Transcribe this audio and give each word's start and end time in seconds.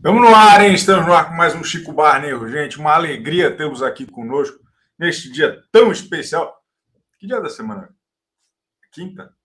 Estamos 0.00 0.22
no 0.22 0.34
ar, 0.34 0.64
hein? 0.64 0.72
Estamos 0.72 1.06
no 1.06 1.12
ar 1.12 1.28
com 1.28 1.34
mais 1.34 1.54
um 1.54 1.62
Chico 1.62 1.92
Barney, 1.92 2.30
gente. 2.50 2.78
Uma 2.78 2.94
alegria 2.94 3.54
termos 3.54 3.82
aqui 3.82 4.06
conosco 4.06 4.58
neste 4.98 5.30
dia 5.30 5.62
tão 5.70 5.92
especial. 5.92 6.58
Que 7.18 7.26
dia 7.26 7.38
da 7.38 7.50
semana? 7.50 7.94
Quinta? 8.90 9.36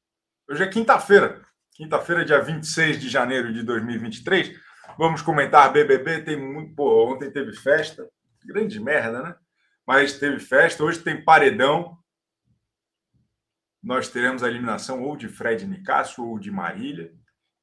Hoje 0.49 0.63
é 0.63 0.67
quinta-feira. 0.67 1.45
Quinta-feira, 1.71 2.23
dia 2.23 2.41
26 2.41 3.02
de 3.02 3.09
janeiro 3.09 3.52
de 3.52 3.63
2023. 3.63 4.57
Vamos 4.97 5.21
comentar 5.21 5.73
BBB. 5.73 6.21
Tem 6.21 6.39
muito. 6.39 6.73
Pô, 6.73 7.13
ontem 7.13 7.30
teve 7.30 7.52
festa. 7.52 8.09
Grande 8.45 8.80
merda, 8.80 9.22
né? 9.22 9.35
Mas 9.85 10.17
teve 10.17 10.39
festa. 10.39 10.85
Hoje 10.85 10.99
tem 10.99 11.22
paredão. 11.22 11.97
Nós 13.83 14.08
teremos 14.08 14.41
a 14.41 14.47
eliminação 14.47 15.03
ou 15.03 15.17
de 15.17 15.27
Fred 15.27 15.67
Nicasso 15.67 16.25
ou 16.25 16.39
de 16.39 16.49
Marília. 16.49 17.13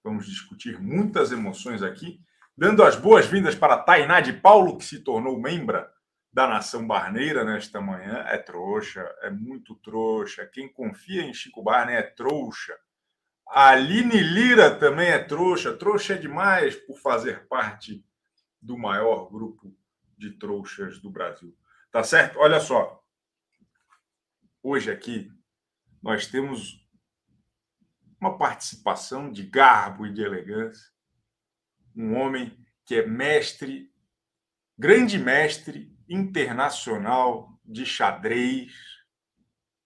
Vamos 0.05 0.27
discutir 0.27 0.79
muitas 0.79 1.33
emoções 1.33 1.83
aqui 1.83 2.21
dando 2.63 2.85
as 2.85 2.95
boas-vindas 2.95 3.57
para 3.57 3.77
Tainá 3.77 4.21
de 4.21 4.33
Paulo, 4.33 4.79
que 4.79 4.85
se 4.85 5.01
tornou 5.01 5.37
membra 5.37 5.93
da 6.33 6.47
Nação 6.47 6.87
Barneira 6.87 7.45
nesta 7.45 7.81
manhã. 7.81 8.23
É 8.29 8.39
trouxa, 8.39 9.01
é 9.21 9.31
muito 9.31 9.75
trouxa. 9.75 10.47
Quem 10.47 10.73
confia 10.73 11.23
em 11.23 11.35
Chico 11.35 11.61
Barney 11.61 11.97
é 11.97 12.03
trouxa. 12.03 12.79
A 13.49 13.71
Aline 13.71 14.21
Lira 14.21 14.73
também 14.79 15.09
é 15.09 15.19
trouxa. 15.19 15.77
Trouxa 15.77 16.15
é 16.15 16.17
demais 16.17 16.77
por 16.77 16.97
fazer 17.01 17.49
parte 17.49 18.07
do 18.61 18.79
maior 18.79 19.29
grupo 19.29 19.77
de 20.17 20.31
trouxas 20.31 21.01
do 21.01 21.11
Brasil. 21.11 21.53
Tá 21.91 22.05
certo? 22.05 22.39
Olha 22.39 22.61
só. 22.61 23.03
Hoje 24.63 24.89
aqui 24.89 25.33
nós 26.01 26.29
temos 26.29 26.81
uma 28.21 28.39
participação 28.39 29.33
de 29.33 29.43
garbo 29.43 30.07
e 30.07 30.15
de 30.15 30.23
elegância 30.23 30.92
um 31.97 32.15
homem 32.17 32.57
que 32.85 32.97
é 32.97 33.07
mestre, 33.07 33.91
grande 34.79 35.19
mestre 35.19 35.97
internacional 36.09 37.59
de 37.65 37.87
xadrez. 37.87 38.73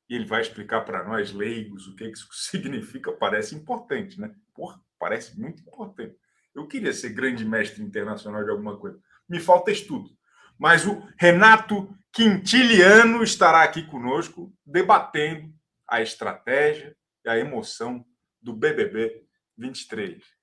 E 0.08 0.14
ele 0.14 0.26
vai 0.26 0.40
explicar 0.40 0.82
para 0.82 1.04
nós, 1.04 1.32
leigos, 1.32 1.86
o 1.86 1.96
que 1.96 2.04
isso 2.04 2.28
significa. 2.32 3.12
Parece 3.12 3.54
importante, 3.54 4.20
né? 4.20 4.34
Porra, 4.54 4.80
parece 4.98 5.38
muito 5.38 5.62
importante. 5.62 6.16
Eu 6.54 6.66
queria 6.66 6.92
ser 6.92 7.10
grande 7.10 7.44
mestre 7.44 7.82
internacional 7.82 8.42
de 8.42 8.50
alguma 8.50 8.78
coisa. 8.78 8.98
Me 9.28 9.40
falta 9.40 9.70
estudo. 9.70 10.10
Mas 10.58 10.86
o 10.86 11.06
Renato 11.18 11.94
Quintiliano 12.12 13.22
estará 13.22 13.62
aqui 13.62 13.86
conosco, 13.86 14.50
debatendo 14.64 15.52
a 15.86 16.00
estratégia 16.00 16.96
e 17.24 17.28
a 17.28 17.38
emoção 17.38 18.06
do 18.40 18.54
BBB 18.54 19.22
23 19.58 20.35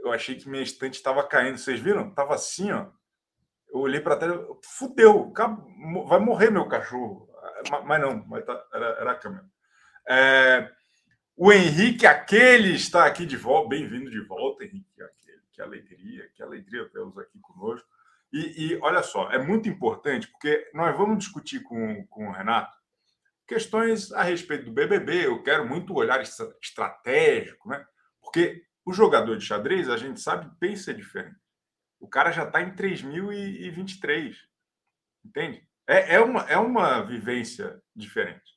eu 0.00 0.12
achei 0.12 0.34
que 0.34 0.48
minha 0.48 0.62
estante 0.62 0.94
estava 0.94 1.26
caindo. 1.26 1.58
Vocês 1.58 1.80
viram? 1.80 2.10
Tava 2.14 2.34
assim, 2.34 2.70
ó. 2.70 2.86
Eu 3.70 3.80
olhei 3.80 4.00
para 4.00 4.16
trás, 4.16 4.40
fudeu, 4.64 5.32
vai 6.06 6.18
morrer 6.18 6.50
meu 6.50 6.66
cachorro. 6.66 7.28
Mas 7.84 8.00
não, 8.00 8.24
mas 8.26 8.44
tá, 8.44 8.66
era, 8.72 8.86
era 9.00 9.12
a 9.12 9.14
câmera. 9.14 9.44
É, 10.08 10.70
o 11.36 11.52
Henrique 11.52 12.06
Aquele 12.06 12.74
está 12.74 13.04
aqui 13.04 13.26
de 13.26 13.36
volta. 13.36 13.68
Bem-vindo 13.70 14.10
de 14.10 14.20
volta, 14.20 14.64
Henrique 14.64 15.02
Aquele. 15.02 15.42
Que 15.52 15.60
alegria, 15.60 16.28
que 16.34 16.42
alegria 16.42 16.88
tê-los 16.88 17.18
aqui 17.18 17.38
conosco. 17.40 17.86
E, 18.32 18.72
e, 18.72 18.78
olha 18.80 19.02
só, 19.02 19.30
é 19.30 19.38
muito 19.38 19.68
importante, 19.68 20.28
porque 20.28 20.70
nós 20.74 20.96
vamos 20.96 21.18
discutir 21.18 21.62
com, 21.62 22.06
com 22.06 22.28
o 22.28 22.32
Renato 22.32 22.78
questões 23.46 24.12
a 24.12 24.22
respeito 24.22 24.66
do 24.66 24.72
BBB. 24.72 25.26
Eu 25.26 25.42
quero 25.42 25.66
muito 25.66 25.94
olhar 25.94 26.22
estratégico, 26.22 27.68
né? 27.68 27.84
Porque 28.20 28.62
o 28.88 28.92
jogador 28.94 29.36
de 29.36 29.44
xadrez, 29.44 29.90
a 29.90 29.98
gente 29.98 30.18
sabe, 30.18 30.50
pensa 30.58 30.94
diferente. 30.94 31.36
O 32.00 32.08
cara 32.08 32.32
já 32.32 32.44
está 32.44 32.62
em 32.62 32.74
3023. 32.74 34.34
Entende? 35.22 35.62
É, 35.86 36.14
é, 36.14 36.20
uma, 36.20 36.40
é 36.44 36.56
uma 36.56 37.02
vivência 37.02 37.82
diferente. 37.94 38.50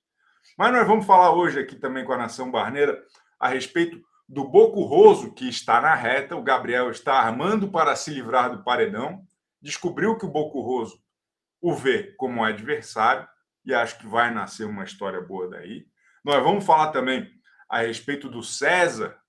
Mas 0.58 0.72
nós 0.72 0.88
vamos 0.88 1.06
falar 1.06 1.36
hoje 1.36 1.59
aqui 1.59 1.75
também 1.75 2.06
com 2.06 2.14
a 2.14 2.18
Nação 2.18 2.50
Barneira 2.50 3.03
a 3.38 3.50
respeito 3.50 4.02
do 4.25 4.46
Boco 4.46 4.84
Roso, 4.84 5.34
que 5.34 5.50
está 5.50 5.81
na 5.81 5.94
reta. 5.94 6.38
O 6.38 6.44
Gabriel 6.44 6.90
está 6.90 7.16
armando 7.16 7.69
para 7.69 7.94
se 7.98 8.12
livrar 8.12 8.56
do 8.56 8.63
paredão. 8.63 9.25
Descobriu 9.62 10.18
que 10.18 10.25
o 10.25 10.31
Boco 10.31 10.62
Roso 10.62 10.98
o 11.59 11.75
vê 11.75 12.13
como 12.13 12.42
adversário 12.42 13.28
e 13.66 13.74
acho 13.74 14.00
que 14.00 14.08
vai 14.08 14.34
nascer 14.34 14.66
uma 14.66 14.86
história 14.86 15.19
boa 15.19 15.50
daí. 15.50 15.88
Nós 16.24 16.42
vamos 16.42 16.66
falar 16.66 16.92
também 16.92 17.30
a 17.68 17.80
respeito 17.80 18.30
do 18.30 18.42
César, 18.42 19.21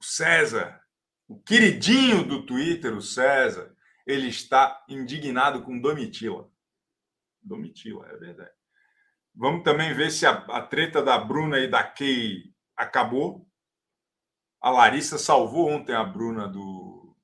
o 0.00 0.04
César, 0.04 0.80
o 1.28 1.40
queridinho 1.40 2.24
do 2.24 2.44
Twitter, 2.44 2.96
o 2.96 3.02
César, 3.02 3.74
ele 4.06 4.28
está 4.28 4.84
indignado 4.88 5.62
com 5.62 5.80
Domitila. 5.80 6.48
Domitila, 7.42 8.08
é 8.08 8.16
verdade. 8.16 8.54
Vamos 9.34 9.64
também 9.64 9.92
ver 9.92 10.10
se 10.10 10.24
a, 10.24 10.32
a 10.32 10.62
treta 10.62 11.02
da 11.02 11.18
Bruna 11.18 11.58
e 11.58 11.68
da 11.68 11.82
Kay 11.82 12.54
acabou. 12.76 13.46
A 14.60 14.70
Larissa 14.70 15.18
salvou 15.18 15.68
ontem 15.68 15.94
a 15.94 16.02
Bruna 16.02 16.48
do, 16.48 17.14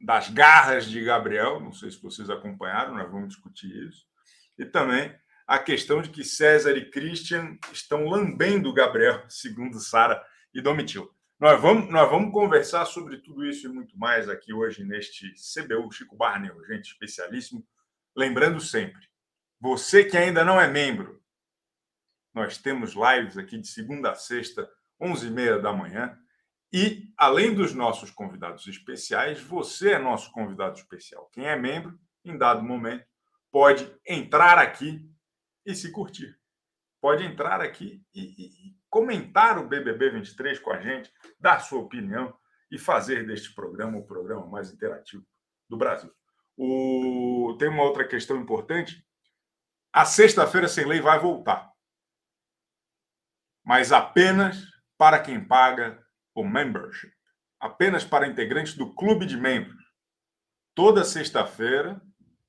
das 0.00 0.28
garras 0.28 0.86
de 0.86 1.02
Gabriel. 1.02 1.60
Não 1.60 1.72
sei 1.72 1.90
se 1.90 2.02
vocês 2.02 2.28
acompanharam, 2.28 2.94
nós 2.94 3.10
vamos 3.10 3.28
discutir 3.28 3.70
isso. 3.88 4.04
E 4.58 4.64
também 4.64 5.14
a 5.46 5.58
questão 5.58 6.02
de 6.02 6.10
que 6.10 6.24
César 6.24 6.76
e 6.76 6.90
Christian 6.90 7.58
estão 7.72 8.08
lambendo 8.08 8.72
Gabriel, 8.72 9.24
segundo 9.28 9.78
Sara 9.78 10.22
e 10.52 10.60
Domitila. 10.60 11.08
Nós 11.44 11.60
vamos, 11.60 11.90
nós 11.90 12.08
vamos 12.08 12.32
conversar 12.32 12.86
sobre 12.86 13.18
tudo 13.18 13.44
isso 13.44 13.66
e 13.66 13.68
muito 13.70 13.98
mais 13.98 14.30
aqui 14.30 14.54
hoje 14.54 14.82
neste 14.82 15.34
CBU 15.34 15.92
Chico 15.92 16.16
Barney, 16.16 16.50
gente 16.66 16.86
especialíssimo. 16.86 17.62
Lembrando 18.16 18.58
sempre, 18.62 19.06
você 19.60 20.06
que 20.06 20.16
ainda 20.16 20.42
não 20.42 20.58
é 20.58 20.66
membro, 20.66 21.22
nós 22.32 22.56
temos 22.56 22.94
lives 22.94 23.36
aqui 23.36 23.58
de 23.58 23.68
segunda 23.68 24.12
a 24.12 24.14
sexta, 24.14 24.66
11h30 24.98 25.60
da 25.60 25.70
manhã. 25.70 26.18
E, 26.72 27.12
além 27.14 27.54
dos 27.54 27.74
nossos 27.74 28.10
convidados 28.10 28.66
especiais, 28.66 29.38
você 29.38 29.92
é 29.92 29.98
nosso 29.98 30.32
convidado 30.32 30.78
especial. 30.78 31.28
Quem 31.30 31.44
é 31.44 31.54
membro, 31.56 32.00
em 32.24 32.38
dado 32.38 32.62
momento, 32.62 33.04
pode 33.52 33.94
entrar 34.06 34.56
aqui 34.56 35.06
e 35.66 35.74
se 35.74 35.92
curtir. 35.92 36.40
Pode 37.02 37.22
entrar 37.22 37.60
aqui 37.60 38.02
e, 38.14 38.22
e, 38.22 38.76
comentar 38.94 39.58
o 39.58 39.66
BBB 39.66 40.10
23 40.10 40.60
com 40.60 40.70
a 40.70 40.80
gente, 40.80 41.12
dar 41.40 41.58
sua 41.58 41.80
opinião 41.80 42.32
e 42.70 42.78
fazer 42.78 43.26
deste 43.26 43.52
programa 43.52 43.98
o 43.98 44.06
programa 44.06 44.46
mais 44.46 44.72
interativo 44.72 45.26
do 45.68 45.76
Brasil. 45.76 46.14
O... 46.56 47.56
Tem 47.58 47.68
uma 47.68 47.82
outra 47.82 48.06
questão 48.06 48.40
importante. 48.40 49.04
A 49.92 50.04
sexta-feira 50.04 50.68
sem 50.68 50.86
lei 50.86 51.00
vai 51.00 51.18
voltar, 51.18 51.72
mas 53.64 53.90
apenas 53.90 54.64
para 54.96 55.20
quem 55.20 55.44
paga 55.44 56.00
o 56.32 56.44
membership, 56.44 57.12
apenas 57.58 58.04
para 58.04 58.28
integrantes 58.28 58.76
do 58.76 58.94
clube 58.94 59.26
de 59.26 59.36
membros. 59.36 59.82
Toda 60.72 61.02
sexta-feira, 61.02 62.00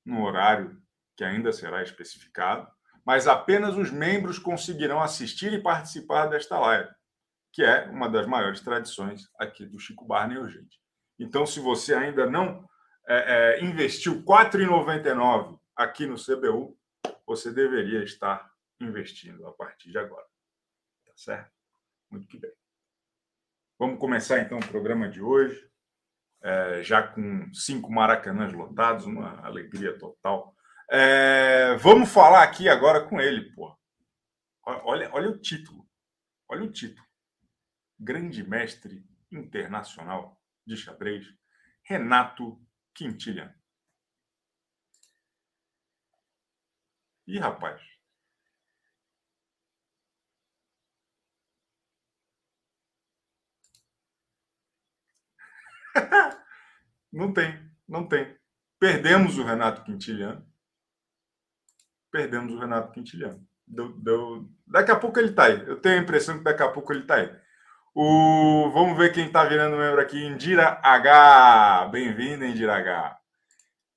no 0.06 0.24
horário 0.24 0.80
que 1.18 1.24
ainda 1.24 1.52
será 1.52 1.82
especificado, 1.82 2.72
mas 3.06 3.28
apenas 3.28 3.76
os 3.76 3.92
membros 3.92 4.40
conseguirão 4.40 5.02
assistir 5.02 5.54
e 5.54 5.62
participar 5.62 6.26
desta 6.26 6.58
live, 6.58 6.90
que 7.54 7.64
é 7.64 7.86
uma 7.86 8.10
das 8.10 8.26
maiores 8.26 8.62
tradições 8.62 9.30
aqui 9.40 9.66
do 9.66 9.78
Chico 9.78 10.06
Barney 10.06 10.38
urgente. 10.38 10.80
Então, 11.20 11.46
se 11.46 11.60
você 11.60 11.94
ainda 11.94 12.26
não 12.26 12.68
é, 13.08 13.60
é, 13.60 13.64
investiu 13.64 14.16
R$ 14.16 14.24
4,99 14.24 15.60
aqui 15.76 16.08
no 16.08 16.16
CBU, 16.16 16.78
você 17.26 17.52
deveria 17.52 18.04
estar 18.04 18.52
investindo 18.82 19.48
a 19.48 19.54
partir 19.54 19.92
de 19.92 19.98
agora. 19.98 20.26
Tá 21.06 21.14
certo? 21.16 21.52
Muito 22.10 22.28
que 22.28 22.40
bem. 22.40 22.52
Vamos 23.78 24.00
começar 24.00 24.40
então 24.40 24.58
o 24.58 24.68
programa 24.68 25.08
de 25.08 25.22
hoje, 25.22 25.70
é, 26.42 26.82
já 26.82 27.04
com 27.04 27.54
cinco 27.54 27.92
maracanãs 27.92 28.52
lotados, 28.54 29.06
uma 29.06 29.46
alegria 29.46 29.98
total 29.98 30.55
é, 30.90 31.76
vamos 31.78 32.12
falar 32.12 32.44
aqui 32.44 32.70
agora 32.70 33.08
com 33.08 33.20
ele, 33.20 33.52
pô. 33.54 33.76
Olha, 34.66 35.10
olha 35.14 35.30
o 35.30 35.40
título. 35.40 35.88
Olha 36.48 36.64
o 36.64 36.72
título. 36.72 37.06
Grande 38.00 38.44
mestre 38.48 39.04
internacional 39.32 40.40
de 40.66 40.76
xadrez, 40.78 41.26
Renato 41.84 42.60
Quintilian. 42.94 43.54
Ih, 47.28 47.40
rapaz. 47.40 47.82
não 57.12 57.34
tem, 57.34 57.72
não 57.88 58.08
tem. 58.08 58.38
Perdemos 58.80 59.38
o 59.38 59.44
Renato 59.44 59.84
Quintiliano 59.84 60.55
perdemos 62.16 62.54
o 62.54 62.60
Renato 62.60 62.94
Quintiliano. 62.94 63.46
Deu, 63.68 63.90
deu... 64.00 64.50
Daqui 64.66 64.90
a 64.90 64.96
pouco 64.96 65.20
ele 65.20 65.32
está 65.32 65.48
aí. 65.48 65.62
Eu 65.68 65.82
tenho 65.82 66.00
a 66.00 66.02
impressão 66.02 66.38
que 66.38 66.46
daqui 66.46 66.64
a 66.64 66.70
pouco 66.70 66.94
ele 66.94 67.02
está 67.02 67.16
aí. 67.16 67.30
O... 67.94 68.72
Vamos 68.74 68.98
ver 68.98 69.12
quem 69.12 69.28
está 69.28 69.44
virando 69.44 69.76
membro 69.76 70.00
aqui. 70.00 70.26
Indira 70.26 70.80
H. 70.82 71.90
Bem-vinda, 71.92 72.48
Indira 72.48 72.78
H. 72.78 73.20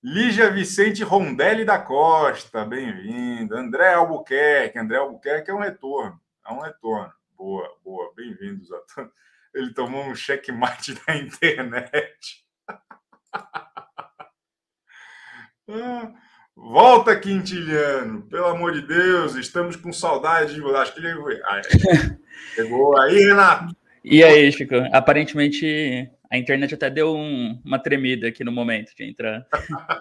Lígia 0.02 0.50
Vicente 0.50 1.04
Rondelli 1.04 1.64
da 1.64 1.78
Costa. 1.78 2.64
Bem-vindo. 2.64 3.56
André 3.56 3.94
Albuquerque. 3.94 4.80
André 4.80 4.98
Albuquerque 4.98 5.52
é 5.52 5.54
um 5.54 5.60
retorno. 5.60 6.20
É 6.44 6.52
um 6.52 6.58
retorno. 6.58 7.12
Boa, 7.36 7.72
boa. 7.84 8.12
Bem-vindos 8.16 8.72
a 8.72 8.80
todos. 8.92 9.12
Ele 9.54 9.72
tomou 9.72 10.04
um 10.04 10.16
checkmate 10.16 11.00
da 11.06 11.14
internet. 11.14 12.44
ah. 15.68 16.27
Volta, 16.60 17.18
Quintiliano, 17.18 18.22
pelo 18.22 18.46
amor 18.46 18.72
de 18.72 18.82
Deus, 18.82 19.36
estamos 19.36 19.76
com 19.76 19.92
saudade 19.92 20.54
de 20.54 20.76
Acho 20.76 20.92
que 20.92 21.00
ele 21.00 21.14
chegou 22.54 22.98
aí, 22.98 23.16
Renato. 23.26 23.74
E 24.04 24.22
aí, 24.22 24.50
Chico? 24.52 24.74
Aparentemente 24.92 26.10
a 26.30 26.36
internet 26.36 26.74
até 26.74 26.90
deu 26.90 27.14
um, 27.14 27.58
uma 27.64 27.78
tremida 27.78 28.28
aqui 28.28 28.44
no 28.44 28.52
momento 28.52 28.94
de 28.94 29.04
entrar. 29.04 29.46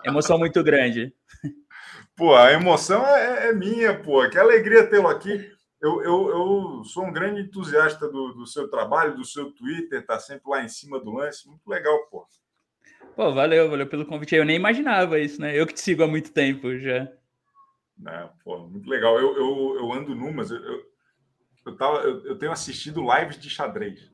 Emoção 0.04 0.38
muito 0.38 0.62
grande. 0.64 1.14
Pô, 2.16 2.36
a 2.36 2.52
emoção 2.52 3.06
é, 3.08 3.50
é 3.50 3.54
minha, 3.54 3.98
pô. 3.98 4.28
Que 4.28 4.38
alegria 4.38 4.88
tê-lo 4.88 5.08
aqui. 5.08 5.50
Eu, 5.80 6.02
eu, 6.02 6.30
eu, 6.30 6.84
sou 6.84 7.06
um 7.06 7.14
grande 7.14 7.42
entusiasta 7.42 8.10
do, 8.10 8.34
do 8.34 8.48
seu 8.48 8.68
trabalho, 8.68 9.16
do 9.16 9.24
seu 9.24 9.52
Twitter, 9.52 10.04
tá 10.06 10.20
sempre 10.20 10.50
lá 10.50 10.64
em 10.64 10.68
cima 10.68 11.00
do 11.00 11.14
lance. 11.14 11.48
Muito 11.48 11.68
legal, 11.68 11.96
pô. 12.10 12.26
Pô, 13.18 13.34
valeu, 13.34 13.68
valeu 13.68 13.88
pelo 13.88 14.06
convite. 14.06 14.36
Eu 14.36 14.46
nem 14.46 14.56
imaginava 14.56 15.20
isso, 15.20 15.42
né? 15.42 15.60
Eu 15.60 15.66
que 15.66 15.74
te 15.74 15.82
sigo 15.82 16.04
há 16.04 16.08
muito 16.08 16.32
tempo 16.32 16.78
já. 16.78 17.12
É, 18.08 18.30
pô, 18.44 18.60
muito 18.68 18.88
legal. 18.88 19.20
Eu, 19.20 19.36
eu, 19.36 19.76
eu 19.78 19.92
ando 19.92 20.14
numas. 20.14 20.52
Eu, 20.52 20.60
eu, 20.60 20.84
eu, 21.66 21.76
tava, 21.76 21.98
eu, 22.02 22.24
eu 22.28 22.38
tenho 22.38 22.52
assistido 22.52 23.02
lives 23.02 23.40
de 23.40 23.50
xadrez. 23.50 24.12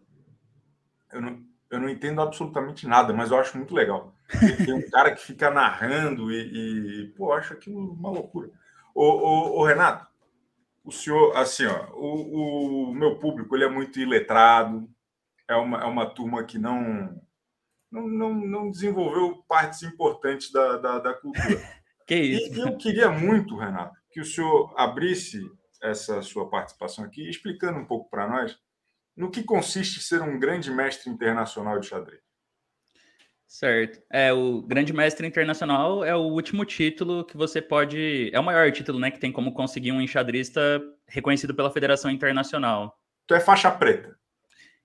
Eu 1.11 1.21
não, 1.21 1.43
eu 1.69 1.81
não 1.81 1.89
entendo 1.89 2.21
absolutamente 2.21 2.87
nada, 2.87 3.11
mas 3.11 3.29
eu 3.29 3.37
acho 3.37 3.57
muito 3.57 3.75
legal. 3.75 4.15
Tem 4.63 4.73
um 4.73 4.89
cara 4.89 5.13
que 5.13 5.21
fica 5.21 5.51
narrando 5.51 6.31
e, 6.31 7.01
e 7.01 7.07
pô, 7.09 7.33
acho 7.33 7.51
aquilo 7.51 7.91
uma 7.91 8.09
loucura. 8.09 8.49
Ô, 8.95 9.03
ô, 9.03 9.59
ô, 9.59 9.65
Renato, 9.65 10.07
o 10.81 10.93
senhor, 10.93 11.35
assim, 11.35 11.65
ó, 11.65 11.89
o, 11.91 12.91
o 12.91 12.95
meu 12.95 13.19
público 13.19 13.53
ele 13.53 13.65
é 13.65 13.69
muito 13.69 13.99
iletrado, 13.99 14.89
é 15.45 15.55
uma, 15.57 15.81
é 15.81 15.85
uma 15.85 16.05
turma 16.05 16.41
que 16.45 16.57
não 16.57 17.21
não, 17.93 18.07
não, 18.07 18.33
não 18.33 18.71
desenvolveu 18.71 19.43
partes 19.47 19.83
importantes 19.83 20.51
da, 20.51 20.77
da, 20.77 20.99
da 20.99 21.13
cultura. 21.13 21.61
que 22.07 22.15
isso? 22.15 22.55
E 22.55 22.59
eu 22.59 22.75
queria 22.75 23.11
muito, 23.11 23.55
Renato, 23.55 23.95
que 24.11 24.19
o 24.19 24.25
senhor 24.25 24.73
abrisse 24.75 25.39
essa 25.81 26.21
sua 26.23 26.49
participação 26.49 27.05
aqui, 27.05 27.29
explicando 27.29 27.77
um 27.77 27.85
pouco 27.85 28.09
para 28.09 28.27
nós 28.27 28.57
no 29.15 29.29
que 29.29 29.43
consiste 29.43 30.01
ser 30.01 30.23
um 30.23 30.39
grande 30.39 30.71
mestre 30.71 31.09
internacional 31.11 31.79
de 31.79 31.87
xadrez. 31.87 32.19
Certo. 33.45 34.01
É, 34.11 34.33
o 34.33 34.63
Grande 34.63 34.91
Mestre 34.91 35.27
Internacional 35.27 36.03
é 36.03 36.15
o 36.15 36.21
último 36.21 36.65
título 36.65 37.23
que 37.23 37.37
você 37.37 37.61
pode. 37.61 38.31
É 38.33 38.39
o 38.39 38.43
maior 38.43 38.71
título, 38.71 38.97
né? 38.97 39.11
Que 39.11 39.19
tem 39.19 39.31
como 39.31 39.53
conseguir 39.53 39.91
um 39.91 40.01
enxadrista 40.01 40.81
reconhecido 41.07 41.53
pela 41.53 41.69
Federação 41.69 42.09
Internacional. 42.09 42.97
Tu 43.27 43.35
é 43.35 43.39
faixa 43.39 43.69
preta. 43.69 44.17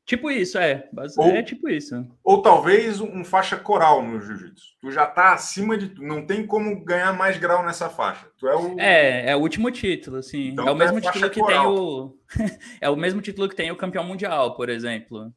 Tipo 0.08 0.31
isso, 0.31 0.56
é. 0.56 0.88
Ou, 1.19 1.26
é 1.26 1.43
tipo 1.43 1.69
isso. 1.69 2.02
Ou 2.25 2.40
talvez 2.40 2.99
um 2.99 3.22
faixa 3.22 3.58
coral 3.58 4.02
no 4.02 4.19
jiu-jitsu. 4.19 4.64
Tu 4.81 4.90
já 4.90 5.06
tá 5.06 5.34
acima 5.34 5.76
de 5.76 5.90
tu. 5.90 6.02
Não 6.02 6.25
tem 6.25 6.46
como 6.46 6.82
ganhar 6.82 7.12
mais 7.12 7.37
grau 7.37 7.62
nessa 7.62 7.90
faixa. 7.90 8.26
Tu 8.38 8.49
é 8.49 8.56
o. 8.56 8.81
É, 8.81 9.31
é 9.32 9.37
o 9.37 9.40
último 9.40 9.70
título, 9.70 10.16
assim. 10.16 10.49
Então, 10.49 10.66
é 10.66 10.70
o 10.70 10.75
mesmo 10.75 10.96
é 10.96 11.00
título 11.02 11.28
que 11.28 11.40
coral. 11.40 11.62
tem 11.62 11.70
o. 11.70 12.19
é 12.81 12.88
o 12.88 12.96
mesmo 12.96 13.20
título 13.20 13.50
que 13.50 13.55
tem 13.55 13.70
o 13.70 13.76
campeão 13.76 14.02
mundial, 14.02 14.56
por 14.56 14.70
exemplo. 14.70 15.31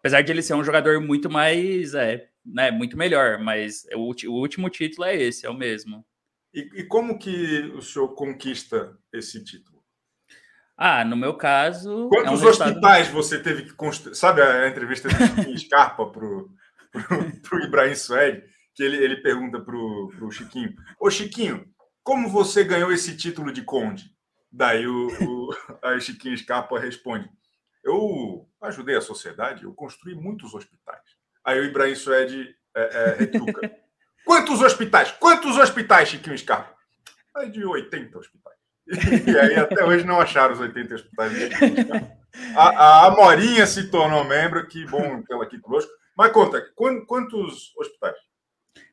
Apesar 0.00 0.22
de 0.22 0.32
ele 0.32 0.42
ser 0.42 0.54
um 0.54 0.64
jogador 0.64 1.00
muito 1.00 1.30
mais. 1.30 1.94
É, 1.94 2.28
né, 2.44 2.72
muito 2.72 2.96
melhor, 2.98 3.38
mas 3.38 3.86
o, 3.94 4.12
o 4.28 4.40
último 4.40 4.68
título 4.68 5.06
é 5.06 5.14
esse, 5.14 5.46
é 5.46 5.50
o 5.50 5.54
mesmo. 5.54 6.04
E, 6.52 6.80
e 6.80 6.82
como 6.82 7.16
que 7.16 7.60
o 7.76 7.80
senhor 7.80 8.08
conquista 8.08 8.98
esse 9.12 9.44
título? 9.44 9.77
Ah, 10.78 11.04
no 11.04 11.16
meu 11.16 11.34
caso. 11.34 12.08
Quantos 12.08 12.40
é 12.40 12.46
um 12.46 12.48
hospitais 12.48 13.08
resultado... 13.08 13.12
você 13.12 13.38
teve 13.40 13.62
que 13.64 13.72
construir? 13.72 14.14
Sabe 14.14 14.40
a 14.40 14.68
entrevista 14.68 15.08
de 15.08 15.58
Scarpa 15.58 16.06
para 16.06 16.24
o 16.24 16.48
Ibrahim 17.64 17.96
Suede? 17.96 18.44
Que 18.74 18.84
ele, 18.84 18.96
ele 18.96 19.16
pergunta 19.16 19.60
para 19.60 19.74
o 19.74 20.30
Chiquinho: 20.30 20.72
Ô 21.00 21.10
Chiquinho, 21.10 21.66
como 22.04 22.28
você 22.28 22.62
ganhou 22.62 22.92
esse 22.92 23.16
título 23.16 23.52
de 23.52 23.62
conde? 23.62 24.04
Daí 24.52 24.86
o, 24.86 25.08
o 25.08 25.50
aí 25.82 26.00
Chiquinho 26.00 26.38
Scarpa 26.38 26.78
responde: 26.78 27.28
Eu 27.84 28.48
ajudei 28.62 28.96
a 28.96 29.00
sociedade, 29.00 29.64
eu 29.64 29.74
construí 29.74 30.14
muitos 30.14 30.54
hospitais. 30.54 31.02
Aí 31.44 31.58
o 31.58 31.64
Ibrahim 31.64 31.96
Suede 31.96 32.54
é, 32.76 33.24
é, 33.24 33.78
Quantos 34.24 34.60
hospitais? 34.60 35.10
Quantos 35.12 35.56
hospitais, 35.56 36.10
Chiquinho 36.10 36.38
Scarpa? 36.38 36.72
Aí 37.34 37.50
de 37.50 37.64
80 37.64 38.18
hospitais. 38.18 38.57
E 39.26 39.38
aí 39.38 39.56
até 39.56 39.84
hoje 39.84 40.06
não 40.06 40.20
acharam 40.20 40.54
os 40.54 40.60
80 40.60 40.94
hospitais. 40.94 41.32
A, 42.54 42.68
a 42.68 43.06
Amorinha 43.06 43.66
se 43.66 43.90
tornou 43.90 44.24
membro, 44.24 44.66
que 44.66 44.86
bom 44.86 45.22
ela 45.30 45.44
aqui 45.44 45.58
conosco. 45.58 45.90
Mas 46.16 46.32
conta, 46.32 46.62
quantos 46.74 47.72
hospitais? 47.76 48.16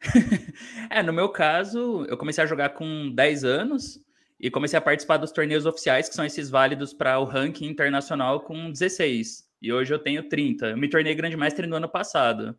É, 0.90 1.02
no 1.02 1.12
meu 1.12 1.30
caso, 1.30 2.06
eu 2.08 2.18
comecei 2.18 2.44
a 2.44 2.48
jogar 2.48 2.70
com 2.70 3.12
10 3.14 3.44
anos 3.44 4.00
e 4.40 4.52
comecei 4.52 4.78
a 4.78 4.82
participar 4.82 5.18
dos 5.18 5.32
torneios 5.32 5.66
oficiais, 5.66 6.08
que 6.08 6.16
são 6.16 6.26
esses 6.26 6.50
válidos 6.50 6.94
para 6.94 7.20
o 7.20 7.26
ranking 7.26 7.66
internacional, 7.66 8.42
com 8.42 8.72
16. 8.72 9.44
E 9.62 9.74
hoje 9.74 9.94
eu 9.94 10.00
tenho 10.00 10.28
30. 10.30 10.68
Eu 10.68 10.78
me 10.78 10.90
tornei 10.90 11.16
grande 11.16 11.36
mestre 11.36 11.66
no 11.66 11.76
ano 11.76 11.90
passado. 11.90 12.56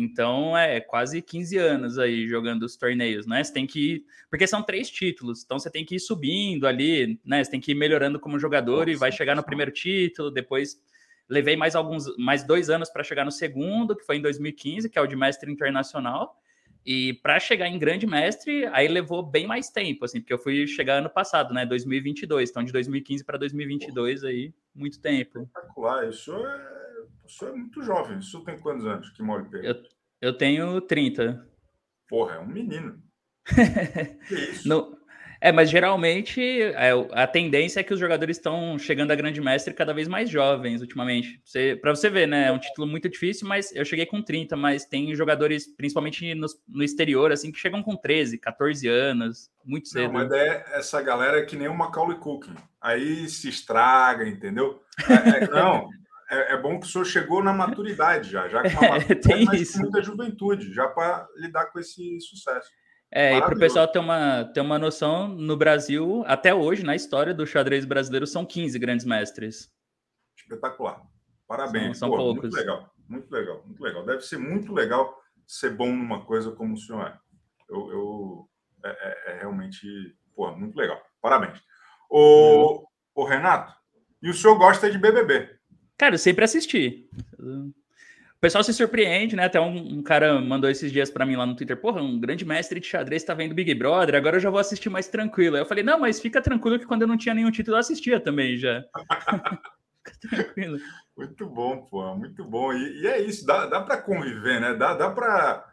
Então 0.00 0.56
é 0.56 0.80
quase 0.80 1.20
15 1.20 1.58
anos 1.58 1.98
aí 1.98 2.28
jogando 2.28 2.62
os 2.62 2.76
torneios, 2.76 3.26
né? 3.26 3.42
Você 3.42 3.52
tem 3.52 3.66
que 3.66 3.94
ir, 3.94 4.04
porque 4.30 4.46
são 4.46 4.62
três 4.62 4.88
títulos, 4.88 5.42
então 5.44 5.58
você 5.58 5.68
tem 5.68 5.84
que 5.84 5.96
ir 5.96 6.00
subindo 6.00 6.68
ali, 6.68 7.20
né? 7.24 7.42
Você 7.42 7.50
tem 7.50 7.60
que 7.60 7.72
ir 7.72 7.74
melhorando 7.74 8.20
como 8.20 8.38
jogador 8.38 8.86
Nossa, 8.86 8.90
e 8.90 8.94
vai 8.94 9.10
chegar 9.10 9.34
no 9.34 9.42
primeiro 9.42 9.72
título, 9.72 10.30
depois 10.30 10.80
levei 11.28 11.56
mais 11.56 11.74
alguns, 11.74 12.16
mais 12.16 12.44
dois 12.44 12.70
anos 12.70 12.88
para 12.88 13.02
chegar 13.02 13.24
no 13.24 13.32
segundo, 13.32 13.96
que 13.96 14.06
foi 14.06 14.18
em 14.18 14.22
2015, 14.22 14.88
que 14.88 14.96
é 14.96 15.02
o 15.02 15.06
de 15.06 15.16
mestre 15.16 15.50
internacional. 15.50 16.40
E 16.86 17.14
para 17.14 17.40
chegar 17.40 17.66
em 17.66 17.76
grande 17.76 18.06
mestre, 18.06 18.66
aí 18.66 18.86
levou 18.86 19.20
bem 19.20 19.48
mais 19.48 19.68
tempo, 19.68 20.04
assim, 20.04 20.20
porque 20.20 20.32
eu 20.32 20.38
fui 20.38 20.64
chegar 20.68 20.98
ano 20.98 21.10
passado, 21.10 21.52
né? 21.52 21.66
2022. 21.66 22.48
Então, 22.50 22.62
de 22.62 22.72
2015 22.72 23.24
para 23.24 23.36
2022, 23.36 24.22
aí, 24.22 24.54
muito 24.72 25.00
tempo. 25.00 25.40
Espetacular. 25.40 26.08
Isso 26.08 26.32
é 26.32 26.87
o 27.28 27.30
senhor 27.30 27.52
é 27.52 27.56
muito 27.56 27.82
jovem. 27.82 28.18
O 28.18 28.22
senhor 28.22 28.42
tem 28.44 28.58
quantos 28.58 28.86
anos 28.86 29.10
que 29.10 29.22
mora 29.22 29.42
em 29.42 29.64
Eu, 29.64 29.82
eu 30.20 30.36
tenho 30.36 30.80
30. 30.80 31.46
Porra, 32.08 32.36
é 32.36 32.38
um 32.38 32.46
menino. 32.46 33.02
que 34.28 34.34
isso? 34.34 34.68
No, 34.68 34.98
é, 35.40 35.52
mas 35.52 35.70
geralmente 35.70 36.40
é, 36.62 36.90
a 37.12 37.26
tendência 37.26 37.80
é 37.80 37.82
que 37.82 37.92
os 37.92 38.00
jogadores 38.00 38.38
estão 38.38 38.78
chegando 38.78 39.10
a 39.10 39.14
grande 39.14 39.40
mestre 39.40 39.74
cada 39.74 39.92
vez 39.92 40.08
mais 40.08 40.28
jovens 40.28 40.80
ultimamente. 40.80 41.40
Para 41.80 41.94
você 41.94 42.08
ver, 42.08 42.26
né? 42.26 42.48
É 42.48 42.52
um 42.52 42.58
título 42.58 42.86
muito 42.86 43.08
difícil, 43.08 43.46
mas 43.46 43.74
eu 43.76 43.84
cheguei 43.84 44.06
com 44.06 44.22
30, 44.22 44.56
mas 44.56 44.86
tem 44.86 45.14
jogadores, 45.14 45.66
principalmente 45.76 46.34
no, 46.34 46.46
no 46.66 46.82
exterior, 46.82 47.30
assim, 47.30 47.52
que 47.52 47.58
chegam 47.58 47.82
com 47.82 47.94
13, 47.94 48.38
14 48.38 48.88
anos, 48.88 49.50
muito 49.64 49.88
cedo. 49.88 50.12
Não, 50.12 50.12
mas 50.14 50.32
é 50.32 50.64
essa 50.72 51.00
galera 51.02 51.38
é 51.38 51.44
que 51.44 51.56
nem 51.56 51.68
o 51.68 51.76
Macaulay 51.76 52.18
Culkin. 52.18 52.54
Aí 52.80 53.28
se 53.28 53.50
estraga, 53.50 54.26
entendeu? 54.26 54.82
É, 55.08 55.44
é, 55.44 55.48
não, 55.48 55.88
é, 56.30 56.54
é, 56.54 56.56
bom 56.56 56.78
que 56.78 56.86
o 56.86 56.88
senhor 56.88 57.04
chegou 57.04 57.42
na 57.42 57.52
maturidade 57.52 58.30
já, 58.30 58.48
já 58.48 58.62
com 58.62 58.68
uma 58.84 58.98
maturidade, 58.98 59.44
mas 59.46 59.72
com 59.72 59.78
muita 59.80 60.02
juventude, 60.02 60.72
já 60.72 60.88
para 60.88 61.26
lidar 61.36 61.66
com 61.66 61.78
esse 61.78 62.20
sucesso. 62.20 62.70
É, 63.10 63.36
e 63.36 63.40
para 63.40 63.54
o 63.54 63.58
pessoal 63.58 63.88
ter 63.88 63.98
uma, 63.98 64.44
ter 64.44 64.60
uma 64.60 64.78
noção, 64.78 65.28
no 65.28 65.56
Brasil, 65.56 66.22
até 66.26 66.54
hoje, 66.54 66.84
na 66.84 66.94
história 66.94 67.32
do 67.32 67.46
xadrez 67.46 67.86
brasileiro, 67.86 68.26
são 68.26 68.44
15 68.44 68.78
grandes 68.78 69.06
mestres. 69.06 69.72
Espetacular. 70.36 71.02
Parabéns. 71.46 71.98
São, 71.98 72.08
são 72.08 72.10
Pô, 72.10 72.16
poucos. 72.16 72.50
Muito 72.50 72.56
legal, 72.56 72.94
muito 73.08 73.30
legal, 73.30 73.62
muito 73.64 73.82
legal. 73.82 74.04
Deve 74.04 74.20
ser 74.20 74.36
muito 74.36 74.72
legal 74.74 75.18
ser 75.46 75.70
bom 75.70 75.90
numa 75.90 76.24
coisa 76.26 76.52
como 76.52 76.74
o 76.74 76.76
senhor 76.76 77.06
é. 77.06 77.18
Eu, 77.70 77.90
eu 77.90 78.50
é, 78.84 78.90
é, 78.90 79.32
é 79.32 79.38
realmente, 79.38 79.86
pô, 80.34 80.54
muito 80.54 80.76
legal. 80.76 81.00
Parabéns. 81.22 81.62
O, 82.10 82.86
o 83.14 83.24
Renato, 83.24 83.72
e 84.22 84.28
o 84.28 84.34
senhor 84.34 84.56
gosta 84.56 84.90
de 84.90 84.98
BBB? 84.98 85.57
Cara, 85.98 86.14
eu 86.14 86.18
sempre 86.18 86.44
assisti. 86.44 87.08
O 88.38 88.40
pessoal 88.40 88.62
se 88.62 88.72
surpreende, 88.72 89.34
né? 89.34 89.46
Até 89.46 89.60
um, 89.60 89.98
um 89.98 90.02
cara 90.02 90.40
mandou 90.40 90.70
esses 90.70 90.92
dias 90.92 91.10
para 91.10 91.26
mim 91.26 91.34
lá 91.34 91.44
no 91.44 91.56
Twitter, 91.56 91.76
porra, 91.76 92.00
um 92.00 92.20
grande 92.20 92.44
mestre 92.44 92.78
de 92.78 92.86
xadrez 92.86 93.24
tá 93.24 93.34
vendo 93.34 93.52
Big 93.52 93.74
Brother, 93.74 94.14
agora 94.14 94.36
eu 94.36 94.40
já 94.40 94.48
vou 94.48 94.60
assistir 94.60 94.88
mais 94.88 95.08
tranquilo. 95.08 95.56
Aí 95.56 95.62
eu 95.62 95.66
falei, 95.66 95.82
não, 95.82 95.98
mas 95.98 96.20
fica 96.20 96.40
tranquilo 96.40 96.78
que 96.78 96.86
quando 96.86 97.02
eu 97.02 97.08
não 97.08 97.18
tinha 97.18 97.34
nenhum 97.34 97.50
título 97.50 97.76
eu 97.76 97.80
assistia 97.80 98.20
também 98.20 98.56
já. 98.56 98.84
fica 100.06 100.28
tranquilo. 100.30 100.78
Muito 101.16 101.46
bom, 101.48 101.78
pô, 101.78 102.14
muito 102.14 102.44
bom. 102.44 102.72
E, 102.72 103.02
e 103.02 103.06
é 103.08 103.20
isso, 103.20 103.44
dá, 103.44 103.66
dá 103.66 103.80
para 103.80 104.00
conviver, 104.00 104.60
né? 104.60 104.74
Dá, 104.74 104.94
dá 104.94 105.10
para. 105.10 105.66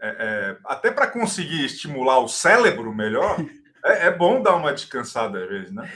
É, 0.00 0.08
é, 0.08 0.56
até 0.64 0.90
para 0.90 1.06
conseguir 1.06 1.64
estimular 1.64 2.18
o 2.18 2.28
cérebro 2.28 2.92
melhor, 2.92 3.36
é, 3.84 4.08
é 4.08 4.10
bom 4.10 4.42
dar 4.42 4.56
uma 4.56 4.72
descansada 4.72 5.40
às 5.40 5.48
vezes, 5.48 5.72
né? 5.72 5.88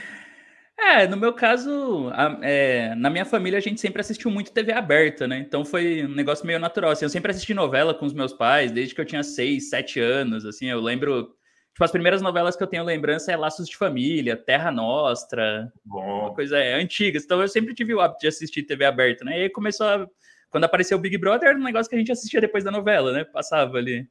É, 0.77 1.07
no 1.07 1.15
meu 1.15 1.33
caso, 1.33 2.09
a, 2.13 2.39
é, 2.41 2.95
na 2.95 3.09
minha 3.09 3.25
família 3.25 3.57
a 3.57 3.61
gente 3.61 3.79
sempre 3.79 4.01
assistiu 4.01 4.31
muito 4.31 4.51
TV 4.51 4.71
aberta, 4.71 5.27
né? 5.27 5.37
Então 5.39 5.63
foi 5.63 6.03
um 6.05 6.09
negócio 6.09 6.45
meio 6.45 6.59
natural. 6.59 6.91
Assim, 6.91 7.05
eu 7.05 7.09
sempre 7.09 7.31
assisti 7.31 7.53
novela 7.53 7.93
com 7.93 8.05
os 8.05 8.13
meus 8.13 8.33
pais, 8.33 8.71
desde 8.71 8.95
que 8.95 9.01
eu 9.01 9.05
tinha 9.05 9.23
seis, 9.23 9.69
sete 9.69 9.99
anos. 9.99 10.45
Assim, 10.45 10.67
eu 10.67 10.81
lembro. 10.81 11.35
Tipo, 11.73 11.85
as 11.85 11.91
primeiras 11.91 12.21
novelas 12.21 12.55
que 12.55 12.61
eu 12.61 12.67
tenho 12.67 12.83
lembrança 12.83 13.31
é 13.31 13.37
Laços 13.37 13.67
de 13.67 13.75
Família, 13.75 14.37
Terra 14.37 14.71
Nostra, 14.71 15.71
Bom. 15.83 16.21
uma 16.21 16.33
coisa 16.33 16.57
é, 16.59 16.75
antiga. 16.75 17.17
Então 17.17 17.41
eu 17.41 17.47
sempre 17.47 17.73
tive 17.73 17.95
o 17.95 18.01
hábito 18.01 18.21
de 18.21 18.27
assistir 18.27 18.63
TV 18.63 18.85
aberta, 18.85 19.25
né? 19.25 19.39
E 19.39 19.43
aí 19.43 19.49
começou 19.49 19.87
a. 19.87 20.07
Quando 20.49 20.65
apareceu 20.65 20.97
o 20.97 21.01
Big 21.01 21.17
Brother, 21.17 21.49
era 21.49 21.57
um 21.57 21.63
negócio 21.63 21.89
que 21.89 21.95
a 21.95 21.99
gente 21.99 22.11
assistia 22.11 22.41
depois 22.41 22.63
da 22.63 22.71
novela, 22.71 23.11
né? 23.11 23.23
Passava 23.23 23.77
ali. 23.77 24.07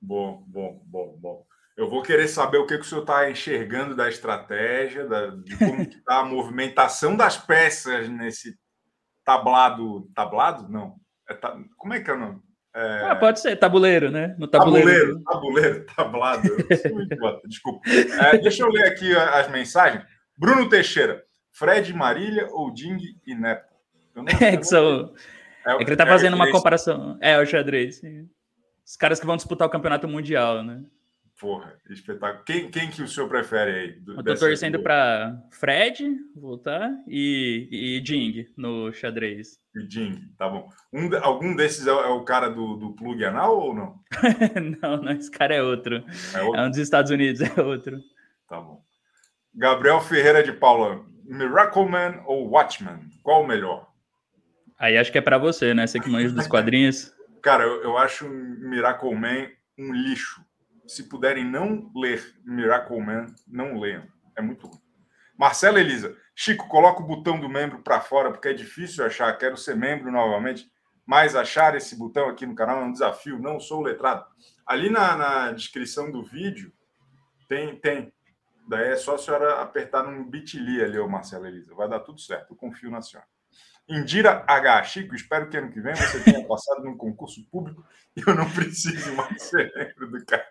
Bom, 0.00 0.42
bom, 0.48 0.82
bom, 0.84 1.16
bom. 1.18 1.45
Eu 1.76 1.90
vou 1.90 2.02
querer 2.02 2.26
saber 2.26 2.56
o 2.56 2.66
que, 2.66 2.78
que 2.78 2.84
o 2.84 2.88
senhor 2.88 3.02
está 3.02 3.30
enxergando 3.30 3.94
da 3.94 4.08
estratégia, 4.08 5.06
da, 5.06 5.26
de 5.26 5.56
como 5.58 5.82
está 5.82 6.20
a 6.20 6.24
movimentação 6.24 7.14
das 7.14 7.36
peças 7.36 8.08
nesse 8.08 8.56
tablado. 9.22 10.08
Tablado? 10.14 10.68
Não. 10.70 10.94
É 11.28 11.34
ta, 11.34 11.54
como 11.76 11.92
é 11.92 12.00
que 12.00 12.10
é 12.10 12.14
o 12.14 12.18
nome? 12.18 12.40
É... 12.74 13.10
Ah, 13.10 13.16
pode 13.16 13.40
ser, 13.40 13.56
tabuleiro, 13.56 14.10
né? 14.10 14.34
No 14.38 14.48
tabuleiro. 14.48 15.22
Tabuleiro, 15.22 15.84
tabuleiro 15.94 16.46
tablado. 16.76 17.42
Desculpa. 17.46 17.80
É, 17.88 18.38
deixa 18.38 18.62
eu 18.62 18.68
ler 18.68 18.86
aqui 18.86 19.14
as 19.14 19.50
mensagens. 19.50 20.02
Bruno 20.36 20.68
Teixeira, 20.68 21.24
Fred 21.52 21.92
Marília 21.92 22.48
ou 22.50 22.72
Ding 22.72 22.98
e 23.26 23.34
Nepo? 23.34 23.74
É 24.40 24.56
que, 24.56 24.64
são... 24.64 25.14
é, 25.66 25.72
é 25.72 25.76
que 25.76 25.84
ele 25.84 25.92
está 25.92 26.04
é 26.04 26.08
fazendo 26.08 26.34
uma 26.34 26.50
comparação. 26.50 27.18
É, 27.20 27.38
o 27.38 27.44
xadrez. 27.44 28.00
Os 28.86 28.96
caras 28.96 29.20
que 29.20 29.26
vão 29.26 29.36
disputar 29.36 29.66
o 29.66 29.70
campeonato 29.70 30.08
mundial, 30.08 30.62
né? 30.62 30.82
Porra, 31.38 31.76
espetáculo. 31.90 32.44
Quem, 32.44 32.70
quem 32.70 32.90
que 32.90 33.02
o 33.02 33.08
senhor 33.08 33.28
prefere 33.28 33.70
aí? 33.70 33.92
Do, 34.00 34.14
eu 34.14 34.24
tô 34.24 34.34
torcendo 34.34 34.82
para 34.82 35.38
Fred 35.50 36.16
voltar 36.34 36.90
e, 37.06 37.68
e 37.70 38.06
Jing 38.06 38.48
no 38.56 38.90
xadrez. 38.90 39.58
E 39.74 39.86
Jing, 39.86 40.32
tá 40.38 40.48
bom. 40.48 40.70
Um, 40.90 41.14
algum 41.16 41.54
desses 41.54 41.86
é, 41.86 41.90
é, 41.90 42.06
o 42.06 42.24
cara 42.24 42.48
do, 42.48 42.76
do 42.76 42.94
plug 42.94 43.22
anal 43.22 43.58
ou 43.58 43.74
não? 43.74 44.00
não, 44.80 45.02
não, 45.02 45.12
esse 45.12 45.30
cara 45.30 45.54
é 45.54 45.62
outro. 45.62 46.02
é 46.34 46.42
outro. 46.42 46.60
É 46.60 46.66
um 46.66 46.70
dos 46.70 46.78
Estados 46.78 47.10
Unidos, 47.10 47.42
é 47.56 47.60
outro. 47.60 48.00
Tá 48.48 48.58
bom. 48.58 48.82
Gabriel 49.54 50.00
Ferreira 50.00 50.42
de 50.42 50.52
Paula, 50.52 51.04
Miracle 51.22 51.86
Man 51.86 52.22
ou 52.24 52.48
Watchman? 52.48 53.00
Qual 53.22 53.42
o 53.42 53.46
melhor? 53.46 53.90
Aí 54.78 54.96
acho 54.96 55.12
que 55.12 55.18
é 55.18 55.22
para 55.22 55.36
você, 55.36 55.74
né? 55.74 55.86
Você 55.86 56.00
que 56.00 56.08
manja 56.08 56.34
dos 56.34 56.46
quadrinhos. 56.46 57.14
Cara, 57.42 57.62
eu, 57.62 57.82
eu 57.82 57.98
acho 57.98 58.26
Miracle 58.26 59.14
Man 59.14 59.48
um 59.78 59.92
lixo 59.92 60.46
se 60.86 61.08
puderem 61.08 61.44
não 61.44 61.90
ler 61.94 62.34
Miracle 62.44 63.00
Man, 63.00 63.26
não 63.46 63.78
leiam. 63.78 64.06
É 64.36 64.42
muito 64.42 64.66
ruim. 64.66 64.80
Marcela 65.38 65.80
Elisa, 65.80 66.16
Chico, 66.34 66.68
coloca 66.68 67.02
o 67.02 67.06
botão 67.06 67.40
do 67.40 67.48
membro 67.48 67.82
para 67.82 68.00
fora, 68.00 68.30
porque 68.30 68.48
é 68.48 68.52
difícil 68.52 69.04
achar. 69.04 69.36
Quero 69.38 69.56
ser 69.56 69.74
membro 69.74 70.10
novamente, 70.12 70.70
mas 71.06 71.34
achar 71.34 71.74
esse 71.74 71.96
botão 71.96 72.28
aqui 72.28 72.44
no 72.44 72.54
canal 72.54 72.82
é 72.82 72.84
um 72.84 72.92
desafio. 72.92 73.38
Não 73.38 73.58
sou 73.58 73.82
letrado. 73.82 74.26
Ali 74.66 74.90
na, 74.90 75.16
na 75.16 75.52
descrição 75.52 76.10
do 76.10 76.22
vídeo 76.22 76.72
tem, 77.48 77.78
tem. 77.80 78.12
Daí 78.68 78.88
é 78.88 78.96
só 78.96 79.14
a 79.14 79.18
senhora 79.18 79.62
apertar 79.62 80.02
num 80.02 80.28
bit.ly 80.28 80.82
ali, 80.82 80.98
ô 80.98 81.08
Marcela 81.08 81.48
Elisa. 81.48 81.74
Vai 81.74 81.88
dar 81.88 82.00
tudo 82.00 82.20
certo. 82.20 82.50
Eu 82.50 82.56
confio 82.56 82.90
na 82.90 83.00
senhora. 83.00 83.28
Indira 83.88 84.44
H. 84.48 84.84
Chico, 84.84 85.14
espero 85.14 85.48
que 85.48 85.56
ano 85.56 85.70
que 85.70 85.80
vem 85.80 85.94
você 85.94 86.22
tenha 86.22 86.44
passado 86.48 86.82
num 86.82 86.96
concurso 86.96 87.44
público 87.50 87.84
e 88.16 88.22
eu 88.26 88.34
não 88.34 88.50
preciso 88.50 89.14
mais 89.14 89.42
ser 89.42 89.72
membro 89.74 90.10
do 90.10 90.24
canal. 90.26 90.46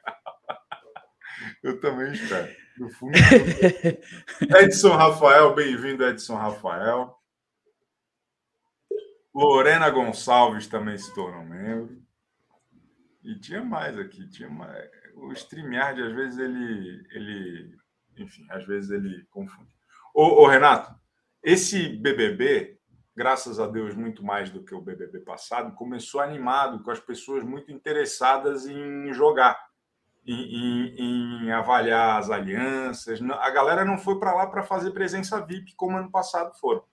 Eu 1.61 1.79
também 1.79 2.13
espero. 2.13 2.55
No 2.77 2.89
fundo, 2.89 3.13
Edson 4.59 4.95
Rafael, 4.95 5.53
bem-vindo, 5.53 6.05
Edson 6.05 6.35
Rafael. 6.35 7.17
Lorena 9.33 9.89
Gonçalves 9.89 10.67
também 10.67 10.97
se 10.97 11.13
tornou 11.13 11.43
membro. 11.43 12.01
E 13.21 13.39
tinha 13.39 13.63
mais 13.63 13.97
aqui, 13.97 14.29
tinha 14.29 14.49
mais. 14.49 14.89
O 15.15 15.31
StreamYard, 15.33 16.01
às 16.01 16.13
vezes, 16.13 16.39
ele. 16.39 17.07
ele 17.11 17.77
enfim, 18.17 18.45
às 18.49 18.65
vezes 18.65 18.91
ele 18.91 19.25
confunde. 19.29 19.75
Ô, 20.13 20.43
ô, 20.43 20.47
Renato, 20.47 20.93
esse 21.43 21.89
BBB, 21.89 22.79
graças 23.15 23.59
a 23.59 23.67
Deus, 23.67 23.95
muito 23.95 24.23
mais 24.23 24.49
do 24.49 24.63
que 24.63 24.75
o 24.75 24.81
BBB 24.81 25.19
passado, 25.19 25.73
começou 25.75 26.19
animado, 26.19 26.83
com 26.83 26.91
as 26.91 26.99
pessoas 26.99 27.43
muito 27.43 27.71
interessadas 27.71 28.67
em 28.67 29.13
jogar 29.13 29.57
em, 30.25 30.33
em, 30.33 31.45
em 31.45 31.51
avaliar 31.51 32.19
as 32.19 32.29
alianças. 32.29 33.19
A 33.21 33.49
galera 33.51 33.85
não 33.85 33.97
foi 33.97 34.19
para 34.19 34.33
lá 34.33 34.47
para 34.47 34.63
fazer 34.63 34.91
presença 34.91 35.45
VIP 35.45 35.75
como 35.75 35.97
ano 35.97 36.11
passado 36.11 36.57
foram. 36.59 36.83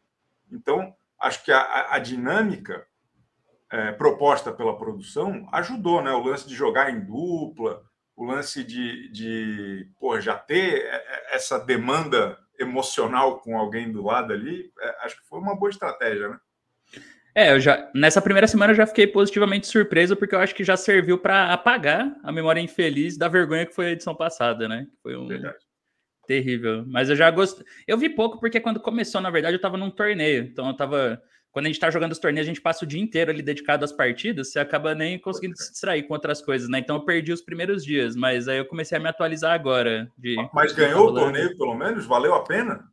Então, 0.51 0.95
acho 1.19 1.43
que 1.45 1.51
a, 1.51 1.95
a 1.95 1.99
dinâmica 1.99 2.87
é, 3.71 3.91
proposta 3.93 4.53
pela 4.53 4.77
produção 4.77 5.49
ajudou, 5.51 6.03
né? 6.03 6.13
O 6.13 6.23
lance 6.23 6.47
de 6.47 6.55
jogar 6.55 6.91
em 6.91 7.01
dupla, 7.01 7.83
o 8.15 8.25
lance 8.25 8.63
de, 8.63 9.11
de 9.11 9.91
pô, 9.99 10.21
já 10.21 10.37
ter 10.37 10.83
é, 10.83 10.95
é, 10.95 11.37
essa 11.37 11.59
demanda 11.59 12.39
emocional 12.59 13.41
com 13.41 13.59
alguém 13.59 13.91
do 13.91 14.03
lado 14.03 14.33
ali, 14.33 14.71
é, 14.81 15.05
acho 15.05 15.21
que 15.21 15.29
foi 15.29 15.39
uma 15.39 15.57
boa 15.57 15.71
estratégia, 15.71 16.29
né? 16.29 16.39
É, 17.35 17.53
eu 17.53 17.61
já 17.61 17.91
nessa 17.95 18.21
primeira 18.21 18.47
semana 18.47 18.73
eu 18.73 18.77
já 18.77 18.87
fiquei 18.87 19.07
positivamente 19.07 19.67
surpreso 19.67 20.15
porque 20.15 20.35
eu 20.35 20.39
acho 20.39 20.55
que 20.55 20.63
já 20.63 20.77
serviu 20.77 21.17
para 21.17 21.53
apagar 21.53 22.15
a 22.23 22.31
memória 22.31 22.61
infeliz 22.61 23.17
da 23.17 23.27
vergonha 23.27 23.65
que 23.65 23.75
foi 23.75 23.87
a 23.87 23.91
edição 23.93 24.15
passada, 24.15 24.69
né? 24.69 24.87
Foi 25.03 25.17
um 25.17 25.29
Verdade. 25.29 25.57
terrível. 26.27 26.85
Mas 26.87 27.09
eu 27.09 27.17
já 27.17 27.31
gostei. 27.31 27.65
Eu 27.87 27.97
vi 27.97 28.11
pouco 28.11 28.39
porque 28.39 28.61
quando 28.61 28.81
começou, 28.81 29.21
na 29.21 29.31
verdade, 29.31 29.55
eu 29.55 29.57
estava 29.57 29.79
num 29.79 29.91
torneio. 29.91 30.45
Então 30.45 30.69
eu 30.69 30.77
tava 30.77 31.23
quando 31.53 31.67
a 31.67 31.69
gente 31.69 31.77
está 31.77 31.91
jogando 31.91 32.13
os 32.13 32.19
torneios, 32.19 32.47
a 32.47 32.51
gente 32.51 32.63
passa 32.63 32.85
o 32.85 32.89
dia 32.89 33.01
inteiro 33.01 33.31
ali 33.31 33.43
dedicado 33.43 33.85
às 33.85 33.93
partidas, 33.93 34.51
você 34.51 34.59
acaba 34.59 34.95
nem 34.95 35.19
conseguindo 35.19 35.55
se 35.57 35.71
distrair 35.71 36.05
com 36.05 36.15
outras 36.15 36.41
coisas, 36.41 36.69
né? 36.69 36.79
Então 36.79 36.97
eu 36.97 37.05
perdi 37.05 37.31
os 37.31 37.43
primeiros 37.43 37.85
dias, 37.85 38.17
mas 38.17 38.49
aí 38.49 38.57
eu 38.57 38.65
comecei 38.65 38.97
a 38.97 39.01
me 39.01 39.09
atualizar 39.09 39.53
agora. 39.53 40.11
De, 40.17 40.37
mas 40.55 40.73
ganhou 40.73 41.09
o 41.09 41.15
torneio, 41.15 41.57
pelo 41.59 41.75
menos? 41.75 42.07
Valeu 42.07 42.35
a 42.35 42.43
pena? 42.43 42.89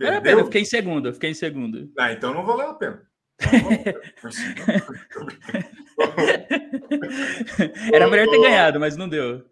Valeu 0.00 0.18
a 0.18 0.20
pena, 0.20 0.40
eu 0.40 0.44
fiquei 0.44 0.62
em 0.62 0.66
segundo, 0.66 1.12
fiquei 1.12 1.30
em 1.30 1.34
segundo. 1.34 1.90
Ah, 1.98 2.12
então 2.12 2.32
não 2.32 2.46
valeu 2.46 2.70
a 2.70 2.74
pena. 2.74 3.02
Era 7.92 8.08
melhor 8.08 8.28
ter 8.28 8.40
ganhado, 8.40 8.78
mas 8.78 8.96
não 8.96 9.08
deu. 9.08 9.44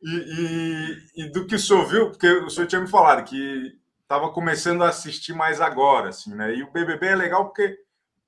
E, 0.00 0.10
e, 0.10 0.96
e, 1.24 1.32
do 1.32 1.44
que 1.44 1.56
o 1.56 1.58
senhor 1.58 1.84
viu, 1.86 2.10
porque 2.10 2.28
o 2.28 2.48
senhor 2.48 2.68
tinha 2.68 2.80
me 2.80 2.86
falado 2.86 3.28
que 3.28 3.76
estava 4.08 4.30
começando 4.30 4.82
a 4.82 4.88
assistir 4.88 5.34
mais 5.34 5.60
agora, 5.60 6.08
assim, 6.08 6.34
né? 6.34 6.54
E 6.54 6.62
o 6.62 6.72
BBB 6.72 7.08
é 7.08 7.14
legal 7.14 7.44
porque 7.44 7.78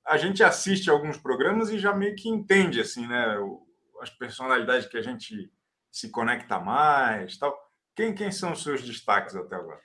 a 0.05 0.15
gente 0.15 0.43
assiste 0.43 0.91
alguns 0.91 1.17
programas 1.17 1.71
e 1.71 1.79
já 1.79 1.91
meio 1.91 2.15
que 2.15 2.29
entende, 2.29 2.79
assim, 2.79 3.07
né? 3.07 3.35
As 3.99 4.11
personalidades 4.11 4.87
que 4.87 4.97
a 4.97 5.01
gente 5.01 5.51
se 5.91 6.09
conecta 6.11 6.59
mais, 6.59 7.35
tal. 7.37 7.57
Quem, 7.95 8.13
quem 8.13 8.31
são 8.31 8.51
os 8.51 8.61
seus 8.61 8.83
destaques 8.83 9.35
até 9.35 9.55
agora? 9.55 9.79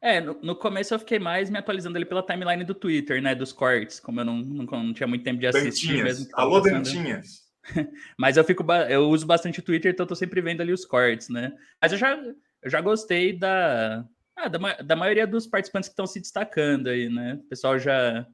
É, 0.00 0.20
no, 0.20 0.34
no, 0.40 0.56
começo 0.56 0.94
eu 0.94 0.98
fiquei 0.98 1.18
mais 1.18 1.50
me 1.50 1.58
atualizando 1.58 1.96
ali 1.96 2.04
pela 2.04 2.24
timeline 2.24 2.64
do 2.64 2.74
Twitter, 2.74 3.20
né? 3.20 3.34
Dos 3.34 3.52
cortes, 3.52 3.98
como 3.98 4.20
eu 4.20 4.24
não, 4.24 4.36
não, 4.36 4.64
não 4.64 4.94
tinha 4.94 5.08
muito 5.08 5.24
tempo 5.24 5.40
de 5.40 5.48
assistir 5.48 5.88
Dantinhas. 5.88 6.18
mesmo. 6.18 6.30
Alô, 6.34 6.60
Dantinhas! 6.60 7.42
Mas 8.16 8.36
eu 8.36 8.44
fico 8.44 8.64
eu 8.88 9.08
uso 9.08 9.26
bastante 9.26 9.58
o 9.58 9.62
Twitter, 9.62 9.92
então 9.92 10.04
eu 10.04 10.08
tô 10.08 10.14
sempre 10.14 10.40
vendo 10.40 10.60
ali 10.60 10.72
os 10.72 10.84
cortes, 10.84 11.28
né? 11.28 11.52
Mas 11.80 11.90
eu 11.90 11.98
já, 11.98 12.16
eu 12.16 12.70
já 12.70 12.80
gostei 12.80 13.36
da, 13.36 14.04
ah, 14.36 14.48
da, 14.48 14.58
da 14.82 14.96
maioria 14.96 15.26
dos 15.26 15.46
participantes 15.46 15.88
que 15.88 15.92
estão 15.92 16.06
se 16.06 16.20
destacando 16.20 16.88
aí, 16.88 17.08
né? 17.08 17.34
O 17.34 17.48
pessoal 17.48 17.78
já 17.78 18.26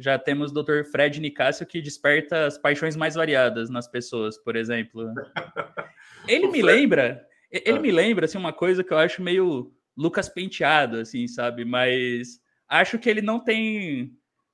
já 0.00 0.16
temos 0.16 0.52
o 0.52 0.62
Dr. 0.62 0.84
Fred 0.90 1.20
Nicásio 1.20 1.66
que 1.66 1.82
desperta 1.82 2.46
as 2.46 2.56
paixões 2.56 2.94
mais 2.94 3.16
variadas 3.16 3.68
nas 3.68 3.88
pessoas, 3.88 4.38
por 4.38 4.54
exemplo. 4.54 5.12
Ele 6.28 6.46
me 6.46 6.62
lembra, 6.62 7.26
ele 7.50 7.78
ah. 7.78 7.80
me 7.80 7.90
lembra 7.90 8.26
assim 8.26 8.38
uma 8.38 8.52
coisa 8.52 8.84
que 8.84 8.92
eu 8.92 8.98
acho 8.98 9.22
meio 9.22 9.72
Lucas 9.96 10.28
Penteado, 10.28 10.98
assim, 10.98 11.26
sabe? 11.26 11.64
Mas 11.64 12.38
acho 12.68 12.98
que 12.98 13.08
ele 13.08 13.22
não 13.22 13.40
tem. 13.42 14.12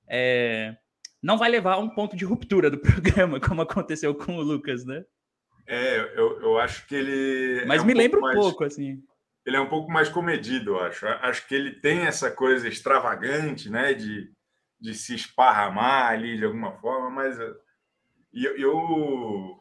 É, 0.08 0.76
não 1.22 1.36
vai 1.36 1.50
levar 1.50 1.74
a 1.74 1.78
um 1.78 1.88
ponto 1.88 2.16
de 2.16 2.24
ruptura 2.24 2.70
do 2.70 2.78
programa, 2.80 3.40
como 3.40 3.62
aconteceu 3.62 4.14
com 4.14 4.36
o 4.36 4.42
Lucas, 4.42 4.84
né? 4.84 5.04
É, 5.66 5.98
eu, 6.18 6.40
eu 6.40 6.58
acho 6.58 6.86
que 6.86 6.94
ele. 6.94 7.64
Mas 7.66 7.80
é 7.80 7.82
um 7.82 7.86
me 7.86 7.94
lembra 7.94 8.18
um 8.20 8.22
mais, 8.22 8.36
pouco, 8.36 8.64
assim. 8.64 9.02
Ele 9.44 9.56
é 9.56 9.60
um 9.60 9.68
pouco 9.68 9.90
mais 9.90 10.08
comedido, 10.08 10.72
eu 10.72 10.80
acho. 10.80 11.06
Acho 11.06 11.46
que 11.46 11.54
ele 11.54 11.72
tem 11.72 12.06
essa 12.06 12.30
coisa 12.30 12.66
extravagante, 12.66 13.68
né? 13.68 13.92
De, 13.92 14.32
de 14.80 14.94
se 14.94 15.14
esparramar 15.14 16.10
ali 16.10 16.36
de 16.36 16.44
alguma 16.44 16.72
forma, 16.78 17.10
mas 17.10 17.38
eu, 18.32 18.56
eu, 18.56 19.60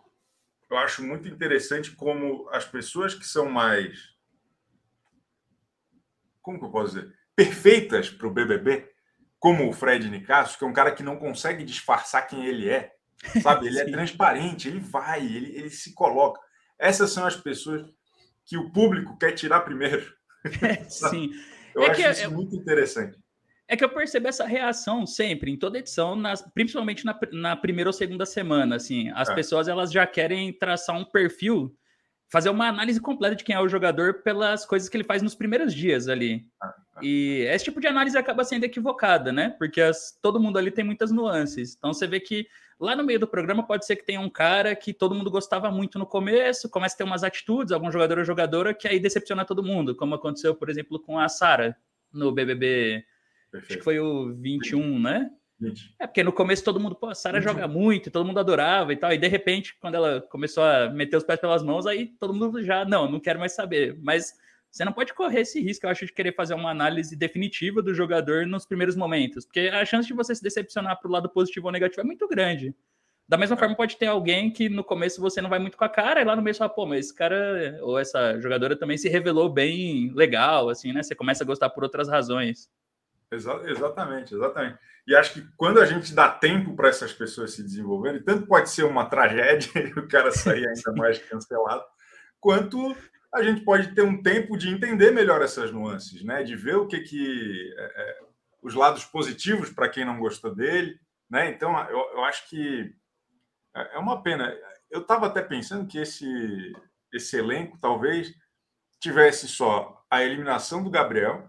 eu 0.70 0.78
acho 0.78 1.04
muito 1.04 1.28
interessante 1.28 1.92
como 1.92 2.48
as 2.50 2.66
pessoas 2.66 3.14
que 3.14 3.26
são 3.26 3.50
mais 3.50 4.14
como 6.44 6.60
que 6.60 6.66
eu 6.66 6.70
posso 6.70 6.94
dizer, 6.94 7.16
perfeitas 7.36 8.10
para 8.10 8.28
o 8.28 8.32
BBB, 8.32 8.92
como 9.40 9.68
o 9.68 9.74
Fred 9.74 10.08
Nicasso, 10.10 10.58
que 10.58 10.64
é 10.64 10.68
um 10.68 10.74
cara 10.74 10.92
que 10.92 11.02
não 11.02 11.16
consegue 11.16 11.64
disfarçar 11.64 12.28
quem 12.28 12.46
ele 12.46 12.70
é, 12.70 12.94
sabe? 13.42 13.68
Ele 13.68 13.80
é 13.80 13.86
transparente, 13.90 14.68
ele 14.68 14.80
vai, 14.80 15.26
ele, 15.26 15.58
ele 15.58 15.70
se 15.70 15.94
coloca. 15.94 16.40
Essas 16.78 17.12
são 17.12 17.26
as 17.26 17.36
pessoas 17.36 17.88
que 18.46 18.58
o 18.58 18.72
público 18.72 19.18
quer 19.18 19.32
tirar 19.32 19.62
primeiro. 19.62 20.14
Sim. 20.90 21.32
Eu 21.76 21.84
é 21.84 21.90
acho 21.90 22.02
isso 22.02 22.24
é, 22.24 22.28
muito 22.28 22.56
interessante. 22.56 23.18
É 23.68 23.76
que 23.76 23.84
eu 23.84 23.90
percebo 23.90 24.28
essa 24.28 24.46
reação 24.46 25.06
sempre, 25.06 25.52
em 25.52 25.58
toda 25.58 25.80
edição, 25.80 26.16
nas, 26.16 26.42
principalmente 26.54 27.06
na, 27.06 27.18
na, 27.32 27.56
primeira 27.56 27.90
ou 27.90 27.94
segunda 27.94 28.26
semana. 28.26 28.76
Assim, 28.76 29.10
as 29.12 29.30
é. 29.30 29.36
pessoas 29.36 29.68
elas 29.68 29.92
já 29.92 30.06
querem 30.06 30.52
traçar 30.54 30.96
um 30.96 31.06
perfil, 31.06 31.76
fazer 32.30 32.50
uma 32.50 32.68
análise 32.68 33.00
completa 33.00 33.36
de 33.36 33.44
quem 33.44 33.56
é 33.56 33.60
o 33.60 33.70
jogador 33.70 34.22
pelas 34.22 34.66
coisas 34.66 34.90
que 34.90 34.98
ele 34.98 35.04
faz 35.04 35.22
nos 35.22 35.34
primeiros 35.34 35.74
dias 35.74 36.08
ali. 36.08 36.46
Ah, 36.62 36.74
ah. 36.96 37.00
E 37.02 37.48
esse 37.50 37.66
tipo 37.66 37.80
de 37.80 37.88
análise 37.88 38.18
acaba 38.18 38.44
sendo 38.44 38.66
equivocada, 38.66 39.32
né? 39.32 39.56
Porque 39.58 39.82
as, 39.82 40.18
todo 40.22 40.40
mundo 40.40 40.60
ali 40.60 40.70
tem 40.70 40.84
muitas 40.84 41.12
nuances. 41.12 41.76
Então 41.76 41.94
você 41.94 42.06
vê 42.06 42.20
que 42.20 42.46
lá 42.80 42.96
no 42.96 43.04
meio 43.04 43.20
do 43.20 43.28
programa 43.28 43.66
pode 43.66 43.86
ser 43.86 43.96
que 43.96 44.06
tenha 44.06 44.20
um 44.20 44.30
cara 44.30 44.76
que 44.76 44.94
todo 44.94 45.16
mundo 45.16 45.32
gostava 45.32 45.72
muito 45.72 45.98
no 45.98 46.06
começo, 46.06 46.70
começa 46.70 46.96
a 46.96 46.98
ter 46.98 47.04
umas 47.04 47.24
atitudes, 47.24 47.72
algum 47.72 47.92
jogador 47.92 48.20
ou 48.20 48.26
jogadora 48.26 48.74
que 48.74 48.88
aí 48.88 49.00
decepciona 49.00 49.46
todo 49.46 49.64
mundo, 49.64 49.96
como 49.96 50.16
aconteceu, 50.16 50.56
por 50.56 50.70
exemplo, 50.70 51.00
com 51.00 51.20
a 51.20 51.28
Sara 51.30 51.76
no 52.12 52.32
BBB 52.32 53.04
Perfeito. 53.54 53.72
Acho 53.72 53.78
que 53.78 53.84
foi 53.84 54.00
o 54.00 54.34
21, 54.34 55.00
né? 55.00 55.30
20. 55.60 55.96
É, 56.00 56.08
porque 56.08 56.24
no 56.24 56.34
começo 56.34 56.64
todo 56.64 56.80
mundo, 56.80 56.96
pô, 56.96 57.08
a 57.08 57.14
Sara 57.16 57.40
joga 57.40 57.68
muito, 57.68 58.10
todo 58.10 58.26
mundo 58.26 58.40
adorava 58.40 58.92
e 58.92 58.98
tal. 58.98 59.14
E 59.14 59.18
de 59.18 59.28
repente, 59.28 59.78
quando 59.80 59.94
ela 59.94 60.22
começou 60.22 60.64
a 60.64 60.90
meter 60.90 61.18
os 61.18 61.24
pés 61.24 61.40
pelas 61.40 61.62
mãos, 61.62 61.86
aí 61.86 62.08
todo 62.20 62.34
mundo 62.34 62.64
já, 62.64 62.84
não, 62.84 63.10
não 63.10 63.20
quero 63.20 63.40
mais 63.40 63.54
saber. 63.54 63.96
Mas 64.02 64.34
você 64.74 64.84
não 64.84 64.92
pode 64.92 65.14
correr 65.14 65.42
esse 65.42 65.62
risco, 65.62 65.86
eu 65.86 65.92
acho, 65.92 66.04
de 66.04 66.12
querer 66.12 66.34
fazer 66.34 66.56
uma 66.56 66.72
análise 66.72 67.16
definitiva 67.16 67.80
do 67.80 67.94
jogador 67.94 68.48
nos 68.48 68.66
primeiros 68.66 68.96
momentos. 68.96 69.46
Porque 69.46 69.70
a 69.72 69.86
chance 69.86 70.08
de 70.08 70.16
você 70.16 70.34
se 70.34 70.42
decepcionar 70.42 71.00
pro 71.00 71.12
lado 71.12 71.30
positivo 71.30 71.68
ou 71.68 71.72
negativo 71.72 72.02
é 72.02 72.04
muito 72.04 72.28
grande. 72.28 72.76
Da 73.30 73.38
mesma 73.38 73.56
é. 73.56 73.60
forma, 73.60 73.76
pode 73.76 73.98
ter 73.98 74.08
alguém 74.08 74.50
que 74.50 74.70
no 74.70 74.84
começo 74.84 75.22
você 75.22 75.44
não 75.44 75.50
vai 75.50 75.60
muito 75.60 75.78
com 75.78 75.86
a 75.86 75.90
cara, 75.90 76.22
e 76.22 76.26
lá 76.26 76.36
no 76.36 76.42
meio 76.42 76.56
você 76.56 76.58
fala, 76.58 76.74
pô, 76.74 76.88
mas 76.88 77.06
esse 77.06 77.14
cara 77.14 77.78
ou 77.84 78.00
essa 78.00 78.40
jogadora 78.40 78.76
também 78.76 78.98
se 78.98 79.08
revelou 79.08 79.48
bem 79.48 80.12
legal, 80.16 80.68
assim, 80.70 80.92
né? 80.92 81.04
Você 81.04 81.14
começa 81.14 81.44
a 81.44 81.48
gostar 81.48 81.70
por 81.70 81.84
outras 81.84 82.10
razões. 82.10 82.68
Exa 83.32 83.62
exatamente, 83.66 84.34
exatamente. 84.34 84.80
E 85.06 85.16
acho 85.16 85.34
que 85.34 85.48
quando 85.56 85.80
a 85.82 85.86
gente 85.86 86.16
dá 86.16 86.30
tempo 86.30 86.76
para 86.76 86.90
essas 86.90 87.14
pessoas 87.14 87.54
se 87.54 87.62
desenvolverem, 87.62 88.24
tanto 88.24 88.48
pode 88.48 88.72
ser 88.72 88.86
uma 88.86 89.06
tragédia 89.06 89.70
e 89.96 90.00
o 90.00 90.08
cara 90.08 90.32
sair 90.32 90.66
ainda 90.68 90.94
mais 90.96 91.20
cancelado, 91.20 91.84
quanto 92.40 92.96
a 93.34 93.42
gente 93.42 93.62
pode 93.62 93.94
ter 93.96 94.04
um 94.04 94.22
tempo 94.22 94.58
de 94.58 94.70
entender 94.70 95.12
melhor 95.12 95.42
essas 95.42 95.72
nuances, 95.72 96.24
né? 96.24 96.44
De 96.44 96.56
ver 96.56 96.76
o 96.76 96.88
que 96.88 97.00
que 97.00 97.74
é, 97.78 97.84
é 97.84 98.20
os 98.62 98.74
lados 98.74 99.04
positivos 99.04 99.70
para 99.70 99.90
quem 99.90 100.06
não 100.06 100.20
gostou 100.20 100.54
dele, 100.54 101.00
né? 101.30 101.50
Então 101.50 101.78
eu, 101.90 102.00
eu 102.14 102.24
acho 102.24 102.48
que 102.50 102.94
é, 103.76 103.96
é 103.96 103.98
uma 103.98 104.22
pena. 104.22 104.56
Eu 104.90 105.02
estava 105.02 105.28
até 105.28 105.42
pensando 105.42 105.88
que 105.88 105.98
esse 105.98 106.74
esse 107.12 107.38
elenco 107.38 107.78
talvez 107.80 108.34
tivesse 109.00 109.48
só 109.48 110.04
a 110.10 110.24
eliminação 110.24 110.84
do 110.84 110.90
Gabriel, 110.90 111.48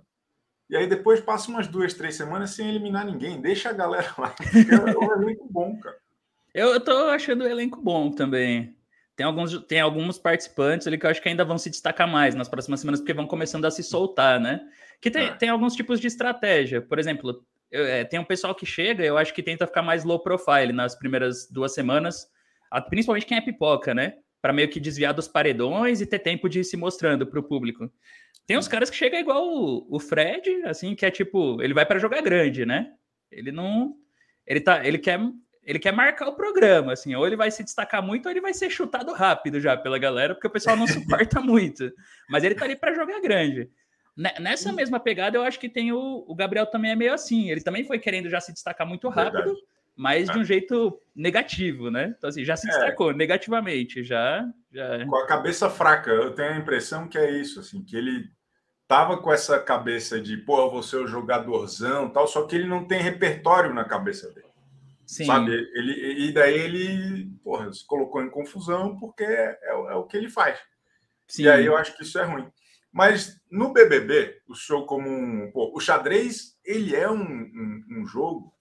e 0.69 0.76
aí 0.76 0.87
depois 0.87 1.21
passa 1.21 1.50
umas 1.50 1.69
duas, 1.69 1.95
três 1.95 2.17
semanas 2.17 2.50
sem 2.50 2.69
eliminar 2.69 3.05
ninguém. 3.05 3.41
Deixa 3.41 3.71
a 3.71 3.73
galera 3.73 4.12
lá. 4.19 4.35
É 4.71 4.99
um 4.99 5.23
elenco 5.23 5.47
bom, 5.50 5.79
cara. 5.79 5.97
Eu, 6.55 6.69
eu 6.69 6.79
tô 6.79 7.09
achando 7.09 7.43
o 7.43 7.49
elenco 7.49 7.83
bom 7.83 8.12
também. 8.12 8.74
Tem 9.16 9.25
alguns, 9.25 9.59
tem 9.66 9.80
alguns 9.80 10.18
participantes 10.18 10.87
ali 10.87 10.99
que 10.99 11.06
eu 11.06 11.11
acho 11.11 11.23
que 11.23 11.28
ainda 11.28 11.44
vão 11.44 11.56
se 11.56 11.71
destacar 11.71 12.09
mais 12.09 12.35
nas 12.35 12.49
próximas 12.49 12.80
semanas, 12.80 13.00
porque 13.00 13.12
vão 13.12 13.26
começando 13.26 13.64
a 13.64 13.71
se 13.71 13.83
soltar, 13.83 14.40
né? 14.40 14.61
Que 15.00 15.11
tem, 15.11 15.26
é. 15.26 15.33
tem 15.33 15.49
alguns 15.49 15.74
tipos 15.74 16.00
de 16.00 16.09
estratégia. 16.09 16.83
Por 16.83 16.98
exemplo, 16.98 17.44
eu, 17.70 17.85
é, 17.87 18.05
tem 18.05 18.18
um 18.18 18.24
pessoal 18.24 18.55
que 18.55 18.66
chega, 18.66 19.05
eu 19.05 19.16
acho 19.16 19.33
que 19.33 19.42
tenta 19.42 19.66
ficar 19.66 19.83
mais 19.83 20.05
low 20.05 20.18
profile 20.18 20.72
nas 20.72 20.96
primeiras 20.96 21.48
duas 21.50 21.72
semanas, 21.72 22.27
principalmente 22.88 23.27
quem 23.27 23.37
é 23.37 23.40
pipoca, 23.40 23.94
né? 23.94 24.14
Para 24.42 24.53
meio 24.53 24.68
que 24.68 24.81
desviar 24.81 25.14
dos 25.14 25.29
paredões 25.29 26.00
e 26.00 26.07
ter 26.07 26.18
tempo 26.18 26.48
de 26.48 26.61
ir 26.61 26.64
se 26.64 26.77
mostrando 26.77 27.27
para 27.27 27.38
o 27.38 27.42
público. 27.42 27.90
Tem 28.46 28.59
uns 28.59 28.68
caras 28.68 28.90
que 28.90 28.96
chegam 28.96 29.18
igual 29.18 29.46
o, 29.46 29.87
o 29.88 29.98
Fred, 29.98 30.50
assim, 30.64 30.94
que 30.94 31.07
é 31.07 31.11
tipo, 31.11 31.62
ele 31.62 31.72
vai 31.72 31.87
para 31.87 31.98
jogar 31.98 32.20
grande, 32.20 32.66
né? 32.66 32.92
Ele 33.31 33.50
não. 33.50 33.94
Ele, 34.46 34.61
tá, 34.61 34.87
ele, 34.87 34.98
quer, 34.98 35.18
ele 35.64 35.79
quer 35.79 35.92
marcar 35.92 36.29
o 36.29 36.37
programa, 36.37 36.92
assim, 36.92 37.14
ou 37.14 37.27
ele 37.27 37.37
vai 37.37 37.50
se 37.50 37.64
destacar 37.64 38.03
muito, 38.03 38.27
ou 38.27 38.31
ele 38.31 38.40
vai 38.40 38.53
ser 38.53 38.68
chutado 38.70 39.12
rápido 39.12 39.61
já 39.61 39.77
pela 39.77 39.98
galera, 39.98 40.35
porque 40.35 40.46
o 40.46 40.50
pessoal 40.50 40.77
não 40.77 40.87
suporta 40.87 41.40
muito. 41.42 41.90
Mas 42.29 42.44
ele 42.44 42.55
tá 42.55 42.64
ali 42.64 42.77
para 42.77 42.94
jogar 42.94 43.20
grande. 43.20 43.70
Nessa 44.16 44.72
mesma 44.72 45.00
pegada, 45.00 45.37
eu 45.37 45.42
acho 45.42 45.59
que 45.59 45.68
tem 45.68 45.90
o, 45.90 46.24
o 46.29 46.35
Gabriel 46.35 46.66
também 46.66 46.92
é 46.92 46.96
meio 46.96 47.12
assim. 47.12 47.50
Ele 47.50 47.61
também 47.61 47.85
foi 47.85 47.98
querendo 47.98 48.31
já 48.31 48.40
se 48.40 48.53
destacar 48.53 48.87
muito 48.87 49.09
rápido, 49.09 49.44
Verdade. 49.44 49.61
mas 49.96 50.29
de 50.29 50.38
um 50.38 50.42
é. 50.42 50.44
jeito 50.44 51.00
negativo, 51.16 51.90
né? 51.90 52.14
Então, 52.16 52.29
assim, 52.29 52.44
já 52.44 52.57
se 52.57 52.68
é. 52.68 52.70
destacou 52.70 53.11
é. 53.11 53.14
negativamente, 53.14 54.05
já, 54.05 54.46
já. 54.70 55.05
Com 55.07 55.16
a 55.16 55.27
cabeça 55.27 55.68
fraca. 55.68 56.11
Eu 56.11 56.33
tenho 56.33 56.53
a 56.53 56.57
impressão 56.57 57.09
que 57.09 57.18
é 57.18 57.29
isso, 57.31 57.59
assim, 57.59 57.83
que 57.83 57.96
ele 57.96 58.24
tava 58.87 59.16
com 59.16 59.33
essa 59.33 59.59
cabeça 59.59 60.20
de, 60.20 60.37
pô, 60.37 60.61
eu 60.61 60.70
vou 60.70 60.83
ser 60.83 60.98
o 60.98 61.07
jogadorzão 61.07 62.09
tal, 62.09 62.29
só 62.29 62.46
que 62.46 62.55
ele 62.55 62.68
não 62.68 62.85
tem 62.87 63.00
repertório 63.00 63.74
na 63.74 63.85
cabeça 63.85 64.31
dele. 64.33 64.43
Sim. 65.07 65.27
Sabe? 65.27 65.53
Ele, 65.53 66.29
e 66.29 66.33
daí 66.33 66.55
ele, 66.55 67.31
porra, 67.43 67.73
se 67.73 67.87
colocou 67.87 68.23
em 68.23 68.31
confusão 68.31 68.99
porque 68.99 69.25
é, 69.25 69.59
é, 69.62 69.71
é 69.71 69.95
o 69.95 70.05
que 70.05 70.17
ele 70.17 70.31
faz. 70.31 70.59
Sim. 71.29 71.45
E 71.45 71.49
aí 71.49 71.67
eu 71.67 71.77
acho 71.77 71.97
que 71.97 72.03
isso 72.03 72.19
é 72.19 72.25
ruim. 72.25 72.51
Mas 72.93 73.40
no 73.51 73.73
BBB, 73.73 74.40
o 74.49 74.55
show 74.55 74.87
como 74.87 75.11
um. 75.11 75.51
Pô, 75.53 75.73
o 75.75 75.81
xadrez, 75.81 76.57
ele 76.64 76.95
é 76.95 77.11
um, 77.11 77.23
um, 77.23 77.85
um, 77.90 78.07
jogo. 78.07 78.53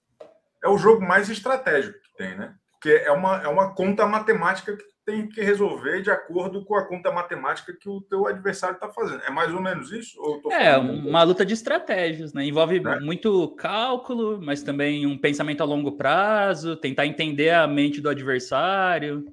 É 0.63 0.67
o 0.67 0.77
jogo 0.77 1.05
mais 1.05 1.29
estratégico 1.29 1.99
que 1.99 2.17
tem, 2.17 2.35
né? 2.35 2.55
Porque 2.71 2.89
é 2.89 3.11
uma, 3.11 3.43
é 3.43 3.47
uma 3.47 3.75
conta 3.75 4.07
matemática 4.07 4.75
que 4.75 4.83
tem 5.05 5.27
que 5.27 5.41
resolver 5.41 6.01
de 6.01 6.09
acordo 6.09 6.63
com 6.63 6.75
a 6.75 6.85
conta 6.85 7.11
matemática 7.11 7.73
que 7.73 7.89
o 7.89 8.01
teu 8.01 8.25
adversário 8.25 8.75
está 8.75 8.89
fazendo. 8.89 9.21
É 9.23 9.29
mais 9.29 9.53
ou 9.53 9.61
menos 9.61 9.91
isso? 9.91 10.17
é, 10.51 10.77
uma 10.77 11.23
luta 11.23 11.45
de 11.45 11.53
estratégias, 11.53 12.33
né? 12.33 12.45
Envolve 12.45 12.77
é. 12.77 12.99
muito 12.99 13.49
cálculo, 13.55 14.41
mas 14.41 14.63
também 14.63 15.05
um 15.05 15.17
pensamento 15.17 15.61
a 15.61 15.65
longo 15.65 15.97
prazo, 15.97 16.77
tentar 16.77 17.05
entender 17.05 17.49
a 17.49 17.67
mente 17.67 17.99
do 17.99 18.09
adversário. 18.09 19.25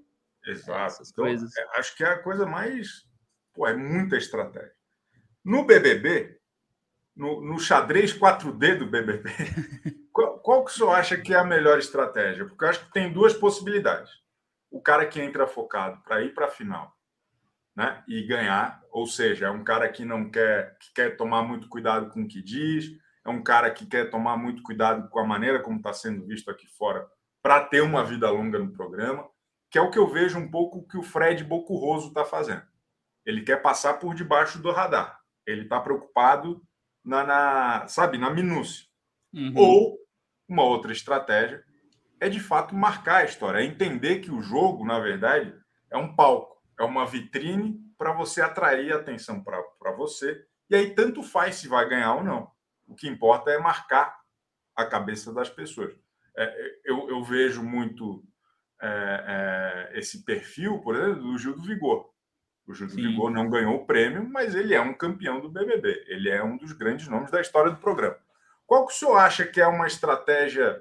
Exato. 0.45 1.03
Então, 1.03 1.25
coisas. 1.25 1.57
É, 1.57 1.79
acho 1.79 1.97
que 1.97 2.03
é 2.03 2.09
a 2.09 2.19
coisa 2.19 2.45
mais. 2.45 3.07
Pô, 3.55 3.67
é 3.67 3.77
muita 3.77 4.17
estratégia. 4.17 4.73
No 5.45 5.65
BBB, 5.65 6.37
no, 7.15 7.41
no 7.41 7.59
xadrez 7.61 8.13
4D 8.13 8.79
do 8.79 8.87
BBB, 8.87 9.31
qual, 10.13 10.39
qual 10.41 10.65
que 10.65 10.73
o 10.73 10.75
senhor 10.75 10.91
acha 10.91 11.17
que 11.17 11.33
é 11.33 11.37
a 11.37 11.45
melhor 11.45 11.79
estratégia? 11.79 12.45
Porque 12.45 12.65
eu 12.65 12.69
acho 12.69 12.85
que 12.85 12.93
tem 12.93 13.13
duas 13.13 13.35
possibilidades 13.35 14.20
o 14.71 14.81
cara 14.81 15.07
que 15.07 15.21
entra 15.21 15.47
focado 15.47 16.01
para 16.03 16.23
ir 16.23 16.35
para 16.35 16.47
a 16.47 16.51
final 16.51 16.97
né, 17.75 18.03
e 18.07 18.23
ganhar, 18.27 18.83
ou 18.91 19.07
seja, 19.07 19.47
é 19.47 19.51
um 19.51 19.65
cara 19.65 19.89
que 19.89 20.05
não 20.05 20.31
quer, 20.31 20.77
que 20.79 20.93
quer 20.95 21.17
tomar 21.17 21.43
muito 21.43 21.69
cuidado 21.69 22.11
com 22.11 22.23
o 22.23 22.29
que 22.29 22.43
diz, 22.43 22.91
é 23.25 23.29
um 23.29 23.43
cara 23.43 23.71
que 23.71 23.87
quer 23.87 24.11
tomar 24.11 24.37
muito 24.37 24.63
cuidado 24.63 25.09
com 25.09 25.19
a 25.19 25.27
maneira 25.27 25.61
como 25.61 25.79
está 25.79 25.93
sendo 25.93 26.25
visto 26.27 26.51
aqui 26.51 26.67
fora 26.67 27.07
para 27.43 27.65
ter 27.65 27.81
uma 27.81 28.05
vida 28.05 28.31
longa 28.31 28.59
no 28.59 28.73
programa, 28.73 29.29
que 29.71 29.79
é 29.79 29.81
o 29.81 29.91
que 29.91 29.99
eu 29.99 30.07
vejo 30.07 30.39
um 30.39 30.51
pouco 30.51 30.87
que 30.87 30.99
o 30.99 31.03
Fred 31.03 31.45
Bocurroso 31.45 32.09
está 32.09 32.25
fazendo. 32.25 32.63
Ele 33.25 33.43
quer 33.43 33.63
passar 33.63 33.95
por 33.95 34.15
debaixo 34.15 34.61
do 34.61 34.71
radar. 34.73 35.21
Ele 35.47 35.63
está 35.63 35.81
preocupado 35.81 36.63
na, 37.05 37.25
na, 37.25 37.87
sabe, 37.87 38.19
na 38.19 38.31
minúcia. 38.31 38.87
Uhum. 39.33 39.55
Ou 39.57 39.99
uma 40.49 40.65
outra 40.65 40.93
estratégia 40.93 41.65
é 42.21 42.29
de 42.29 42.39
fato 42.39 42.75
marcar 42.75 43.23
a 43.23 43.25
história, 43.25 43.61
é 43.61 43.65
entender 43.65 44.21
que 44.21 44.31
o 44.31 44.43
jogo, 44.43 44.85
na 44.85 45.01
verdade, 45.01 45.55
é 45.91 45.97
um 45.97 46.15
palco, 46.15 46.63
é 46.79 46.85
uma 46.85 47.07
vitrine 47.07 47.81
para 47.97 48.13
você 48.13 48.43
atrair 48.43 48.93
atenção 48.93 49.43
para 49.43 49.93
você. 49.97 50.45
E 50.69 50.77
aí, 50.77 50.95
tanto 50.95 51.23
faz 51.23 51.57
se 51.57 51.67
vai 51.67 51.89
ganhar 51.89 52.15
ou 52.15 52.23
não. 52.23 52.51
O 52.87 52.95
que 52.95 53.09
importa 53.09 53.51
é 53.51 53.59
marcar 53.59 54.21
a 54.77 54.85
cabeça 54.85 55.33
das 55.33 55.49
pessoas. 55.49 55.95
É, 56.37 56.81
eu, 56.85 57.09
eu, 57.09 57.23
vejo 57.25 57.63
muito 57.63 58.23
é, 58.81 59.91
é, 59.93 59.99
esse 59.99 60.25
perfil, 60.25 60.79
por 60.79 60.95
exemplo, 60.95 61.23
do 61.23 61.39
Gil 61.39 61.55
do 61.55 61.63
Vigor. 61.63 62.11
O 62.67 62.75
Gil 62.75 62.87
do 62.87 62.93
Sim. 62.93 63.03
Vigor 63.03 63.31
não 63.31 63.51
ganhou 63.51 63.75
o 63.77 63.87
prêmio, 63.87 64.29
mas 64.29 64.55
ele 64.55 64.75
é 64.75 64.81
um 64.81 64.95
campeão 64.95 65.41
do 65.41 65.51
BBB. 65.51 66.05
Ele 66.07 66.29
é 66.29 66.43
um 66.43 66.57
dos 66.57 66.73
grandes 66.73 67.09
nomes 67.09 67.31
da 67.31 67.41
história 67.41 67.71
do 67.71 67.79
programa. 67.79 68.17
Qual 68.67 68.87
que 68.87 68.93
o 68.93 68.97
senhor 68.97 69.17
acha 69.17 69.45
que 69.45 69.61
é 69.61 69.67
uma 69.67 69.87
estratégia 69.87 70.81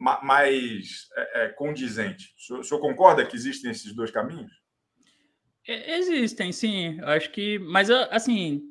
mais 0.00 1.08
é, 1.14 1.44
é, 1.44 1.48
condizente. 1.50 2.34
O 2.36 2.40
senhor, 2.40 2.60
o 2.60 2.64
senhor, 2.64 2.80
concorda 2.80 3.24
que 3.26 3.36
existem 3.36 3.70
esses 3.70 3.94
dois 3.94 4.10
caminhos? 4.10 4.50
Existem, 5.66 6.50
sim. 6.52 6.98
Eu 6.98 7.08
acho 7.08 7.30
que, 7.30 7.58
mas 7.58 7.90
assim, 7.90 8.62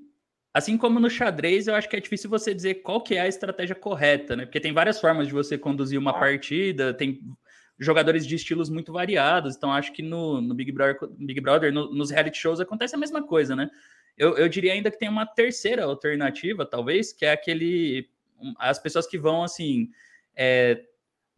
assim 0.54 0.76
como 0.76 1.00
no 1.00 1.10
xadrez, 1.10 1.68
eu 1.68 1.76
acho 1.76 1.88
que 1.88 1.96
é 1.96 2.00
difícil 2.00 2.30
você 2.30 2.54
dizer 2.54 2.82
qual 2.82 3.02
que 3.02 3.16
é 3.16 3.22
a 3.22 3.28
estratégia 3.28 3.76
correta, 3.76 4.36
né? 4.36 4.46
Porque 4.46 4.60
tem 4.60 4.74
várias 4.74 5.00
formas 5.00 5.28
de 5.28 5.34
você 5.34 5.58
conduzir 5.58 6.00
uma 6.00 6.12
ah. 6.12 6.20
partida, 6.20 6.94
tem 6.94 7.22
jogadores 7.78 8.26
de 8.26 8.36
estilos 8.36 8.70
muito 8.70 8.92
variados. 8.92 9.56
Então, 9.56 9.72
acho 9.72 9.94
que 9.94 10.02
no, 10.02 10.42
no 10.42 10.56
Big 10.56 10.72
Brother, 10.72 10.98
Big 11.12 11.40
Brother 11.40 11.72
no, 11.72 11.94
nos 11.94 12.10
reality 12.10 12.40
shows 12.40 12.60
acontece 12.60 12.96
a 12.96 13.00
mesma 13.00 13.22
coisa, 13.22 13.56
né? 13.56 13.70
Eu, 14.18 14.36
eu 14.36 14.50
diria 14.50 14.74
ainda 14.74 14.90
que 14.90 14.98
tem 14.98 15.08
uma 15.08 15.28
terceira 15.28 15.86
alternativa, 15.86 16.66
talvez, 16.66 17.14
que 17.14 17.24
é 17.24 17.32
aquele 17.32 18.10
as 18.58 18.80
pessoas 18.80 19.06
que 19.06 19.18
vão 19.18 19.44
assim 19.44 19.90
é, 20.36 20.82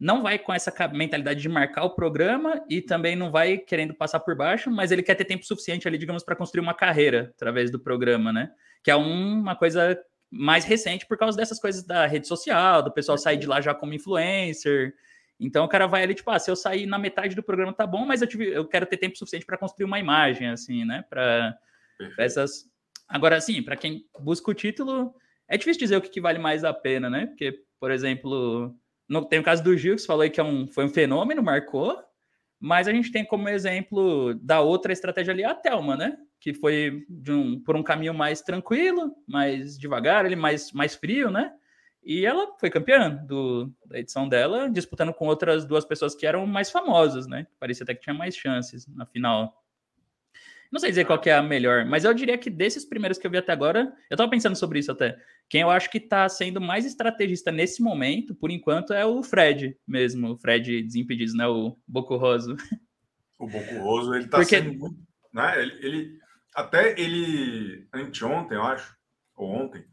não 0.02 0.20
vai 0.20 0.36
com 0.36 0.52
essa 0.52 0.74
mentalidade 0.88 1.40
de 1.40 1.48
marcar 1.48 1.84
o 1.84 1.94
programa 1.94 2.60
e 2.68 2.80
também 2.80 3.14
não 3.14 3.30
vai 3.30 3.56
querendo 3.56 3.94
passar 3.94 4.18
por 4.18 4.34
baixo, 4.34 4.68
mas 4.68 4.90
ele 4.90 5.00
quer 5.00 5.14
ter 5.14 5.24
tempo 5.24 5.46
suficiente 5.46 5.86
ali, 5.86 5.96
digamos, 5.96 6.24
para 6.24 6.34
construir 6.34 6.60
uma 6.60 6.74
carreira 6.74 7.32
através 7.36 7.70
do 7.70 7.78
programa, 7.78 8.32
né? 8.32 8.50
Que 8.82 8.90
é 8.90 8.96
uma 8.96 9.54
coisa 9.54 9.96
mais 10.28 10.64
recente 10.64 11.06
por 11.06 11.16
causa 11.16 11.36
dessas 11.36 11.60
coisas 11.60 11.84
da 11.84 12.04
rede 12.04 12.26
social, 12.26 12.82
do 12.82 12.90
pessoal 12.90 13.16
sair 13.16 13.36
de 13.36 13.46
lá 13.46 13.60
já 13.60 13.76
como 13.76 13.94
influencer. 13.94 14.92
Então 15.38 15.64
o 15.64 15.68
cara 15.68 15.86
vai 15.86 16.02
ali, 16.02 16.14
tipo, 16.14 16.32
ah, 16.32 16.38
se 16.40 16.50
eu 16.50 16.56
sair 16.56 16.84
na 16.84 16.98
metade 16.98 17.36
do 17.36 17.42
programa 17.42 17.72
tá 17.72 17.86
bom, 17.86 18.04
mas 18.04 18.22
eu, 18.22 18.26
tive, 18.26 18.48
eu 18.48 18.66
quero 18.66 18.86
ter 18.86 18.96
tempo 18.96 19.16
suficiente 19.16 19.46
para 19.46 19.56
construir 19.56 19.84
uma 19.84 20.00
imagem, 20.00 20.48
assim, 20.48 20.84
né? 20.84 21.04
Para 21.08 21.56
essas. 22.18 22.68
Agora, 23.06 23.36
assim, 23.36 23.62
para 23.62 23.76
quem 23.76 24.04
busca 24.18 24.50
o 24.50 24.54
título, 24.54 25.14
é 25.46 25.56
difícil 25.56 25.78
dizer 25.78 25.96
o 25.96 26.00
que, 26.00 26.10
que, 26.10 26.20
vale 26.20 26.40
mais 26.40 26.64
a 26.64 26.74
pena, 26.74 27.08
né? 27.08 27.26
Porque, 27.26 27.60
por 27.78 27.92
exemplo, 27.92 28.74
no, 29.12 29.22
tem 29.26 29.40
o 29.40 29.42
caso 29.42 29.62
do 29.62 29.76
Gil, 29.76 29.94
que 29.94 30.00
você 30.00 30.06
falou 30.06 30.22
aí 30.22 30.30
que 30.30 30.40
é 30.40 30.44
um, 30.44 30.66
foi 30.66 30.86
um 30.86 30.88
fenômeno, 30.88 31.42
marcou, 31.42 32.02
mas 32.58 32.88
a 32.88 32.92
gente 32.92 33.12
tem 33.12 33.22
como 33.22 33.46
exemplo 33.46 34.34
da 34.36 34.62
outra 34.62 34.90
estratégia 34.90 35.34
ali 35.34 35.44
a 35.44 35.54
Thelma, 35.54 35.96
né? 35.96 36.16
Que 36.40 36.54
foi 36.54 37.04
um, 37.28 37.60
por 37.62 37.76
um 37.76 37.82
caminho 37.82 38.14
mais 38.14 38.40
tranquilo, 38.40 39.14
mais 39.28 39.78
devagar, 39.78 40.24
ele 40.24 40.34
mais, 40.34 40.72
mais 40.72 40.94
frio, 40.94 41.30
né? 41.30 41.52
E 42.02 42.24
ela 42.24 42.56
foi 42.58 42.70
campeã 42.70 43.10
do, 43.10 43.70
da 43.84 43.98
edição 43.98 44.26
dela, 44.26 44.70
disputando 44.70 45.12
com 45.12 45.26
outras 45.26 45.66
duas 45.66 45.84
pessoas 45.84 46.14
que 46.14 46.26
eram 46.26 46.46
mais 46.46 46.70
famosas, 46.70 47.26
né? 47.26 47.46
Parecia 47.60 47.84
até 47.84 47.94
que 47.94 48.00
tinha 48.00 48.14
mais 48.14 48.34
chances 48.34 48.86
na 48.86 49.04
final. 49.04 49.61
Não 50.72 50.80
sei 50.80 50.88
dizer 50.88 51.04
qual 51.04 51.20
que 51.20 51.28
é 51.28 51.34
a 51.34 51.42
melhor, 51.42 51.84
mas 51.84 52.02
eu 52.04 52.14
diria 52.14 52.38
que 52.38 52.48
desses 52.48 52.82
primeiros 52.82 53.18
que 53.18 53.26
eu 53.26 53.30
vi 53.30 53.36
até 53.36 53.52
agora, 53.52 53.92
eu 54.10 54.16
tava 54.16 54.30
pensando 54.30 54.56
sobre 54.56 54.78
isso 54.78 54.90
até. 54.90 55.18
Quem 55.48 55.60
eu 55.60 55.68
acho 55.70 55.90
que 55.90 56.00
tá 56.00 56.26
sendo 56.30 56.62
mais 56.62 56.86
estrategista 56.86 57.52
nesse 57.52 57.82
momento, 57.82 58.34
por 58.34 58.50
enquanto, 58.50 58.94
é 58.94 59.04
o 59.04 59.22
Fred 59.22 59.76
mesmo, 59.86 60.32
o 60.32 60.38
Fred 60.38 60.82
Desimpedidos, 60.82 61.34
né? 61.34 61.46
O 61.46 61.76
Bocurroso. 61.86 62.56
O 63.38 63.46
Bocurroso, 63.46 64.14
ele 64.14 64.28
tá 64.28 64.38
Porque... 64.38 64.56
sendo 64.56 64.72
muito. 64.78 64.96
Né? 65.30 65.60
Ele, 65.60 65.86
ele, 65.86 66.18
até 66.54 66.98
ele. 66.98 67.86
Anteontem, 67.92 68.56
eu 68.56 68.62
acho. 68.62 68.96
Ou 69.36 69.50
ontem. 69.50 69.84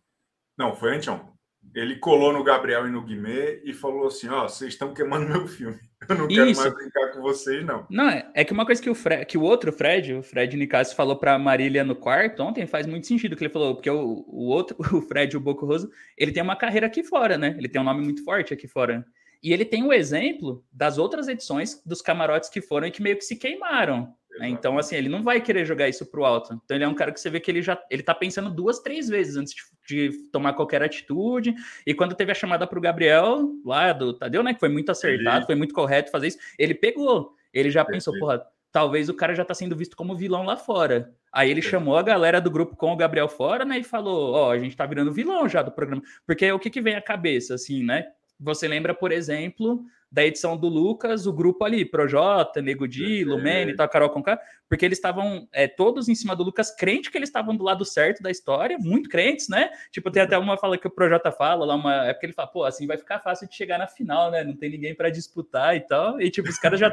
Não, 0.58 0.76
foi 0.76 0.96
anteontem 0.96 1.39
ele 1.74 1.96
colou 1.98 2.34
no 2.34 2.44
Gabriel 2.44 2.88
e 2.88 2.92
no 2.92 3.02
Guimê 3.02 3.62
e 3.64 3.74
falou 3.74 4.08
assim: 4.08 4.28
Ó, 4.28 4.46
oh, 4.46 4.50
vocês 4.50 4.74
estão 4.74 4.94
queimando 4.94 5.28
meu 5.28 5.48
filme. 5.48 5.80
Eu 6.08 6.18
não 6.18 6.28
quero 6.28 6.50
Isso. 6.50 6.62
mais 6.62 6.74
brincar 6.74 7.12
com 7.12 7.22
vocês, 7.22 7.66
não. 7.66 7.86
Não, 7.90 8.10
é, 8.10 8.30
é 8.34 8.44
que 8.44 8.54
uma 8.54 8.66
coisa 8.66 8.82
que 8.82 8.90
o, 8.90 8.96
Fred, 8.96 9.26
que 9.26 9.38
o 9.38 9.42
outro 9.42 9.72
Fred, 9.72 10.14
o 10.14 10.24
Fred 10.24 10.56
Nicasso, 10.56 10.96
falou 10.96 11.18
para 11.18 11.38
Marília 11.38 11.84
no 11.84 11.96
quarto 11.96 12.42
ontem 12.42 12.66
faz 12.66 12.88
muito 12.88 13.06
sentido 13.06 13.36
que 13.36 13.44
ele 13.44 13.54
falou, 13.54 13.76
porque 13.76 13.90
o, 13.90 14.26
o 14.28 14.48
outro, 14.48 14.76
o 14.96 15.02
Fred, 15.02 15.36
o 15.36 15.40
Boco 15.40 15.66
Roso, 15.66 15.92
ele 16.18 16.32
tem 16.32 16.42
uma 16.42 16.56
carreira 16.56 16.88
aqui 16.88 17.04
fora, 17.04 17.38
né? 17.38 17.56
Ele 17.58 17.68
tem 17.68 17.82
um 17.82 17.86
nome 17.86 18.04
muito 18.04 18.24
forte 18.24 18.54
aqui 18.54 18.68
fora. 18.68 19.06
E 19.42 19.54
ele 19.54 19.64
tem 19.64 19.84
o 19.84 19.88
um 19.88 19.94
exemplo 19.94 20.64
das 20.72 20.98
outras 20.98 21.28
edições 21.28 21.82
dos 21.86 22.02
camarotes 22.02 22.50
que 22.50 22.62
foram 22.62 22.88
e 22.88 22.92
que 22.92 23.02
meio 23.02 23.18
que 23.18 23.24
se 23.24 23.38
queimaram. 23.38 24.14
Né? 24.40 24.50
Então, 24.50 24.78
assim, 24.78 24.96
ele 24.96 25.10
não 25.10 25.22
vai 25.22 25.42
querer 25.42 25.66
jogar 25.66 25.90
isso 25.90 26.06
pro 26.06 26.24
alto. 26.24 26.60
Então, 26.64 26.76
ele 26.76 26.84
é 26.84 26.88
um 26.88 26.94
cara 26.94 27.12
que 27.12 27.20
você 27.20 27.30
vê 27.30 27.40
que 27.40 27.52
ele 27.52 27.62
já 27.62 27.78
ele 27.92 28.02
tá 28.02 28.16
pensando 28.16 28.50
duas, 28.50 28.80
três 28.80 29.10
vezes 29.10 29.36
antes 29.36 29.54
de, 29.88 30.10
de 30.10 30.18
tomar 30.32 30.54
qualquer 30.54 30.82
atitude. 30.82 31.54
E 31.86 31.94
quando 31.94 32.16
teve 32.16 32.32
a 32.32 32.36
chamada 32.36 32.66
pro 32.66 32.80
Gabriel, 32.80 33.50
lá 33.66 33.92
do 33.92 34.14
Tadeu, 34.14 34.42
né, 34.42 34.54
que 34.54 34.60
foi 34.60 34.70
muito 34.70 34.90
acertado, 34.90 35.40
ele... 35.40 35.46
foi 35.46 35.56
muito 35.56 35.74
correto 35.74 36.10
fazer 36.10 36.28
isso, 36.28 36.38
ele 36.58 36.74
pegou. 36.74 37.34
Ele 37.54 37.70
já 37.70 37.84
pensou, 37.84 38.18
porra, 38.18 38.42
talvez 38.72 39.10
o 39.10 39.14
cara 39.14 39.36
já 39.36 39.44
tá 39.44 39.54
sendo 39.54 39.76
visto 39.76 39.98
como 39.98 40.16
vilão 40.16 40.44
lá 40.44 40.56
fora. 40.56 41.14
Aí 41.34 41.50
ele 41.50 41.62
chamou 41.62 41.98
a 41.98 42.02
galera 42.02 42.40
do 42.40 42.50
grupo 42.50 42.76
com 42.76 42.94
o 42.94 42.96
Gabriel 42.96 43.28
fora, 43.28 43.66
né, 43.66 43.80
e 43.80 43.84
falou, 43.84 44.34
ó, 44.34 44.48
oh, 44.48 44.52
a 44.52 44.58
gente 44.58 44.76
tá 44.76 44.86
virando 44.86 45.12
vilão 45.12 45.50
já 45.50 45.62
do 45.62 45.72
programa. 45.72 46.02
Porque 46.26 46.52
o 46.52 46.60
que 46.60 46.70
que 46.70 46.82
vem 46.82 46.96
à 46.96 47.02
cabeça, 47.02 47.56
assim, 47.56 47.84
né? 47.84 48.06
Você 48.40 48.68
lembra, 48.68 48.94
por 48.94 49.12
exemplo, 49.12 49.84
da 50.12 50.26
edição 50.26 50.58
do 50.58 50.68
Lucas, 50.68 51.28
o 51.28 51.34
grupo 51.34 51.64
ali, 51.64 51.86
Projota, 51.86 52.62
Nego 52.62 52.88
Di, 52.88 53.24
Lumene, 53.24 53.76
tal, 53.76 53.88
Carol 53.88 54.10
Conká, 54.10 54.40
porque 54.68 54.84
eles 54.84 54.98
estavam 54.98 55.48
é, 55.52 55.68
todos 55.68 56.10
em 56.10 56.16
cima 56.16 56.36
do 56.36 56.44
Lucas, 56.44 56.76
crente 56.76 57.12
que 57.12 57.18
eles 57.18 57.30
estavam 57.30 57.56
do 57.56 57.64
lado 57.64 57.86
certo 57.86 58.24
da 58.24 58.32
história, 58.32 58.78
muito 58.80 59.08
crentes, 59.08 59.48
né? 59.48 59.70
Tipo, 59.92 60.10
tem 60.10 60.24
até 60.24 60.38
uma 60.38 60.58
fala 60.58 60.78
que 60.78 60.88
o 60.88 60.92
Projota 60.92 61.32
fala 61.32 61.66
lá, 61.66 61.76
uma 61.76 62.06
época 62.08 62.26
ele 62.26 62.34
fala, 62.34 62.48
pô, 62.48 62.64
assim 62.64 62.88
vai 62.88 62.98
ficar 62.98 63.20
fácil 63.20 63.48
de 63.48 63.56
chegar 63.56 63.78
na 63.78 63.88
final, 63.88 64.32
né? 64.32 64.44
Não 64.44 64.56
tem 64.56 64.72
ninguém 64.72 64.96
para 64.96 65.12
disputar 65.12 65.76
e 65.76 65.82
tal. 65.82 66.20
E 66.20 66.32
tipo, 66.32 66.50
os 66.50 66.58
caras 66.58 66.80
já. 66.80 66.88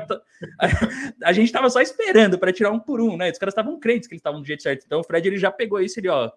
a, 0.58 0.66
a, 1.28 1.32
gente 1.32 1.50
tava 1.50 1.70
só 1.70 1.80
esperando 1.80 2.38
para 2.38 2.52
tirar 2.52 2.70
um 2.70 2.78
por 2.78 3.00
um, 3.00 3.16
né? 3.16 3.30
Os 3.30 3.38
caras 3.38 3.52
estavam 3.52 3.78
crentes 3.80 4.08
que 4.08 4.14
eles 4.14 4.20
estavam 4.20 4.40
do 4.40 4.46
jeito 4.46 4.62
certo. 4.62 4.84
Então 4.84 5.00
o 5.00 5.04
Fred 5.04 5.26
ele 5.26 5.38
já 5.38 5.50
pegou 5.50 5.80
isso 5.80 5.98
ele, 5.98 6.08
ó, 6.08 6.30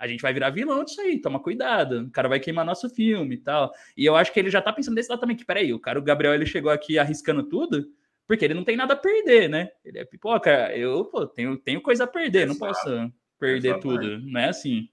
a 0.00 0.08
gente 0.08 0.22
vai 0.22 0.32
virar 0.32 0.48
vilão 0.48 0.82
disso 0.82 0.98
aí, 1.02 1.20
toma 1.20 1.38
cuidado, 1.38 2.06
o 2.06 2.10
cara 2.10 2.26
vai 2.26 2.40
queimar 2.40 2.64
nosso 2.64 2.88
filme 2.88 3.34
e 3.34 3.38
tal. 3.38 3.70
E 3.94 4.06
eu 4.06 4.16
acho 4.16 4.32
que 4.32 4.40
ele 4.40 4.50
já 4.50 4.62
tá 4.62 4.72
pensando 4.72 4.94
desse 4.94 5.10
lado 5.10 5.20
também, 5.20 5.36
que 5.36 5.44
peraí, 5.44 5.74
o 5.74 5.78
cara, 5.78 5.98
o 5.98 6.02
Gabriel, 6.02 6.32
ele 6.32 6.46
chegou 6.46 6.72
aqui 6.72 6.98
arriscando 6.98 7.42
tudo, 7.42 7.86
porque 8.26 8.46
ele 8.46 8.54
não 8.54 8.64
tem 8.64 8.78
nada 8.78 8.94
a 8.94 8.96
perder, 8.96 9.50
né? 9.50 9.68
Ele 9.84 9.98
é 9.98 10.04
pipoca, 10.06 10.74
eu, 10.74 11.04
pô, 11.04 11.26
tenho, 11.26 11.54
tenho 11.58 11.82
coisa 11.82 12.04
a 12.04 12.06
perder, 12.06 12.48
Exato. 12.48 12.52
não 12.52 12.58
posso 12.58 13.12
perder 13.38 13.68
Exatamente. 13.68 14.00
tudo, 14.00 14.20
não 14.26 14.40
é 14.40 14.48
assim. 14.48 14.88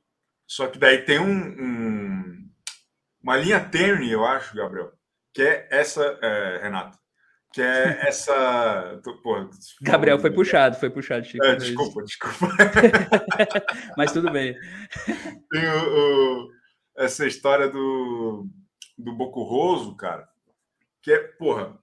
Só 0.46 0.68
que 0.68 0.78
daí 0.78 0.98
tem 0.98 1.20
um, 1.20 1.26
um, 1.26 2.50
uma 3.24 3.38
linha 3.38 3.62
tênue, 3.62 4.12
eu 4.12 4.26
acho, 4.26 4.58
Gabriel, 4.58 4.92
que 5.34 5.42
é 5.42 5.70
essa, 5.72 6.20
é, 6.22 6.60
Renato, 6.64 7.00
que 7.54 7.62
é 7.62 8.08
essa. 8.08 9.02
Pô, 9.24 9.50
Gabriel 9.82 10.20
foi 10.20 10.32
puxado, 10.32 10.78
foi 10.78 10.90
puxado, 10.90 11.26
Chico. 11.26 11.44
É, 11.44 11.56
desculpa, 11.56 12.04
desculpa. 12.04 12.48
Mas 13.98 14.12
tudo 14.12 14.32
bem. 14.32 14.56
Tem 15.52 15.70
o, 15.70 16.46
o, 16.46 16.52
essa 16.98 17.26
história 17.26 17.70
do, 17.70 18.48
do 18.98 19.14
Bocurroso, 19.14 19.96
cara, 19.96 20.28
que 21.02 21.12
é, 21.12 21.20
porra, 21.20 21.78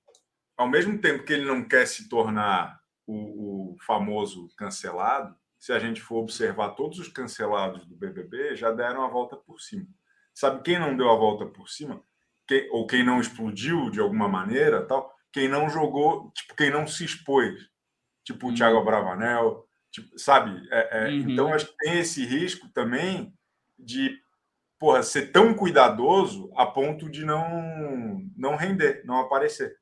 ao 0.57 0.69
mesmo 0.69 0.99
tempo 0.99 1.25
que 1.25 1.33
ele 1.33 1.45
não 1.45 1.67
quer 1.67 1.87
se 1.87 2.09
tornar 2.09 2.81
o, 3.07 3.73
o 3.73 3.77
famoso 3.81 4.49
cancelado, 4.57 5.35
se 5.59 5.73
a 5.73 5.79
gente 5.79 6.01
for 6.01 6.17
observar 6.17 6.71
todos 6.71 6.99
os 6.99 7.09
cancelados 7.09 7.87
do 7.87 7.97
BBB, 7.97 8.55
já 8.55 8.71
deram 8.71 9.03
a 9.03 9.09
volta 9.09 9.37
por 9.37 9.61
cima. 9.61 9.87
Sabe 10.35 10.63
quem 10.63 10.79
não 10.79 10.97
deu 10.97 11.11
a 11.11 11.17
volta 11.17 11.47
por 11.47 11.69
cima? 11.69 12.03
Quem, 12.47 12.69
ou 12.71 12.87
quem 12.87 13.03
não 13.03 13.21
explodiu 13.21 13.89
de 13.89 14.01
alguma 14.01 14.29
maneira, 14.29 14.85
tal? 14.85 15.14
Quem 15.35 15.49
não 15.49 15.69
jogou, 15.69 16.31
tipo, 16.31 16.55
quem 16.55 16.71
não 16.71 16.87
se 16.87 17.05
expôs, 17.05 17.69
tipo 18.25 18.47
o 18.47 18.51
uhum. 18.51 18.55
Thiago 18.55 18.85
Bravanel, 18.85 19.69
tipo, 19.91 20.17
sabe? 20.17 20.65
É, 20.71 21.07
é, 21.07 21.09
uhum. 21.11 21.29
Então, 21.29 21.53
acho 21.53 21.67
que 21.67 21.77
tem 21.79 21.99
esse 21.99 22.25
risco 22.25 22.69
também 22.73 23.35
de 23.77 24.17
porra, 24.79 25.03
ser 25.03 25.33
tão 25.33 25.53
cuidadoso 25.53 26.53
a 26.55 26.65
ponto 26.67 27.11
de 27.11 27.25
não, 27.25 28.25
não 28.37 28.55
render, 28.55 29.03
não 29.05 29.19
aparecer. 29.19 29.77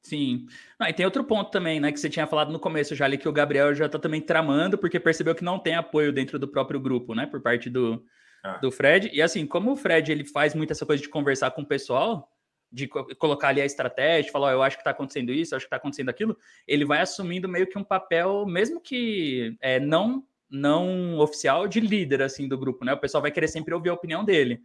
Sim. 0.00 0.46
Ah, 0.78 0.90
e 0.90 0.94
tem 0.94 1.04
outro 1.04 1.24
ponto 1.24 1.50
também, 1.50 1.80
né, 1.80 1.90
que 1.90 1.98
você 1.98 2.08
tinha 2.08 2.26
falado 2.26 2.52
no 2.52 2.60
começo 2.60 2.94
já 2.94 3.04
ali, 3.04 3.18
que 3.18 3.28
o 3.28 3.32
Gabriel 3.32 3.74
já 3.74 3.88
tá 3.88 3.98
também 3.98 4.20
tramando, 4.20 4.78
porque 4.78 5.00
percebeu 5.00 5.34
que 5.34 5.42
não 5.42 5.58
tem 5.58 5.74
apoio 5.74 6.12
dentro 6.12 6.38
do 6.38 6.46
próprio 6.46 6.78
grupo, 6.78 7.16
né, 7.16 7.26
por 7.26 7.42
parte 7.42 7.68
do, 7.68 8.04
é. 8.44 8.60
do 8.60 8.70
Fred. 8.70 9.10
E 9.12 9.20
assim, 9.20 9.44
como 9.44 9.72
o 9.72 9.76
Fred 9.76 10.12
ele 10.12 10.24
faz 10.24 10.54
muito 10.54 10.70
essa 10.70 10.86
coisa 10.86 11.02
de 11.02 11.08
conversar 11.08 11.50
com 11.50 11.62
o 11.62 11.66
pessoal, 11.66 12.30
de 12.70 12.86
colocar 12.86 13.48
ali 13.48 13.60
a 13.60 13.64
estratégia, 13.64 14.30
falar, 14.30 14.48
oh, 14.48 14.52
eu 14.52 14.62
acho 14.62 14.76
que 14.76 14.82
está 14.82 14.90
acontecendo 14.90 15.32
isso, 15.32 15.54
eu 15.54 15.56
acho 15.56 15.64
que 15.64 15.68
está 15.68 15.76
acontecendo 15.76 16.08
aquilo, 16.08 16.36
ele 16.66 16.84
vai 16.84 17.00
assumindo 17.00 17.48
meio 17.48 17.66
que 17.66 17.78
um 17.78 17.84
papel, 17.84 18.44
mesmo 18.46 18.80
que 18.80 19.56
é, 19.60 19.80
não 19.80 20.24
não 20.50 21.18
oficial, 21.18 21.68
de 21.68 21.78
líder 21.78 22.22
assim 22.22 22.48
do 22.48 22.56
grupo, 22.56 22.82
né? 22.84 22.94
O 22.94 22.98
pessoal 22.98 23.20
vai 23.20 23.30
querer 23.30 23.48
sempre 23.48 23.74
ouvir 23.74 23.90
a 23.90 23.94
opinião 23.94 24.24
dele. 24.24 24.62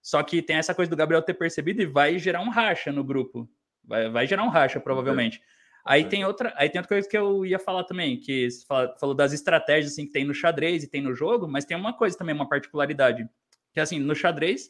Só 0.00 0.22
que 0.22 0.40
tem 0.40 0.56
essa 0.56 0.72
coisa 0.72 0.88
do 0.88 0.96
Gabriel 0.96 1.20
ter 1.20 1.34
percebido 1.34 1.82
e 1.82 1.86
vai 1.86 2.16
gerar 2.16 2.40
um 2.40 2.48
racha 2.48 2.92
no 2.92 3.02
grupo. 3.02 3.48
Vai, 3.82 4.08
vai 4.08 4.26
gerar 4.26 4.44
um 4.44 4.48
racha, 4.48 4.78
provavelmente. 4.78 5.42
Aí 5.84 6.04
tem 6.04 6.24
outra, 6.24 6.52
aí 6.56 6.68
tem 6.68 6.80
outra 6.80 6.94
coisa 6.94 7.08
que 7.08 7.16
eu 7.16 7.46
ia 7.46 7.58
falar 7.58 7.84
também, 7.84 8.18
que 8.18 8.50
você 8.50 8.64
falou 8.98 9.14
das 9.14 9.32
estratégias 9.32 9.92
assim 9.92 10.06
que 10.06 10.12
tem 10.12 10.24
no 10.24 10.34
xadrez 10.34 10.82
e 10.82 10.88
tem 10.88 11.00
no 11.00 11.14
jogo, 11.14 11.46
mas 11.46 11.64
tem 11.64 11.76
uma 11.76 11.92
coisa 11.92 12.18
também, 12.18 12.34
uma 12.34 12.48
particularidade, 12.48 13.28
que 13.72 13.78
assim, 13.78 13.98
no 14.00 14.14
xadrez, 14.14 14.68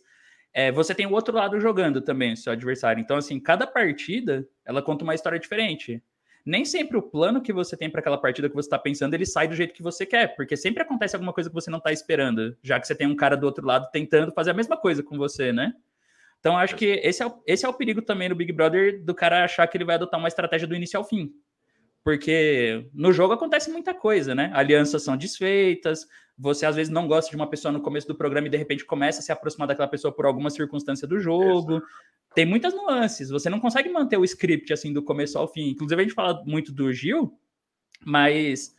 é, 0.56 0.72
você 0.72 0.94
tem 0.94 1.04
o 1.04 1.12
outro 1.12 1.36
lado 1.36 1.60
jogando 1.60 2.00
também, 2.00 2.34
seu 2.34 2.50
adversário. 2.50 2.98
Então, 2.98 3.18
assim, 3.18 3.38
cada 3.38 3.66
partida, 3.66 4.48
ela 4.64 4.80
conta 4.80 5.04
uma 5.04 5.14
história 5.14 5.38
diferente. 5.38 6.02
Nem 6.46 6.64
sempre 6.64 6.96
o 6.96 7.02
plano 7.02 7.42
que 7.42 7.52
você 7.52 7.76
tem 7.76 7.90
para 7.90 8.00
aquela 8.00 8.16
partida 8.16 8.48
que 8.48 8.54
você 8.54 8.66
está 8.66 8.78
pensando, 8.78 9.12
ele 9.12 9.26
sai 9.26 9.46
do 9.46 9.54
jeito 9.54 9.74
que 9.74 9.82
você 9.82 10.06
quer, 10.06 10.34
porque 10.34 10.56
sempre 10.56 10.82
acontece 10.82 11.14
alguma 11.14 11.34
coisa 11.34 11.50
que 11.50 11.54
você 11.54 11.70
não 11.70 11.76
está 11.76 11.92
esperando, 11.92 12.56
já 12.62 12.80
que 12.80 12.86
você 12.86 12.94
tem 12.94 13.06
um 13.06 13.14
cara 13.14 13.36
do 13.36 13.44
outro 13.44 13.66
lado 13.66 13.90
tentando 13.92 14.32
fazer 14.32 14.52
a 14.52 14.54
mesma 14.54 14.78
coisa 14.78 15.02
com 15.02 15.18
você, 15.18 15.52
né? 15.52 15.74
Então, 16.40 16.56
acho 16.56 16.74
que 16.74 16.86
esse 17.04 17.22
é, 17.22 17.26
o, 17.26 17.42
esse 17.46 17.66
é 17.66 17.68
o 17.68 17.74
perigo 17.74 18.00
também 18.00 18.30
no 18.30 18.34
Big 18.34 18.50
Brother 18.50 19.04
do 19.04 19.14
cara 19.14 19.44
achar 19.44 19.66
que 19.66 19.76
ele 19.76 19.84
vai 19.84 19.96
adotar 19.96 20.18
uma 20.18 20.28
estratégia 20.28 20.66
do 20.66 20.74
início 20.74 20.96
ao 20.96 21.04
fim. 21.04 21.34
Porque 22.02 22.88
no 22.94 23.12
jogo 23.12 23.34
acontece 23.34 23.70
muita 23.70 23.92
coisa, 23.92 24.34
né? 24.34 24.50
Alianças 24.54 25.02
são 25.02 25.18
desfeitas, 25.18 26.06
você 26.38 26.66
às 26.66 26.76
vezes 26.76 26.92
não 26.92 27.08
gosta 27.08 27.30
de 27.30 27.36
uma 27.36 27.48
pessoa 27.48 27.72
no 27.72 27.80
começo 27.80 28.06
do 28.06 28.14
programa 28.14 28.46
e 28.46 28.50
de 28.50 28.56
repente 28.56 28.84
começa 28.84 29.20
a 29.20 29.22
se 29.22 29.32
aproximar 29.32 29.66
daquela 29.66 29.88
pessoa 29.88 30.12
por 30.12 30.26
alguma 30.26 30.50
circunstância 30.50 31.06
do 31.06 31.18
jogo. 31.18 31.82
Tem 32.34 32.44
muitas 32.44 32.74
nuances. 32.74 33.30
Você 33.30 33.48
não 33.48 33.58
consegue 33.58 33.88
manter 33.88 34.18
o 34.18 34.24
script 34.24 34.72
assim 34.72 34.92
do 34.92 35.02
começo 35.02 35.38
ao 35.38 35.48
fim. 35.48 35.70
Inclusive, 35.70 36.00
a 36.00 36.04
gente 36.04 36.14
fala 36.14 36.42
muito 36.44 36.72
do 36.72 36.92
Gil, 36.92 37.38
mas 38.04 38.76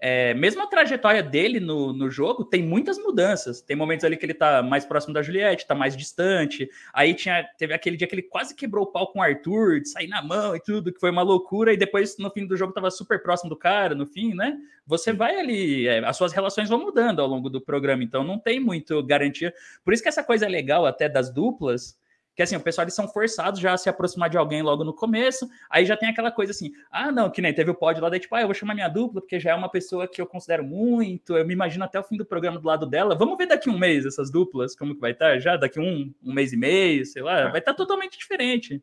é, 0.00 0.32
mesmo 0.34 0.62
a 0.62 0.66
trajetória 0.66 1.22
dele 1.22 1.58
no, 1.58 1.92
no 1.92 2.08
jogo 2.08 2.44
tem 2.44 2.62
muitas 2.62 2.98
mudanças. 2.98 3.60
Tem 3.60 3.76
momentos 3.76 4.04
ali 4.04 4.16
que 4.16 4.24
ele 4.24 4.34
tá 4.34 4.62
mais 4.62 4.84
próximo 4.84 5.12
da 5.12 5.22
Juliette, 5.22 5.66
tá 5.66 5.74
mais 5.74 5.96
distante. 5.96 6.68
Aí 6.92 7.14
tinha, 7.14 7.44
teve 7.58 7.74
aquele 7.74 7.96
dia 7.96 8.06
que 8.06 8.14
ele 8.14 8.22
quase 8.22 8.54
quebrou 8.54 8.84
o 8.84 8.92
pau 8.92 9.10
com 9.12 9.18
o 9.18 9.22
Arthur, 9.22 9.80
de 9.80 9.88
sair 9.88 10.06
na 10.06 10.22
mão 10.22 10.54
e 10.54 10.60
tudo, 10.60 10.92
que 10.92 11.00
foi 11.00 11.10
uma 11.10 11.22
loucura. 11.22 11.72
E 11.72 11.76
depois, 11.76 12.16
no 12.18 12.30
fim 12.30 12.46
do 12.46 12.56
jogo, 12.56 12.72
tava 12.72 12.90
super 12.90 13.20
próximo 13.20 13.50
do 13.50 13.56
cara, 13.56 13.94
no 13.94 14.06
fim, 14.06 14.34
né? 14.34 14.56
Você 14.86 15.12
vai 15.12 15.36
ali, 15.36 15.88
é, 15.88 15.98
as 16.06 16.16
suas 16.16 16.32
relações 16.32 16.68
vão 16.68 16.80
mudando 16.80 17.20
ao 17.20 17.26
longo 17.26 17.50
do 17.50 17.60
programa, 17.60 18.04
então 18.04 18.22
não 18.22 18.38
tem 18.38 18.60
muito 18.60 19.02
garantia. 19.02 19.52
Por 19.84 19.92
isso 19.92 20.02
que 20.02 20.08
essa 20.08 20.22
coisa 20.22 20.46
é 20.46 20.48
legal 20.48 20.86
até 20.86 21.08
das 21.08 21.28
duplas 21.32 21.97
que 22.38 22.42
assim, 22.44 22.54
o 22.54 22.60
pessoal 22.60 22.84
eles 22.84 22.94
são 22.94 23.08
forçados 23.08 23.58
já 23.58 23.72
a 23.72 23.76
se 23.76 23.88
aproximar 23.88 24.30
de 24.30 24.38
alguém 24.38 24.62
logo 24.62 24.84
no 24.84 24.94
começo, 24.94 25.48
aí 25.68 25.84
já 25.84 25.96
tem 25.96 26.08
aquela 26.08 26.30
coisa 26.30 26.52
assim, 26.52 26.70
ah, 26.88 27.10
não, 27.10 27.28
que 27.28 27.42
nem 27.42 27.52
teve 27.52 27.68
o 27.72 27.74
pódio 27.74 28.00
lá, 28.00 28.08
daí 28.08 28.20
tipo, 28.20 28.32
ah, 28.36 28.40
eu 28.42 28.46
vou 28.46 28.54
chamar 28.54 28.74
minha 28.74 28.86
dupla, 28.86 29.20
porque 29.20 29.40
já 29.40 29.50
é 29.50 29.54
uma 29.56 29.68
pessoa 29.68 30.06
que 30.06 30.22
eu 30.22 30.26
considero 30.26 30.62
muito, 30.62 31.36
eu 31.36 31.44
me 31.44 31.52
imagino 31.52 31.84
até 31.84 31.98
o 31.98 32.02
fim 32.04 32.16
do 32.16 32.24
programa 32.24 32.60
do 32.60 32.64
lado 32.68 32.86
dela, 32.86 33.16
vamos 33.16 33.36
ver 33.36 33.46
daqui 33.46 33.68
um 33.68 33.76
mês 33.76 34.06
essas 34.06 34.30
duplas, 34.30 34.76
como 34.76 34.94
que 34.94 35.00
vai 35.00 35.10
estar, 35.10 35.32
tá? 35.32 35.38
já 35.40 35.56
daqui 35.56 35.80
um, 35.80 36.14
um 36.22 36.32
mês 36.32 36.52
e 36.52 36.56
meio, 36.56 37.04
sei 37.04 37.22
lá, 37.22 37.40
é. 37.40 37.50
vai 37.50 37.58
estar 37.58 37.72
tá 37.72 37.76
totalmente 37.76 38.16
diferente. 38.16 38.80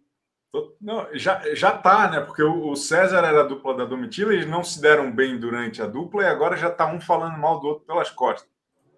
Não, 0.81 1.07
já, 1.13 1.41
já 1.55 1.71
tá, 1.71 2.09
né? 2.09 2.19
Porque 2.19 2.43
o 2.43 2.75
César 2.75 3.19
era 3.19 3.39
a 3.39 3.45
dupla 3.45 3.73
da 3.73 3.85
Domitila, 3.85 4.33
eles 4.33 4.47
não 4.47 4.65
se 4.65 4.81
deram 4.81 5.13
bem 5.13 5.37
durante 5.37 5.81
a 5.81 5.85
dupla 5.85 6.23
e 6.23 6.27
agora 6.27 6.57
já 6.57 6.69
tá 6.69 6.85
um 6.87 6.99
falando 6.99 7.37
mal 7.37 7.59
do 7.61 7.67
outro 7.67 7.85
pelas 7.85 8.09
costas. 8.09 8.49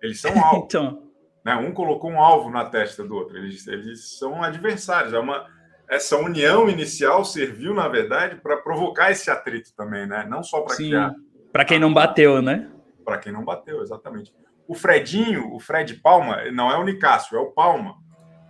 Eles 0.02 0.20
são 0.20 0.32
altos. 0.44 0.76
então, 0.76 1.07
né? 1.48 1.56
Um 1.56 1.72
colocou 1.72 2.12
um 2.12 2.20
alvo 2.20 2.50
na 2.50 2.66
testa 2.66 3.06
do 3.06 3.16
outro. 3.16 3.38
Eles, 3.38 3.66
eles 3.68 4.20
são 4.20 4.44
adversários. 4.44 5.14
É 5.14 5.18
uma, 5.18 5.48
essa 5.88 6.18
união 6.18 6.68
inicial 6.68 7.24
serviu, 7.24 7.74
na 7.74 7.88
verdade, 7.88 8.36
para 8.36 8.58
provocar 8.58 9.12
esse 9.12 9.32
atrito 9.32 9.74
também, 9.74 10.06
né? 10.06 10.28
Não 10.30 10.44
só 10.44 10.60
para 10.60 10.76
criar. 10.76 11.16
Para 11.54 11.64
quem 11.64 11.80
não 11.80 11.94
bateu, 11.94 12.42
né? 12.42 12.70
Para 13.06 13.18
quem 13.18 13.32
não 13.32 13.46
bateu, 13.46 13.82
exatamente. 13.82 14.36
O 14.68 14.76
Fredinho, 14.76 15.54
o 15.54 15.58
Fred 15.58 15.94
Palma, 15.94 16.52
não 16.52 16.70
é 16.70 16.78
o 16.78 16.84
Nicásio, 16.84 17.38
é 17.38 17.40
o 17.40 17.52
Palma. 17.54 17.96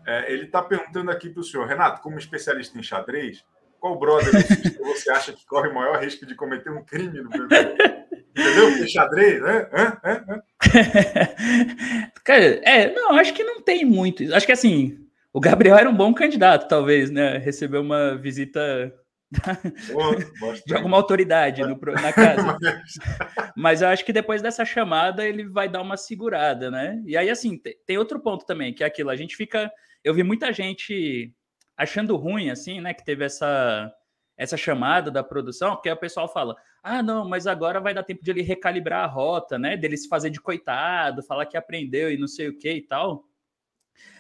É, 0.08 0.34
ele 0.34 0.46
está 0.46 0.64
perguntando 0.64 1.12
aqui 1.12 1.30
para 1.30 1.42
o 1.42 1.44
senhor, 1.44 1.68
Renato, 1.68 2.02
como 2.02 2.18
especialista 2.18 2.80
em 2.80 2.82
xadrez, 2.82 3.46
qual 3.80 4.00
brother 4.00 4.32
você 4.80 5.12
acha 5.12 5.34
que 5.34 5.46
corre 5.46 5.70
o 5.70 5.76
maior 5.76 6.02
risco 6.02 6.26
de 6.26 6.34
cometer 6.34 6.72
um 6.72 6.84
crime 6.84 7.22
no 7.22 7.30
BBB? 7.30 7.78
Entendeu? 8.36 8.70
Porque 8.70 8.88
xadrez, 8.88 9.42
né? 9.42 9.70
Hã? 9.72 9.98
Hã? 10.04 10.26
Hã? 10.28 10.44
Cara, 12.24 12.44
é, 12.64 12.92
não, 12.94 13.12
acho 13.14 13.34
que 13.34 13.44
não 13.44 13.62
tem 13.62 13.86
muito. 13.86 14.34
Acho 14.34 14.46
que 14.46 14.52
assim, 14.52 14.98
o 15.34 15.40
Gabriel 15.40 15.78
era 15.78 15.90
um 15.90 15.96
bom 15.96 16.14
candidato, 16.14 16.68
talvez, 16.68 17.12
né? 17.12 17.38
Recebeu 17.38 17.82
uma 17.82 18.16
visita 18.16 18.94
de 20.66 20.74
alguma 20.74 20.98
autoridade 20.98 21.62
no, 21.62 21.80
na 22.02 22.14
casa. 22.14 22.58
Mas 23.56 23.82
eu 23.82 23.90
acho 23.90 24.06
que 24.06 24.14
depois 24.14 24.42
dessa 24.42 24.64
chamada 24.66 25.26
ele 25.28 25.48
vai 25.48 25.68
dar 25.68 25.82
uma 25.82 25.98
segurada, 25.98 26.72
né? 26.72 27.02
E 27.06 27.18
aí, 27.18 27.30
assim, 27.30 27.60
tem 27.86 27.98
outro 27.98 28.20
ponto 28.20 28.46
também, 28.46 28.74
que 28.74 28.84
é 28.84 28.88
aquilo, 28.88 29.10
a 29.10 29.16
gente 29.16 29.36
fica. 29.36 29.72
Eu 30.04 30.14
vi 30.14 30.24
muita 30.24 30.54
gente 30.54 31.34
achando 31.76 32.16
ruim, 32.16 32.50
assim, 32.50 32.80
né? 32.80 32.94
Que 32.94 33.04
teve 33.04 33.26
essa 33.26 33.92
essa 34.38 34.56
chamada 34.56 35.10
da 35.10 35.24
produção, 35.24 35.76
porque 35.76 35.90
o 35.90 35.98
pessoal 35.98 36.32
fala: 36.32 36.56
ah, 36.84 37.02
não, 37.02 37.28
mas 37.28 37.48
agora 37.48 37.82
vai 37.82 37.94
dar 37.94 38.04
tempo 38.04 38.24
de 38.24 38.32
ele 38.32 38.42
recalibrar 38.42 39.04
a 39.04 39.08
rota, 39.08 39.58
né? 39.58 39.76
Dele 39.76 39.98
se 39.98 40.08
fazer 40.08 40.30
de 40.30 40.40
coitado, 40.40 41.24
falar 41.24 41.46
que 41.48 41.58
aprendeu 41.58 42.12
e 42.12 42.18
não 42.18 42.28
sei 42.28 42.48
o 42.50 42.58
que 42.58 42.72
e 42.72 42.82
tal. 42.82 43.26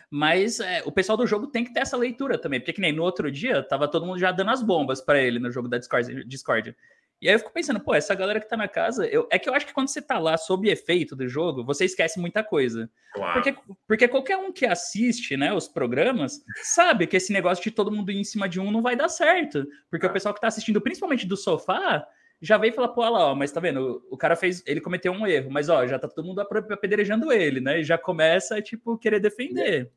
Mas 0.09 0.59
é, 0.59 0.81
o 0.85 0.91
pessoal 0.91 1.17
do 1.17 1.27
jogo 1.27 1.47
tem 1.47 1.63
que 1.63 1.73
ter 1.73 1.81
essa 1.81 1.97
leitura 1.97 2.37
também, 2.37 2.59
porque 2.59 2.73
que 2.73 2.81
nem 2.81 2.93
no 2.93 3.03
outro 3.03 3.29
dia 3.29 3.61
tava 3.61 3.89
todo 3.89 4.05
mundo 4.05 4.17
já 4.17 4.31
dando 4.31 4.51
as 4.51 4.63
bombas 4.63 5.01
para 5.01 5.21
ele 5.21 5.37
no 5.37 5.51
jogo 5.51 5.67
da 5.67 5.77
Discord. 5.77 6.23
Discord. 6.25 6.75
E 7.19 7.27
aí 7.27 7.33
eu 7.33 7.39
fico 7.39 7.51
pensando, 7.51 7.79
pô, 7.79 7.95
essa 7.95 8.13
galera 8.13 8.39
que 8.39 8.47
tá 8.47 8.55
na 8.55 8.67
casa, 8.67 9.07
eu, 9.07 9.27
é 9.31 9.39
que 9.39 9.49
eu 9.49 9.53
acho 9.53 9.65
que 9.65 9.73
quando 9.73 9.87
você 9.87 10.01
tá 10.01 10.19
lá 10.19 10.37
sob 10.37 10.69
efeito 10.69 11.15
do 11.15 11.27
jogo, 11.27 11.63
você 11.63 11.85
esquece 11.85 12.19
muita 12.19 12.43
coisa. 12.43 12.89
Claro. 13.13 13.33
Porque, 13.33 13.55
porque 13.87 14.07
qualquer 14.07 14.37
um 14.37 14.51
que 14.51 14.65
assiste, 14.65 15.35
né, 15.35 15.51
os 15.51 15.67
programas, 15.67 16.43
sabe 16.61 17.07
que 17.07 17.17
esse 17.17 17.33
negócio 17.33 17.63
de 17.63 17.71
todo 17.71 17.91
mundo 17.91 18.11
ir 18.11 18.17
em 18.17 18.23
cima 18.23 18.47
de 18.47 18.59
um 18.59 18.71
não 18.71 18.83
vai 18.83 18.95
dar 18.95 19.09
certo. 19.09 19.65
Porque 19.89 20.05
o 20.05 20.13
pessoal 20.13 20.33
que 20.33 20.41
tá 20.41 20.47
assistindo, 20.47 20.79
principalmente 20.79 21.25
do 21.25 21.35
sofá, 21.35 22.07
já 22.39 22.57
veio 22.57 22.73
falar, 22.73 22.89
pô, 22.89 23.01
lá, 23.01 23.31
ó, 23.31 23.35
mas 23.35 23.51
tá 23.51 23.59
vendo, 23.59 24.05
o 24.11 24.17
cara 24.17 24.35
fez, 24.35 24.63
ele 24.67 24.79
cometeu 24.79 25.11
um 25.11 25.25
erro, 25.25 25.49
mas 25.49 25.69
ó, 25.69 25.87
já 25.87 25.97
tá 25.97 26.07
todo 26.07 26.23
mundo 26.23 26.41
apedrejando 26.41 27.31
ele, 27.31 27.59
né? 27.59 27.79
E 27.79 27.83
já 27.83 27.97
começa, 27.97 28.61
tipo, 28.61 28.95
querer 28.95 29.19
defender. 29.19 29.91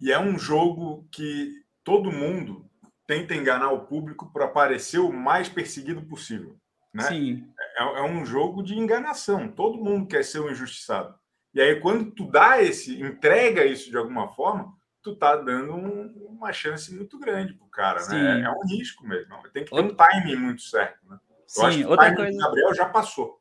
E 0.00 0.12
é 0.12 0.18
um 0.18 0.38
jogo 0.38 1.04
que 1.10 1.50
todo 1.82 2.12
mundo 2.12 2.69
tenta 3.10 3.34
enganar 3.34 3.72
o 3.72 3.86
público 3.86 4.30
para 4.32 4.46
parecer 4.46 5.00
o 5.00 5.12
mais 5.12 5.48
perseguido 5.48 6.00
possível. 6.00 6.56
Né? 6.94 7.02
Sim. 7.02 7.52
É, 7.76 7.82
é, 7.82 8.02
um 8.02 8.24
jogo 8.24 8.62
de 8.62 8.78
enganação. 8.78 9.48
Todo 9.48 9.82
mundo 9.82 10.06
quer 10.06 10.24
ser 10.24 10.38
um 10.38 10.48
injustiçado. 10.48 11.18
E 11.52 11.60
aí, 11.60 11.80
quando 11.80 12.12
tu 12.12 12.30
dá 12.30 12.62
esse, 12.62 13.02
entrega 13.02 13.64
isso 13.64 13.90
de 13.90 13.96
alguma 13.96 14.28
forma, 14.28 14.72
tu 15.02 15.16
tá 15.16 15.34
dando 15.34 15.74
um, 15.74 16.28
uma 16.28 16.52
chance 16.52 16.94
muito 16.94 17.18
grande 17.18 17.52
pro 17.54 17.66
cara, 17.66 17.98
né? 17.98 18.04
Sim. 18.04 18.22
né? 18.22 18.40
É, 18.42 18.44
é, 18.44 18.50
um 18.50 18.78
risco 18.78 19.04
mesmo. 19.04 19.34
Tem 19.52 19.64
que 19.64 19.70
ter 19.72 19.80
um 19.80 19.92
timing 19.92 20.36
muito 20.36 20.62
certo, 20.62 21.00
né? 21.08 21.18
Eu 21.28 21.44
Sim, 21.48 21.66
acho 21.66 21.78
que 21.78 21.84
outra 21.86 22.06
o 22.06 22.14
timing 22.14 22.16
coisa... 22.16 22.38
do 22.38 22.44
Gabriel 22.44 22.74
já 22.74 22.88
passou. 22.88 23.40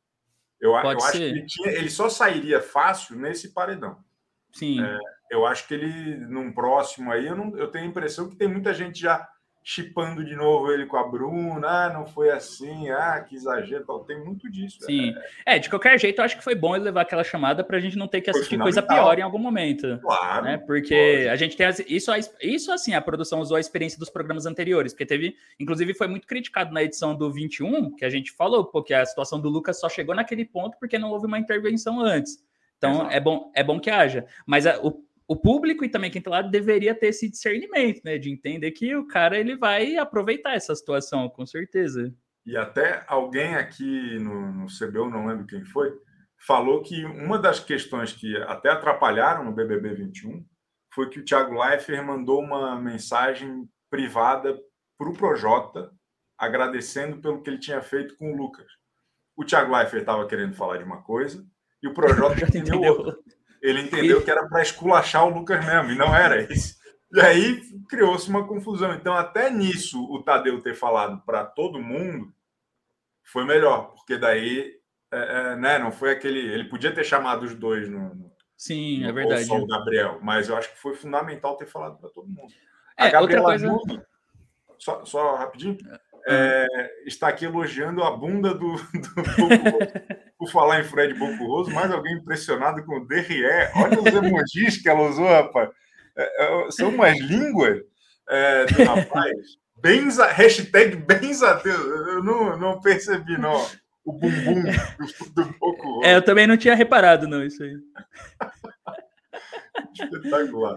Eu, 0.59 0.71
eu 0.71 0.77
acho 0.77 1.11
que 1.11 1.21
ele, 1.21 1.45
tinha, 1.45 1.69
ele 1.69 1.91
só 1.91 2.09
sairia 2.09 2.59
fácil 2.59 3.15
nesse 3.15 3.53
paredão. 3.53 4.03
Sim. 4.51 4.83
É, 4.83 4.97
eu 5.29 5.45
acho 5.45 5.67
que 5.67 5.75
ele, 5.75 6.17
num 6.25 6.51
próximo 6.51 7.11
aí, 7.11 7.27
eu, 7.27 7.35
não, 7.35 7.55
eu 7.55 7.69
tenho 7.69 7.85
a 7.85 7.87
impressão 7.87 8.27
que 8.27 8.35
tem 8.35 8.47
muita 8.47 8.73
gente 8.73 8.99
já 8.99 9.29
chipando 9.69 10.25
de 10.25 10.35
novo 10.35 10.71
ele 10.71 10.87
com 10.87 10.97
a 10.97 11.07
Bruna, 11.07 11.67
ah, 11.67 11.93
não 11.93 12.07
foi 12.07 12.31
assim, 12.31 12.89
ah, 12.89 13.21
que 13.21 13.35
exagero, 13.35 13.85
tem 13.99 14.19
muito 14.19 14.49
disso. 14.49 14.79
Sim. 14.81 15.13
É. 15.45 15.57
é. 15.57 15.59
de 15.59 15.69
qualquer 15.69 15.99
jeito, 15.99 16.19
eu 16.19 16.25
acho 16.25 16.35
que 16.35 16.43
foi 16.43 16.55
bom 16.55 16.75
ele 16.75 16.85
levar 16.85 17.01
aquela 17.01 17.23
chamada 17.23 17.63
para 17.63 17.77
a 17.77 17.79
gente 17.79 17.95
não 17.95 18.07
ter 18.07 18.21
que 18.21 18.31
assistir 18.31 18.57
coisa 18.57 18.81
pior 18.81 19.19
em 19.19 19.21
algum 19.21 19.37
momento. 19.37 19.99
Claro. 20.01 20.45
Né? 20.45 20.57
Porque 20.57 21.27
a 21.31 21.35
gente 21.35 21.55
tem 21.55 21.67
as, 21.67 21.79
isso, 21.81 22.11
isso 22.41 22.71
assim, 22.71 22.95
a 22.95 23.01
produção 23.01 23.41
usou 23.41 23.57
a 23.57 23.59
experiência 23.59 23.99
dos 23.99 24.09
programas 24.09 24.47
anteriores, 24.47 24.91
porque 24.91 25.05
teve, 25.05 25.35
inclusive, 25.59 25.93
foi 25.93 26.07
muito 26.07 26.25
criticado 26.25 26.73
na 26.73 26.81
edição 26.81 27.15
do 27.15 27.31
21, 27.31 27.95
que 27.95 28.05
a 28.05 28.09
gente 28.09 28.31
falou, 28.31 28.65
porque 28.65 28.95
a 28.95 29.05
situação 29.05 29.39
do 29.39 29.49
Lucas 29.49 29.79
só 29.79 29.87
chegou 29.87 30.15
naquele 30.15 30.45
ponto 30.45 30.79
porque 30.79 30.97
não 30.97 31.11
houve 31.11 31.27
uma 31.27 31.37
intervenção 31.37 32.01
antes. 32.01 32.39
Então, 32.79 33.11
é 33.11 33.19
bom, 33.19 33.51
é 33.53 33.61
bom 33.61 33.79
que 33.79 33.91
haja. 33.91 34.25
Mas 34.47 34.65
a, 34.65 34.79
o 34.79 35.03
o 35.29 35.35
público 35.35 35.85
e 35.85 35.89
também 35.89 36.09
quem 36.09 36.17
está 36.17 36.31
lá 36.31 36.41
deveria 36.41 36.95
ter 36.95 37.09
esse 37.09 37.29
discernimento, 37.29 38.01
né? 38.03 38.17
De 38.17 38.31
entender 38.31 38.71
que 38.71 38.95
o 38.95 39.05
cara 39.05 39.37
ele 39.37 39.55
vai 39.55 39.95
aproveitar 39.95 40.55
essa 40.55 40.73
situação, 40.73 41.29
com 41.29 41.45
certeza. 41.45 42.11
E 42.43 42.57
até 42.57 43.05
alguém 43.07 43.53
aqui 43.53 44.17
no, 44.17 44.51
no 44.51 44.65
CBU, 44.65 45.07
não 45.07 45.27
lembro 45.27 45.45
quem 45.45 45.63
foi, 45.63 45.93
falou 46.35 46.81
que 46.81 47.05
uma 47.05 47.37
das 47.37 47.59
questões 47.59 48.11
que 48.11 48.35
até 48.37 48.71
atrapalharam 48.71 49.43
no 49.45 49.51
BBB 49.51 49.93
21 49.93 50.43
foi 50.91 51.07
que 51.11 51.19
o 51.19 51.23
Thiago 51.23 51.53
Leifert 51.53 52.03
mandou 52.03 52.41
uma 52.41 52.81
mensagem 52.81 53.69
privada 53.87 54.59
para 54.97 55.09
o 55.09 55.13
Projota 55.13 55.91
agradecendo 56.39 57.21
pelo 57.21 57.43
que 57.43 57.51
ele 57.51 57.59
tinha 57.59 57.83
feito 57.83 58.17
com 58.17 58.33
o 58.33 58.35
Lucas. 58.35 58.65
O 59.37 59.45
Thiago 59.45 59.71
Leifert 59.75 60.01
estava 60.01 60.25
querendo 60.27 60.55
falar 60.55 60.77
de 60.77 60.85
uma 60.85 61.03
coisa 61.03 61.45
e 61.83 61.87
o 61.87 61.93
Projota 61.93 62.33
entendeu 62.43 62.81
outra 62.81 63.15
ele 63.61 63.81
entendeu 63.81 64.23
que 64.23 64.31
era 64.31 64.47
para 64.47 64.61
esculachar 64.61 65.25
o 65.25 65.29
Lucas 65.29 65.65
mesmo, 65.65 65.91
e 65.91 65.95
não 65.95 66.15
era 66.15 66.41
isso. 66.51 66.77
E 67.11 67.19
aí 67.21 67.61
criou-se 67.87 68.29
uma 68.29 68.47
confusão. 68.47 68.93
Então, 68.93 69.13
até 69.13 69.49
nisso, 69.49 70.03
o 70.11 70.21
Tadeu 70.21 70.61
ter 70.61 70.75
falado 70.75 71.21
para 71.25 71.43
todo 71.43 71.81
mundo 71.81 72.31
foi 73.23 73.45
melhor, 73.45 73.93
porque 73.95 74.17
daí 74.17 74.79
é, 75.11 75.17
é, 75.17 75.55
né, 75.55 75.79
não 75.79 75.91
foi 75.91 76.11
aquele. 76.11 76.39
Ele 76.39 76.65
podia 76.65 76.93
ter 76.93 77.03
chamado 77.03 77.43
os 77.43 77.55
dois 77.55 77.89
no. 77.89 78.13
no 78.13 78.29
Sim, 78.55 79.01
no, 79.01 79.09
é 79.09 79.11
verdade. 79.11 79.45
Só 79.45 79.55
o 79.55 79.65
Gabriel, 79.65 80.19
mas 80.21 80.49
eu 80.49 80.57
acho 80.57 80.69
que 80.71 80.79
foi 80.79 80.93
fundamental 80.93 81.57
ter 81.57 81.65
falado 81.65 81.97
para 81.97 82.09
todo 82.09 82.27
mundo. 82.27 82.53
É, 82.97 83.07
a 83.07 83.09
Gabriela 83.09 83.53
outra 83.53 83.77
coisa... 83.87 84.07
só, 84.77 85.05
só 85.05 85.35
rapidinho, 85.35 85.77
é, 85.89 85.99
está 87.05 87.29
aqui 87.29 87.45
elogiando 87.45 88.03
a 88.03 88.11
bunda 88.15 88.53
do, 88.53 88.75
do 88.75 88.79
Por 90.37 90.49
falar 90.51 90.79
em 90.79 90.83
Fred 90.83 91.13
Bocurroso, 91.15 91.71
mais 91.71 91.91
alguém 91.91 92.13
impressionado 92.15 92.83
com 92.85 92.97
o 92.97 93.07
Derrié. 93.07 93.71
Olha 93.75 93.99
os 93.99 94.13
emojis 94.13 94.81
que 94.81 94.87
ela 94.87 95.09
usou, 95.09 95.27
rapaz. 95.27 95.69
É, 96.15 96.67
é, 96.67 96.71
são 96.71 96.89
umas 96.89 97.17
línguas 97.19 97.81
é, 98.29 98.65
do 98.65 98.83
rapaz. 98.83 99.35
Benza, 99.81 100.27
hashtag 100.27 100.95
benzadeus. 100.95 102.07
Eu 102.07 102.23
não, 102.23 102.57
não 102.57 102.81
percebi, 102.81 103.37
não. 103.37 103.65
O 104.05 104.13
bumbum 104.13 104.63
do, 104.63 105.43
do 105.43 105.59
Bocurroso. 105.59 106.05
É, 106.05 106.15
eu 106.15 106.21
também 106.21 106.47
não 106.47 106.57
tinha 106.57 106.75
reparado, 106.75 107.27
não, 107.27 107.43
isso 107.43 107.63
aí. 107.63 107.75
Espetacular. 109.93 110.75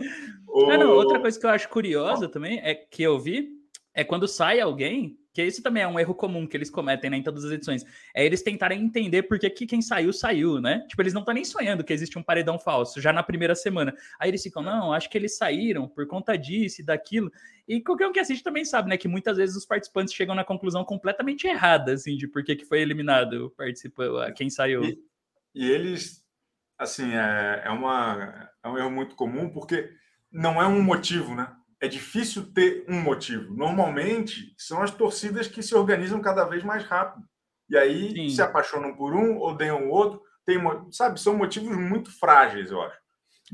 Ah, 0.71 0.79
não, 0.79 0.91
outra 0.91 1.21
coisa 1.21 1.39
que 1.39 1.47
eu 1.47 1.51
acho 1.51 1.69
curiosa 1.69 2.29
também 2.29 2.61
é 2.61 2.75
que 2.75 3.03
eu 3.03 3.19
vi 3.19 3.49
é 3.95 4.05
quando 4.05 4.27
sai 4.27 4.61
alguém 4.61 5.19
que 5.33 5.43
isso 5.43 5.63
também 5.63 5.83
é 5.83 5.89
um 5.89 5.99
erro 5.99 6.15
comum 6.15 6.47
que 6.47 6.57
eles 6.57 6.69
cometem 6.69 7.09
né, 7.09 7.17
em 7.17 7.23
todas 7.23 7.45
as 7.45 7.51
edições, 7.51 7.85
é 8.15 8.25
eles 8.25 8.43
tentarem 8.43 8.83
entender 8.83 9.23
por 9.23 9.39
que, 9.39 9.49
que 9.49 9.67
quem 9.67 9.81
saiu, 9.81 10.13
saiu, 10.13 10.61
né? 10.61 10.85
Tipo, 10.89 11.03
eles 11.03 11.15
não 11.15 11.23
estão 11.23 11.35
nem 11.35 11.45
sonhando 11.45 11.83
que 11.83 11.93
existe 11.93 12.19
um 12.19 12.23
paredão 12.23 12.59
falso, 12.59 13.01
já 13.01 13.13
na 13.13 13.23
primeira 13.23 13.55
semana. 13.55 13.95
Aí 14.21 14.29
eles 14.29 14.43
ficam, 14.43 14.63
não, 14.63 14.93
acho 14.93 15.09
que 15.09 15.17
eles 15.17 15.37
saíram 15.37 15.89
por 15.89 16.07
conta 16.07 16.37
disso 16.37 16.83
e 16.83 16.85
daquilo. 16.85 17.33
E 17.67 17.81
qualquer 17.81 18.09
um 18.09 18.13
que 18.13 18.21
assiste 18.21 18.43
também 18.43 18.65
sabe, 18.65 18.91
né, 18.91 18.97
que 18.97 19.09
muitas 19.09 19.39
vezes 19.39 19.57
os 19.57 19.65
participantes 19.65 20.13
chegam 20.13 20.35
na 20.35 20.45
conclusão 20.45 20.85
completamente 20.85 21.47
errada, 21.47 21.93
assim, 21.93 22.17
de 22.17 22.29
por 22.29 22.45
que, 22.45 22.57
que 22.57 22.67
foi 22.67 22.81
eliminado 22.81 23.47
o 23.47 23.51
participante, 23.51 24.35
quem 24.35 24.51
saiu. 24.51 24.85
E, 24.85 24.99
e 25.55 25.71
eles, 25.71 26.23
assim, 26.79 27.11
é, 27.15 27.63
é, 27.65 27.71
uma, 27.71 28.51
é 28.63 28.69
um 28.69 28.77
erro 28.77 28.91
muito 28.91 29.15
comum, 29.15 29.49
porque 29.49 29.91
não 30.31 30.61
é 30.61 30.67
um 30.67 30.83
motivo, 30.83 31.35
né? 31.35 31.55
É 31.83 31.89
difícil 31.89 32.45
ter 32.53 32.85
um 32.89 33.01
motivo. 33.01 33.53
Normalmente, 33.53 34.55
são 34.57 34.81
as 34.81 34.93
torcidas 34.93 35.49
que 35.49 35.65
se 35.65 35.75
organizam 35.75 36.23
cada 36.23 36.45
vez 36.45 36.63
mais 36.63 36.85
rápido. 36.85 37.27
E 37.69 37.77
aí 37.77 38.13
Sim. 38.13 38.29
se 38.29 38.41
apaixonam 38.41 38.95
por 38.95 39.13
um, 39.13 39.41
odeiam 39.41 39.89
o 39.89 39.91
outro. 39.91 40.23
Tem, 40.47 40.59
sabe, 40.93 41.21
são 41.21 41.37
motivos 41.37 41.77
muito 41.77 42.17
frágeis, 42.17 42.71
eu 42.71 42.81
acho. 42.81 42.97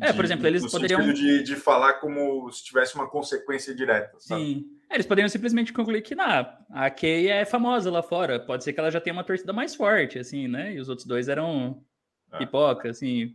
É, 0.03 0.13
por 0.13 0.27
exemplo, 0.27 0.47
eles 0.47 0.71
poderiam. 0.71 1.11
De, 1.11 1.43
de 1.43 1.57
falar 1.57 1.95
como 1.95 2.51
se 2.53 2.63
tivesse 2.63 2.95
uma 2.95 3.09
consequência 3.09 3.75
direta. 3.75 4.15
Sabe? 4.21 4.43
Sim. 4.43 4.67
É, 4.91 4.97
eles 4.97 5.07
poderiam 5.07 5.29
simplesmente 5.31 5.73
concluir 5.73 6.03
que 6.03 6.15
não, 6.15 6.47
a 6.71 6.91
Kay 6.91 7.29
é 7.29 7.47
famosa 7.47 7.91
lá 7.91 8.03
fora. 8.03 8.39
Pode 8.39 8.63
ser 8.63 8.75
que 8.75 8.81
ela 8.81 8.91
já 8.91 9.01
tenha 9.01 9.15
uma 9.15 9.25
torcida 9.25 9.55
mais 9.55 9.75
forte, 9.75 10.19
assim, 10.19 10.47
né? 10.47 10.75
E 10.75 10.81
os 10.81 10.91
outros 10.91 11.07
dois 11.07 11.31
eram 11.31 11.83
é. 12.31 12.39
pipoca, 12.39 12.91
assim. 12.91 13.35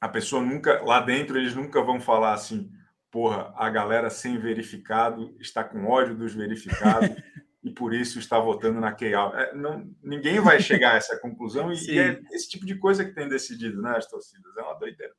A 0.00 0.08
pessoa 0.08 0.40
nunca, 0.40 0.80
lá 0.84 1.00
dentro, 1.00 1.36
eles 1.36 1.54
nunca 1.54 1.82
vão 1.82 2.00
falar 2.00 2.32
assim 2.34 2.70
porra, 3.10 3.52
a 3.56 3.68
galera 3.68 4.08
sem 4.08 4.38
verificado 4.38 5.36
está 5.40 5.64
com 5.64 5.86
ódio 5.86 6.16
dos 6.16 6.32
verificados 6.32 7.10
e 7.62 7.70
por 7.70 7.92
isso 7.92 8.18
está 8.18 8.38
votando 8.38 8.80
na 8.80 8.92
Keyal. 8.92 9.36
É, 9.36 9.54
não, 9.54 9.92
ninguém 10.02 10.40
vai 10.40 10.60
chegar 10.60 10.92
a 10.92 10.96
essa 10.96 11.18
conclusão 11.18 11.72
e, 11.72 11.76
e, 11.90 11.98
é 11.98 12.20
esse 12.30 12.48
tipo 12.48 12.64
de 12.64 12.76
coisa 12.76 13.04
que 13.04 13.14
tem 13.14 13.28
decidido, 13.28 13.82
né, 13.82 13.96
as 13.96 14.06
torcidas. 14.06 14.56
É 14.56 14.62
uma 14.62 14.78
doideira. 14.78 15.12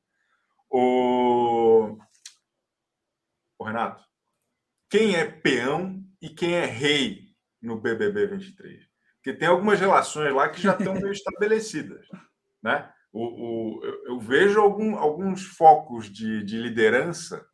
O, 0.70 1.98
o 3.60 3.64
Renato, 3.64 4.04
quem 4.90 5.16
é 5.16 5.26
peão 5.26 6.02
e 6.22 6.30
quem 6.30 6.54
é 6.54 6.66
rei 6.66 7.32
no 7.62 7.80
BBB 7.80 8.28
23? 8.28 8.90
Porque 9.16 9.38
tem 9.38 9.48
algumas 9.48 9.80
relações 9.80 10.34
lá 10.34 10.50
que 10.50 10.62
já 10.62 10.74
estão 10.74 10.94
meio 10.94 11.12
estabelecidas, 11.12 12.08
né? 12.64 12.92
O, 13.14 13.26
o, 13.26 13.86
eu, 13.86 14.06
eu 14.06 14.20
vejo 14.20 14.62
algum, 14.62 14.96
alguns 14.98 15.44
focos 15.44 16.10
de, 16.10 16.42
de 16.46 16.58
liderança 16.58 17.46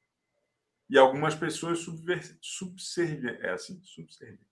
e 0.89 0.97
algumas 0.97 1.35
pessoas 1.35 1.79
subservientes. 2.41 3.43
É 3.43 3.49
assim, 3.51 3.79
subservientes. 3.83 4.47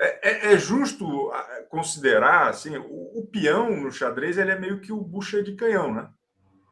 É, 0.00 0.50
é, 0.50 0.52
é, 0.54 0.58
justo 0.58 1.30
ah, 1.30 1.64
considerar 1.68 2.48
assim, 2.48 2.76
o, 2.76 3.20
o, 3.20 3.28
peão 3.30 3.70
no 3.76 3.92
xadrez 3.92 4.36
ele 4.36 4.50
é 4.50 4.58
meio 4.58 4.80
que 4.80 4.92
o 4.92 5.00
bucha 5.00 5.40
de 5.40 5.54
canhão, 5.54 5.94
né? 5.94 6.08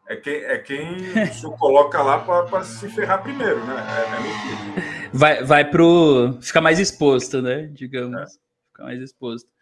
É 0.09 0.17
quem, 0.17 0.35
é 0.43 0.59
quem 0.59 1.27
senhor 1.33 1.57
coloca 1.57 2.03
lá 2.03 2.19
para 2.19 2.65
se 2.65 2.89
ferrar 2.89 3.23
primeiro, 3.23 3.65
né? 3.65 3.75
É, 3.77 4.81
é 4.81 5.09
vai, 5.13 5.45
vai 5.45 5.71
pro. 5.71 6.39
ficar 6.41 6.61
mais 6.61 6.81
exposto, 6.81 7.41
né? 7.41 7.69
Digamos. 7.69 8.21
É. 8.21 8.27
Ficar 8.73 8.85
mais 8.85 9.01
exposto. 9.01 9.53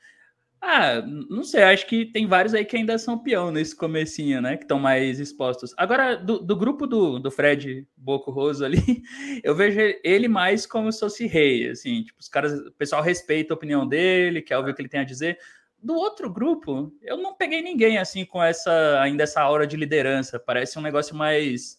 Ah, 0.60 1.00
não 1.02 1.44
sei, 1.44 1.62
acho 1.62 1.86
que 1.86 2.04
tem 2.06 2.26
vários 2.26 2.52
aí 2.52 2.64
que 2.64 2.76
ainda 2.76 2.98
são 2.98 3.16
peão 3.18 3.50
nesse 3.52 3.76
comecinho, 3.76 4.42
né? 4.42 4.56
Que 4.56 4.64
estão 4.64 4.78
mais 4.78 5.20
expostos. 5.20 5.72
Agora, 5.76 6.16
do, 6.16 6.40
do 6.40 6.56
grupo 6.56 6.84
do, 6.86 7.18
do 7.20 7.30
Fred 7.30 7.86
Boco 7.96 8.32
Roso 8.32 8.64
ali, 8.64 8.78
eu 9.44 9.54
vejo 9.54 9.78
ele 10.02 10.26
mais 10.26 10.66
como 10.66 10.90
se 10.90 10.98
fosse 10.98 11.26
rei, 11.26 11.70
assim, 11.70 12.02
tipo, 12.02 12.18
os 12.20 12.28
caras, 12.28 12.52
o 12.52 12.72
pessoal 12.72 13.02
respeita 13.02 13.54
a 13.54 13.56
opinião 13.56 13.86
dele, 13.86 14.42
quer 14.42 14.58
ouvir 14.58 14.72
o 14.72 14.74
que 14.74 14.82
ele 14.82 14.88
tem 14.88 15.00
a 15.00 15.04
dizer. 15.04 15.38
Do 15.80 15.94
outro 15.94 16.28
grupo, 16.28 16.92
eu 17.02 17.16
não 17.16 17.36
peguei 17.36 17.62
ninguém 17.62 17.98
assim 17.98 18.24
com 18.24 18.42
essa 18.42 19.00
ainda 19.00 19.22
essa 19.22 19.40
aura 19.40 19.64
de 19.66 19.76
liderança. 19.76 20.40
Parece 20.40 20.76
um 20.76 20.82
negócio 20.82 21.14
mais 21.14 21.78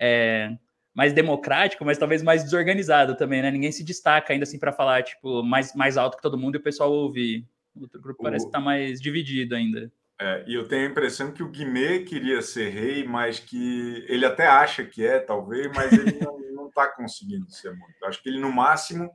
é, 0.00 0.56
mais 0.94 1.12
democrático, 1.12 1.84
mas 1.84 1.98
talvez 1.98 2.22
mais 2.22 2.44
desorganizado 2.44 3.16
também, 3.16 3.42
né? 3.42 3.50
Ninguém 3.50 3.72
se 3.72 3.82
destaca 3.82 4.32
ainda 4.32 4.44
assim 4.44 4.60
para 4.60 4.72
falar 4.72 5.02
tipo 5.02 5.42
mais 5.42 5.74
mais 5.74 5.96
alto 5.96 6.16
que 6.16 6.22
todo 6.22 6.38
mundo 6.38 6.54
e 6.54 6.58
o 6.58 6.62
pessoal 6.62 6.92
ouve 6.92 7.44
o 7.74 7.82
outro 7.82 8.00
grupo 8.00 8.20
o... 8.20 8.24
parece 8.24 8.46
estar 8.46 8.58
tá 8.58 8.64
mais 8.64 9.00
dividido 9.00 9.54
ainda. 9.54 9.90
É, 10.20 10.44
e 10.46 10.54
eu 10.54 10.68
tenho 10.68 10.86
a 10.86 10.90
impressão 10.90 11.32
que 11.32 11.42
o 11.42 11.48
Guimê 11.48 12.00
queria 12.00 12.40
ser 12.42 12.68
rei, 12.68 13.04
mas 13.04 13.40
que 13.40 14.04
ele 14.08 14.24
até 14.24 14.46
acha 14.46 14.84
que 14.84 15.04
é, 15.04 15.18
talvez, 15.18 15.70
mas 15.74 15.92
ele 15.92 16.18
não 16.54 16.68
está 16.68 16.86
conseguindo 16.86 17.50
ser 17.50 17.70
muito. 17.70 18.04
Acho 18.04 18.22
que 18.22 18.28
ele, 18.28 18.38
no 18.38 18.52
máximo, 18.52 19.10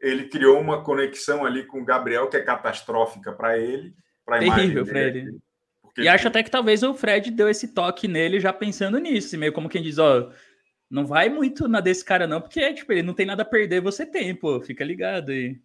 ele 0.00 0.28
criou 0.28 0.60
uma 0.60 0.82
conexão 0.82 1.44
ali 1.44 1.64
com 1.64 1.80
o 1.80 1.84
Gabriel 1.84 2.28
que 2.28 2.36
é 2.36 2.42
catastrófica 2.42 3.32
para 3.32 3.58
ele. 3.58 3.94
Terrível 4.38 4.86
para 4.86 5.00
ele. 5.00 5.38
Porque, 5.82 6.02
e 6.02 6.08
acho 6.08 6.28
até 6.28 6.42
que 6.42 6.50
talvez 6.50 6.82
o 6.82 6.94
Fred 6.94 7.30
deu 7.30 7.48
esse 7.48 7.68
toque 7.68 8.08
nele 8.08 8.40
já 8.40 8.52
pensando 8.52 8.98
nisso, 8.98 9.38
meio 9.38 9.52
como 9.52 9.68
quem 9.68 9.82
diz, 9.82 9.98
ó, 9.98 10.30
não 10.90 11.06
vai 11.06 11.28
muito 11.28 11.68
na 11.68 11.80
desse 11.80 12.04
cara 12.04 12.26
não, 12.26 12.40
porque 12.40 12.72
tipo, 12.74 12.92
ele 12.92 13.02
não 13.02 13.14
tem 13.14 13.26
nada 13.26 13.42
a 13.42 13.46
perder, 13.46 13.80
você 13.80 14.04
tem, 14.04 14.34
pô, 14.34 14.60
fica 14.60 14.84
ligado 14.84 15.30
aí. 15.30 15.56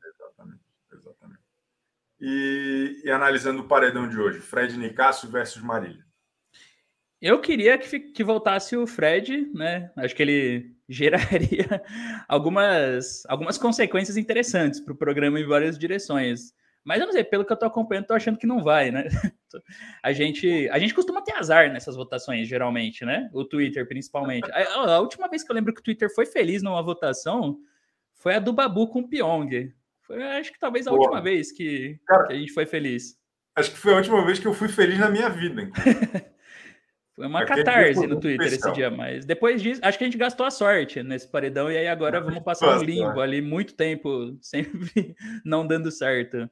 E, 2.21 3.01
e, 3.05 3.11
analisando 3.11 3.61
o 3.61 3.67
paredão 3.67 4.07
de 4.09 4.19
hoje, 4.19 4.39
Fred 4.39 4.77
Nicasso 4.77 5.29
versus 5.29 5.61
Marília. 5.61 6.03
Eu 7.21 7.39
queria 7.39 7.77
que, 7.77 7.99
que 7.99 8.23
voltasse 8.23 8.75
o 8.77 8.87
Fred, 8.87 9.49
né? 9.53 9.91
Acho 9.97 10.15
que 10.15 10.23
ele 10.23 10.75
geraria 10.87 11.81
algumas, 12.27 13.25
algumas 13.27 13.57
consequências 13.57 14.17
interessantes 14.17 14.79
para 14.79 14.93
o 14.93 14.97
programa 14.97 15.39
em 15.39 15.45
várias 15.45 15.77
direções. 15.77 16.53
Mas 16.83 16.99
eu 16.99 17.05
não 17.05 17.13
sei, 17.13 17.23
pelo 17.23 17.45
que 17.45 17.51
eu 17.51 17.57
tô 17.57 17.65
acompanhando, 17.65 18.07
tô 18.07 18.13
achando 18.13 18.37
que 18.37 18.47
não 18.47 18.63
vai, 18.63 18.91
né? 18.91 19.05
A 20.03 20.13
gente, 20.13 20.69
a 20.69 20.77
gente 20.77 20.93
costuma 20.93 21.23
ter 21.23 21.33
azar 21.33 21.73
nessas 21.73 21.95
votações, 21.95 22.47
geralmente, 22.47 23.03
né? 23.03 23.31
O 23.33 23.43
Twitter, 23.43 23.87
principalmente. 23.87 24.47
A, 24.51 24.93
a 24.93 24.99
última 24.99 25.27
vez 25.27 25.43
que 25.43 25.51
eu 25.51 25.55
lembro 25.55 25.73
que 25.73 25.81
o 25.81 25.83
Twitter 25.83 26.13
foi 26.13 26.27
feliz 26.27 26.61
numa 26.61 26.83
votação 26.83 27.57
foi 28.13 28.35
a 28.35 28.39
do 28.39 28.53
Babu 28.53 28.87
com 28.87 28.99
o 28.99 29.07
Pyong. 29.07 29.73
Foi, 30.09 30.23
acho 30.23 30.51
que 30.51 30.59
talvez 30.59 30.87
a 30.87 30.89
Pô, 30.89 30.97
última 30.97 31.21
vez 31.21 31.51
que, 31.51 31.99
cara, 32.07 32.25
que, 32.25 32.33
a 32.33 32.35
gente 32.35 32.51
foi 32.51 32.65
feliz. 32.65 33.15
Acho 33.55 33.69
que 33.69 33.77
foi 33.77 33.93
a 33.93 33.97
última 33.97 34.25
vez 34.25 34.39
que 34.39 34.47
eu 34.47 34.55
fui 34.55 34.67
feliz 34.67 34.97
na 34.97 35.07
minha 35.07 35.29
vida. 35.29 35.69
foi 37.15 37.27
uma 37.27 37.43
Aquele 37.43 37.63
catarse 37.63 38.07
no 38.07 38.19
Twitter 38.19 38.47
especial. 38.47 38.71
esse 38.71 38.75
dia, 38.75 38.89
mas 38.89 39.23
depois 39.23 39.61
disso, 39.61 39.79
acho 39.83 39.99
que 39.99 40.03
a 40.03 40.07
gente 40.07 40.17
gastou 40.17 40.47
a 40.47 40.49
sorte 40.51 41.03
nesse 41.03 41.29
paredão 41.29 41.71
e 41.71 41.77
aí 41.77 41.87
agora 41.87 42.19
vamos 42.19 42.41
passar 42.41 42.79
um 42.79 42.81
limbo 42.81 43.21
ali, 43.21 43.39
muito 43.39 43.75
tempo, 43.75 44.35
sempre 44.41 45.15
não 45.45 45.67
dando 45.67 45.91
certo. 45.91 46.49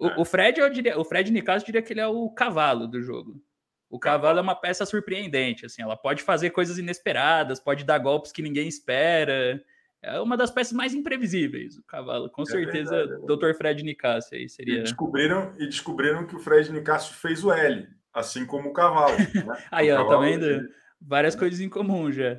O, 0.00 0.08
é. 0.08 0.14
o 0.18 0.24
Fred, 0.24 0.58
eu 0.58 0.68
diria, 0.68 0.98
o 0.98 1.04
Fred 1.04 1.30
Nicasso 1.30 1.64
diria 1.64 1.82
que 1.82 1.92
ele 1.92 2.00
é 2.00 2.08
o 2.08 2.28
cavalo 2.30 2.88
do 2.88 3.00
jogo. 3.00 3.40
O 3.88 4.00
cavalo 4.00 4.40
é 4.40 4.42
uma 4.42 4.56
peça 4.56 4.84
surpreendente, 4.84 5.64
assim, 5.64 5.80
ela 5.80 5.96
pode 5.96 6.24
fazer 6.24 6.50
coisas 6.50 6.76
inesperadas, 6.76 7.60
pode 7.60 7.84
dar 7.84 7.98
golpes 7.98 8.32
que 8.32 8.42
ninguém 8.42 8.66
espera 8.66 9.62
é 10.06 10.20
uma 10.20 10.36
das 10.36 10.52
peças 10.52 10.72
mais 10.72 10.94
imprevisíveis, 10.94 11.76
o 11.76 11.82
cavalo. 11.82 12.30
Com 12.30 12.42
é 12.42 12.46
certeza, 12.46 12.96
verdade, 12.96 13.22
é 13.24 13.36
Dr. 13.36 13.56
Fred 13.56 13.82
Nicásio 13.82 14.36
aí 14.36 14.48
seria. 14.48 14.78
E 14.78 14.82
descobriram, 14.82 15.52
e 15.58 15.66
descobriram 15.66 16.24
que 16.24 16.36
o 16.36 16.38
Fred 16.38 16.72
Nicásio 16.72 17.12
fez 17.14 17.42
o 17.42 17.52
L, 17.52 17.88
assim 18.14 18.46
como 18.46 18.68
o 18.68 18.72
cavalo. 18.72 19.16
Né? 19.34 19.64
aí, 19.70 19.90
o 19.90 20.00
ó, 20.00 20.08
tá 20.08 20.16
vendo? 20.18 20.68
Várias 21.00 21.34
coisas 21.34 21.60
em 21.60 21.68
comum 21.68 22.12
já. 22.12 22.36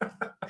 tá 0.00 0.48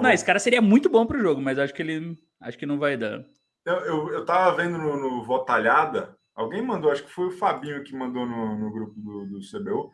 não, 0.00 0.10
esse 0.10 0.24
cara 0.24 0.38
seria 0.38 0.62
muito 0.62 0.88
bom 0.88 1.06
pro 1.06 1.20
jogo, 1.20 1.42
mas 1.42 1.58
acho 1.58 1.74
que 1.74 1.82
ele 1.82 2.16
acho 2.40 2.56
que 2.56 2.66
não 2.66 2.78
vai 2.78 2.96
dar. 2.96 3.22
Eu, 3.66 3.74
eu, 3.80 4.12
eu 4.14 4.24
tava 4.24 4.56
vendo 4.56 4.78
no, 4.78 4.96
no 4.96 5.24
Votalhada, 5.24 6.16
alguém 6.34 6.62
mandou, 6.62 6.90
acho 6.90 7.04
que 7.04 7.12
foi 7.12 7.26
o 7.26 7.32
Fabinho 7.32 7.84
que 7.84 7.94
mandou 7.94 8.24
no, 8.24 8.58
no 8.58 8.72
grupo 8.72 8.94
do, 8.98 9.26
do 9.26 9.40
CBU, 9.40 9.92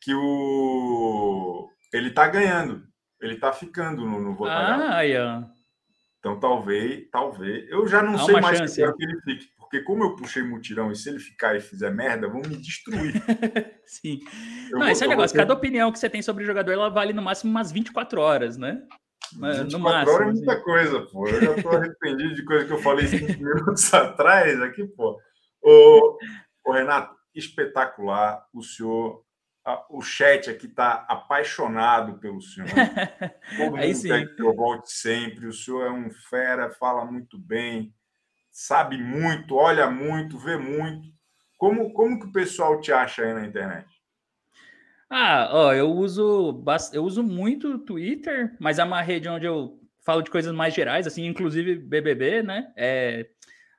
que 0.00 0.12
o 0.14 1.70
ele 1.92 2.10
tá 2.10 2.26
ganhando 2.28 2.84
ele 3.24 3.36
tá 3.36 3.52
ficando 3.52 4.04
no, 4.04 4.20
no 4.20 4.44
Ah, 4.44 5.00
yeah. 5.00 5.48
Então 6.18 6.38
talvez, 6.38 7.08
talvez. 7.10 7.68
Eu 7.68 7.86
já 7.86 8.02
não 8.02 8.14
Há 8.14 8.24
sei 8.24 8.40
mais 8.40 8.58
chance, 8.58 8.82
que, 8.82 8.92
que 8.92 9.04
ele 9.04 9.20
fique, 9.22 9.46
porque 9.58 9.80
como 9.80 10.04
eu 10.04 10.16
puxei 10.16 10.42
mutirão 10.42 10.92
e 10.92 10.96
se 10.96 11.08
ele 11.08 11.18
ficar 11.18 11.56
e 11.56 11.60
fizer 11.60 11.90
merda, 11.90 12.28
vão 12.28 12.40
me 12.40 12.56
destruir. 12.56 13.12
Sim. 13.86 14.20
Eu 14.70 14.78
não, 14.78 14.80
vou, 14.80 14.88
esse 14.88 15.02
é 15.02 15.06
o 15.06 15.10
negócio. 15.10 15.36
Cada 15.36 15.52
opinião 15.52 15.90
que 15.90 15.98
você 15.98 16.08
tem 16.08 16.22
sobre 16.22 16.44
o 16.44 16.46
jogador, 16.46 16.72
ela 16.72 16.88
vale 16.88 17.12
no 17.12 17.22
máximo 17.22 17.50
umas 17.50 17.72
24 17.72 18.20
horas, 18.20 18.56
né? 18.56 18.82
24 19.32 19.70
no 19.70 19.78
máximo. 19.78 20.12
horas 20.12 20.28
é 20.28 20.32
muita 20.32 20.52
assim. 20.52 20.62
coisa, 20.62 21.00
pô. 21.00 21.28
Eu 21.28 21.40
já 21.40 21.62
tô 21.62 21.68
arrependido 21.70 22.34
de 22.34 22.44
coisa 22.44 22.64
que 22.66 22.72
eu 22.72 22.78
falei 22.78 23.06
cinco 23.06 23.32
minutos 23.42 23.92
atrás 23.92 24.60
aqui, 24.60 24.86
pô. 24.88 25.18
Ô, 25.62 26.18
ô, 26.64 26.72
Renato, 26.72 27.14
espetacular. 27.34 28.46
O 28.52 28.62
senhor 28.62 29.23
o 29.88 30.02
chat 30.02 30.50
aqui 30.50 30.66
está 30.66 31.06
apaixonado 31.08 32.18
pelo 32.18 32.40
senhor. 32.40 32.68
Todo 33.56 33.76
mundo 33.76 34.02
quer 34.02 34.34
que 34.34 34.42
eu 34.42 34.54
volte 34.54 34.92
sempre. 34.92 35.46
O 35.46 35.52
senhor 35.52 35.86
é 35.86 35.90
um 35.90 36.10
fera, 36.10 36.70
fala 36.70 37.04
muito 37.04 37.38
bem, 37.38 37.94
sabe 38.50 38.98
muito, 38.98 39.56
olha 39.56 39.90
muito, 39.90 40.38
vê 40.38 40.56
muito. 40.56 41.08
Como, 41.56 41.92
como 41.92 42.18
que 42.20 42.26
o 42.26 42.32
pessoal 42.32 42.80
te 42.80 42.92
acha 42.92 43.22
aí 43.22 43.32
na 43.32 43.46
internet? 43.46 43.88
Ah, 45.08 45.48
ó, 45.52 45.72
eu 45.72 45.90
uso 45.90 46.62
eu 46.92 47.04
uso 47.04 47.22
muito 47.22 47.68
o 47.74 47.78
Twitter, 47.78 48.56
mas 48.58 48.78
é 48.78 48.84
uma 48.84 49.00
rede 49.00 49.28
onde 49.28 49.46
eu 49.46 49.80
falo 50.04 50.22
de 50.22 50.30
coisas 50.30 50.52
mais 50.52 50.74
gerais, 50.74 51.06
assim, 51.06 51.24
inclusive 51.24 51.76
BBB, 51.76 52.42
né? 52.42 52.72
É, 52.76 53.30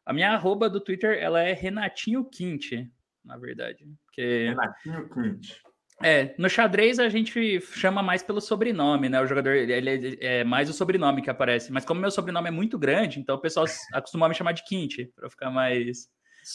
a 0.05 0.13
minha 0.13 0.31
arroba 0.31 0.69
do 0.69 0.79
Twitter, 0.79 1.17
ela 1.21 1.41
é 1.41 1.53
Renatinho 1.53 2.23
Quinte, 2.25 2.91
na 3.23 3.38
verdade. 3.38 3.86
Porque... 4.05 4.47
Renatinho 4.49 5.09
Quinte. 5.09 5.64
É, 6.03 6.35
no 6.37 6.49
xadrez 6.49 6.99
a 6.99 7.07
gente 7.07 7.61
chama 7.61 8.03
mais 8.03 8.21
pelo 8.21 8.41
sobrenome, 8.41 9.07
né? 9.07 9.21
O 9.21 9.27
jogador, 9.27 9.51
ele, 9.51 9.71
ele 9.71 10.17
é 10.19 10.43
mais 10.43 10.69
o 10.69 10.73
sobrenome 10.73 11.21
que 11.21 11.29
aparece. 11.29 11.71
Mas 11.71 11.85
como 11.85 12.01
meu 12.01 12.11
sobrenome 12.11 12.49
é 12.49 12.51
muito 12.51 12.77
grande, 12.77 13.19
então 13.19 13.35
o 13.35 13.41
pessoal 13.41 13.65
acostuma 13.93 14.27
me 14.27 14.35
chamar 14.35 14.51
de 14.51 14.63
Quinte, 14.65 15.11
para 15.15 15.29
ficar 15.29 15.49
mais, 15.49 16.09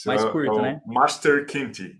mais 0.04 0.24
é 0.24 0.30
curto, 0.30 0.58
é 0.58 0.62
né? 0.62 0.82
Master 0.86 1.46
Quinte. 1.46 1.98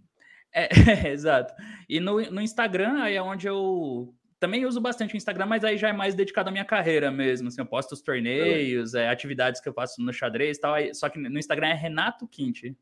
É, 0.53 0.69
é, 1.09 1.09
exato. 1.13 1.55
E 1.89 1.99
no, 1.99 2.21
no 2.31 2.41
Instagram, 2.41 3.03
aí 3.03 3.17
é 3.17 3.23
onde 3.23 3.47
eu 3.47 4.15
também 4.39 4.67
uso 4.67 4.81
bastante 4.81 5.15
o 5.15 5.17
Instagram, 5.17 5.47
mas 5.47 5.65
aí 5.65 5.79
já 5.79 5.89
é 5.89 5.93
mais 5.93 6.15
dedicado 6.15 6.51
à 6.51 6.53
minha 6.53 6.65
carreira 6.65 7.11
mesmo. 7.11 7.49
Assim, 7.49 7.61
eu 7.61 7.67
posto 7.67 7.93
os 7.93 8.03
torneios, 8.03 8.95
é, 8.95 9.09
atividades 9.09 9.61
que 9.61 9.69
eu 9.69 9.73
faço 9.73 10.03
no 10.03 10.13
xadrez 10.13 10.59
e 10.59 10.61
tal. 10.61 10.75
Aí, 10.75 10.95
só 10.95 11.09
que 11.09 11.19
no 11.19 11.39
Instagram 11.39 11.69
é 11.69 11.75
Renato 11.75 12.29
Quinte. 12.29 12.77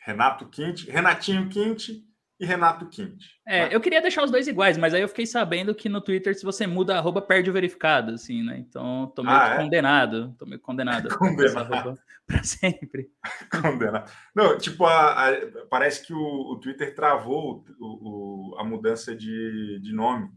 Renato 0.00 0.48
Quinte, 0.48 0.90
Renatinho 0.90 1.48
Quinte 1.48 2.09
e 2.40 2.46
Renato 2.46 2.86
Quinte. 2.86 3.38
É, 3.46 3.68
né? 3.68 3.68
eu 3.70 3.80
queria 3.82 4.00
deixar 4.00 4.24
os 4.24 4.30
dois 4.30 4.48
iguais, 4.48 4.78
mas 4.78 4.94
aí 4.94 5.02
eu 5.02 5.08
fiquei 5.08 5.26
sabendo 5.26 5.74
que 5.74 5.90
no 5.90 6.00
Twitter, 6.00 6.34
se 6.34 6.42
você 6.42 6.66
muda 6.66 6.94
a 6.94 6.98
arroba, 6.98 7.20
perde 7.20 7.50
o 7.50 7.52
verificado, 7.52 8.12
assim, 8.12 8.42
né? 8.42 8.56
Então, 8.58 9.12
tô 9.14 9.22
meio 9.22 9.36
ah, 9.36 9.48
é? 9.48 9.56
condenado. 9.58 10.34
Tô 10.38 10.46
meio 10.46 10.58
condenado. 10.58 11.08
condenado. 11.18 11.98
Pra 12.26 12.42
sempre. 12.42 13.10
condenado. 13.60 14.10
Não, 14.34 14.56
tipo, 14.56 14.86
a, 14.86 15.28
a, 15.28 15.32
parece 15.68 16.06
que 16.06 16.14
o, 16.14 16.52
o 16.52 16.58
Twitter 16.58 16.94
travou 16.94 17.62
o, 17.78 18.54
o, 18.54 18.58
a 18.58 18.64
mudança 18.64 19.14
de, 19.14 19.78
de 19.82 19.92
nome, 19.92 20.30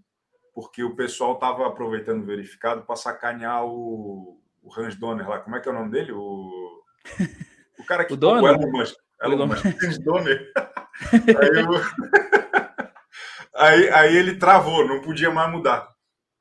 porque 0.53 0.83
o 0.83 0.97
pessoal 0.97 1.35
tava 1.35 1.65
aproveitando 1.65 2.21
o 2.21 2.25
verificado 2.25 2.81
para 2.81 2.97
sacanear 2.97 3.65
o, 3.65 4.41
o 4.61 4.77
Hans 4.77 4.97
Donner 4.97 5.29
lá. 5.29 5.39
Como 5.39 5.55
é 5.55 5.61
que 5.61 5.69
é 5.69 5.71
o 5.71 5.75
nome 5.75 5.89
dele? 5.89 6.11
O, 6.11 6.83
o 7.79 7.85
cara 7.85 8.03
que... 8.03 8.11
o 8.13 8.17
dono? 8.17 8.41
O 8.41 8.47
Elon 8.49 8.71
Musk. 8.71 8.95
Elon 9.21 9.47
Musk. 9.47 9.65
Hans 9.65 9.99
Donner. 9.99 10.51
Aí, 11.11 11.61
eu... 11.61 11.69
aí, 13.55 13.89
aí, 13.89 14.17
ele 14.17 14.35
travou, 14.35 14.87
não 14.87 15.01
podia 15.01 15.31
mais 15.31 15.51
mudar. 15.51 15.89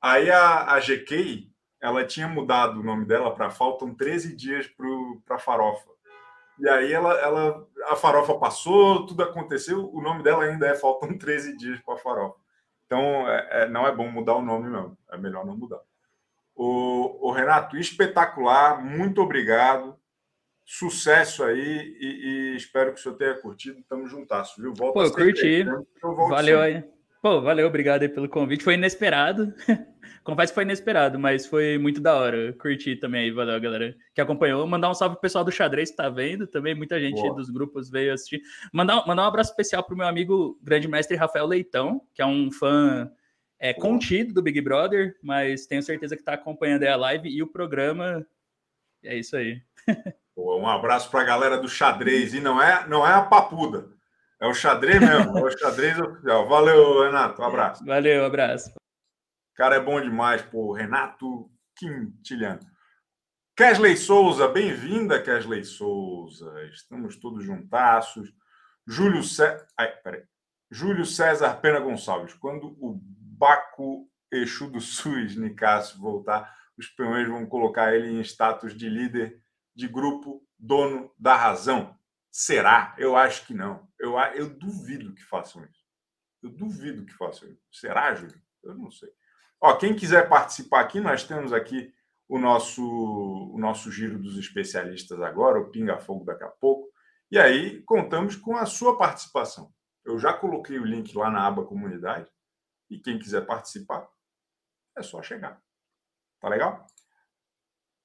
Aí 0.01 0.31
a, 0.31 0.73
a 0.73 0.81
GK, 0.81 1.51
ela 1.81 2.05
tinha 2.05 2.29
mudado 2.29 2.81
o 2.81 2.83
nome 2.83 3.05
dela 3.05 3.35
para 3.35 3.51
faltam 3.51 3.95
13 3.95 4.35
dias 4.37 4.67
para 5.27 5.39
farofa. 5.39 5.91
E 6.59 6.69
aí 6.69 6.93
ela, 6.93 7.15
ela, 7.21 7.67
a 7.89 7.97
farofa 7.97 8.35
passou, 8.39 9.07
tudo 9.07 9.23
aconteceu, 9.23 9.91
o 9.93 10.03
nome 10.03 10.23
dela 10.23 10.45
ainda 10.45 10.67
é 10.67 10.75
faltam 10.75 11.17
13 11.17 11.57
dias 11.57 11.81
para 11.81 11.97
farofa. 11.97 12.39
Então 12.87 13.29
é, 13.29 13.63
é, 13.63 13.69
não 13.69 13.87
é 13.87 13.95
bom 13.95 14.09
mudar 14.09 14.35
o 14.35 14.43
nome 14.43 14.69
mesmo, 14.69 14.97
é 15.11 15.17
melhor 15.17 15.47
não 15.47 15.57
mudar. 15.57 15.81
O, 16.55 17.29
o 17.29 17.33
Renato, 17.33 17.77
espetacular, 17.77 18.85
muito 18.85 19.23
obrigado 19.23 19.99
sucesso 20.73 21.45
aí 21.45 21.97
e, 22.01 22.07
e, 22.07 22.57
espero 22.57 22.95
que 22.95 22.99
o 22.99 23.03
senhor 23.03 23.15
tenha 23.17 23.35
curtido. 23.35 23.85
Tamo 23.87 24.07
juntas, 24.07 24.55
viu? 24.57 24.73
Volta 24.73 24.95
Pô, 24.95 25.05
eu 25.05 25.13
curti. 25.13 25.67
valeu 26.31 26.61
aí. 26.61 26.83
Pô, 27.21 27.43
valeu, 27.43 27.67
obrigado 27.67 28.03
aí 28.03 28.09
pelo 28.09 28.27
convite. 28.27 28.65
Foi 28.65 28.75
inesperado. 28.75 29.53
Confesso 30.25 30.53
que 30.53 30.55
foi 30.55 30.65
inesperado, 30.65 31.19
mas 31.19 31.47
foi 31.47 31.77
muito 31.77 32.01
da 32.01 32.15
hora. 32.15 32.55
Curti 32.55 32.97
também 32.97 33.25
aí, 33.25 33.31
valeu, 33.31 33.61
galera 33.61 33.95
que 34.15 34.21
acompanhou. 34.21 34.67
Mandar 34.67 34.91
um 34.91 34.95
salve 34.95 35.17
pro 35.17 35.21
pessoal 35.21 35.45
do 35.45 35.53
xadrez 35.53 35.91
que 35.91 35.97
tá 35.97 36.09
vendo 36.09 36.47
também. 36.47 36.75
Muita 36.75 36.99
gente 36.99 37.21
Boa. 37.21 37.35
dos 37.35 37.51
grupos 37.51 37.91
veio 37.91 38.15
assistir. 38.15 38.41
Mandar, 38.73 39.07
mandar 39.07 39.25
um 39.25 39.29
abraço 39.29 39.51
especial 39.51 39.85
pro 39.85 39.97
meu 39.97 40.07
amigo 40.07 40.59
grande 40.63 40.89
mestre 40.89 41.19
Rafael 41.19 41.47
Leitão, 41.47 42.01
que 42.15 42.23
é 42.23 42.27
um 42.27 42.51
fã 42.51 43.13
é, 43.59 43.75
contido 43.75 44.33
do 44.33 44.43
Big 44.43 44.59
Brother, 44.63 45.19
mas 45.23 45.67
tenho 45.67 45.83
certeza 45.83 46.17
que 46.17 46.25
tá 46.25 46.33
acompanhando 46.33 46.83
aí 46.83 46.89
a 46.89 46.97
live 46.97 47.29
e 47.29 47.43
o 47.43 47.47
programa. 47.47 48.27
É 49.05 49.19
isso 49.19 49.37
aí. 49.37 49.61
Um 50.37 50.69
abraço 50.69 51.11
para 51.11 51.21
a 51.21 51.25
galera 51.25 51.59
do 51.59 51.69
xadrez. 51.69 52.35
E 52.35 52.41
não 52.41 52.61
é, 52.63 52.87
não 52.89 53.07
é 53.07 53.13
a 53.13 53.23
papuda. 53.23 53.89
É 54.41 54.47
o 54.47 54.55
xadrez 54.55 55.01
mesmo. 55.01 55.39
é 55.39 55.43
o 55.43 55.59
xadrez 55.59 55.99
oficial. 55.99 56.49
Valeu, 56.49 57.03
Renato. 57.05 57.41
Um 57.43 57.45
abraço. 57.45 57.85
Valeu, 57.85 58.25
abraço. 58.25 58.73
Cara, 59.55 59.77
é 59.77 59.81
bom 59.81 60.01
demais, 60.01 60.43
pô. 60.43 60.73
Renato 60.73 61.51
Quintiliano. 61.77 62.61
Kesley 63.57 63.97
Souza, 63.97 64.49
bem-vinda, 64.49 65.23
Kesley 65.23 65.65
Souza. 65.65 66.53
Estamos 66.73 67.17
todos 67.17 67.45
juntaços. 67.45 68.33
Júlio 68.87 69.23
César. 69.23 69.67
Ai. 69.79 69.93
Júlio 70.71 71.05
César 71.05 71.61
Pena 71.61 71.79
Gonçalves. 71.79 72.35
Quando 72.35 72.69
o 72.81 72.99
Baco 73.03 74.09
Exu 74.33 74.71
do 74.71 74.81
SUS, 74.81 75.37
Nicásio, 75.37 76.01
voltar, 76.01 76.51
os 76.79 76.89
peões 76.89 77.29
vão 77.29 77.45
colocar 77.45 77.95
ele 77.95 78.09
em 78.09 78.21
status 78.23 78.75
de 78.75 78.89
líder 78.89 79.42
de 79.75 79.89
grupo 79.89 80.47
dono 80.59 81.13
da 81.19 81.37
razão? 81.37 81.97
Será? 82.31 82.95
Eu 82.99 83.17
acho 83.17 83.47
que 83.47 83.55
não. 83.55 83.89
Eu, 83.99 84.19
eu 84.35 84.49
duvido 84.49 85.15
que 85.15 85.23
façam 85.23 85.65
isso. 85.65 85.83
Eu 86.43 86.51
duvido 86.51 87.05
que 87.05 87.13
façam 87.13 87.49
isso. 87.49 87.63
Será, 87.71 88.15
Júlio? 88.15 88.41
Eu 88.63 88.75
não 88.75 88.91
sei. 88.91 89.11
Ó, 89.61 89.77
quem 89.77 89.95
quiser 89.95 90.29
participar 90.29 90.81
aqui, 90.81 91.01
nós 91.01 91.25
temos 91.25 91.53
aqui 91.53 91.95
o 92.29 92.39
nosso, 92.39 92.83
o 92.83 93.59
nosso 93.59 93.93
giro 93.93 94.19
dos 94.19 94.39
especialistas 94.39 95.21
agora, 95.21 95.61
o 95.61 95.71
Pinga 95.71 95.99
Fogo 95.99 96.25
daqui 96.25 96.45
a 96.45 96.49
pouco. 96.49 96.91
E 97.31 97.39
aí 97.39 97.83
contamos 97.83 98.37
com 98.37 98.57
a 98.57 98.67
sua 98.67 98.97
participação. 98.97 99.73
Eu 100.05 100.19
já 100.19 100.33
coloquei 100.33 100.79
o 100.79 100.85
link 100.85 101.17
lá 101.17 101.31
na 101.31 101.47
aba 101.47 101.65
comunidade. 101.65 102.31
E 102.91 102.99
quem 102.99 103.19
quiser 103.19 103.47
participar, 103.47 104.09
é 104.97 105.03
só 105.03 105.23
chegar. 105.23 105.63
Tá 106.41 106.49
legal? 106.49 106.87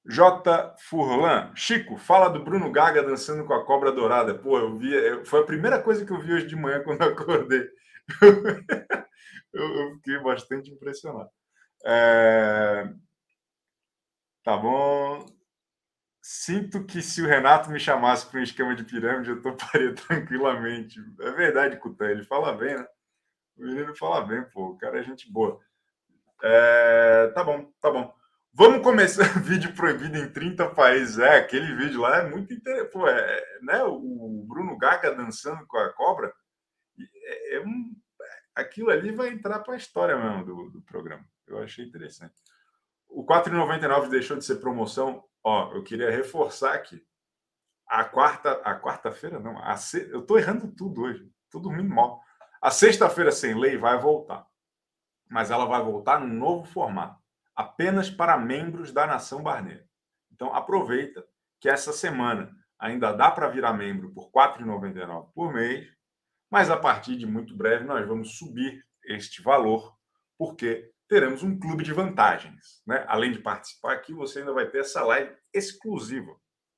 J. 0.08 0.74
Furlan. 0.78 1.52
Chico, 1.54 1.98
fala 1.98 2.30
do 2.30 2.42
Bruno 2.42 2.72
Gaga 2.72 3.02
dançando 3.02 3.44
com 3.44 3.52
a 3.52 3.64
cobra 3.64 3.92
dourada. 3.92 4.34
Pô, 4.34 4.58
eu 4.58 4.74
vi. 4.74 4.90
Foi 5.26 5.40
a 5.40 5.46
primeira 5.46 5.82
coisa 5.82 6.04
que 6.04 6.10
eu 6.10 6.18
vi 6.18 6.32
hoje 6.32 6.46
de 6.46 6.56
manhã 6.56 6.82
quando 6.82 7.02
acordei. 7.02 7.68
eu, 9.52 9.62
eu 9.62 9.94
fiquei 9.96 10.18
bastante 10.20 10.70
impressionado. 10.70 11.28
É... 11.84 12.90
Tá 14.42 14.56
bom. 14.56 15.26
Sinto 16.22 16.84
que 16.84 17.02
se 17.02 17.20
o 17.20 17.26
Renato 17.26 17.70
me 17.70 17.78
chamasse 17.78 18.26
para 18.26 18.40
um 18.40 18.42
esquema 18.42 18.74
de 18.74 18.84
pirâmide, 18.84 19.30
eu 19.30 19.42
toparia 19.42 19.92
tranquilamente. 20.08 20.98
É 21.20 21.30
verdade, 21.32 21.76
Cutan, 21.78 22.08
ele 22.08 22.24
fala 22.24 22.54
bem, 22.54 22.76
né? 22.76 22.86
O 23.58 23.62
menino 23.62 23.94
fala 23.94 24.22
bem, 24.22 24.42
pô. 24.50 24.70
O 24.70 24.78
cara 24.78 25.00
é 25.00 25.02
gente 25.02 25.30
boa. 25.30 25.60
É... 26.42 27.28
Tá 27.34 27.44
bom, 27.44 27.70
tá 27.80 27.90
bom. 27.90 28.17
Vamos 28.58 28.82
começar 28.82 29.22
vídeo 29.40 29.72
proibido 29.72 30.18
em 30.18 30.32
30 30.32 30.70
países. 30.70 31.16
É, 31.16 31.36
aquele 31.36 31.76
vídeo 31.76 32.00
lá 32.00 32.16
é 32.16 32.28
muito 32.28 32.52
interessante. 32.52 32.90
Pô, 32.90 33.06
é, 33.06 33.44
né, 33.62 33.84
o 33.84 34.44
Bruno 34.48 34.76
Gaga 34.76 35.14
dançando 35.14 35.64
com 35.68 35.78
a 35.78 35.92
cobra. 35.92 36.34
É, 36.98 37.54
é 37.54 37.60
um, 37.60 37.94
aquilo 38.56 38.90
ali 38.90 39.12
vai 39.12 39.28
entrar 39.28 39.60
para 39.60 39.74
a 39.74 39.76
história 39.76 40.16
mesmo 40.16 40.44
do, 40.44 40.70
do 40.70 40.82
programa. 40.82 41.24
Eu 41.46 41.62
achei 41.62 41.84
interessante. 41.84 42.34
O 43.08 43.24
4,99 43.24 44.08
deixou 44.08 44.36
de 44.36 44.44
ser 44.44 44.56
promoção. 44.56 45.22
Ó, 45.44 45.72
eu 45.76 45.84
queria 45.84 46.10
reforçar 46.10 46.74
aqui. 46.74 47.00
A 47.86 48.02
quarta, 48.02 48.54
a 48.64 48.76
quarta-feira 48.76 49.38
não. 49.38 49.56
A 49.62 49.76
se... 49.76 50.10
Eu 50.10 50.22
estou 50.22 50.36
errando 50.36 50.66
tudo 50.74 51.02
hoje. 51.02 51.30
Tudo 51.48 51.68
dormindo 51.68 51.94
mal. 51.94 52.20
A 52.60 52.72
sexta-feira 52.72 53.30
sem 53.30 53.54
lei 53.54 53.78
vai 53.78 53.96
voltar. 54.00 54.44
Mas 55.30 55.52
ela 55.52 55.64
vai 55.64 55.80
voltar 55.80 56.18
num 56.18 56.34
novo 56.34 56.64
formato 56.64 57.22
apenas 57.58 58.08
para 58.08 58.38
membros 58.38 58.92
da 58.92 59.04
Nação 59.04 59.42
Barneira. 59.42 59.84
Então, 60.30 60.54
aproveita 60.54 61.26
que 61.60 61.68
essa 61.68 61.92
semana 61.92 62.54
ainda 62.78 63.12
dá 63.12 63.32
para 63.32 63.48
virar 63.48 63.72
membro 63.72 64.14
por 64.14 64.26
R$ 64.26 64.62
4,99 64.62 65.32
por 65.34 65.52
mês, 65.52 65.92
mas 66.48 66.70
a 66.70 66.76
partir 66.76 67.16
de 67.16 67.26
muito 67.26 67.56
breve 67.56 67.84
nós 67.84 68.06
vamos 68.06 68.38
subir 68.38 68.86
este 69.04 69.42
valor, 69.42 69.92
porque 70.38 70.92
teremos 71.08 71.42
um 71.42 71.58
clube 71.58 71.82
de 71.82 71.92
vantagens. 71.92 72.80
Né? 72.86 73.04
Além 73.08 73.32
de 73.32 73.40
participar 73.40 73.94
aqui, 73.94 74.14
você 74.14 74.38
ainda 74.38 74.52
vai 74.52 74.70
ter 74.70 74.78
essa 74.78 75.02
live 75.02 75.34
exclusiva, 75.52 76.30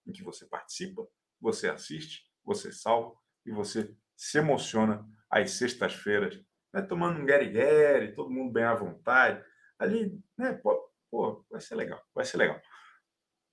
em 0.07 0.13
que 0.13 0.23
você 0.23 0.47
participa, 0.47 1.07
você 1.39 1.69
assiste, 1.69 2.23
você 2.43 2.73
salva 2.73 3.15
e 3.45 3.53
você 3.53 3.95
se 4.17 4.39
emociona 4.39 5.07
às 5.29 5.51
sextas-feiras, 5.51 6.41
né? 6.73 6.81
tomando 6.81 7.21
um 7.21 7.27
guerre 7.27 8.13
todo 8.13 8.31
mundo 8.31 8.51
bem 8.51 8.65
à 8.65 8.75
vontade, 8.75 9.45
ali, 9.81 10.23
né? 10.37 10.53
Pô, 10.53 10.93
pô, 11.11 11.45
vai 11.51 11.61
ser 11.61 11.75
legal, 11.75 12.01
vai 12.15 12.25
ser 12.25 12.37
legal. 12.37 12.61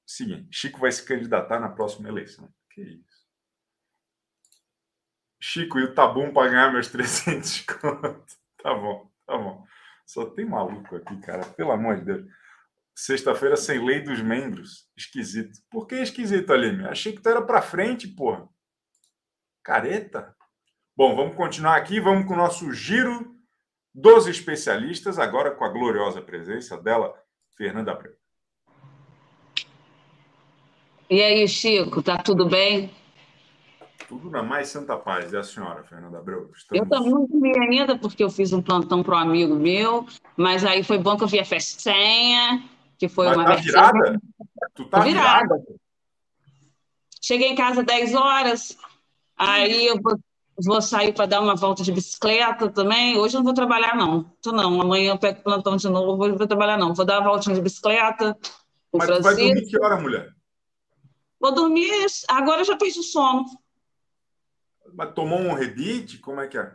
Seguinte, 0.06 0.50
Chico 0.52 0.80
vai 0.80 0.92
se 0.92 1.04
candidatar 1.04 1.60
na 1.60 1.70
próxima 1.70 2.08
eleição. 2.10 2.54
Que 2.70 2.82
isso. 2.82 3.28
Chico, 5.42 5.80
e 5.80 5.84
o 5.84 5.94
Tabum 5.94 6.32
para 6.34 6.50
ganhar 6.50 6.72
meus 6.72 6.88
300 6.92 7.62
contos. 7.62 8.38
Tá 8.62 8.74
bom, 8.74 9.10
tá 9.26 9.38
bom. 9.38 9.66
Só 10.06 10.26
tem 10.26 10.46
maluco 10.46 10.96
aqui, 10.96 11.20
cara. 11.22 11.46
Pelo 11.46 11.72
amor 11.72 11.98
de 11.98 12.06
Deus. 12.06 12.32
Sexta-feira 12.96 13.56
sem 13.56 13.86
lei 13.86 14.02
dos 14.02 14.22
membros. 14.22 14.90
Esquisito. 14.96 15.60
Por 15.70 15.86
que 15.86 15.96
esquisito, 15.96 16.52
Aline? 16.52 16.88
Achei 16.88 17.14
que 17.14 17.22
tu 17.22 17.30
era 17.30 17.42
para 17.42 17.62
frente, 17.62 18.08
porra. 18.08 18.48
Careta. 19.64 20.36
Bom, 20.96 21.16
vamos 21.16 21.36
continuar 21.36 21.76
aqui. 21.76 22.00
Vamos 22.00 22.26
com 22.26 22.34
o 22.34 22.38
nosso 22.38 22.72
giro 22.74 23.37
dos 23.98 24.28
especialistas, 24.28 25.18
agora 25.18 25.50
com 25.50 25.66
a 25.66 25.70
gloriosa 25.70 26.22
presença 26.22 26.78
dela, 26.78 27.16
Fernanda 27.58 27.92
Abreu. 27.92 28.14
E 31.10 31.20
aí, 31.20 31.48
Chico, 31.48 32.04
tá 32.04 32.18
tudo 32.18 32.48
bem? 32.48 32.94
Tudo 34.08 34.30
na 34.30 34.44
mais 34.44 34.68
santa 34.68 34.96
paz. 34.96 35.34
E 35.34 35.38
a 35.38 35.42
senhora, 35.42 35.84
Fernanda 35.84 36.20
Abreu? 36.20 36.52
Estamos... 36.56 36.84
Eu 36.84 36.88
também 36.88 37.12
não 37.12 37.28
comi 37.28 37.58
ainda, 37.58 37.98
porque 37.98 38.24
eu 38.24 38.30
fiz 38.30 38.54
um 38.54 38.62
plantão 38.62 39.02
para 39.02 39.16
um 39.16 39.20
amigo 39.20 39.56
meu, 39.56 40.06
mas 40.36 40.64
aí 40.64 40.84
foi 40.84 41.00
bom 41.00 41.18
que 41.18 41.24
eu 41.24 41.28
vi 41.28 41.40
a 41.40 41.46
festinha, 41.46 42.64
que 43.00 43.10
foi 43.10 43.26
mas 43.28 43.38
uma 43.38 43.46
tá 43.46 43.56
virada? 43.56 44.22
Tu 44.76 44.86
tá 44.86 45.00
virada. 45.00 45.56
virada. 45.56 45.66
Cheguei 47.20 47.48
em 47.48 47.56
casa 47.56 47.80
às 47.80 47.86
10 47.88 48.14
horas, 48.14 48.78
aí 49.36 49.88
eu 49.88 50.00
vou, 50.00 50.20
vou 50.64 50.82
sair 50.82 51.14
para 51.14 51.26
dar 51.26 51.42
uma 51.42 51.56
volta 51.56 51.84
de 51.84 51.92
bicicleta 51.92 52.70
também. 52.70 53.18
Hoje 53.18 53.36
eu 53.36 53.40
não 53.40 53.46
vou 53.46 53.54
trabalhar, 53.54 53.96
não. 53.96 54.24
Tô 54.42 54.52
não. 54.52 54.82
Amanhã 54.82 55.12
eu 55.12 55.18
pego 55.18 55.44
plantão 55.44 55.76
de 55.76 55.88
novo, 55.88 56.28
não 56.28 56.38
vou 56.38 56.48
trabalhar, 56.48 56.78
não. 56.78 56.94
Vou 56.94 57.06
dar 57.06 57.20
uma 57.20 57.30
voltinha 57.30 57.56
de 57.56 57.62
bicicleta. 57.62 58.38
Mas 58.94 59.08
tu 59.08 59.22
vai 59.22 59.36
dormir 59.36 59.68
que 59.68 59.80
hora, 59.80 60.00
mulher? 60.00 60.30
Vou 61.40 61.54
dormir, 61.54 61.92
agora 62.28 62.62
eu 62.62 62.66
já 62.66 62.76
perdi 62.76 63.00
o 63.00 63.04
sono. 63.04 63.46
Mas 64.94 65.14
tomou 65.14 65.38
um 65.40 65.54
rebite? 65.54 66.18
Como 66.18 66.42
é 66.42 66.48
que 66.48 66.58
é? 66.58 66.72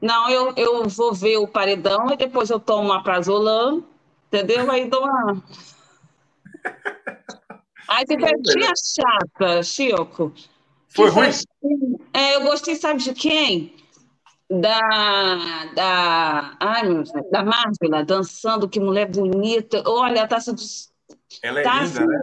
Não, 0.00 0.28
eu, 0.28 0.52
eu 0.56 0.88
vou 0.88 1.14
ver 1.14 1.38
o 1.38 1.48
paredão 1.48 2.10
e 2.12 2.16
depois 2.16 2.50
eu 2.50 2.60
tomo 2.60 2.90
uma 2.90 3.02
prazolam, 3.02 3.82
entendeu? 4.26 4.70
Aí 4.70 4.90
dou 4.90 5.02
uma. 5.02 5.42
Aí 7.88 8.04
fica 8.06 8.26
tinha 8.42 8.72
chata, 8.76 9.62
Chico. 9.62 10.34
Foi 10.96 11.10
ruim? 11.10 11.28
É, 12.12 12.36
eu 12.36 12.42
gostei, 12.42 12.74
sabe 12.74 13.02
de 13.02 13.12
quem? 13.12 13.74
Da. 14.50 14.80
Da. 15.74 16.56
Ai, 16.58 16.82
meu 16.84 17.02
Deus, 17.02 17.10
da 17.30 17.44
Marvel, 17.44 18.06
dançando, 18.06 18.68
que 18.68 18.80
mulher 18.80 19.10
bonita. 19.10 19.82
Olha, 19.86 20.26
tá 20.26 20.40
se. 20.40 20.50
Ela 21.42 21.60
é 21.60 21.62
tá 21.62 21.82
linda, 21.82 22.06
né? 22.06 22.22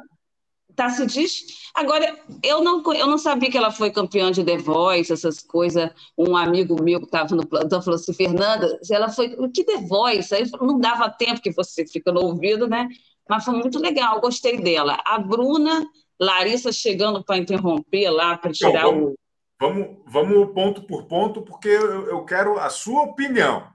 tá 0.76 0.90
se 0.90 1.06
diz. 1.06 1.44
Agora, 1.76 2.18
eu 2.42 2.64
não, 2.64 2.84
eu 2.94 3.08
não 3.08 3.18
sabia 3.18 3.50
que 3.50 3.58
ela 3.58 3.72
foi 3.72 3.92
campeã 3.92 4.32
de 4.32 4.44
The 4.44 4.58
Voice, 4.58 5.12
essas 5.12 5.40
coisas. 5.42 5.90
Um 6.18 6.36
amigo 6.36 6.82
meu 6.82 7.00
que 7.00 7.06
estava 7.06 7.36
no 7.36 7.46
plantão 7.46 7.82
falou 7.82 8.00
assim: 8.00 8.14
Fernanda, 8.14 8.80
ela 8.90 9.10
foi. 9.10 9.36
O 9.38 9.52
que 9.52 9.64
The 9.64 9.82
Voice? 9.82 10.34
Aí 10.34 10.50
não 10.60 10.80
dava 10.80 11.10
tempo 11.10 11.42
que 11.42 11.52
você 11.52 11.86
fica 11.86 12.12
no 12.12 12.22
ouvido, 12.22 12.68
né? 12.68 12.88
Mas 13.30 13.46
foi 13.46 13.56
muito 13.56 13.80
legal, 13.80 14.20
gostei 14.20 14.58
dela. 14.58 15.00
A 15.06 15.18
Bruna, 15.18 15.86
Larissa 16.20 16.72
chegando 16.72 17.24
para 17.24 17.38
interromper 17.38 18.10
lá, 18.10 18.38
para 18.38 18.52
então, 18.52 18.72
tirar 18.72 18.82
então, 18.82 18.92
vamos, 18.92 19.14
o. 19.14 19.18
Vamos, 19.60 19.98
vamos 20.06 20.54
ponto 20.54 20.84
por 20.84 21.06
ponto, 21.06 21.42
porque 21.42 21.70
eu, 21.70 22.08
eu 22.08 22.26
quero 22.26 22.60
a 22.60 22.70
sua 22.70 23.04
opinião. 23.04 23.72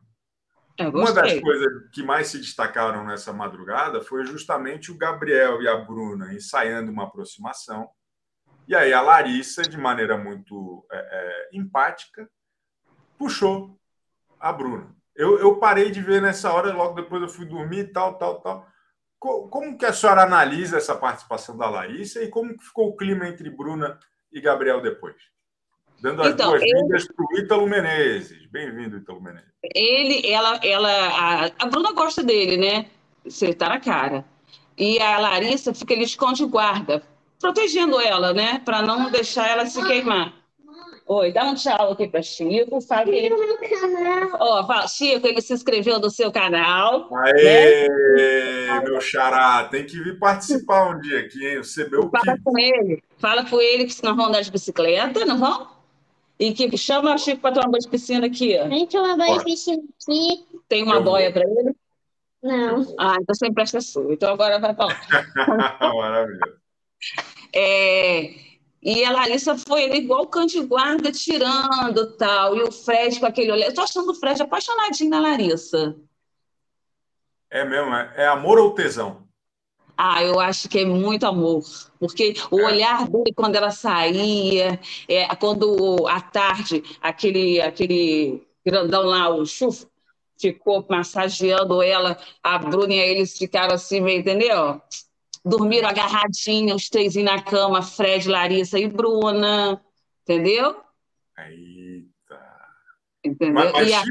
Uma 0.86 1.12
das 1.12 1.41
coisas 1.41 1.91
que 1.93 2.05
mais 2.05 2.28
se 2.28 2.39
destacaram 2.39 3.05
nessa 3.05 3.32
madrugada 3.32 4.01
foi 4.01 4.24
justamente 4.24 4.93
o 4.93 4.97
Gabriel 4.97 5.61
e 5.61 5.66
a 5.66 5.76
Bruna 5.76 6.32
ensaiando 6.32 6.93
uma 6.93 7.05
aproximação. 7.05 7.89
E 8.68 8.76
aí 8.76 8.93
a 8.93 9.01
Larissa, 9.01 9.62
de 9.62 9.76
maneira 9.76 10.16
muito 10.16 10.86
é, 10.93 10.99
é, 10.99 11.49
empática, 11.53 12.30
puxou 13.18 13.76
a 14.39 14.53
Bruna. 14.53 14.95
Eu, 15.16 15.41
eu, 15.41 15.57
parei 15.57 15.91
de 15.91 16.01
ver 16.01 16.22
nessa 16.22 16.53
hora, 16.53 16.72
logo 16.72 16.95
depois 16.95 17.20
eu 17.22 17.28
fui 17.28 17.45
dormir, 17.45 17.93
tal, 17.93 18.16
tal, 18.16 18.41
tal. 18.41 18.68
Como 19.19 19.77
que 19.77 19.85
a 19.85 19.93
senhora 19.93 20.23
analisa 20.23 20.77
essa 20.77 20.95
participação 20.95 21.57
da 21.57 21.69
Larissa 21.69 22.23
e 22.23 22.29
como 22.29 22.57
que 22.57 22.64
ficou 22.64 22.89
o 22.89 22.97
clima 22.97 23.27
entre 23.29 23.51
Bruna 23.51 23.99
e 24.33 24.41
Gabriel 24.41 24.81
depois? 24.81 25.16
Dando 26.01 26.23
as 26.23 26.29
então, 26.29 26.51
boas-vindas 26.51 27.09
para 27.09 27.25
o 27.25 27.39
Ítalo 27.39 27.66
Menezes. 27.66 28.47
Bem-vindo, 28.47 28.99
Ítalo 28.99 29.21
Menezes. 29.21 29.51
Ele, 29.75 30.31
ela, 30.31 30.61
ela, 30.62 30.89
a, 30.89 31.51
a 31.59 31.66
Bruna 31.66 31.93
gosta 31.93 32.23
dele, 32.23 32.57
né? 32.57 32.87
Você 33.25 33.53
tá 33.53 33.69
na 33.69 33.81
cara. 33.81 34.25
E 34.77 35.01
a 35.01 35.19
Larissa 35.19 35.75
fica 35.75 35.93
ali 35.93 36.05
esconde 36.05 36.47
guarda, 36.47 37.03
protegendo 37.41 38.01
ela, 38.01 38.33
né? 38.33 38.61
Para 38.64 38.81
não 38.81 39.11
deixar 39.11 39.49
ela 39.49 39.66
se 39.66 39.85
queimar. 39.85 40.33
Oi, 41.11 41.33
dá 41.33 41.45
um 41.45 41.55
tchau 41.55 41.93
aqui 41.93 42.07
para 42.07 42.21
Chico. 42.21 42.83
Fala 42.83 43.07
que... 43.07 43.31
Ó, 44.39 44.67
fala, 44.67 44.87
Chico, 44.87 45.27
ele 45.27 45.41
se 45.41 45.55
inscreveu 45.55 45.99
no 45.99 46.11
seu 46.11 46.31
canal. 46.31 47.09
Aê, 47.17 47.89
né? 47.89 48.81
meu 48.85 49.01
xará, 49.01 49.65
tem 49.65 49.87
que 49.87 49.99
vir 50.03 50.19
participar 50.19 50.91
um 50.91 51.01
dia 51.01 51.21
aqui, 51.21 51.47
hein? 51.47 51.57
Você 51.65 51.89
meu 51.89 52.11
Fala 52.11 52.37
que... 52.37 52.43
com 52.45 52.59
ele. 52.59 53.03
Fala 53.17 53.43
com 53.47 53.59
ele 53.59 53.87
que 53.87 54.05
nós 54.05 54.15
vamos 54.15 54.29
andar 54.29 54.43
de 54.43 54.51
bicicleta, 54.51 55.25
não 55.25 55.39
vamos? 55.39 55.69
E 56.39 56.53
que 56.53 56.77
chama 56.77 57.15
o 57.15 57.19
Chico 57.19 57.41
para 57.41 57.55
tomar 57.55 57.71
banho 57.71 57.83
de 57.83 57.89
piscina 57.89 58.27
aqui. 58.27 58.59
Ó. 58.61 58.69
Vem 58.69 58.87
tomar 58.87 59.17
banho 59.17 59.39
de 59.39 59.45
piscina 59.45 59.83
aqui. 59.83 60.47
Tem 60.69 60.83
uma 60.83 61.01
boia 61.01 61.33
para 61.33 61.43
ele? 61.43 61.75
Não. 62.43 62.83
Ah, 62.99 63.17
então 63.19 63.35
você 63.35 63.47
empresta 63.47 63.81
sua. 63.81 64.13
Então 64.13 64.31
agora 64.31 64.59
vai 64.59 64.75
para 64.75 64.85
lá. 64.85 65.81
Maravilha. 65.81 66.59
É, 67.55 68.47
e 68.83 69.05
a 69.05 69.11
Larissa 69.11 69.57
foi 69.57 69.83
ele 69.85 69.99
igual 69.99 70.26
cão 70.26 70.47
de 70.47 70.61
guarda, 70.62 71.11
tirando 71.11 72.12
tal. 72.16 72.57
E 72.57 72.62
o 72.62 72.70
Fred 72.72 73.18
com 73.18 73.26
aquele 73.26 73.53
olhar. 73.53 73.66
Eu 73.66 73.74
tô 73.74 73.81
achando 73.81 74.11
o 74.11 74.14
Fred 74.14 74.41
apaixonadinho 74.41 75.11
na 75.11 75.20
Larissa. 75.20 75.97
É 77.51 77.64
mesmo? 77.64 77.95
É, 77.95 78.14
é 78.16 78.26
amor 78.29 78.59
ou 78.59 78.74
tesão? 78.74 79.26
Ah, 79.97 80.22
eu 80.22 80.39
acho 80.39 80.68
que 80.68 80.79
é 80.79 80.85
muito 80.85 81.26
amor, 81.26 81.64
porque 81.99 82.33
o 82.53 82.61
é. 82.61 82.64
olhar 82.66 83.09
dele 83.09 83.35
quando 83.35 83.57
ela 83.57 83.72
saía, 83.72 84.79
é, 85.09 85.35
quando 85.35 86.07
à 86.07 86.20
tarde 86.20 86.85
aquele 87.03 87.61
aquele 87.61 88.47
grandão 88.64 89.03
lá, 89.03 89.29
o 89.29 89.45
Chufo, 89.45 89.91
ficou 90.39 90.87
massageando 90.89 91.83
ela, 91.83 92.16
a 92.41 92.59
Bruna 92.59 92.95
e 92.95 92.99
eles 92.99 93.37
ficaram 93.37 93.74
assim, 93.74 93.99
entendeu? 94.09 94.81
Dormiram 95.49 95.88
agarradinhos, 95.88 96.82
os 96.82 96.88
três 96.88 97.14
na 97.16 97.42
cama, 97.42 97.82
Fred, 97.82 98.28
Larissa 98.28 98.78
e 98.78 98.86
Bruna, 98.86 99.82
entendeu? 100.22 100.76
Eita. 101.38 102.40
Entendeu? 103.24 103.55
Mas, 103.55 103.72
mas 103.72 103.88
e 103.88 103.94
a... 103.94 104.03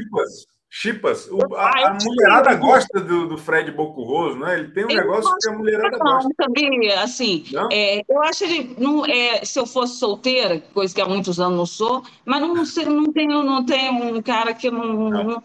Chipas, 0.70 1.26
o, 1.30 1.54
a, 1.54 1.70
a, 1.70 1.98
mulherada 2.04 2.54
gosta 2.54 3.00
do, 3.00 3.26
do 3.26 3.38
Fred 3.38 3.70
Bocurroso, 3.70 4.38
né? 4.38 4.58
Ele 4.58 4.68
tem 4.68 4.84
um 4.84 4.90
eu 4.90 4.96
negócio 4.96 5.34
que 5.40 5.48
a 5.48 5.52
mulherada 5.52 5.96
não, 5.96 6.04
gosta. 6.04 6.28
Sabia, 6.38 7.00
assim, 7.02 7.42
é, 7.72 8.04
eu 8.06 8.22
acho 8.22 8.44
ele, 8.44 8.76
não, 8.78 9.04
é, 9.06 9.42
se 9.46 9.58
eu 9.58 9.64
fosse 9.64 9.98
solteira, 9.98 10.60
coisa 10.74 10.94
que 10.94 11.00
há 11.00 11.08
muitos 11.08 11.40
anos 11.40 11.56
não 11.56 11.64
sou, 11.64 12.04
mas 12.22 12.40
não, 12.42 12.54
não, 12.54 13.12
tenho, 13.12 13.42
não 13.42 13.64
tenho 13.64 14.16
um 14.16 14.20
cara 14.20 14.52
que 14.52 14.70
não, 14.70 15.10
não. 15.10 15.24
não 15.24 15.42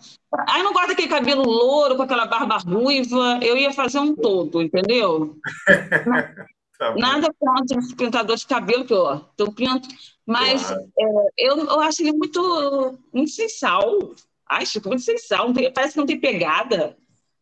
Aí 0.49 0.61
não 0.61 0.73
gosta 0.73 0.89
daquele 0.89 1.07
cabelo 1.07 1.43
louro, 1.43 1.95
com 1.95 2.01
aquela 2.03 2.25
barba 2.25 2.57
ruiva, 2.57 3.39
eu 3.41 3.55
ia 3.55 3.71
fazer 3.71 3.99
um 3.99 4.13
todo, 4.15 4.61
entendeu? 4.61 5.37
tá 6.77 6.95
Nada 6.97 7.33
contra 7.39 7.79
os 7.79 7.93
pintadores 7.93 8.41
de 8.41 8.47
cabelo, 8.47 8.83
que 8.83 8.93
eu, 8.93 9.21
eu 9.37 9.51
pinto, 9.53 9.87
mas 10.25 10.67
claro. 10.67 10.91
é, 10.99 11.05
eu, 11.37 11.57
eu 11.59 11.79
acho 11.79 12.01
ele 12.01 12.11
muito, 12.11 12.99
muito 13.13 13.31
sem 13.31 13.47
sal. 13.47 14.13
Ai, 14.49 14.65
Chico, 14.65 14.89
muito 14.89 15.03
sensual, 15.03 15.53
parece 15.73 15.93
que 15.93 15.99
não 15.99 16.05
tem 16.05 16.19
pegada, 16.19 16.97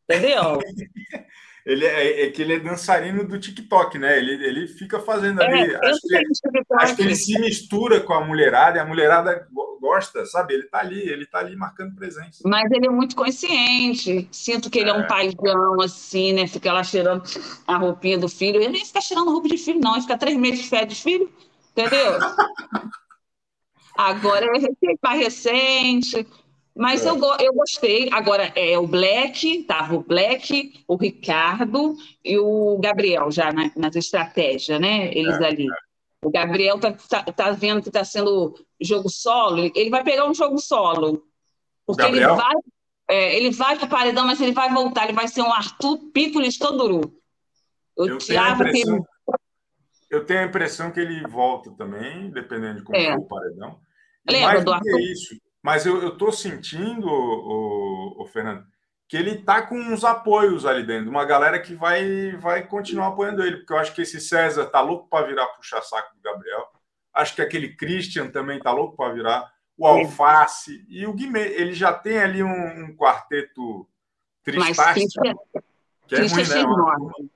entendeu? 0.09 0.59
ele 1.65 1.85
é, 1.85 2.23
é, 2.23 2.31
que 2.31 2.41
ele 2.41 2.53
é 2.53 2.59
dançarino 2.59 3.27
do 3.27 3.39
TikTok, 3.39 3.97
né? 3.97 4.17
Ele, 4.17 4.33
ele 4.45 4.67
fica 4.67 4.99
fazendo 4.99 5.41
ali. 5.41 5.73
É, 5.73 5.87
acho, 5.87 5.99
que, 6.01 6.15
acho, 6.79 6.95
que, 6.95 7.01
ele 7.01 7.15
se 7.15 7.39
mistura 7.39 7.99
com 8.01 8.13
a 8.13 8.25
mulherada 8.25 8.77
e 8.77 8.81
a 8.81 8.85
mulherada 8.85 9.47
gosta, 9.79 10.25
sabe? 10.25 10.53
Ele 10.53 10.63
tá 10.63 10.79
ali, 10.79 10.99
ele 10.99 11.25
tá 11.25 11.39
ali 11.39 11.55
marcando 11.55 11.95
presença. 11.95 12.41
Mas 12.45 12.69
ele 12.71 12.87
é 12.87 12.89
muito 12.89 13.15
consciente. 13.15 14.27
Sinto 14.31 14.69
que 14.69 14.79
ele 14.79 14.89
é, 14.89 14.93
um 14.93 15.01
é. 15.01 15.07
paizão, 15.07 15.81
assim, 15.81 16.33
né? 16.33 16.47
Fica 16.47 16.73
lá 16.73 16.83
cheirando 16.83 17.23
a 17.67 17.77
roupinha 17.77 18.17
do 18.17 18.27
filho. 18.27 18.57
Ele 18.57 18.69
nem 18.69 18.85
fica 18.85 19.01
cheirando 19.01 19.31
roupa 19.31 19.47
de 19.47 19.57
filho, 19.57 19.79
não. 19.79 19.93
Ele 19.93 20.01
fica 20.01 20.17
três 20.17 20.37
meses 20.37 20.63
de 20.63 20.69
férias 20.69 20.95
de 20.95 21.01
filho, 21.01 21.31
entendeu? 21.71 22.17
Agora 23.97 24.45
é 24.45 24.95
mais 25.03 25.19
recente, 25.19 26.25
mas 26.76 27.05
é. 27.05 27.09
eu, 27.09 27.19
eu 27.39 27.53
gostei. 27.53 28.09
Agora, 28.11 28.51
é 28.55 28.78
o 28.78 28.88
Black, 28.88 29.63
tava 29.63 29.95
o 29.95 30.03
Black, 30.03 30.84
o 30.88 30.95
Ricardo 30.95 31.95
e 32.24 32.38
o 32.38 32.78
Gabriel 32.80 33.30
já 33.30 33.51
na, 33.51 33.72
nas 33.76 33.95
estratégias, 33.95 34.80
né? 34.80 35.11
Eles 35.13 35.39
é. 35.39 35.45
ali. 35.45 35.67
O 36.24 36.30
Gabriel 36.30 36.80
tá, 36.80 36.93
tá, 36.93 37.24
tá 37.24 37.51
vendo 37.51 37.82
que 37.82 37.89
está 37.89 38.03
sendo 38.03 38.53
jogo 38.80 39.09
solo, 39.09 39.72
ele 39.76 39.89
vai 39.89 40.03
pegar 40.03 40.30
um 40.30 40.34
jogo 40.34 40.59
solo. 40.59 41.26
Porque 41.86 42.03
ele 42.03 42.26
vai, 42.26 42.55
é, 43.09 43.36
ele 43.36 43.51
vai 43.51 43.76
para 43.76 43.86
o 43.86 43.89
paredão, 43.89 44.26
mas 44.26 44.39
ele 44.39 44.53
vai 44.53 44.72
voltar, 44.72 45.05
ele 45.05 45.13
vai 45.13 45.28
ser 45.28 45.41
um 45.41 45.51
Arthur 45.51 45.97
Picolis 46.13 46.57
Toduru. 46.57 47.13
O 47.97 48.07
eu 48.07 48.17
Thiago 48.19 48.63
tenho, 48.72 49.05
eu 50.09 50.26
tenho 50.26 50.41
a 50.41 50.45
impressão 50.45 50.91
que 50.91 50.99
ele 50.99 51.28
volta 51.28 51.72
também, 51.72 52.30
dependendo 52.30 52.78
de 52.78 52.84
como 52.84 52.97
é. 52.97 53.13
for 53.13 53.19
o 53.19 53.28
paredão. 53.28 53.80
Lembra 54.30 54.47
mais 54.47 54.63
do 54.63 54.74
Arthur? 54.74 54.99
isso 54.99 55.50
mas 55.64 55.86
eu 55.86 56.09
estou 56.09 56.32
sentindo, 56.32 57.07
o, 57.07 58.22
o, 58.22 58.26
Fernando, 58.26 58.66
que 59.07 59.16
ele 59.16 59.32
está 59.32 59.62
com 59.62 59.76
uns 59.76 60.03
apoios 60.03 60.66
ali 60.66 60.86
dentro, 60.86 61.09
uma 61.09 61.26
galera 61.26 61.59
que 61.59 61.76
vai, 61.76 62.32
vai 62.38 62.66
continuar 62.66 63.07
apoiando 63.07 63.43
ele, 63.43 63.57
porque 63.57 63.74
eu 63.74 63.78
acho 63.78 63.93
que 63.93 64.01
esse 64.01 64.20
César 64.20 64.66
tá 64.66 64.82
louco 64.82 65.07
para 65.09 65.28
virar 65.28 65.45
puxa-saco 65.47 66.16
do 66.16 66.22
Gabriel. 66.22 66.66
Acho 67.14 67.36
que 67.36 67.41
aquele 67.41 67.76
Christian 67.76 68.30
também 68.30 68.59
tá 68.59 68.72
louco 68.72 68.95
para 68.95 69.14
virar. 69.14 69.51
O 69.78 69.86
Alface 69.86 70.86
e 70.88 71.05
o 71.05 71.14
Guimê, 71.14 71.47
ele 71.55 71.74
já 71.74 71.91
tem 71.91 72.20
ali 72.20 72.41
um, 72.41 72.86
um 72.86 72.95
quarteto 72.95 73.88
tristaste. 74.43 75.07
Que 76.07 76.16
é 76.16 76.20
ruim, 76.22 76.47
né? 76.47 77.28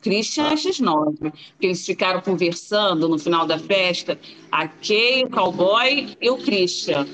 Christian 0.00 0.48
é 0.48 0.54
X9. 0.54 1.16
Porque 1.18 1.66
eles 1.66 1.84
ficaram 1.84 2.20
conversando 2.20 3.08
no 3.08 3.18
final 3.18 3.46
da 3.46 3.58
festa, 3.58 4.18
a 4.50 4.68
Kay, 4.68 5.24
o 5.24 5.30
cowboy 5.30 6.16
e 6.20 6.30
o 6.30 6.38
Christian. 6.38 7.06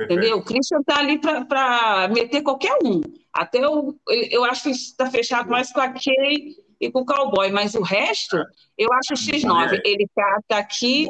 Entendeu? 0.00 0.38
O 0.38 0.42
Christian 0.42 0.82
tá 0.82 0.98
ali 0.98 1.18
para 1.18 2.08
meter 2.08 2.42
qualquer 2.42 2.76
um. 2.82 3.00
Até 3.32 3.66
o, 3.68 3.94
eu 4.08 4.44
acho 4.44 4.64
que 4.64 4.70
está 4.70 5.10
fechado 5.10 5.50
mais 5.50 5.72
com 5.72 5.80
a 5.80 5.88
Kay 5.88 6.56
e 6.80 6.90
com 6.90 7.00
o 7.00 7.04
cowboy, 7.04 7.50
mas 7.50 7.74
o 7.74 7.82
resto, 7.82 8.36
eu 8.78 8.88
acho 8.92 9.12
o 9.12 9.16
X9. 9.16 9.80
Ele 9.84 10.08
tá, 10.14 10.40
tá 10.48 10.58
aqui, 10.58 11.08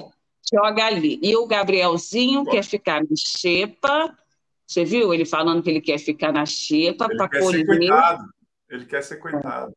joga 0.53 0.87
ali. 0.87 1.21
E 1.23 1.37
o 1.37 1.47
Gabrielzinho 1.47 2.45
quer 2.45 2.65
ficar 2.65 3.03
no 3.03 3.17
Xepa. 3.17 4.17
Você 4.67 4.85
viu 4.85 5.15
ele 5.15 5.25
falando 5.25 5.63
que 5.63 5.71
ele 5.71 5.81
quer 5.81 5.99
ficar 5.99 6.33
na 6.33 6.45
Xepa 6.45 7.09
para 7.09 7.29
colher. 7.29 7.65
Ele 8.69 8.87
quer 8.87 9.03
ser 9.03 9.17
coitado. 9.17 9.73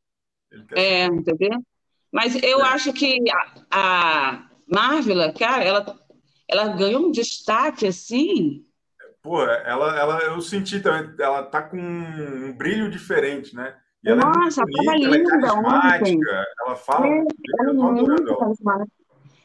Quer 0.70 0.80
é, 0.80 1.06
ser... 1.06 1.14
entendeu? 1.14 1.64
Mas 2.12 2.36
eu 2.44 2.60
é. 2.60 2.64
acho 2.64 2.94
que 2.94 3.20
a, 3.32 3.54
a 3.72 4.50
Marvila, 4.68 5.34
cara, 5.34 5.64
ela, 5.64 6.00
ela 6.48 6.68
ganhou 6.70 7.08
um 7.08 7.12
destaque 7.12 7.88
assim. 7.88 8.66
Pô, 9.24 9.42
ela, 9.42 9.98
ela, 9.98 10.20
eu 10.20 10.42
senti 10.42 10.82
também, 10.82 11.16
ela 11.18 11.44
tá 11.44 11.62
com 11.62 11.78
um 11.78 12.52
brilho 12.52 12.92
diferente, 12.92 13.56
né? 13.56 13.74
E 14.04 14.10
ela 14.10 14.22
é 14.22 14.26
Nossa, 14.26 14.62
é 14.62 14.66
bonita, 14.66 15.06
ela 15.06 15.16
é 15.16 15.24
carismática, 15.24 16.46
ela 16.60 16.76
fala. 16.76 17.08
É, 17.08 17.20
eu, 17.20 17.70
ela. 17.70 18.86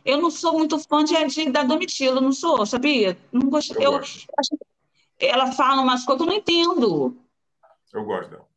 Eu 0.04 0.20
não 0.20 0.32
sou 0.32 0.54
muito 0.54 0.78
fã 0.80 1.04
de, 1.04 1.14
de 1.26 1.50
da 1.50 1.62
Domitila, 1.62 2.20
não 2.20 2.32
sou, 2.32 2.66
sabia? 2.66 3.16
Não 3.30 3.48
gosto. 3.48 3.80
Eu, 3.80 3.92
eu 3.92 3.96
acho, 3.98 4.26
ela 5.20 5.52
fala 5.52 5.82
umas 5.82 6.04
coisas 6.04 6.24
que 6.26 6.28
eu 6.28 6.34
não 6.34 6.40
entendo. 6.40 7.16
Eu 7.94 8.04
gosto 8.04 8.30
dela. 8.30 8.48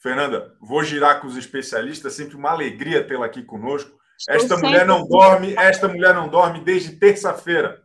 Fernanda, 0.00 0.56
vou 0.60 0.82
girar 0.82 1.20
com 1.20 1.28
os 1.28 1.36
especialistas, 1.36 2.14
sempre 2.14 2.36
uma 2.36 2.50
alegria 2.50 3.06
tê-la 3.06 3.26
aqui 3.26 3.44
conosco. 3.44 3.96
Esta 4.28 4.56
mulher 4.56 4.84
não 4.84 5.06
dorme, 5.06 5.54
esta 5.56 5.86
mulher 5.86 6.14
não 6.14 6.28
dorme 6.28 6.60
desde 6.60 6.96
terça-feira. 6.96 7.84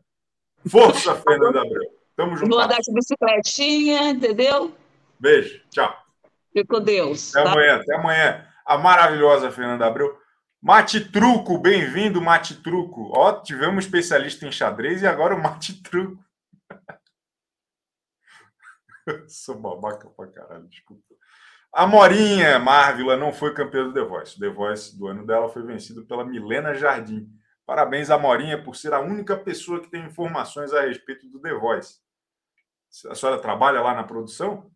Força, 0.68 1.14
Fernanda 1.22 1.62
Abreu. 1.62 1.99
Tamo 2.20 2.36
junto. 2.36 2.50
Vou 2.50 2.60
andar 2.60 2.82
de 2.82 2.94
bicicletinha, 2.94 4.10
entendeu? 4.10 4.76
Beijo, 5.18 5.64
tchau. 5.70 5.98
Fique 6.52 6.68
com 6.68 6.82
Deus. 6.82 7.34
Até 7.34 7.46
tá? 7.46 7.52
amanhã, 7.54 7.76
até 7.78 7.96
amanhã. 7.96 8.46
A 8.66 8.78
maravilhosa 8.78 9.50
Fernanda 9.50 9.86
Abreu. 9.86 10.20
Mate 10.62 11.00
Truco, 11.00 11.58
bem-vindo, 11.58 12.22
Mate 12.22 12.62
Truco. 12.62 13.10
Ó, 13.16 13.40
tivemos 13.40 13.78
um 13.78 13.80
especialista 13.80 14.46
em 14.46 14.52
xadrez 14.52 15.02
e 15.02 15.08
agora 15.08 15.34
o 15.34 15.42
Mate 15.42 15.82
Truco. 15.82 16.22
Sou 19.30 19.56
babaca 19.56 20.10
pra 20.10 20.28
caralho, 20.28 20.68
desculpa. 20.68 21.02
A 21.72 21.88
Morinha 21.88 22.60
Marvila 22.60 23.16
não 23.16 23.32
foi 23.32 23.54
campeã 23.54 23.86
do 23.86 23.94
The 23.94 24.04
Voice. 24.04 24.36
O 24.36 24.40
The 24.42 24.50
Voice 24.50 25.00
do 25.00 25.08
ano 25.08 25.26
dela 25.26 25.48
foi 25.48 25.64
vencido 25.64 26.06
pela 26.06 26.26
Milena 26.26 26.74
Jardim. 26.74 27.30
Parabéns 27.66 28.10
a 28.10 28.20
Morinha 28.20 28.62
por 28.62 28.76
ser 28.76 28.94
a 28.94 29.00
única 29.00 29.38
pessoa 29.38 29.80
que 29.80 29.90
tem 29.90 30.04
informações 30.04 30.74
a 30.74 30.82
respeito 30.82 31.26
do 31.30 31.40
The 31.40 31.54
Voice. 31.54 32.09
A 33.08 33.16
senhora 33.16 33.42
trabalha 33.42 33.82
lá 33.82 33.94
na 33.94 34.04
produção? 34.04 34.72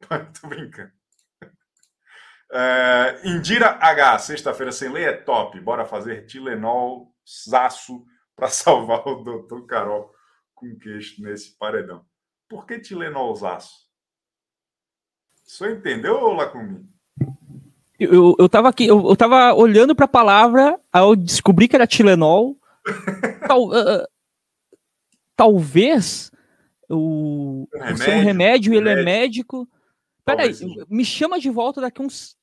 Tô 0.40 0.48
brincando. 0.48 0.92
É, 2.54 3.22
Indira 3.24 3.78
H, 3.80 4.18
sexta-feira 4.18 4.70
sem 4.70 4.90
lei 4.90 5.06
é 5.06 5.16
top. 5.16 5.58
Bora 5.58 5.86
fazer 5.86 6.26
Tilenol 6.26 7.10
Zaço 7.48 8.04
para 8.36 8.48
salvar 8.48 9.08
o 9.08 9.24
doutor 9.24 9.64
Carol 9.64 10.12
com 10.54 10.76
queixo 10.76 11.22
nesse 11.22 11.56
paredão. 11.56 12.04
Por 12.50 12.66
que 12.66 12.78
Tilenol 12.78 13.34
Zaço? 13.34 13.90
Você 15.44 15.72
entendeu, 15.72 16.30
Lacumi? 16.34 16.86
Eu, 17.98 18.36
eu 18.38 18.48
tava 18.50 18.68
aqui, 18.68 18.86
eu, 18.86 19.08
eu 19.08 19.16
tava 19.16 19.54
olhando 19.54 19.94
para 19.94 20.04
a 20.04 20.08
palavra, 20.08 20.78
aí 20.92 21.02
eu 21.02 21.16
descobri 21.16 21.68
que 21.68 21.76
era 21.76 21.86
Tilenol. 21.86 22.58
Tal, 23.46 23.68
uh, 23.68 24.06
talvez 25.34 26.31
o, 26.94 27.68
um 27.74 27.78
remédio, 27.78 28.14
um 28.14 28.24
remédio, 28.24 28.74
ele 28.74 28.88
é 28.88 29.02
médico. 29.02 29.68
Peraí, 30.24 30.52
me 30.88 31.04
chama 31.04 31.40
de 31.40 31.50
volta 31.50 31.80
daqui 31.80 32.00
uns 32.00 32.36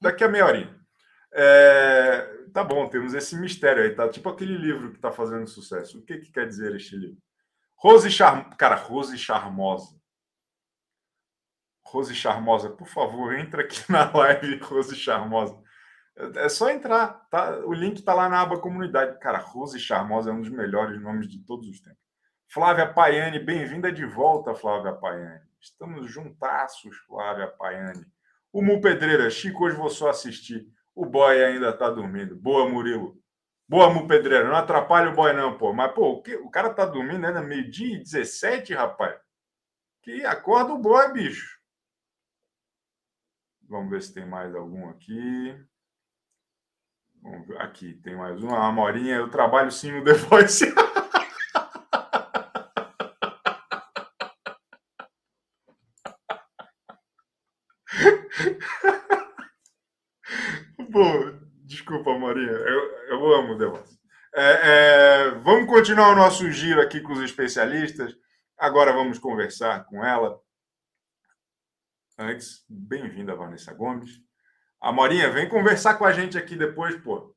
Daqui 0.00 0.24
a 0.24 0.28
meia 0.28 0.46
horinha. 0.46 0.80
É, 1.32 2.46
tá 2.52 2.64
bom, 2.64 2.88
temos 2.88 3.12
esse 3.12 3.36
mistério 3.36 3.82
aí, 3.82 3.94
tá? 3.94 4.08
Tipo 4.08 4.30
aquele 4.30 4.56
livro 4.56 4.92
que 4.92 4.98
tá 4.98 5.12
fazendo 5.12 5.46
sucesso. 5.46 5.98
O 5.98 6.02
que, 6.02 6.18
que 6.18 6.32
quer 6.32 6.46
dizer 6.46 6.74
este 6.74 6.96
livro? 6.96 7.18
Rose 7.76 8.10
Charmosa. 8.10 8.56
Cara, 8.56 8.76
Rose 8.76 9.16
Charmosa. 9.18 10.00
Rose 11.86 12.14
Charmosa, 12.14 12.70
por 12.70 12.86
favor, 12.86 13.34
entra 13.34 13.62
aqui 13.62 13.80
na 13.90 14.10
live, 14.10 14.58
Rose 14.58 14.96
Charmosa. 14.96 15.60
É 16.36 16.48
só 16.48 16.70
entrar, 16.70 17.28
tá? 17.30 17.58
O 17.66 17.72
link 17.72 18.02
tá 18.02 18.14
lá 18.14 18.28
na 18.28 18.40
aba 18.40 18.58
comunidade. 18.58 19.18
Cara, 19.20 19.38
Rose 19.38 19.78
Charmosa 19.78 20.30
é 20.30 20.32
um 20.32 20.40
dos 20.40 20.50
melhores 20.50 21.00
nomes 21.00 21.28
de 21.28 21.44
todos 21.44 21.68
os 21.68 21.80
tempos. 21.80 22.09
Flávia 22.52 22.92
Paiane, 22.92 23.38
bem-vinda 23.38 23.92
de 23.92 24.04
volta, 24.04 24.56
Flávia 24.56 24.92
Paiane. 24.92 25.40
Estamos 25.60 26.10
juntaços, 26.10 26.96
Flávia 27.06 27.46
Paiane. 27.46 28.04
O 28.52 28.60
Mu 28.60 28.80
Pedreira, 28.80 29.30
Chico, 29.30 29.66
hoje 29.66 29.76
vou 29.76 29.88
só 29.88 30.10
assistir. 30.10 30.66
O 30.92 31.06
boy 31.06 31.44
ainda 31.44 31.72
tá 31.72 31.88
dormindo. 31.88 32.34
Boa, 32.34 32.68
Murilo. 32.68 33.16
Boa, 33.68 33.88
Mu 33.94 34.08
Pedreira. 34.08 34.48
Não 34.48 34.56
atrapalha 34.56 35.10
o 35.10 35.14
boy, 35.14 35.32
não, 35.32 35.56
pô. 35.56 35.72
Mas, 35.72 35.92
pô, 35.92 36.08
o, 36.08 36.22
que... 36.22 36.34
o 36.34 36.50
cara 36.50 36.74
tá 36.74 36.84
dormindo 36.84 37.24
ainda 37.24 37.40
meio-dia 37.40 37.94
e 37.94 38.02
17, 38.02 38.74
rapaz. 38.74 39.16
Que 40.02 40.26
acorda 40.26 40.72
o 40.72 40.78
boy, 40.78 41.12
bicho. 41.12 41.56
Vamos 43.68 43.90
ver 43.90 44.02
se 44.02 44.12
tem 44.12 44.26
mais 44.26 44.52
algum 44.56 44.88
aqui. 44.88 45.56
Aqui, 47.58 47.94
tem 47.94 48.16
mais 48.16 48.42
uma. 48.42 48.66
A 48.66 48.72
Morinha, 48.72 49.14
eu 49.14 49.30
trabalho 49.30 49.70
sim 49.70 49.92
no 49.92 50.02
The 50.02 50.14
Voice. 50.14 50.74
Pô, 60.92 61.02
desculpa, 62.00 62.18
Maria. 62.18 62.50
Eu, 62.50 62.90
eu 63.08 63.34
amo 63.34 63.56
o. 63.56 63.98
É, 64.34 64.60
é, 64.62 65.30
vamos 65.42 65.68
continuar 65.68 66.12
o 66.12 66.16
nosso 66.16 66.50
giro 66.50 66.80
aqui 66.80 67.00
com 67.00 67.12
os 67.12 67.20
especialistas. 67.20 68.14
Agora 68.58 68.92
vamos 68.92 69.18
conversar 69.18 69.84
com 69.84 70.04
ela. 70.04 70.38
Antes, 72.18 72.64
bem-vinda, 72.68 73.34
Vanessa 73.34 73.72
Gomes. 73.74 74.10
A 74.80 74.92
Morinha, 74.92 75.30
vem 75.30 75.48
conversar 75.48 75.94
com 75.94 76.04
a 76.04 76.12
gente 76.12 76.38
aqui 76.38 76.56
depois, 76.56 76.96
pô. 76.96 77.34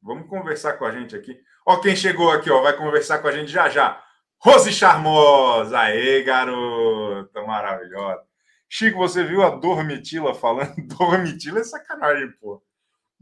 Vamos 0.00 0.28
conversar 0.28 0.74
com 0.74 0.84
a 0.84 0.92
gente 0.92 1.14
aqui. 1.14 1.38
Ó, 1.66 1.80
quem 1.80 1.94
chegou 1.94 2.30
aqui, 2.30 2.50
ó, 2.50 2.60
vai 2.62 2.76
conversar 2.76 3.18
com 3.18 3.28
a 3.28 3.32
gente 3.32 3.50
já 3.50 3.68
já. 3.68 4.02
Rose 4.38 4.72
Charmosa! 4.72 5.78
Aê, 5.78 6.22
garota 6.22 7.42
maravilhosa. 7.42 8.22
Chico, 8.68 8.98
você 8.98 9.22
viu 9.24 9.42
a 9.42 9.50
Dormitila 9.50 10.34
falando? 10.34 10.74
Dormitila 10.86 11.60
é 11.60 11.64
sacanagem, 11.64 12.32
pô. 12.40 12.62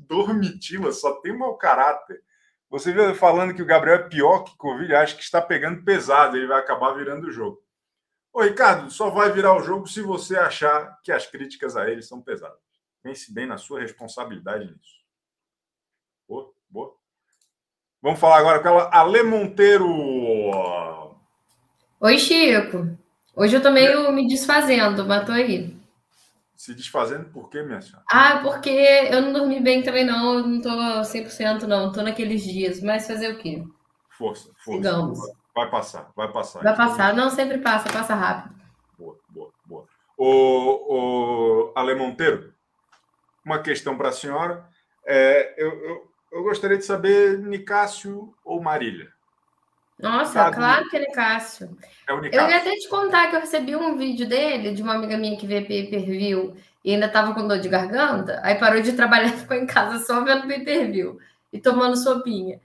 Dormitila 0.07 0.93
só 0.93 1.21
tem 1.21 1.37
mau 1.37 1.57
caráter. 1.57 2.23
Você 2.71 2.93
viu 2.93 3.15
falando 3.15 3.55
que 3.55 3.63
o 3.63 3.67
Gabriel 3.67 3.97
é 3.97 4.09
pior 4.09 4.45
que 4.45 4.57
Covid? 4.57 4.95
Acho 4.95 5.17
que 5.17 5.23
está 5.23 5.43
pegando 5.43 5.85
pesado, 5.85 6.37
ele 6.37 6.47
vai 6.47 6.61
acabar 6.61 6.95
virando 6.95 7.27
o 7.27 7.33
jogo. 7.33 7.61
Ô, 8.33 8.43
Ricardo, 8.43 8.91
só 8.91 9.11
vai 9.11 9.33
virar 9.33 9.57
o 9.57 9.63
jogo 9.63 9.89
se 9.89 10.01
você 10.01 10.37
achar 10.37 11.01
que 11.03 11.11
as 11.11 11.27
críticas 11.27 11.77
a 11.77 11.91
ele 11.91 12.01
são 12.01 12.23
pesadas. 12.23 12.59
Pense 13.03 13.33
bem 13.33 13.47
na 13.47 13.59
sua 13.59 13.81
responsabilidade 13.81 14.67
nisso. 14.67 15.01
Boa, 16.29 16.53
boa. 16.69 16.95
Vamos 18.01 18.21
falar 18.21 18.39
agora 18.39 18.61
com 18.61 18.69
ela, 18.69 18.91
Ale 18.93 19.25
Monteiro. 19.25 21.17
Oi, 22.01 22.19
Chico. 22.19 22.97
Hoje 23.35 23.57
eu 23.57 23.63
tô 23.63 23.71
meio 23.71 24.13
me 24.13 24.29
desfazendo, 24.29 25.07
mas 25.07 25.29
aí. 25.29 25.80
Se 26.61 26.75
desfazendo 26.75 27.31
por 27.31 27.49
quê, 27.49 27.63
minha 27.63 27.81
senhora? 27.81 28.05
Ah, 28.13 28.41
porque 28.43 28.69
eu 28.69 29.23
não 29.23 29.33
dormi 29.33 29.61
bem 29.61 29.83
também, 29.83 30.05
não. 30.05 30.41
Eu 30.41 30.47
não 30.47 30.61
tô 30.61 30.69
100%, 30.69 31.63
não. 31.63 31.91
Tô 31.91 32.03
naqueles 32.03 32.43
dias. 32.43 32.83
Mas 32.83 33.07
fazer 33.07 33.33
o 33.33 33.39
quê? 33.39 33.65
Força, 34.11 34.51
força. 34.63 34.77
Sigamos. 34.77 35.19
Vai 35.55 35.71
passar, 35.71 36.13
vai 36.15 36.31
passar. 36.31 36.63
Vai 36.63 36.77
passar. 36.77 37.15
Não, 37.15 37.31
sempre 37.31 37.57
passa, 37.57 37.91
passa 37.91 38.15
rápido. 38.15 38.55
Boa, 38.99 39.19
boa, 39.31 39.51
boa. 39.65 39.89
O, 40.19 41.71
o 41.71 41.73
Ale 41.75 41.95
Monteiro, 41.95 42.53
uma 43.43 43.63
questão 43.63 43.97
para 43.97 44.11
a 44.11 44.13
senhora. 44.13 44.69
É, 45.07 45.55
eu, 45.57 45.71
eu, 45.83 46.13
eu 46.31 46.43
gostaria 46.43 46.77
de 46.77 46.85
saber 46.85 47.39
Nicásio 47.39 48.35
ou 48.45 48.63
Marília? 48.63 49.11
Nossa, 50.03 50.51
claro 50.51 50.89
que 50.89 50.97
ele 50.97 51.07
é 51.07 51.13
Cássio. 51.13 51.77
É 52.09 52.13
eu 52.13 52.49
ia 52.49 52.57
até 52.57 52.75
te 52.77 52.89
contar 52.89 53.29
que 53.29 53.37
eu 53.37 53.41
recebi 53.41 53.77
um 53.77 53.97
vídeo 53.97 54.29
dele, 54.29 54.73
de 54.73 54.83
uma 54.83 54.95
amiga 54.95 55.17
minha 55.17 55.37
que 55.37 55.47
vê 55.47 55.61
pay-per-view 55.61 56.57
e 56.85 56.95
ainda 56.95 57.07
estava 57.07 57.35
com 57.35 57.47
dor 57.47 57.59
de 57.59 57.69
garganta, 57.69 58.41
aí 58.43 58.55
parou 58.55 58.81
de 58.81 58.93
trabalhar 58.95 59.29
e 59.29 59.39
ficou 59.39 59.57
em 59.57 59.67
casa 59.67 60.05
só 60.05 60.25
vendo 60.25 60.47
pay-per-view 60.47 61.19
e 61.53 61.61
tomando 61.61 61.97
sopinha. 61.97 62.61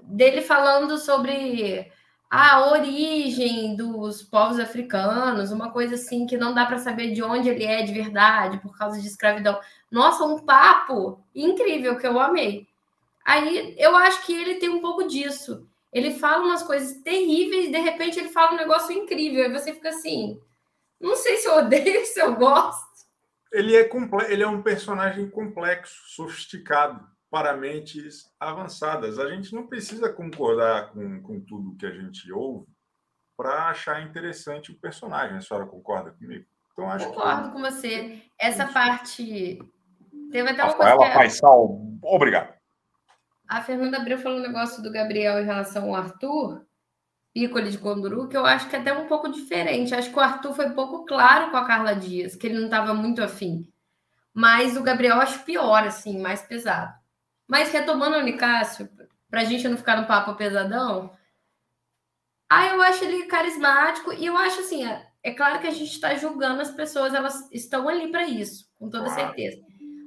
Dele 0.00 0.42
falando 0.42 0.98
sobre 0.98 1.90
a 2.30 2.66
origem 2.68 3.76
dos 3.76 4.22
povos 4.22 4.58
africanos, 4.58 5.52
uma 5.52 5.70
coisa 5.70 5.94
assim 5.94 6.26
que 6.26 6.36
não 6.36 6.52
dá 6.52 6.66
para 6.66 6.78
saber 6.78 7.12
de 7.12 7.22
onde 7.22 7.48
ele 7.48 7.64
é 7.64 7.82
de 7.82 7.92
verdade 7.92 8.58
por 8.58 8.76
causa 8.76 9.00
de 9.00 9.06
escravidão. 9.06 9.58
Nossa, 9.90 10.24
um 10.24 10.40
papo 10.40 11.20
incrível 11.34 11.96
que 11.96 12.06
eu 12.06 12.18
amei. 12.18 12.66
Aí 13.24 13.74
eu 13.78 13.96
acho 13.96 14.26
que 14.26 14.34
ele 14.34 14.56
tem 14.56 14.68
um 14.68 14.80
pouco 14.80 15.06
disso. 15.06 15.66
Ele 15.94 16.10
fala 16.18 16.44
umas 16.44 16.64
coisas 16.64 17.00
terríveis, 17.02 17.70
de 17.70 17.78
repente 17.78 18.18
ele 18.18 18.30
fala 18.30 18.52
um 18.52 18.56
negócio 18.56 18.90
incrível, 18.92 19.44
e 19.44 19.52
você 19.52 19.72
fica 19.72 19.90
assim, 19.90 20.40
não 21.00 21.14
sei 21.14 21.36
se 21.36 21.46
eu 21.46 21.58
odeio, 21.58 22.04
se 22.04 22.20
eu 22.20 22.34
gosto. 22.34 22.84
Ele 23.52 23.76
é, 23.76 23.88
ele 24.28 24.42
é 24.42 24.48
um 24.48 24.60
personagem 24.60 25.30
complexo, 25.30 25.94
sofisticado 26.08 27.06
para 27.30 27.56
mentes 27.56 28.28
avançadas. 28.40 29.20
A 29.20 29.28
gente 29.30 29.54
não 29.54 29.68
precisa 29.68 30.12
concordar 30.12 30.90
com, 30.90 31.22
com 31.22 31.40
tudo 31.40 31.76
que 31.76 31.86
a 31.86 31.92
gente 31.92 32.32
ouve 32.32 32.66
para 33.36 33.68
achar 33.68 34.02
interessante 34.02 34.72
o 34.72 34.78
personagem. 34.78 35.36
A 35.36 35.40
senhora 35.40 35.66
concorda 35.66 36.10
comigo? 36.10 36.44
Então, 36.72 36.90
acho 36.90 37.06
Concordo 37.06 37.48
que... 37.48 37.54
com 37.54 37.60
você. 37.60 38.22
Essa 38.36 38.66
parte. 38.66 39.60
Teve 40.32 40.50
até 40.50 40.64
uma 40.64 40.72
Rafaela 40.72 40.96
coisa. 40.96 41.12
Que... 41.12 41.18
Paisal, 41.18 41.80
obrigado. 42.02 42.54
A 43.54 43.62
Fernanda 43.62 43.98
Abreu 43.98 44.18
falou 44.18 44.40
um 44.40 44.42
negócio 44.42 44.82
do 44.82 44.90
Gabriel 44.90 45.40
em 45.40 45.44
relação 45.44 45.84
ao 45.84 45.94
Arthur, 45.94 46.66
ícone 47.32 47.70
de 47.70 47.78
Conduru, 47.78 48.28
que 48.28 48.36
eu 48.36 48.44
acho 48.44 48.68
que 48.68 48.74
é 48.74 48.80
até 48.80 48.92
um 48.92 49.06
pouco 49.06 49.30
diferente. 49.30 49.94
Acho 49.94 50.10
que 50.10 50.18
o 50.18 50.20
Arthur 50.20 50.52
foi 50.54 50.70
pouco 50.70 51.04
claro 51.04 51.52
com 51.52 51.56
a 51.56 51.64
Carla 51.64 51.94
Dias, 51.94 52.34
que 52.34 52.48
ele 52.48 52.58
não 52.58 52.64
estava 52.64 52.92
muito 52.92 53.22
afim. 53.22 53.72
Mas 54.32 54.76
o 54.76 54.82
Gabriel 54.82 55.20
acho 55.20 55.44
pior, 55.44 55.86
assim, 55.86 56.20
mais 56.20 56.42
pesado. 56.42 56.92
Mas 57.46 57.70
retomando 57.70 58.16
o 58.16 58.22
Nicásio, 58.22 58.90
para 59.30 59.42
a 59.42 59.44
gente 59.44 59.68
não 59.68 59.76
ficar 59.76 60.00
no 60.00 60.08
papo 60.08 60.34
pesadão, 60.34 61.16
ah, 62.50 62.66
eu 62.66 62.82
acho 62.82 63.04
ele 63.04 63.26
carismático 63.26 64.12
e 64.14 64.26
eu 64.26 64.36
acho 64.36 64.62
assim, 64.62 64.84
é, 64.84 65.06
é 65.22 65.30
claro 65.32 65.60
que 65.60 65.68
a 65.68 65.70
gente 65.70 65.92
está 65.92 66.16
julgando 66.16 66.60
as 66.60 66.72
pessoas, 66.72 67.14
elas 67.14 67.48
estão 67.52 67.88
ali 67.88 68.10
para 68.10 68.26
isso, 68.26 68.68
com 68.76 68.90
toda 68.90 69.10
certeza. 69.10 69.62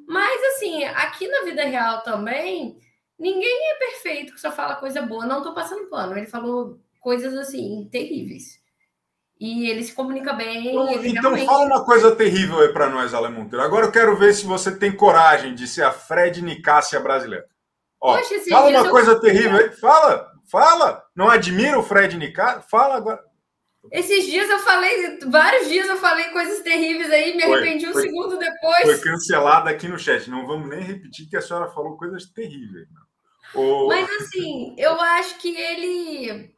Mas 0.05 0.43
assim, 0.55 0.83
aqui 0.83 1.29
na 1.29 1.45
vida 1.45 1.63
real 1.63 2.01
também, 2.01 2.77
ninguém 3.19 3.71
é 3.71 3.75
perfeito 3.75 4.33
que 4.33 4.41
só 4.41 4.51
fala 4.51 4.75
coisa 4.75 5.01
boa. 5.01 5.25
Não 5.25 5.39
estou 5.39 5.53
passando 5.53 5.89
pano. 5.89 6.17
Ele 6.17 6.27
falou 6.27 6.79
coisas 6.99 7.33
assim 7.35 7.87
terríveis. 7.91 8.59
E 9.39 9.69
ele 9.69 9.83
se 9.83 9.93
comunica 9.93 10.33
bem. 10.33 10.69
Então, 10.69 10.85
realmente... 10.95 11.45
fala 11.45 11.65
uma 11.65 11.85
coisa 11.85 12.15
terrível 12.15 12.59
aí 12.59 12.69
para 12.69 12.89
nós, 12.89 13.13
Ale 13.13 13.29
Monteiro. 13.29 13.63
Agora 13.63 13.85
eu 13.85 13.91
quero 13.91 14.17
ver 14.17 14.33
se 14.33 14.45
você 14.45 14.75
tem 14.75 14.91
coragem 14.91 15.53
de 15.53 15.67
ser 15.67 15.83
a 15.83 15.91
Fred 15.91 16.41
Nicássia 16.41 16.99
brasileira. 16.99 17.45
Ó, 18.01 18.17
Poxa, 18.17 18.35
fala 18.49 18.69
uma 18.69 18.89
coisa 18.89 19.11
eu... 19.11 19.19
terrível 19.19 19.57
aí. 19.57 19.69
Fala, 19.71 20.31
fala. 20.49 21.03
Não 21.15 21.29
admira 21.29 21.77
o 21.77 21.83
Fred 21.83 22.17
Nicássia? 22.17 22.61
Fala 22.61 22.95
agora. 22.95 23.23
Esses 23.91 24.25
dias 24.25 24.49
eu 24.49 24.59
falei, 24.59 25.19
vários 25.27 25.69
dias 25.69 25.87
eu 25.87 25.97
falei 25.97 26.25
coisas 26.31 26.59
terríveis 26.61 27.09
aí, 27.09 27.35
me 27.35 27.43
foi, 27.43 27.53
arrependi 27.53 27.87
um 27.87 27.93
foi, 27.93 28.01
segundo 28.01 28.37
depois. 28.37 28.81
Foi 28.81 28.99
cancelada 28.99 29.69
aqui 29.69 29.87
no 29.87 29.99
chat. 29.99 30.29
Não 30.29 30.45
vamos 30.45 30.67
nem 30.67 30.81
repetir 30.81 31.29
que 31.29 31.37
a 31.37 31.41
senhora 31.41 31.69
falou 31.69 31.95
coisas 31.95 32.25
terríveis. 32.25 32.87
Mas 33.87 34.09
assim, 34.21 34.75
eu 34.77 34.99
acho 35.01 35.37
que 35.39 35.55
ele 35.55 36.57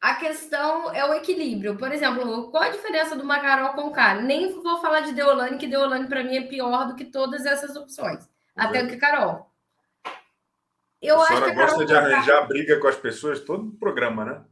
a 0.00 0.14
questão 0.14 0.92
é 0.92 1.04
o 1.04 1.14
equilíbrio. 1.14 1.76
Por 1.76 1.90
exemplo, 1.90 2.50
qual 2.50 2.62
a 2.62 2.70
diferença 2.70 3.16
do 3.16 3.24
Macarol 3.24 3.74
com 3.74 3.90
Carol? 3.90 4.22
Nem 4.22 4.52
vou 4.62 4.80
falar 4.80 5.00
de 5.00 5.12
Deolane, 5.12 5.58
que 5.58 5.66
Deolane 5.66 6.06
para 6.06 6.22
mim 6.22 6.36
é 6.36 6.42
pior 6.42 6.86
do 6.86 6.94
que 6.94 7.04
todas 7.04 7.44
essas 7.44 7.74
opções. 7.74 8.28
Até 8.54 8.82
do 8.82 8.88
que 8.88 8.96
Carol. 8.96 9.50
Eu 11.00 11.20
a 11.20 11.24
acho 11.24 11.44
que 11.44 11.50
a 11.50 11.54
gosta 11.54 11.84
de 11.84 11.94
arranjar 11.94 12.46
briga 12.46 12.78
com 12.78 12.88
as 12.88 12.96
pessoas 12.96 13.40
todo 13.40 13.68
o 13.68 13.76
programa, 13.76 14.24
né? 14.24 14.44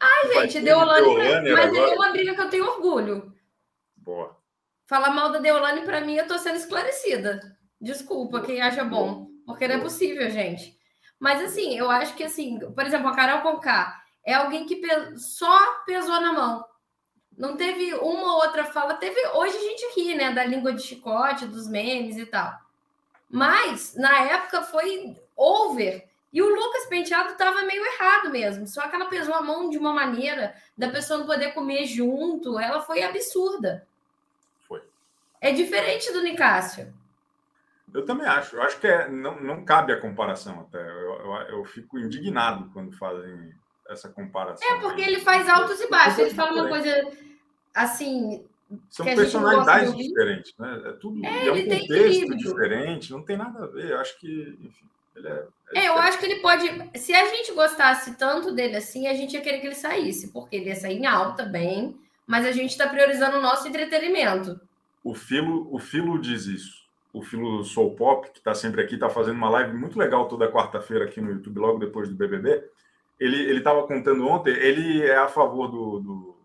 Ai, 0.00 0.32
gente, 0.34 0.60
Deolane, 0.60 1.04
Deolane 1.04 1.52
mas 1.52 1.74
é 1.74 1.94
uma 1.94 2.10
briga 2.10 2.34
que 2.34 2.40
eu 2.40 2.50
tenho 2.50 2.66
orgulho. 2.66 3.34
Boa. 3.96 4.36
Falar 4.86 5.10
mal 5.10 5.32
da 5.32 5.38
Deolane, 5.38 5.82
para 5.82 6.00
mim, 6.00 6.16
eu 6.16 6.26
tô 6.26 6.36
sendo 6.38 6.56
esclarecida. 6.56 7.40
Desculpa 7.80 8.40
quem 8.40 8.60
acha 8.60 8.84
bom, 8.84 9.28
porque 9.46 9.66
não 9.66 9.76
é 9.76 9.80
possível, 9.80 10.28
gente. 10.30 10.73
Mas 11.24 11.40
assim, 11.40 11.74
eu 11.74 11.90
acho 11.90 12.14
que 12.16 12.22
assim, 12.22 12.58
por 12.58 12.84
exemplo, 12.84 13.08
a 13.08 13.16
Carol 13.16 13.40
Conká, 13.40 13.98
é 14.22 14.34
alguém 14.34 14.66
que 14.66 14.78
só 15.16 15.76
pesou 15.86 16.20
na 16.20 16.34
mão. 16.34 16.62
Não 17.34 17.56
teve 17.56 17.94
uma 17.94 18.34
ou 18.34 18.42
outra 18.42 18.64
fala. 18.66 18.92
Teve. 18.92 19.18
Hoje 19.28 19.56
a 19.56 19.60
gente 19.60 19.98
ri, 19.98 20.14
né? 20.14 20.32
Da 20.32 20.44
língua 20.44 20.74
de 20.74 20.82
chicote, 20.82 21.46
dos 21.46 21.66
memes 21.66 22.18
e 22.18 22.26
tal. 22.26 22.52
Mas, 23.26 23.94
na 23.94 24.20
época, 24.20 24.64
foi 24.64 25.16
over. 25.34 26.06
E 26.30 26.42
o 26.42 26.54
Lucas 26.54 26.84
Penteado 26.90 27.30
estava 27.32 27.62
meio 27.62 27.82
errado 27.82 28.28
mesmo. 28.28 28.66
Só 28.66 28.86
que 28.86 28.94
ela 28.94 29.06
pesou 29.06 29.32
a 29.32 29.40
mão 29.40 29.70
de 29.70 29.78
uma 29.78 29.94
maneira 29.94 30.54
da 30.76 30.90
pessoa 30.90 31.20
não 31.20 31.26
poder 31.26 31.54
comer 31.54 31.86
junto. 31.86 32.58
Ela 32.58 32.82
foi 32.82 33.02
absurda. 33.02 33.88
Foi. 34.68 34.82
É 35.40 35.52
diferente 35.52 36.12
do 36.12 36.22
Nicásio. 36.22 36.92
Eu 37.94 38.04
também 38.04 38.26
acho. 38.26 38.56
Eu 38.56 38.62
acho 38.62 38.80
que 38.80 38.88
é, 38.88 39.08
não, 39.08 39.40
não 39.40 39.64
cabe 39.64 39.92
a 39.92 40.00
comparação 40.00 40.60
até. 40.62 40.80
Eu, 40.80 41.12
eu, 41.20 41.32
eu 41.58 41.64
fico 41.64 41.96
indignado 41.96 42.68
quando 42.72 42.90
fazem 42.96 43.54
essa 43.88 44.08
comparação. 44.08 44.68
É, 44.68 44.80
porque 44.80 45.00
ele 45.00 45.20
faz 45.20 45.48
altos 45.48 45.80
e 45.80 45.88
baixos. 45.88 46.18
Ele 46.18 46.34
fala 46.34 46.52
uma 46.52 46.68
coisa 46.68 47.12
assim. 47.72 48.44
São 48.90 49.06
personalidades 49.06 49.96
diferentes, 49.96 50.52
né? 50.58 50.82
É 50.86 50.92
tudo 50.92 51.24
é, 51.24 51.46
é 51.46 51.52
um 51.52 51.64
contexto 51.64 52.36
diferente, 52.36 53.12
não 53.12 53.22
tem 53.22 53.36
nada 53.36 53.62
a 53.62 53.66
ver. 53.68 53.90
Eu 53.90 54.00
acho 54.00 54.18
que, 54.18 54.58
enfim, 54.60 54.86
ele 55.14 55.28
é. 55.28 55.44
É, 55.74 55.84
é 55.84 55.88
eu 55.88 55.94
acho 55.94 56.18
que 56.18 56.24
ele 56.24 56.40
pode. 56.40 56.66
Se 56.98 57.14
a 57.14 57.26
gente 57.26 57.52
gostasse 57.52 58.16
tanto 58.16 58.52
dele 58.52 58.76
assim, 58.76 59.06
a 59.06 59.14
gente 59.14 59.34
ia 59.34 59.40
querer 59.40 59.60
que 59.60 59.66
ele 59.68 59.74
saísse, 59.76 60.32
porque 60.32 60.56
ele 60.56 60.70
ia 60.70 60.74
sair 60.74 60.98
em 60.98 61.06
alta 61.06 61.44
bem, 61.44 61.96
mas 62.26 62.44
a 62.44 62.50
gente 62.50 62.70
está 62.70 62.88
priorizando 62.88 63.36
o 63.36 63.42
nosso 63.42 63.68
entretenimento. 63.68 64.60
O 65.04 65.14
Filo, 65.14 65.68
o 65.72 65.78
Filo 65.78 66.18
diz 66.18 66.46
isso. 66.46 66.83
O 67.14 67.22
Filo 67.22 67.64
Soul 67.64 67.94
Pop, 67.94 68.30
que 68.30 68.38
está 68.38 68.54
sempre 68.54 68.82
aqui, 68.82 68.94
está 68.94 69.08
fazendo 69.08 69.36
uma 69.36 69.48
live 69.48 69.72
muito 69.72 69.98
legal 69.98 70.28
toda 70.28 70.50
quarta-feira 70.50 71.06
aqui 71.06 71.20
no 71.20 71.30
YouTube, 71.30 71.58
logo 71.58 71.78
depois 71.78 72.10
do 72.10 72.14
BBB 72.14 72.62
ele 73.18 73.58
estava 73.58 73.86
contando 73.86 74.26
ontem, 74.26 74.50
ele 74.50 75.02
é 75.02 75.16
a 75.16 75.28
favor 75.28 75.68
do, 75.68 76.00
do, 76.00 76.36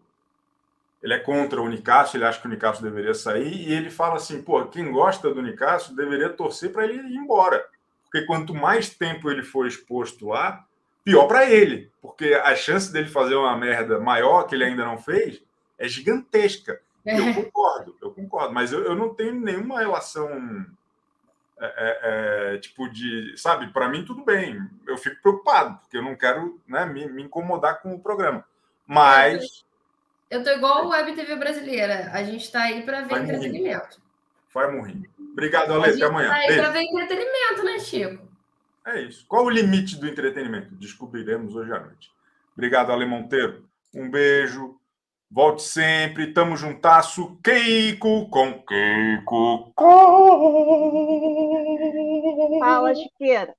Ele 1.02 1.14
é 1.14 1.20
contra 1.20 1.62
o 1.62 1.68
Nicásio, 1.68 2.18
ele 2.18 2.26
acha 2.26 2.40
que 2.40 2.48
o 2.48 2.50
Nicásio 2.50 2.84
deveria 2.84 3.14
sair, 3.14 3.68
e 3.68 3.74
ele 3.74 3.90
fala 3.90 4.16
assim: 4.16 4.42
pô, 4.42 4.66
quem 4.66 4.92
gosta 4.92 5.34
do 5.34 5.42
Nicásio 5.42 5.96
deveria 5.96 6.30
torcer 6.30 6.72
para 6.72 6.86
ele 6.86 6.96
ir 6.96 7.16
embora. 7.16 7.66
Porque 8.04 8.26
quanto 8.26 8.54
mais 8.54 8.90
tempo 8.90 9.30
ele 9.30 9.44
for 9.44 9.68
exposto 9.68 10.28
lá, 10.28 10.66
pior 11.04 11.28
para 11.28 11.50
ele. 11.50 11.92
Porque 12.02 12.34
a 12.34 12.56
chance 12.56 12.92
dele 12.92 13.08
fazer 13.08 13.36
uma 13.36 13.56
merda 13.56 14.00
maior 14.00 14.44
que 14.44 14.56
ele 14.56 14.64
ainda 14.64 14.86
não 14.86 14.98
fez 14.98 15.42
é 15.78 15.88
gigantesca. 15.88 16.82
Eu 17.06 17.34
concordo, 17.34 17.96
eu 18.02 18.12
concordo, 18.12 18.54
mas 18.54 18.72
eu, 18.72 18.84
eu 18.84 18.96
não 18.96 19.14
tenho 19.14 19.34
nenhuma 19.34 19.80
relação 19.80 20.66
é, 21.62 21.66
é, 21.66 22.54
é, 22.54 22.58
tipo 22.58 22.88
de, 22.90 23.34
sabe, 23.38 23.68
para 23.74 23.90
mim 23.90 24.06
tudo 24.06 24.24
bem. 24.24 24.62
Eu 24.88 24.98
fico 24.98 25.22
preocupado, 25.22 25.78
porque 25.80 25.98
eu 25.98 26.02
não 26.02 26.16
quero 26.16 26.60
né, 26.66 26.86
me, 26.86 27.08
me 27.10 27.24
incomodar 27.24 27.82
com 27.82 27.94
o 27.94 28.00
programa. 28.00 28.46
Mas. 28.88 29.66
Eu 30.30 30.44
tô 30.44 30.52
igual 30.52 30.86
o 30.86 30.90
Web 30.90 31.14
TV 31.14 31.36
brasileira. 31.36 32.12
A 32.14 32.24
gente 32.24 32.46
está 32.46 32.64
aí 32.64 32.84
para 32.84 33.02
ver 33.02 33.10
Vai 33.10 33.24
entretenimento. 33.24 34.02
Vai 34.54 34.72
morrer. 34.72 35.02
Obrigado, 35.20 35.74
Ale. 35.74 35.94
Até 35.94 36.06
amanhã. 36.06 36.30
Tá 36.30 36.36
aí 36.36 36.56
para 36.56 36.70
ver 36.70 36.82
entretenimento, 36.84 37.64
né, 37.64 37.80
Chico? 37.80 38.28
É 38.86 39.02
isso. 39.02 39.26
Qual 39.28 39.46
o 39.46 39.50
limite 39.50 39.98
do 39.98 40.08
entretenimento? 40.08 40.74
Descobriremos 40.76 41.56
hoje 41.56 41.74
à 41.74 41.80
noite. 41.80 42.12
Obrigado, 42.54 42.92
Ale 42.92 43.06
Monteiro. 43.06 43.66
Um 43.94 44.10
beijo. 44.10 44.79
Volte 45.32 45.62
sempre, 45.62 46.34
tamo 46.34 46.58
juntasso. 46.58 47.40
Keiko 47.44 48.28
com 48.30 48.64
Keiko 48.64 49.72
com. 49.76 50.60
Fala, 52.60 52.96
Chiqueira. 52.96 53.56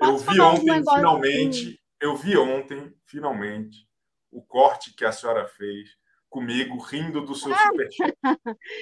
Eu 0.00 0.18
vi 0.18 0.40
ontem, 0.40 0.82
finalmente, 0.82 1.80
eu 2.00 2.16
vi 2.16 2.36
ontem, 2.36 2.92
finalmente, 3.06 3.88
o 4.32 4.42
corte 4.42 4.92
que 4.94 5.04
a 5.04 5.12
senhora 5.12 5.46
fez 5.46 5.90
comigo, 6.28 6.76
rindo 6.78 7.24
do 7.24 7.36
seu 7.36 7.54
superchat. 7.54 8.16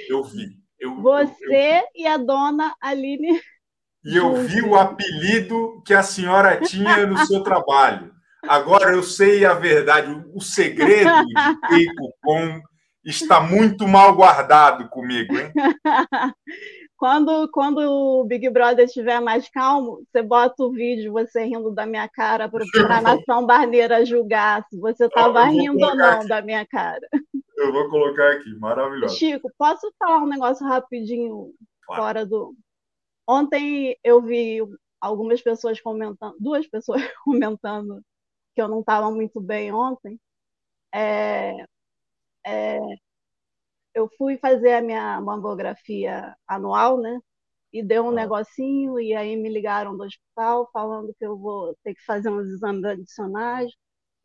Eu 0.09 0.25
vi. 0.25 0.59
Eu, 0.79 0.97
Você 1.03 1.45
eu, 1.45 1.53
eu... 1.53 1.85
e 1.95 2.07
a 2.07 2.17
dona 2.17 2.75
Aline. 2.81 3.39
E 4.05 4.17
eu 4.17 4.35
vi 4.35 4.63
o 4.63 4.75
apelido 4.75 5.83
que 5.87 5.93
a 5.95 6.03
senhora 6.03 6.59
tinha 6.61 7.07
no 7.07 7.19
seu 7.27 7.43
trabalho. 7.43 8.13
Agora 8.43 8.93
eu 8.93 9.03
sei 9.03 9.45
a 9.45 9.55
verdade. 9.55 10.25
O 10.35 10.41
segredo 10.41 11.11
de 11.27 11.87
Com 12.23 12.61
está 13.05 13.41
muito 13.41 13.87
mal 13.87 14.15
guardado 14.15 14.89
comigo, 14.89 15.37
hein? 15.37 15.53
Quando, 16.97 17.49
quando 17.51 17.79
o 17.79 18.23
Big 18.23 18.49
Brother 18.49 18.85
estiver 18.85 19.21
mais 19.21 19.49
calmo, 19.49 20.05
você 20.07 20.23
bota 20.23 20.63
o 20.63 20.71
vídeo, 20.71 21.11
você 21.11 21.43
rindo 21.43 21.73
da 21.73 21.85
minha 21.85 22.09
cara, 22.09 22.49
para 22.49 22.65
a 22.97 23.01
nação 23.01 23.45
barneira 23.45 24.07
julgar 24.07 24.65
se 24.71 24.79
você 24.79 25.07
estava 25.07 25.45
rindo 25.47 25.85
ou 25.85 25.97
não 25.97 26.21
aqui. 26.21 26.29
da 26.29 26.41
minha 26.41 26.65
cara. 26.65 27.01
Eu 27.57 27.73
vou 27.73 27.91
colocar 27.91 28.35
aqui, 28.35 28.55
maravilhoso. 28.57 29.17
Chico, 29.17 29.51
posso 29.59 29.93
falar 29.99 30.19
um 30.19 30.29
negócio 30.29 30.65
rapidinho 30.65 31.53
claro. 31.87 32.03
fora 32.03 32.25
do. 32.25 32.55
Ontem 33.29 33.97
eu 34.05 34.23
vi 34.23 34.61
algumas 35.01 35.43
pessoas 35.43 35.81
comentando, 35.81 36.37
duas 36.39 36.69
pessoas 36.69 37.03
comentando 37.25 38.01
que 38.55 38.61
eu 38.63 38.69
não 38.69 38.81
estava 38.81 39.11
muito 39.11 39.41
bem 39.41 39.73
ontem, 39.73 40.19
é, 40.95 41.65
é, 42.45 42.79
eu 43.95 44.09
fui 44.17 44.39
fazer 44.39 44.75
a 44.75 44.83
minha 44.83 45.21
mamografia 45.21 46.35
anual, 46.47 47.01
né? 47.01 47.19
E 47.73 47.83
deu 47.83 48.05
um 48.05 48.11
ah. 48.11 48.15
negocinho, 48.15 49.01
e 49.01 49.15
aí 49.15 49.37
me 49.37 49.49
ligaram 49.49 49.97
do 49.97 50.05
hospital 50.05 50.69
falando 50.73 51.15
que 51.19 51.25
eu 51.25 51.39
vou 51.39 51.75
ter 51.83 51.95
que 51.95 52.05
fazer 52.05 52.31
uns 52.31 52.47
exames 52.49 52.85
adicionais. 52.85 53.71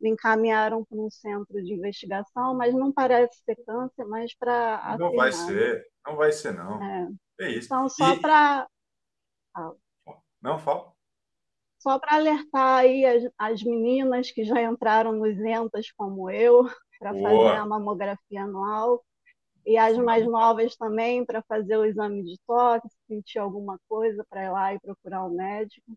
Me 0.00 0.10
encaminharam 0.10 0.84
para 0.84 0.98
um 0.98 1.10
centro 1.10 1.62
de 1.62 1.74
investigação, 1.74 2.54
mas 2.54 2.72
não 2.72 2.92
parece 2.92 3.42
ser 3.44 3.56
câncer, 3.64 4.04
mas 4.04 4.34
para. 4.36 4.96
Não 4.98 5.12
vai 5.12 5.32
ser, 5.32 5.86
não 6.06 6.16
vai 6.16 6.30
ser, 6.30 6.52
não. 6.52 6.82
É, 6.82 7.08
é 7.40 7.50
isso. 7.50 7.66
Então, 7.66 7.88
só 7.88 8.14
e... 8.14 8.20
para. 8.20 8.68
Não, 10.40 10.58
fala. 10.58 10.92
Só 11.88 11.98
para 11.98 12.16
alertar 12.16 12.80
aí 12.80 13.02
as, 13.06 13.22
as 13.38 13.62
meninas 13.62 14.30
que 14.30 14.44
já 14.44 14.62
entraram 14.62 15.12
nos 15.12 15.38
entas 15.38 15.90
como 15.96 16.30
eu, 16.30 16.68
para 16.98 17.14
fazer 17.14 17.56
a 17.56 17.64
mamografia 17.64 18.42
anual, 18.42 19.02
e 19.64 19.78
as 19.78 19.96
mais 19.96 20.26
novas 20.26 20.76
também 20.76 21.24
para 21.24 21.42
fazer 21.48 21.78
o 21.78 21.86
exame 21.86 22.22
de 22.22 22.38
toque, 22.46 22.90
se 22.90 22.98
sentir 23.08 23.38
alguma 23.38 23.80
coisa 23.88 24.22
para 24.28 24.44
ir 24.44 24.50
lá 24.50 24.74
e 24.74 24.80
procurar 24.80 25.24
um 25.24 25.34
médico. 25.34 25.90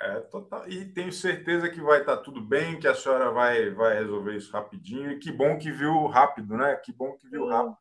É, 0.00 0.20
total. 0.20 0.66
E 0.66 0.86
tenho 0.86 1.12
certeza 1.12 1.68
que 1.68 1.80
vai 1.82 2.00
estar 2.00 2.16
tá 2.16 2.22
tudo 2.22 2.40
bem, 2.40 2.80
que 2.80 2.88
a 2.88 2.94
senhora 2.94 3.30
vai, 3.30 3.68
vai 3.68 3.98
resolver 3.98 4.36
isso 4.38 4.50
rapidinho. 4.50 5.10
E 5.10 5.18
que 5.18 5.30
bom 5.30 5.58
que 5.58 5.70
viu 5.70 6.06
rápido, 6.06 6.56
né? 6.56 6.74
Que 6.76 6.90
bom 6.90 7.18
que 7.18 7.28
viu 7.28 7.46
rápido. 7.48 7.76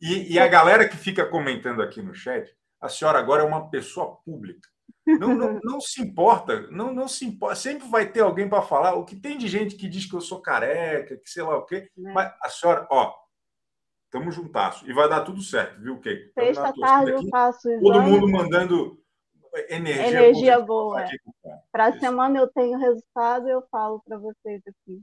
E, 0.00 0.34
e 0.34 0.38
a 0.38 0.46
galera 0.46 0.88
que 0.88 0.96
fica 0.96 1.26
comentando 1.26 1.82
aqui 1.82 2.00
no 2.00 2.14
chat, 2.14 2.48
a 2.80 2.88
senhora 2.88 3.18
agora 3.18 3.42
é 3.42 3.46
uma 3.46 3.68
pessoa 3.70 4.18
pública. 4.24 4.68
Não, 5.06 5.34
não, 5.34 5.60
não 5.62 5.80
se 5.80 6.00
importa, 6.00 6.68
não, 6.70 6.92
não 6.92 7.08
se 7.08 7.24
importa. 7.24 7.56
Sempre 7.56 7.88
vai 7.88 8.10
ter 8.10 8.20
alguém 8.20 8.48
para 8.48 8.62
falar. 8.62 8.94
O 8.94 9.04
que 9.04 9.16
tem 9.16 9.36
de 9.36 9.48
gente 9.48 9.76
que 9.76 9.88
diz 9.88 10.08
que 10.08 10.14
eu 10.14 10.20
sou 10.20 10.40
careca, 10.40 11.16
que 11.16 11.28
sei 11.28 11.42
lá 11.42 11.56
o 11.56 11.66
quê. 11.66 11.90
É. 11.96 12.12
Mas 12.12 12.32
a 12.42 12.48
senhora, 12.48 12.86
ó, 12.90 13.14
estamos 14.04 14.34
juntasso. 14.34 14.88
E 14.88 14.92
vai 14.92 15.08
dar 15.08 15.22
tudo 15.22 15.40
certo, 15.42 15.80
viu, 15.80 16.00
Kei? 16.00 16.30
Sexta 16.34 16.72
tarde 16.78 17.12
eu 17.12 17.28
faço 17.28 17.68
exame. 17.68 17.82
Todo 17.82 18.02
mundo 18.02 18.28
mandando 18.28 19.02
energia, 19.68 20.06
energia 20.06 20.60
boa. 20.60 21.04
Para 21.70 21.86
a 21.86 21.98
semana 21.98 22.38
eu 22.38 22.48
tenho 22.48 22.78
resultado 22.78 23.48
eu 23.48 23.62
falo 23.70 24.02
para 24.06 24.18
vocês 24.18 24.62
aqui. 24.66 25.00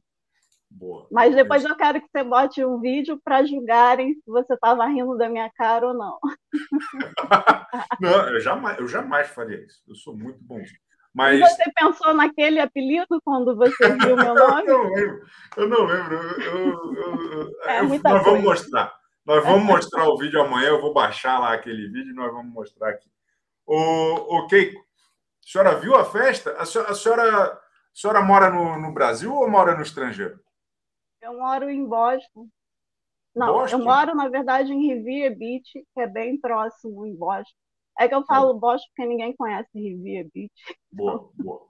Boa. 0.71 1.07
Mas 1.11 1.35
depois 1.35 1.65
eu 1.65 1.75
quero 1.75 1.99
que 1.99 2.07
você 2.09 2.23
bote 2.23 2.63
um 2.63 2.79
vídeo 2.79 3.19
para 3.23 3.43
julgarem 3.43 4.13
se 4.13 4.23
você 4.27 4.53
estava 4.53 4.85
rindo 4.85 5.17
da 5.17 5.27
minha 5.27 5.49
cara 5.51 5.87
ou 5.87 5.93
não. 5.93 6.19
não, 7.99 8.29
eu 8.29 8.39
jamais, 8.39 8.79
eu 8.79 8.87
jamais 8.87 9.27
faria 9.29 9.65
isso. 9.65 9.81
Eu 9.87 9.95
sou 9.95 10.15
muito 10.15 10.39
bom. 10.41 10.61
Mas... 11.13 11.39
Você 11.39 11.63
pensou 11.75 12.13
naquele 12.13 12.59
apelido 12.59 13.19
quando 13.25 13.55
você 13.55 13.97
viu 13.97 14.15
meu 14.15 14.35
nome? 14.35 14.67
eu 14.69 14.77
não 14.77 14.93
lembro. 14.93 15.25
Eu 15.57 15.67
não 15.67 15.85
lembro. 15.85 16.15
Eu, 16.41 16.93
eu, 16.93 17.61
é 17.63 17.81
nós 17.81 18.01
coisa. 18.01 18.19
vamos 18.19 18.43
mostrar. 18.43 18.93
Nós 19.25 19.43
vamos 19.43 19.63
mostrar 19.63 20.07
o 20.07 20.17
vídeo 20.17 20.39
amanhã. 20.41 20.69
Eu 20.69 20.81
vou 20.81 20.93
baixar 20.93 21.39
lá 21.39 21.53
aquele 21.53 21.87
vídeo 21.87 22.11
e 22.11 22.15
nós 22.15 22.31
vamos 22.31 22.53
mostrar 22.53 22.89
aqui. 22.89 23.09
O, 23.65 24.37
o 24.37 24.47
Keiko, 24.47 24.79
a 24.79 25.51
senhora 25.51 25.75
viu 25.75 25.95
a 25.95 26.05
festa? 26.05 26.51
A 26.53 26.65
senhora, 26.65 26.91
a 26.91 26.95
senhora, 26.95 27.45
a 27.45 27.59
senhora 27.93 28.21
mora 28.21 28.49
no, 28.51 28.79
no 28.79 28.93
Brasil 28.93 29.33
ou 29.33 29.49
mora 29.49 29.75
no 29.75 29.81
estrangeiro? 29.81 30.39
Eu 31.21 31.37
moro 31.37 31.69
em 31.69 31.85
Boston. 31.85 32.47
Não, 33.35 33.53
Boston? 33.53 33.77
eu 33.77 33.83
moro, 33.83 34.15
na 34.15 34.29
verdade, 34.29 34.71
em 34.71 34.87
Revere 34.87 35.35
Beach, 35.35 35.85
que 35.93 36.01
é 36.01 36.07
bem 36.07 36.39
próximo 36.39 37.05
em 37.05 37.15
Boston. 37.15 37.55
É 37.99 38.07
que 38.07 38.15
eu 38.15 38.25
falo 38.25 38.53
Boston 38.53 38.87
porque 38.95 39.09
ninguém 39.09 39.35
conhece 39.35 39.69
Revere 39.73 40.29
Beach. 40.33 40.53
Boa, 40.91 41.29
boa. 41.35 41.67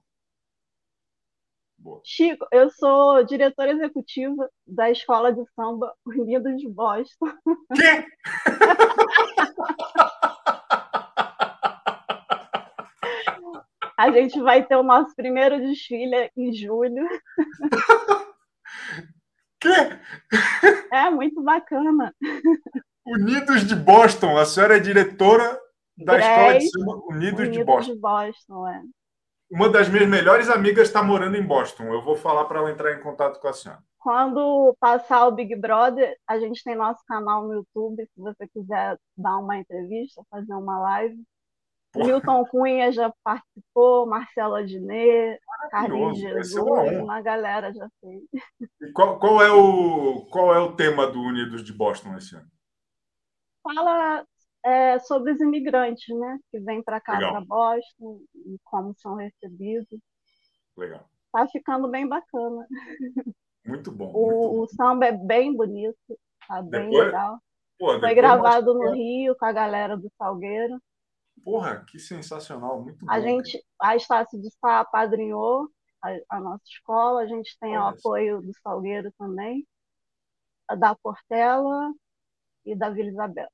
boa. 1.78 2.02
Chico, 2.04 2.46
eu 2.52 2.70
sou 2.70 3.24
diretora 3.24 3.72
executiva 3.72 4.50
da 4.66 4.92
escola 4.92 5.34
de 5.34 5.44
samba 5.54 5.94
Unidos 6.06 6.58
de 6.58 6.70
Boston. 6.70 7.26
Quê? 7.76 8.06
A 14.00 14.12
gente 14.12 14.40
vai 14.40 14.66
ter 14.66 14.78
o 14.78 14.84
nosso 14.84 15.14
primeiro 15.14 15.60
desfile 15.60 16.32
em 16.38 16.54
julho. 16.54 17.06
Quê? 19.60 20.00
É 20.92 21.10
muito 21.10 21.42
bacana. 21.44 22.14
Unidos 23.06 23.66
de 23.66 23.76
Boston, 23.76 24.38
a 24.38 24.46
senhora 24.46 24.78
é 24.78 24.80
diretora 24.80 25.60
da 25.98 26.14
Grace, 26.14 26.30
escola 26.30 26.58
de 26.58 26.70
samba 26.70 26.96
Unidos, 27.10 27.40
Unidos 27.40 27.52
de 27.52 27.64
Boston. 27.64 27.94
De 27.94 28.00
Boston 28.00 28.68
é. 28.68 28.82
Uma 29.52 29.70
das 29.70 29.90
minhas 29.90 30.08
melhores 30.08 30.48
amigas 30.50 30.88
está 30.88 31.02
morando 31.02 31.36
em 31.36 31.46
Boston. 31.46 31.86
Eu 31.86 32.04
vou 32.04 32.16
falar 32.16 32.46
para 32.46 32.60
ela 32.60 32.72
entrar 32.72 32.94
em 32.94 33.02
contato 33.02 33.40
com 33.40 33.48
a 33.48 33.54
senhora. 33.54 33.82
Quando 33.98 34.76
passar 34.80 35.28
o 35.28 35.32
Big 35.32 35.56
Brother, 35.56 36.16
a 36.28 36.40
gente 36.40 36.64
tem 36.64 36.76
nosso 36.76 37.04
canal 37.06 37.46
no 37.48 37.56
YouTube. 37.56 38.08
Se 38.14 38.22
você 38.22 38.48
quiser 38.48 38.98
dar 39.18 39.38
uma 39.38 39.58
entrevista, 39.58 40.22
fazer 40.30 40.54
uma 40.54 40.80
live, 40.80 41.22
Porra. 41.92 42.06
Milton 42.06 42.46
Cunha 42.46 42.92
já 42.92 43.12
participou, 43.24 44.06
Marcela 44.06 44.64
Diné, 44.64 45.40
Carlinhos 45.72 46.20
Jesus, 46.20 46.56
uma 47.02 47.20
galera 47.22 47.74
já 47.74 47.90
fez. 48.00 48.22
E 48.82 48.92
qual, 48.92 49.20
qual, 49.20 49.42
é 49.42 49.52
o, 49.52 50.26
qual 50.30 50.54
é 50.54 50.60
o 50.60 50.76
tema 50.76 51.08
do 51.08 51.20
Unidos 51.20 51.64
de 51.64 51.74
Boston 51.74 52.16
esse 52.16 52.36
ano? 52.36 52.48
Fala 53.64 54.24
é, 54.64 55.00
sobre 55.00 55.32
os 55.32 55.42
imigrantes, 55.42 56.16
né? 56.16 56.40
Que 56.52 56.60
vêm 56.60 56.84
para 56.84 57.02
cá, 57.02 57.18
para 57.18 57.42
Boston, 57.42 58.20
e 58.36 58.58
como 58.64 58.94
são 58.96 59.16
recebidos. 59.16 60.00
Legal. 60.78 61.10
Tá 61.32 61.48
ficando 61.48 61.88
bem 61.90 62.08
bacana. 62.08 62.68
Muito 63.66 63.92
bom. 63.92 64.12
O, 64.14 64.28
muito 64.28 64.38
bom. 64.38 64.62
o 64.62 64.68
samba 64.68 65.08
é 65.08 65.12
bem 65.12 65.56
bonito, 65.56 65.98
tá 66.48 66.62
bem 66.62 66.86
depois, 66.86 67.06
legal. 67.06 67.40
Pô, 67.78 68.00
Foi 68.00 68.14
gravado 68.14 68.74
no 68.74 68.92
Rio 68.94 69.36
com 69.38 69.46
a 69.46 69.52
galera 69.52 69.98
do 69.98 70.12
Salgueiro. 70.18 70.80
Porra, 71.44 71.84
que 71.86 72.00
sensacional, 72.00 72.82
muito 72.82 73.06
bom. 73.06 73.12
A 73.12 73.20
gente, 73.20 73.64
a 73.82 73.96
Estácio 73.96 74.40
de 74.40 74.50
Sá 74.60 74.82
apadrinhou 74.82 75.70
a, 76.04 76.38
a, 76.38 76.40
nossa 76.40 76.64
escola, 76.66 77.22
a 77.22 77.28
gente 77.28 77.58
tem 77.60 77.78
Olha 77.78 77.86
o 77.86 77.88
apoio 77.88 78.42
do 78.42 78.52
Salgueiro 78.62 79.12
também, 79.18 79.68
da 80.78 80.96
Portela 80.96 81.94
e 82.66 82.76
da 82.76 82.90
Vila 82.90 83.10
Isabel. 83.10 83.50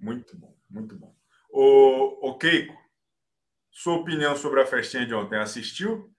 Muito 0.00 0.36
bom, 0.36 0.54
muito 0.68 0.98
bom. 0.98 1.14
O, 1.50 2.30
o 2.30 2.38
Keiko, 2.38 2.76
sua 3.70 3.94
opinião 3.94 4.36
sobre 4.36 4.60
a 4.60 4.66
festinha 4.66 5.06
de 5.06 5.14
ontem, 5.14 5.38
assistiu? 5.38 6.12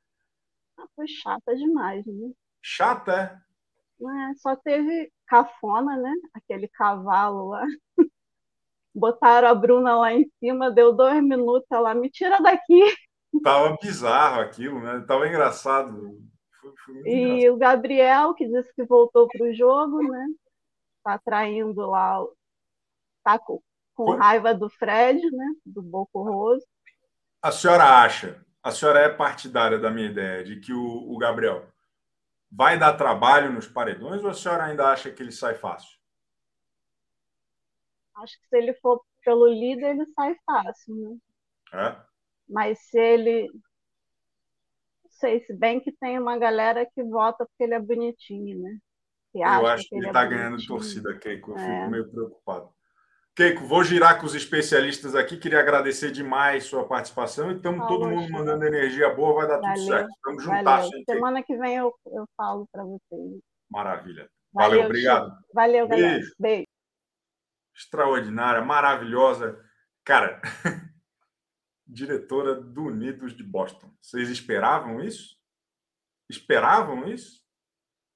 Ah, 0.78 0.88
foi 0.96 1.08
chata 1.08 1.56
demais, 1.56 2.06
né? 2.06 2.32
Chata, 2.62 3.44
é? 4.02 4.32
é? 4.32 4.36
Só 4.36 4.56
teve 4.56 5.12
cafona, 5.28 5.98
né? 5.98 6.14
Aquele 6.34 6.68
cavalo 6.70 7.50
lá. 7.50 7.66
botaram 8.94 9.48
a 9.48 9.56
Bruna 9.56 9.96
lá 9.96 10.14
em 10.14 10.30
cima, 10.40 10.72
deu 10.72 10.94
dois 10.94 11.22
minutos, 11.24 11.68
ela 11.72 11.94
me 11.94 12.10
tira 12.10 12.40
daqui. 12.42 12.82
Tava 13.44 13.78
bizarro 13.82 14.42
aquilo, 14.42 14.80
né? 14.82 15.04
Tava 15.08 15.28
engraçado. 15.28 16.20
Foi, 16.60 16.74
foi 16.86 16.96
e 17.06 17.24
engraçado. 17.24 17.54
o 17.54 17.58
Gabriel, 17.58 18.34
que 18.34 18.48
disse 18.48 18.74
que 18.74 18.84
voltou 18.84 19.28
para 19.28 19.46
o 19.46 19.54
jogo, 19.54 20.02
né? 20.02 20.26
Tá 21.04 21.18
traindo 21.20 21.82
lá, 21.82 22.24
tá 23.24 23.40
com, 23.40 23.62
com 23.96 24.16
raiva 24.16 24.54
do 24.54 24.70
Fred, 24.70 25.22
né? 25.32 25.46
Do 25.66 25.82
Boco 25.82 26.24
Roso. 26.24 26.66
A 27.42 27.52
senhora 27.52 28.02
acha, 28.02 28.44
a 28.62 28.72
senhora 28.72 29.00
é 29.00 29.10
partidária 29.10 29.80
da 29.80 29.90
minha 29.90 30.10
ideia 30.10 30.44
de 30.44 30.60
que 30.60 30.74
o, 30.74 31.12
o 31.12 31.18
Gabriel 31.18 31.66
vai 32.52 32.78
dar 32.78 32.94
trabalho 32.94 33.52
nos 33.52 33.68
paredões 33.68 34.24
ou 34.24 34.30
a 34.30 34.34
senhora 34.34 34.66
ainda 34.66 34.88
acha 34.88 35.12
que 35.12 35.22
ele 35.22 35.32
sai 35.32 35.54
fácil? 35.54 35.99
Acho 38.22 38.40
que 38.40 38.48
se 38.48 38.58
ele 38.58 38.74
for 38.76 39.02
pelo 39.24 39.48
líder, 39.48 39.92
ele 39.92 40.06
sai 40.14 40.36
fácil, 40.46 40.96
né? 40.96 41.18
É? 41.74 41.96
Mas 42.48 42.80
se 42.80 43.00
ele. 43.00 43.48
Não 45.04 45.12
sei, 45.12 45.42
se 45.42 45.54
bem 45.54 45.80
que 45.80 45.92
tem 45.92 46.18
uma 46.18 46.38
galera 46.38 46.86
que 46.86 47.04
vota 47.04 47.46
porque 47.46 47.64
ele 47.64 47.74
é 47.74 47.80
bonitinho, 47.80 48.62
né? 48.62 48.78
Que 49.32 49.40
Eu 49.40 49.68
acho 49.68 49.88
que, 49.88 49.96
ele 49.96 50.08
está 50.08 50.24
é 50.24 50.28
ganhando 50.28 50.66
torcida, 50.66 51.18
Keiko. 51.20 51.52
Eu 51.52 51.58
é. 51.58 51.60
fico 51.60 51.92
meio 51.92 52.10
preocupado. 52.10 52.70
Keiko, 53.36 53.66
vou 53.66 53.84
girar 53.84 54.20
com 54.20 54.26
os 54.26 54.34
especialistas 54.34 55.16
aqui. 55.16 55.38
Queria 55.38 55.60
agradecer 55.60 56.12
demais 56.12 56.64
sua 56.64 56.88
participação 56.88 57.52
e 57.52 57.56
estamos 57.56 57.88
todo 57.88 58.10
mundo 58.10 58.32
mandando 58.32 58.66
energia 58.66 59.14
boa, 59.14 59.36
vai 59.36 59.48
dar 59.48 59.60
Valeu. 59.60 59.76
tudo 59.76 59.88
certo. 59.88 60.10
Estamos 60.10 60.44
juntos. 60.44 61.06
Semana 61.06 61.44
que 61.44 61.56
vem 61.58 61.76
eu, 61.76 61.94
eu 62.08 62.26
falo 62.36 62.68
para 62.72 62.84
vocês. 62.84 63.40
Maravilha. 63.70 64.28
Valeu, 64.52 64.70
Valeu 64.70 64.86
obrigado. 64.86 65.32
Valeu, 65.54 65.88
galera. 65.88 66.14
Beijo. 66.14 66.36
Beijo 66.40 66.69
extraordinária, 67.80 68.62
maravilhosa. 68.62 69.58
Cara, 70.04 70.42
diretora 71.88 72.56
do 72.56 72.84
Unidos 72.84 73.36
de 73.36 73.44
Boston. 73.44 73.90
Vocês 74.02 74.30
esperavam 74.30 75.02
isso? 75.02 75.38
Esperavam 76.30 77.08
isso? 77.08 77.42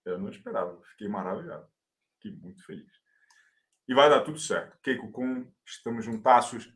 Eu 0.06 0.20
não 0.20 0.30
esperava. 0.30 0.80
Fiquei 0.92 1.08
maravilhado. 1.08 1.66
Fiquei 2.16 2.38
muito 2.38 2.64
feliz. 2.66 2.92
E 3.88 3.94
vai 3.94 4.10
dar 4.10 4.22
tudo 4.22 4.38
certo. 4.38 4.78
Keiko 4.82 5.12
Kun, 5.12 5.50
estamos 5.66 6.04
juntaços. 6.04 6.72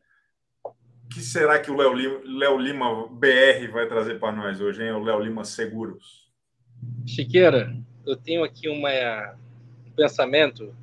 Que 1.12 1.22
será 1.22 1.60
que 1.60 1.72
o 1.72 1.76
Léo 1.76 1.94
Lima, 1.94 2.62
Lima 2.62 3.08
BR 3.08 3.72
vai 3.72 3.88
trazer 3.88 4.20
para 4.20 4.36
nós 4.36 4.60
hoje, 4.60 4.84
hein? 4.84 4.92
O 4.92 5.04
Léo 5.04 5.20
Lima 5.22 5.44
Seguros. 5.46 6.32
Chiqueira, 7.06 7.74
eu 8.06 8.16
tenho 8.16 8.44
aqui 8.44 8.68
uma, 8.68 8.90
um 9.86 9.92
pensamento 9.92 10.76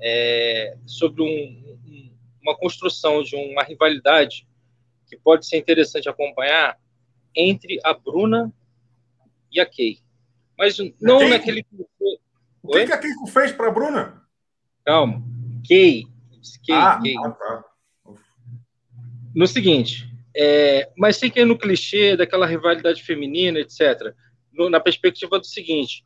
é, 0.00 0.76
sobre 0.86 1.22
um, 1.22 1.26
um, 1.26 2.16
uma 2.42 2.56
construção 2.56 3.22
de 3.22 3.36
uma 3.36 3.62
rivalidade 3.62 4.46
que 5.08 5.16
pode 5.16 5.46
ser 5.46 5.56
interessante 5.56 6.08
acompanhar 6.08 6.78
entre 7.34 7.78
a 7.84 7.94
Bruna 7.94 8.52
e 9.52 9.60
a 9.60 9.66
Kay. 9.66 9.98
Mas 10.58 10.78
não 11.00 11.18
Keiko? 11.18 11.28
naquele. 11.30 11.66
O 12.62 12.70
que, 12.72 12.86
que 12.86 12.92
a 12.92 12.98
Keiko 12.98 13.26
fez 13.26 13.52
para 13.52 13.68
a 13.68 13.70
Bruna? 13.70 14.22
Calma. 14.84 15.22
Kay. 15.68 16.06
Kay, 16.66 16.74
ah, 16.74 17.00
Kay. 17.02 17.14
Ah, 17.18 17.30
tá. 17.30 17.64
No 19.34 19.46
seguinte, 19.46 20.08
é, 20.34 20.90
mas 20.96 21.16
sem 21.16 21.30
que 21.30 21.44
no 21.44 21.58
clichê 21.58 22.16
daquela 22.16 22.46
rivalidade 22.46 23.02
feminina, 23.02 23.58
etc. 23.58 24.14
No, 24.52 24.70
na 24.70 24.80
perspectiva 24.80 25.38
do 25.38 25.46
seguinte, 25.46 26.04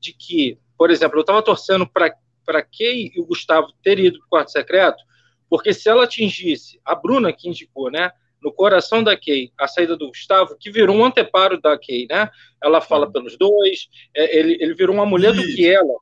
de 0.00 0.12
que, 0.12 0.58
por 0.76 0.90
exemplo, 0.90 1.16
eu 1.16 1.20
estava 1.20 1.42
torcendo 1.42 1.86
para 1.86 2.14
Kay 2.44 3.12
e 3.14 3.20
o 3.20 3.26
Gustavo 3.26 3.68
ter 3.82 3.98
ido 3.98 4.18
para 4.18 4.26
o 4.26 4.28
quarto 4.28 4.50
secreto, 4.50 5.02
porque 5.48 5.72
se 5.72 5.88
ela 5.88 6.04
atingisse 6.04 6.80
a 6.84 6.94
Bruna 6.94 7.32
que 7.32 7.48
indicou, 7.48 7.90
né? 7.90 8.10
no 8.42 8.52
coração 8.52 9.02
da 9.02 9.16
Kay, 9.16 9.52
a 9.56 9.68
saída 9.68 9.96
do 9.96 10.08
Gustavo, 10.08 10.56
que 10.58 10.70
virou 10.70 10.96
um 10.96 11.04
anteparo 11.04 11.60
da 11.60 11.78
Kay, 11.78 12.06
né? 12.10 12.28
Ela 12.62 12.80
fala 12.80 13.06
uhum. 13.06 13.12
pelos 13.12 13.38
dois, 13.38 13.88
é, 14.14 14.36
ele, 14.36 14.58
ele 14.60 14.74
virou 14.74 14.94
uma 14.94 15.06
mulher 15.06 15.32
do 15.32 15.42
que 15.42 15.68
ela, 15.68 15.94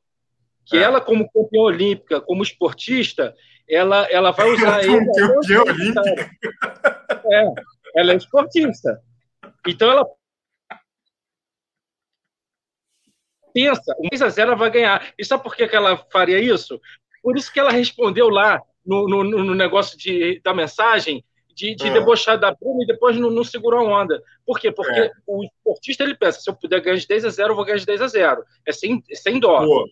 que 0.65 0.77
é. 0.77 0.81
ela 0.81 0.99
como 0.99 1.29
campeã 1.31 1.61
olímpica, 1.61 2.19
como 2.19 2.41
esportista, 2.41 3.35
ela, 3.69 4.07
ela 4.09 4.31
vai 4.31 4.51
usar 4.51 4.83
ele. 4.83 5.05
Campeã 5.05 5.61
olímpica. 5.61 6.31
É, 7.31 7.45
ela 7.95 8.13
é 8.13 8.15
esportista. 8.15 8.99
Então 9.67 9.91
ela 9.91 10.05
pensa, 13.53 13.95
o 13.97 14.07
6 14.09 14.21
a 14.21 14.29
0 14.29 14.49
ela 14.49 14.57
vai 14.57 14.69
ganhar. 14.69 15.13
E 15.17 15.25
sabe 15.25 15.43
por 15.43 15.55
que, 15.55 15.67
que 15.67 15.75
ela 15.75 15.97
faria 16.11 16.39
isso? 16.39 16.79
Por 17.21 17.37
isso 17.37 17.51
que 17.51 17.59
ela 17.59 17.71
respondeu 17.71 18.29
lá 18.29 18.61
no, 18.85 19.07
no, 19.07 19.23
no 19.23 19.55
negócio 19.55 19.97
de, 19.97 20.41
da 20.43 20.53
mensagem 20.53 21.23
de, 21.55 21.75
de 21.75 21.87
é. 21.87 21.93
debochar 21.93 22.39
da 22.39 22.51
Bruna 22.51 22.83
e 22.83 22.87
depois 22.87 23.17
não, 23.17 23.29
não 23.29 23.43
segurou 23.43 23.79
a 23.79 24.01
onda. 24.01 24.21
Por 24.45 24.59
quê? 24.59 24.71
Porque 24.71 24.99
é. 24.99 25.11
o 25.27 25.43
esportista 25.43 26.03
ele 26.03 26.15
pensa: 26.15 26.39
se 26.39 26.49
eu 26.49 26.55
puder 26.55 26.81
ganhar 26.81 26.97
de 26.97 27.07
10 27.07 27.25
a 27.25 27.29
0, 27.29 27.51
eu 27.51 27.55
vou 27.55 27.65
ganhar 27.65 27.77
de 27.77 27.85
10 27.85 28.01
a 28.01 28.07
0. 28.07 28.43
É 28.65 28.71
sem, 28.71 29.03
é 29.09 29.15
sem 29.15 29.39
dó. 29.39 29.59
Pô, 29.59 29.87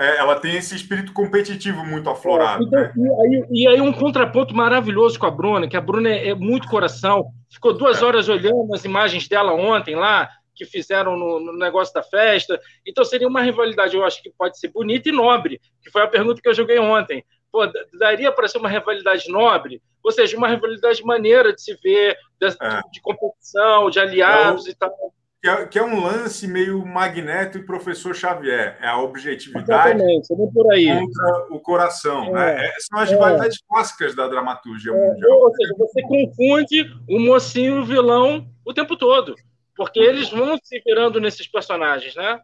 é, 0.00 0.18
ela 0.18 0.38
tem 0.38 0.56
esse 0.56 0.76
espírito 0.76 1.12
competitivo 1.12 1.84
muito 1.84 2.08
aflorado. 2.08 2.64
Então, 2.64 2.80
né? 2.80 2.92
e, 2.96 3.08
aí, 3.08 3.46
e, 3.50 3.68
aí, 3.68 3.80
um 3.80 3.92
contraponto 3.92 4.54
maravilhoso 4.54 5.18
com 5.18 5.26
a 5.26 5.30
Bruna, 5.30 5.68
que 5.68 5.76
a 5.76 5.80
Bruna 5.80 6.08
é, 6.08 6.28
é 6.28 6.34
muito 6.34 6.68
coração. 6.68 7.30
Ficou 7.50 7.72
duas 7.72 8.00
é. 8.00 8.04
horas 8.04 8.28
olhando 8.28 8.72
as 8.72 8.84
imagens 8.84 9.26
dela 9.26 9.52
ontem 9.52 9.96
lá, 9.96 10.30
que 10.58 10.66
fizeram 10.66 11.16
no, 11.16 11.38
no, 11.38 11.56
negócio 11.56 11.94
da 11.94 12.02
festa. 12.02 12.60
Então 12.84 13.04
seria 13.04 13.28
uma 13.28 13.40
rivalidade, 13.40 13.96
eu 13.96 14.04
acho 14.04 14.20
que 14.20 14.30
pode 14.36 14.58
ser 14.58 14.68
bonita 14.68 15.08
e 15.08 15.12
nobre, 15.12 15.60
que 15.80 15.90
foi 15.90 16.02
a 16.02 16.08
pergunta 16.08 16.42
que 16.42 16.48
eu 16.48 16.54
joguei 16.54 16.78
ontem. 16.78 17.24
Pô, 17.50 17.60
daria 17.98 18.32
para 18.32 18.48
ser 18.48 18.58
uma 18.58 18.68
rivalidade 18.68 19.30
nobre, 19.30 19.80
ou 20.02 20.12
seja, 20.12 20.36
uma 20.36 20.48
rivalidade 20.48 21.02
maneira 21.02 21.52
de 21.54 21.62
se 21.62 21.74
ver, 21.82 22.16
de, 22.38 22.48
é. 22.48 22.80
de 22.92 23.00
competição, 23.00 23.88
de 23.88 24.00
aliados 24.00 24.66
então, 24.66 24.88
e 24.88 24.90
tal. 24.90 25.14
Que 25.40 25.48
é, 25.48 25.66
que 25.66 25.78
é, 25.78 25.82
um 25.82 26.02
lance 26.02 26.48
meio 26.48 26.84
Magneto 26.84 27.58
e 27.58 27.64
Professor 27.64 28.12
Xavier. 28.12 28.76
É 28.82 28.88
a 28.88 28.98
objetividade 28.98 30.02
contra 30.28 31.46
o 31.48 31.60
coração. 31.60 32.36
É, 32.36 32.56
né? 32.56 32.66
É, 32.66 32.72
são 32.80 32.98
as 32.98 33.08
é. 33.08 33.14
rivalidades 33.14 33.62
clássicas 33.68 34.16
da 34.16 34.26
dramaturgia 34.26 34.92
é, 34.92 34.94
mundial. 34.94 35.38
Ou 35.38 35.54
seja, 35.54 35.74
você 35.78 36.02
confunde 36.02 36.90
o 37.08 37.20
mocinho 37.20 37.76
e 37.76 37.78
o 37.78 37.84
vilão 37.84 38.48
o 38.64 38.74
tempo 38.74 38.96
todo. 38.96 39.36
Porque 39.78 40.00
eles 40.00 40.28
vão 40.28 40.58
se 40.60 40.82
virando 40.84 41.20
nesses 41.20 41.46
personagens, 41.46 42.16
né? 42.16 42.42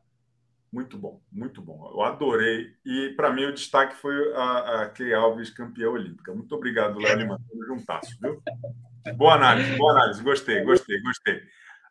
Muito 0.72 0.96
bom, 0.96 1.20
muito 1.32 1.60
bom. 1.60 1.90
Eu 1.92 2.00
adorei. 2.02 2.72
E 2.86 3.12
para 3.16 3.32
mim 3.32 3.46
o 3.46 3.52
destaque 3.52 3.96
foi 3.96 4.14
a, 4.34 4.82
a 4.82 4.90
Key 4.90 5.12
Alves 5.12 5.50
campeã 5.50 5.90
olímpica. 5.90 6.32
Muito 6.32 6.54
obrigado, 6.54 7.00
Léo 7.00 7.18
Lima, 7.18 7.40
pelo 7.50 7.66
juntasso, 7.66 8.16
viu? 8.20 8.40
Boa 9.16 9.34
análise, 9.34 9.76
boa 9.76 9.92
análise. 9.94 10.22
Gostei, 10.22 10.62
gostei, 10.62 11.00
gostei. 11.02 11.42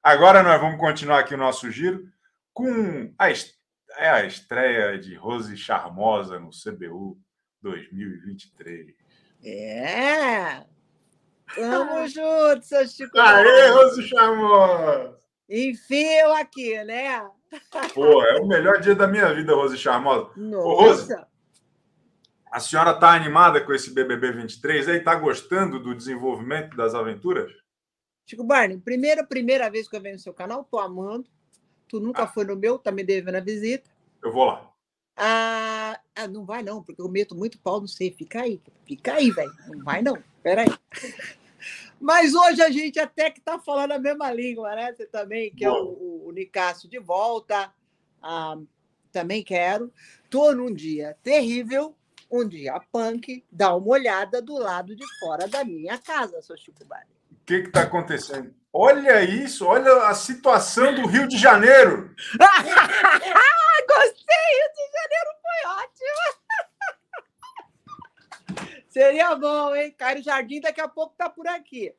Agora 0.02 0.42
nós 0.42 0.62
vamos 0.62 0.80
continuar 0.80 1.20
aqui 1.20 1.34
o 1.34 1.38
nosso 1.38 1.70
giro 1.70 2.08
com 2.54 3.14
a, 3.20 3.30
é 3.30 4.10
a 4.10 4.26
estreia 4.26 4.98
de 4.98 5.14
Rose 5.16 5.58
Charmosa 5.58 6.40
no 6.40 6.52
CBU 6.52 7.20
2023. 7.62 8.96
É! 9.44 10.64
Tamo 11.54 12.08
junto, 12.08 12.66
seu 12.66 12.88
Chico. 12.88 13.20
Aê, 13.20 13.68
Rose 13.72 14.08
Charmosa! 14.08 15.23
Enfim, 15.50 16.04
eu 16.04 16.34
aqui, 16.34 16.84
né? 16.84 17.20
Pô, 17.94 18.24
é 18.24 18.40
o 18.40 18.48
melhor 18.48 18.80
dia 18.80 18.96
da 18.96 19.08
minha 19.08 19.34
vida, 19.34 19.54
Rose 19.54 19.78
Charmosa. 19.78 20.30
Nossa. 20.36 20.68
Ô, 20.68 20.76
Rose, 20.76 21.16
a 22.52 22.60
senhora 22.60 22.92
está 22.92 23.14
animada 23.14 23.62
com 23.62 23.74
esse 23.74 23.92
BBB 23.92 24.32
23 24.32 24.90
aí? 24.90 24.98
Está 24.98 25.16
gostando 25.16 25.80
do 25.80 25.96
desenvolvimento 25.96 26.78
das 26.78 26.94
aventuras? 26.94 27.52
Chico 28.26 28.44
Barney, 28.44 28.78
primeira, 28.78 29.24
primeira 29.26 29.70
vez 29.70 29.88
que 29.88 29.96
eu 29.96 30.02
venho 30.02 30.16
no 30.16 30.22
seu 30.22 30.34
canal, 30.34 30.64
tô 30.64 30.80
amando. 30.80 31.28
Tu 31.88 32.00
nunca 32.00 32.24
ah. 32.24 32.28
foi 32.28 32.46
no 32.46 32.56
meu, 32.56 32.80
tá 32.80 32.92
me 32.92 33.04
devendo 33.04 33.36
a 33.36 33.42
visita. 33.42 33.90
Eu 34.24 34.32
vou 34.32 34.46
lá. 34.46 34.72
Ah, 35.16 36.00
ah, 36.16 36.28
não 36.28 36.46
vai 36.46 36.64
não, 36.64 36.82
porque 36.82 37.02
eu 37.02 37.10
meto 37.10 37.36
muito 37.36 37.60
pau 37.60 37.80
no 37.82 37.88
sei. 37.88 38.12
Fica 38.12 38.42
aí, 38.42 38.62
fica 38.86 39.14
aí, 39.14 39.30
velho. 39.30 39.54
Não 39.68 39.84
vai 39.84 40.02
não. 40.02 40.18
Peraí. 40.42 40.68
Mas 42.04 42.36
hoje 42.36 42.62
a 42.62 42.70
gente 42.70 43.00
até 43.00 43.32
que 43.32 43.40
está 43.40 43.58
falando 43.58 43.94
a 43.94 43.98
mesma 43.98 44.30
língua, 44.30 44.76
né? 44.76 44.92
Você 44.92 45.06
também 45.06 45.50
quer 45.56 45.70
o, 45.70 46.26
o, 46.26 46.32
Nicásio 46.34 46.90
de 46.90 47.00
volta. 47.00 47.74
Ah, 48.22 48.58
também 49.10 49.42
quero. 49.42 49.90
Estou 50.26 50.54
num 50.54 50.74
dia 50.74 51.18
terrível, 51.24 51.96
um 52.30 52.46
dia 52.46 52.78
punk. 52.92 53.46
Dá 53.50 53.74
uma 53.74 53.88
olhada 53.88 54.42
do 54.42 54.56
lado 54.56 54.94
de 54.98 55.06
fora 55.18 55.48
da 55.48 55.64
minha 55.64 55.98
casa, 55.98 56.42
seu 56.42 56.58
Chico 56.58 56.84
Bari. 56.84 57.08
O 57.32 57.46
que 57.46 57.54
está 57.54 57.84
acontecendo? 57.84 58.54
Olha 58.74 59.24
isso, 59.24 59.66
olha 59.66 60.08
a 60.08 60.14
situação 60.14 60.94
do 60.94 61.08
Rio 61.08 61.26
de 61.26 61.38
Janeiro. 61.38 62.14
Gostei, 63.88 64.44
Rio 64.52 64.70
de 64.76 64.92
Janeiro 64.92 65.30
foi 65.42 65.70
ótimo. 65.72 66.43
Seria 68.94 69.34
bom, 69.34 69.76
hein? 69.76 69.92
Cairo 69.98 70.22
Jardim 70.22 70.62
daqui 70.62 70.80
a 70.80 70.88
pouco 70.88 71.16
tá 71.18 71.28
por 71.28 71.48
aqui. 71.48 71.92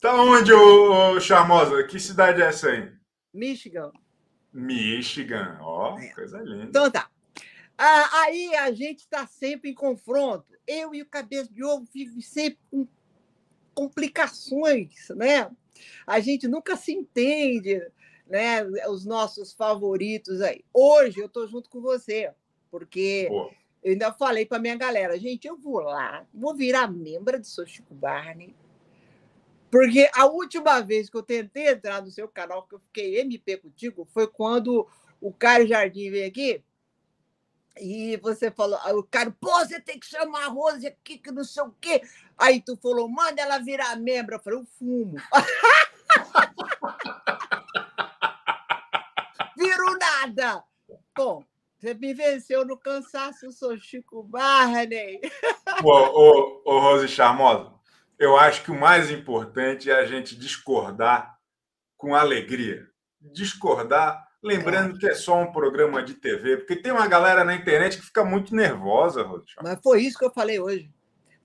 Tá 0.00 0.14
onde, 0.14 0.50
ô, 0.50 1.10
ô 1.10 1.20
Charmosa? 1.20 1.84
Que 1.84 2.00
cidade 2.00 2.40
é 2.40 2.46
essa 2.46 2.70
aí? 2.70 2.90
Michigan. 3.34 3.92
Michigan, 4.50 5.58
ó, 5.60 5.98
é. 5.98 6.08
coisa 6.14 6.38
linda. 6.38 6.64
Então 6.64 6.90
tá. 6.90 7.10
Ah, 7.76 8.22
aí 8.22 8.54
a 8.54 8.72
gente 8.72 9.00
está 9.00 9.26
sempre 9.26 9.72
em 9.72 9.74
confronto. 9.74 10.46
Eu 10.66 10.94
e 10.94 11.02
o 11.02 11.06
Cabeça 11.06 11.52
de 11.52 11.62
Ovo 11.62 11.86
vivem 11.92 12.22
sempre 12.22 12.58
com 12.70 12.88
complicações, 13.74 15.10
né? 15.10 15.50
A 16.06 16.18
gente 16.18 16.48
nunca 16.48 16.76
se 16.76 16.92
entende, 16.92 17.78
né? 18.26 18.64
Os 18.88 19.04
nossos 19.04 19.52
favoritos 19.52 20.40
aí. 20.40 20.64
Hoje 20.72 21.20
eu 21.20 21.26
estou 21.26 21.46
junto 21.46 21.68
com 21.68 21.82
você, 21.82 22.32
porque 22.70 23.26
Pô. 23.28 23.50
Eu 23.82 23.92
ainda 23.92 24.12
falei 24.12 24.44
para 24.44 24.58
minha 24.58 24.76
galera, 24.76 25.18
gente, 25.18 25.46
eu 25.46 25.56
vou 25.56 25.80
lá, 25.80 26.26
vou 26.34 26.54
virar 26.54 26.88
membro 26.88 27.38
de 27.38 27.46
Sou 27.46 27.66
Chico 27.66 27.94
Barney, 27.94 28.54
porque 29.70 30.10
a 30.14 30.26
última 30.26 30.80
vez 30.80 31.08
que 31.08 31.16
eu 31.16 31.22
tentei 31.22 31.68
entrar 31.68 32.02
no 32.02 32.10
seu 32.10 32.28
canal, 32.28 32.64
que 32.64 32.74
eu 32.74 32.80
fiquei 32.80 33.20
MP 33.20 33.58
contigo, 33.58 34.06
foi 34.12 34.26
quando 34.26 34.86
o 35.20 35.32
Caio 35.32 35.66
Jardim 35.66 36.10
veio 36.10 36.26
aqui 36.26 36.62
e 37.80 38.16
você 38.16 38.50
falou, 38.50 38.78
o 38.98 39.04
cara, 39.04 39.30
pô, 39.40 39.50
você 39.60 39.80
tem 39.80 39.98
que 39.98 40.06
chamar 40.06 40.46
a 40.46 40.48
Rose 40.48 40.86
aqui, 40.86 41.18
que 41.18 41.30
não 41.30 41.44
sei 41.44 41.62
o 41.62 41.74
quê. 41.80 42.02
Aí 42.36 42.60
tu 42.60 42.76
falou, 42.76 43.08
manda 43.08 43.40
ela 43.40 43.58
virar 43.58 43.96
membro. 43.96 44.34
Eu 44.34 44.40
falei, 44.40 44.58
eu 44.58 44.66
fumo. 44.78 45.16
Viro 49.56 49.98
nada. 49.98 50.62
Bom, 51.16 51.44
você 51.78 51.94
me 51.94 52.12
venceu 52.12 52.64
no 52.64 52.76
cansaço, 52.76 53.46
eu 53.46 53.52
sou 53.52 53.78
Chico 53.78 54.22
Barney. 54.22 55.20
Ô, 55.84 55.92
ô, 55.92 56.62
ô, 56.64 56.80
Rose 56.80 57.06
Charmosa, 57.06 57.72
eu 58.18 58.36
acho 58.36 58.64
que 58.64 58.70
o 58.72 58.78
mais 58.78 59.12
importante 59.12 59.88
é 59.88 59.94
a 59.94 60.04
gente 60.04 60.36
discordar 60.36 61.38
com 61.96 62.16
alegria. 62.16 62.88
Discordar, 63.20 64.26
lembrando 64.42 64.96
é. 64.96 64.98
que 64.98 65.08
é 65.08 65.14
só 65.14 65.40
um 65.40 65.52
programa 65.52 66.02
de 66.02 66.14
TV, 66.14 66.56
porque 66.56 66.74
tem 66.74 66.90
uma 66.90 67.06
galera 67.06 67.44
na 67.44 67.54
internet 67.54 67.96
que 67.96 68.06
fica 68.06 68.24
muito 68.24 68.56
nervosa, 68.56 69.22
Rose 69.22 69.44
Charmosa. 69.46 69.74
Mas 69.74 69.82
foi 69.82 70.02
isso 70.02 70.18
que 70.18 70.24
eu 70.24 70.32
falei 70.32 70.58
hoje. 70.58 70.90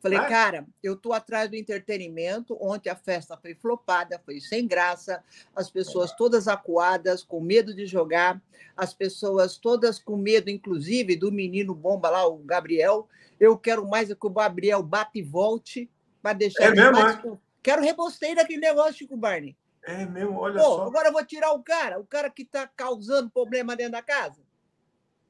Falei, 0.03 0.19
é? 0.19 0.27
cara, 0.27 0.67
eu 0.83 0.97
tô 0.97 1.13
atrás 1.13 1.49
do 1.49 1.55
entretenimento. 1.55 2.57
Ontem 2.59 2.89
a 2.89 2.95
festa 2.95 3.37
foi 3.37 3.55
flopada, 3.55 4.21
foi 4.25 4.41
sem 4.41 4.67
graça, 4.67 5.23
as 5.55 5.69
pessoas 5.69 6.11
todas 6.11 6.49
acuadas, 6.49 7.23
com 7.23 7.39
medo 7.39 7.73
de 7.73 7.85
jogar, 7.85 8.41
as 8.75 8.93
pessoas 8.93 9.57
todas 9.57 9.97
com 9.97 10.17
medo, 10.17 10.49
inclusive, 10.49 11.15
do 11.15 11.31
menino 11.31 11.73
bomba 11.73 12.09
lá, 12.09 12.27
o 12.27 12.37
Gabriel. 12.39 13.07
Eu 13.39 13.57
quero 13.57 13.87
mais 13.87 14.11
é 14.11 14.15
que 14.15 14.27
o 14.27 14.29
Gabriel 14.29 14.83
bate 14.83 15.19
e 15.19 15.21
volte 15.21 15.89
para 16.21 16.33
deixar. 16.33 16.65
É 16.65 16.71
mesmo, 16.71 16.91
mais... 16.91 17.23
é? 17.23 17.37
Quero 17.63 17.81
rebosteio 17.81 18.35
daquele 18.35 18.59
negócio, 18.59 18.95
Chico 18.95 19.15
Barney. 19.15 19.55
É 19.83 20.05
mesmo, 20.05 20.37
olha 20.37 20.61
Pô, 20.61 20.65
só. 20.65 20.83
Agora 20.83 21.07
eu 21.07 21.13
vou 21.13 21.25
tirar 21.25 21.53
o 21.53 21.63
cara, 21.63 21.97
o 21.97 22.05
cara 22.05 22.29
que 22.29 22.41
está 22.41 22.67
causando 22.67 23.29
problema 23.29 23.73
dentro 23.73 23.93
da 23.93 24.01
casa. 24.01 24.41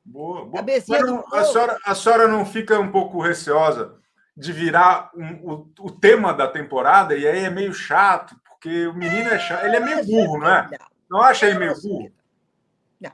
Boa, 0.04 0.46
boa. 0.46 0.66
Não, 1.06 1.24
a, 1.32 1.44
senhora, 1.44 1.78
a 1.86 1.94
senhora 1.94 2.28
não 2.28 2.44
fica 2.44 2.80
um 2.80 2.92
pouco 2.92 3.22
receosa 3.22 4.02
de 4.36 4.52
virar 4.52 5.12
um, 5.16 5.52
o, 5.52 5.70
o 5.80 5.92
tema 5.92 6.34
da 6.34 6.48
temporada 6.48 7.16
e 7.16 7.28
aí 7.28 7.40
é 7.40 7.50
meio 7.50 7.74
chato, 7.74 8.36
porque 8.44 8.88
o 8.88 8.94
menino 8.94 9.30
é 9.30 9.40
chato, 9.40 9.66
ele 9.66 9.76
é 9.76 9.80
meio 9.80 10.06
burro, 10.06 10.40
não 10.40 10.50
é? 10.50 10.70
Não 11.10 11.22
acha 11.22 11.46
ele 11.46 11.60
meio 11.60 11.80
burro? 11.82 12.12
Não. 13.00 13.12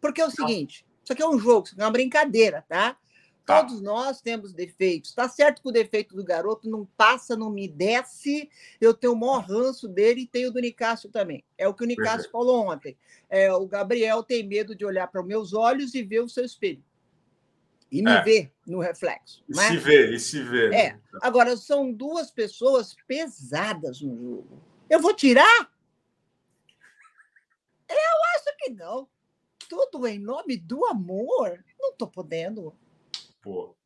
Porque 0.00 0.20
é 0.20 0.26
o 0.26 0.30
seguinte, 0.30 0.84
isso 1.02 1.12
aqui 1.12 1.22
é 1.22 1.28
um 1.28 1.38
jogo, 1.38 1.66
isso 1.66 1.74
aqui 1.74 1.82
é 1.82 1.84
uma 1.84 1.92
brincadeira, 1.92 2.64
tá? 2.68 2.96
Tá. 3.44 3.60
Todos 3.60 3.80
nós 3.80 4.20
temos 4.20 4.52
defeitos. 4.52 5.10
Está 5.10 5.28
certo 5.28 5.62
que 5.62 5.68
o 5.68 5.72
defeito 5.72 6.14
do 6.14 6.24
garoto 6.24 6.70
não 6.70 6.86
passa, 6.96 7.36
não 7.36 7.50
me 7.50 7.66
desce. 7.66 8.48
Eu 8.80 8.94
tenho 8.94 9.14
o 9.14 9.16
maior 9.16 9.40
ranço 9.40 9.88
dele 9.88 10.22
e 10.22 10.26
tenho 10.26 10.48
o 10.48 10.52
do 10.52 10.60
Nicásio 10.60 11.10
também. 11.10 11.44
É 11.58 11.66
o 11.66 11.74
que 11.74 11.82
o 11.82 11.86
Nicásio 11.86 12.30
falou 12.30 12.68
ontem. 12.70 12.96
É, 13.28 13.52
o 13.52 13.66
Gabriel 13.66 14.22
tem 14.22 14.46
medo 14.46 14.76
de 14.76 14.84
olhar 14.84 15.08
para 15.08 15.20
os 15.20 15.26
meus 15.26 15.52
olhos 15.52 15.92
e 15.94 16.04
ver 16.04 16.20
o 16.20 16.28
seu 16.28 16.44
espelho. 16.44 16.82
E 17.92 18.02
me 18.02 18.10
é. 18.10 18.22
ver 18.22 18.52
no 18.66 18.80
reflexo. 18.80 19.44
E 19.46 19.60
é? 19.60 19.68
se 19.68 19.76
vê, 19.76 20.14
e 20.14 20.18
se 20.18 20.42
vê. 20.42 20.74
É. 20.74 20.98
Agora, 21.20 21.54
são 21.58 21.92
duas 21.92 22.30
pessoas 22.30 22.96
pesadas 23.06 24.00
no 24.00 24.16
jogo. 24.16 24.62
Eu 24.88 24.98
vou 24.98 25.12
tirar? 25.12 25.70
Eu 27.86 27.96
acho 28.34 28.56
que 28.58 28.70
não. 28.70 29.06
Tudo 29.68 30.06
em 30.06 30.18
nome 30.18 30.56
do 30.56 30.86
amor. 30.86 31.62
Não 31.78 31.90
estou 31.90 32.08
podendo. 32.08 32.74
Pô. 33.42 33.76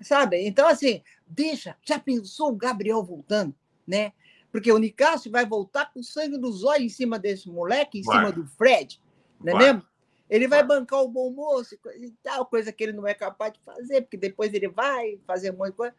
Sabe? 0.00 0.40
Então, 0.46 0.66
assim, 0.66 1.02
deixa. 1.26 1.76
Já 1.86 1.98
pensou 1.98 2.48
o 2.48 2.56
Gabriel 2.56 3.04
voltando, 3.04 3.54
né? 3.86 4.14
Porque 4.50 4.72
o 4.72 4.78
Nicásio 4.78 5.30
vai 5.30 5.44
voltar 5.44 5.92
com 5.92 6.02
sangue 6.02 6.38
nos 6.38 6.64
olhos 6.64 6.86
em 6.86 6.88
cima 6.88 7.18
desse 7.18 7.50
moleque, 7.50 7.98
em 7.98 8.02
vai. 8.02 8.16
cima 8.16 8.32
do 8.32 8.46
Fred, 8.46 9.00
não 9.38 9.52
é 9.52 9.52
vai. 9.52 9.66
mesmo? 9.66 9.89
Ele 10.30 10.46
vai, 10.46 10.62
bancar 10.62 11.00
o 11.00 11.08
bom 11.08 11.30
moço 11.30 11.74
e 11.74 12.10
tal, 12.22 12.46
coisa 12.46 12.72
que 12.72 12.84
ele 12.84 12.92
não 12.92 13.06
é 13.06 13.12
capaz 13.12 13.52
de 13.52 13.60
fazer, 13.64 14.02
porque 14.02 14.16
depois 14.16 14.54
ele 14.54 14.68
vai 14.68 15.18
fazer 15.26 15.52
um 15.52 15.56
monte 15.56 15.72
de 15.72 15.76
coisa. 15.76 15.94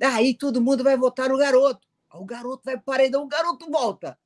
Aí 0.00 0.34
todo 0.34 0.62
mundo 0.62 0.82
vai 0.82 0.96
votar 0.96 1.28
no 1.28 1.36
garoto. 1.36 1.86
O 2.14 2.24
garoto 2.24 2.62
vai 2.64 2.78
paredão, 2.78 3.24
o 3.24 3.28
garoto 3.28 3.70
volta. 3.70 4.18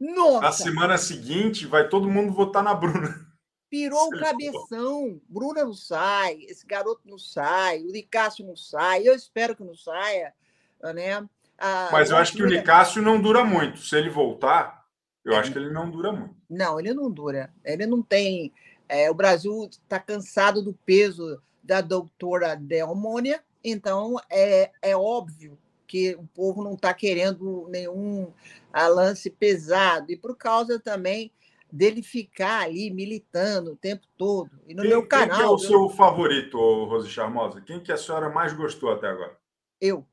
Nossa! 0.00 0.40
Na 0.40 0.52
semana 0.52 0.98
seguinte, 0.98 1.66
vai 1.66 1.88
todo 1.88 2.08
mundo 2.08 2.32
votar 2.32 2.62
na 2.62 2.72
Bruna. 2.72 3.26
Pirou 3.68 4.06
o 4.06 4.18
cabeção. 4.18 5.20
Bruna 5.28 5.64
não 5.64 5.74
sai, 5.74 6.38
esse 6.48 6.66
garoto 6.66 7.02
não 7.04 7.18
sai, 7.18 7.82
o 7.82 7.92
Nicásio 7.92 8.46
não 8.46 8.56
sai. 8.56 9.06
Eu 9.06 9.14
espero 9.14 9.54
que 9.54 9.62
não 9.62 9.74
saia, 9.74 10.32
né? 10.94 11.28
A, 11.58 11.88
Mas 11.92 12.10
eu 12.10 12.16
acho 12.16 12.32
que 12.32 12.42
o 12.42 12.48
Nicásio 12.48 13.02
não 13.02 13.20
dura 13.20 13.44
muito. 13.44 13.80
Se 13.80 13.96
ele 13.96 14.08
voltar, 14.08 14.77
eu 15.30 15.36
acho 15.36 15.52
que 15.52 15.58
ele 15.58 15.70
não 15.70 15.90
dura 15.90 16.12
muito. 16.12 16.34
Não, 16.48 16.78
ele 16.78 16.94
não 16.94 17.10
dura. 17.10 17.52
Ele 17.64 17.86
não 17.86 18.02
tem. 18.02 18.52
É, 18.88 19.10
o 19.10 19.14
Brasil 19.14 19.68
está 19.70 19.98
cansado 19.98 20.62
do 20.62 20.72
peso 20.72 21.40
da 21.62 21.80
doutora 21.80 22.54
Delmônia, 22.54 23.42
então 23.62 24.16
é, 24.30 24.70
é 24.80 24.96
óbvio 24.96 25.58
que 25.86 26.14
o 26.14 26.26
povo 26.34 26.62
não 26.62 26.74
está 26.74 26.92
querendo 26.94 27.66
nenhum 27.68 28.32
lance 28.74 29.30
pesado. 29.30 30.12
E 30.12 30.16
por 30.16 30.36
causa 30.36 30.78
também 30.78 31.32
dele 31.70 32.02
ficar 32.02 32.62
ali 32.62 32.90
militando 32.90 33.72
o 33.72 33.76
tempo 33.76 34.06
todo. 34.16 34.50
E 34.66 34.74
no 34.74 34.82
quem, 34.82 34.90
meu 34.90 35.06
canal. 35.06 35.36
Quem 35.36 35.46
é 35.46 35.48
o 35.48 35.58
seu 35.58 35.88
favorito, 35.90 36.56
Rose 36.56 37.08
Charmosa? 37.08 37.60
Quem 37.60 37.80
que 37.80 37.92
a 37.92 37.96
senhora 37.96 38.28
mais 38.28 38.52
gostou 38.52 38.92
até 38.92 39.08
agora? 39.08 39.36
Eu. 39.80 40.06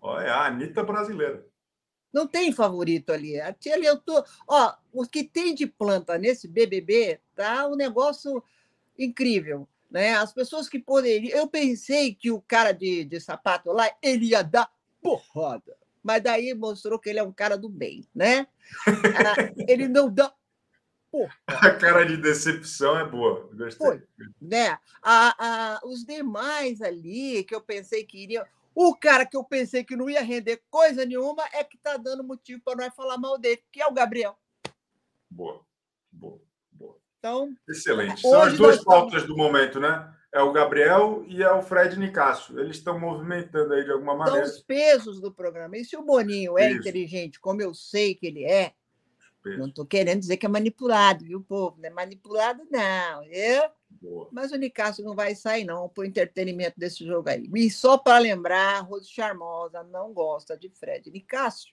Olha, 0.00 0.26
é 0.26 0.30
a 0.30 0.46
Anitta 0.46 0.82
brasileira. 0.82 1.45
Não 2.16 2.26
tem 2.26 2.50
favorito 2.50 3.12
ali. 3.12 3.38
Ali 3.38 3.84
eu 3.84 3.98
tô. 3.98 4.24
Ó, 4.48 4.74
o 4.90 5.06
que 5.06 5.22
tem 5.22 5.54
de 5.54 5.66
planta 5.66 6.16
nesse 6.16 6.48
BBB 6.48 7.20
tá 7.34 7.68
um 7.68 7.76
negócio 7.76 8.42
incrível. 8.98 9.68
Né? 9.90 10.14
As 10.14 10.32
pessoas 10.32 10.66
que 10.66 10.78
poderiam. 10.78 11.38
Eu 11.38 11.46
pensei 11.46 12.14
que 12.14 12.30
o 12.30 12.40
cara 12.40 12.72
de, 12.72 13.04
de 13.04 13.20
sapato 13.20 13.70
lá 13.70 13.90
ele 14.02 14.30
ia 14.30 14.42
dar 14.42 14.70
porrada 15.02 15.76
mas 16.06 16.22
daí 16.22 16.54
mostrou 16.54 17.00
que 17.00 17.10
ele 17.10 17.18
é 17.18 17.22
um 17.24 17.32
cara 17.32 17.58
do 17.58 17.68
bem, 17.68 18.06
né? 18.14 18.46
Ah, 18.86 19.52
ele 19.66 19.88
não 19.88 20.08
dá. 20.08 20.32
A 21.48 21.70
cara 21.72 22.04
de 22.04 22.16
decepção 22.16 22.96
é 22.96 23.04
boa. 23.04 23.50
Gostei. 23.52 23.86
Foi, 23.88 24.02
né? 24.40 24.78
A, 25.02 25.34
a, 25.38 25.80
os 25.84 26.04
demais 26.04 26.80
ali 26.80 27.42
que 27.42 27.52
eu 27.52 27.60
pensei 27.60 28.04
que 28.04 28.22
iriam. 28.22 28.44
O 28.78 28.94
cara 28.94 29.24
que 29.24 29.36
eu 29.36 29.42
pensei 29.42 29.82
que 29.82 29.96
não 29.96 30.10
ia 30.10 30.20
render 30.20 30.62
coisa 30.68 31.06
nenhuma 31.06 31.42
é 31.54 31.64
que 31.64 31.78
está 31.78 31.96
dando 31.96 32.22
motivo 32.22 32.60
para 32.62 32.84
nós 32.84 32.94
falar 32.94 33.16
mal 33.16 33.38
dele, 33.38 33.62
que 33.72 33.80
é 33.80 33.86
o 33.86 33.94
Gabriel. 33.94 34.38
Boa, 35.30 35.64
boa, 36.12 36.38
boa. 36.70 36.98
Então, 37.18 37.56
Excelente. 37.66 38.20
São 38.20 38.42
as 38.42 38.54
duas 38.54 38.84
pautas 38.84 39.22
estamos... 39.22 39.28
do 39.28 39.36
momento, 39.36 39.80
né? 39.80 40.14
é 40.36 40.42
o 40.42 40.52
Gabriel 40.52 41.24
e 41.26 41.42
é 41.42 41.50
o 41.50 41.62
Fred 41.62 41.98
Nicásio. 41.98 42.60
Eles 42.60 42.76
estão 42.76 43.00
movimentando 43.00 43.72
aí 43.72 43.82
de 43.82 43.90
alguma 43.90 44.14
maneira. 44.14 44.46
São 44.46 44.56
os 44.56 44.62
pesos 44.62 45.18
do 45.18 45.32
programa. 45.32 45.78
E 45.78 45.84
se 45.84 45.96
o 45.96 46.02
Boninho 46.02 46.58
é 46.58 46.68
Isso. 46.68 46.80
inteligente, 46.80 47.40
como 47.40 47.62
eu 47.62 47.72
sei 47.72 48.14
que 48.14 48.26
ele 48.26 48.44
é, 48.44 48.74
não 49.58 49.68
estou 49.68 49.86
querendo 49.86 50.20
dizer 50.20 50.36
que 50.36 50.46
é 50.46 50.48
manipulado, 50.48 51.24
viu, 51.24 51.42
povo? 51.42 51.76
Não 51.78 51.88
é 51.88 51.90
manipulado, 51.90 52.66
não. 52.70 53.24
Eu... 53.24 53.70
Boa. 53.88 54.28
Mas 54.30 54.52
o 54.52 54.56
Nicásio 54.56 55.04
não 55.04 55.14
vai 55.14 55.34
sair, 55.34 55.64
não, 55.64 55.88
por 55.88 56.04
entretenimento 56.04 56.78
desse 56.78 57.04
jogo 57.04 57.28
aí. 57.30 57.48
E 57.54 57.70
só 57.70 57.96
para 57.96 58.18
lembrar, 58.18 58.80
Rose 58.80 59.08
Charmosa 59.08 59.82
não 59.84 60.12
gosta 60.12 60.56
de 60.56 60.68
Fred 60.68 61.10
Nicásio, 61.10 61.72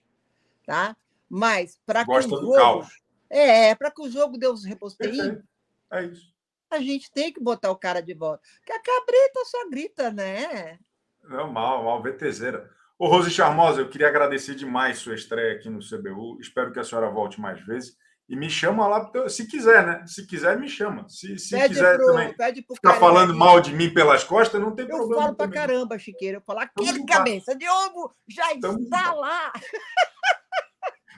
tá? 0.64 0.96
Mas 1.28 1.78
para 1.84 2.04
que 2.04 2.10
o 2.10 2.22
jogo... 2.22 2.54
Caos. 2.54 3.02
É, 3.28 3.74
para 3.74 3.90
que 3.90 4.00
o 4.00 4.08
jogo 4.08 4.38
dê 4.38 4.46
os 4.46 4.64
reposteinhos. 4.64 5.42
É 5.90 6.04
isso 6.04 6.34
a 6.74 6.80
gente 6.80 7.10
tem 7.10 7.32
que 7.32 7.40
botar 7.40 7.70
o 7.70 7.76
cara 7.76 8.00
de 8.00 8.14
volta. 8.14 8.42
Porque 8.58 8.72
a 8.72 8.82
cabrita 8.82 9.44
só 9.44 9.70
grita, 9.70 10.10
né? 10.10 10.78
Não, 11.22 11.50
mal, 11.50 11.84
mal, 11.84 12.02
VTZera. 12.02 12.70
Ô, 12.98 13.08
Rose 13.08 13.30
Charmosa, 13.30 13.80
eu 13.80 13.88
queria 13.88 14.08
agradecer 14.08 14.54
demais 14.54 14.98
sua 14.98 15.14
estreia 15.14 15.56
aqui 15.56 15.68
no 15.68 15.80
CBU. 15.80 16.38
Espero 16.40 16.72
que 16.72 16.78
a 16.78 16.84
senhora 16.84 17.10
volte 17.10 17.40
mais 17.40 17.60
vezes. 17.64 17.96
E 18.28 18.36
me 18.36 18.48
chama 18.48 18.86
lá, 18.86 19.10
se 19.28 19.46
quiser, 19.46 19.86
né? 19.86 20.02
Se 20.06 20.26
quiser, 20.26 20.58
me 20.58 20.66
chama. 20.68 21.06
Se, 21.08 21.38
se 21.38 21.68
quiser 21.68 21.96
pro, 21.96 22.06
também 22.06 22.34
ficar 22.74 22.94
falando 22.94 23.34
mal 23.34 23.60
de 23.60 23.74
mim 23.74 23.92
pelas 23.92 24.24
costas, 24.24 24.60
não 24.60 24.74
tem 24.74 24.86
eu 24.86 24.96
problema. 24.96 25.14
Eu 25.14 25.24
falo 25.24 25.36
pra 25.36 25.48
caramba, 25.48 25.98
Chiqueira. 25.98 26.38
Eu 26.38 26.42
falo, 26.42 26.60
aquele 26.60 27.04
cabeça 27.04 27.54
de 27.54 27.68
ovo 27.68 28.14
já 28.26 28.44
Tamo 28.58 28.78
está 28.78 29.12
lá. 29.12 29.52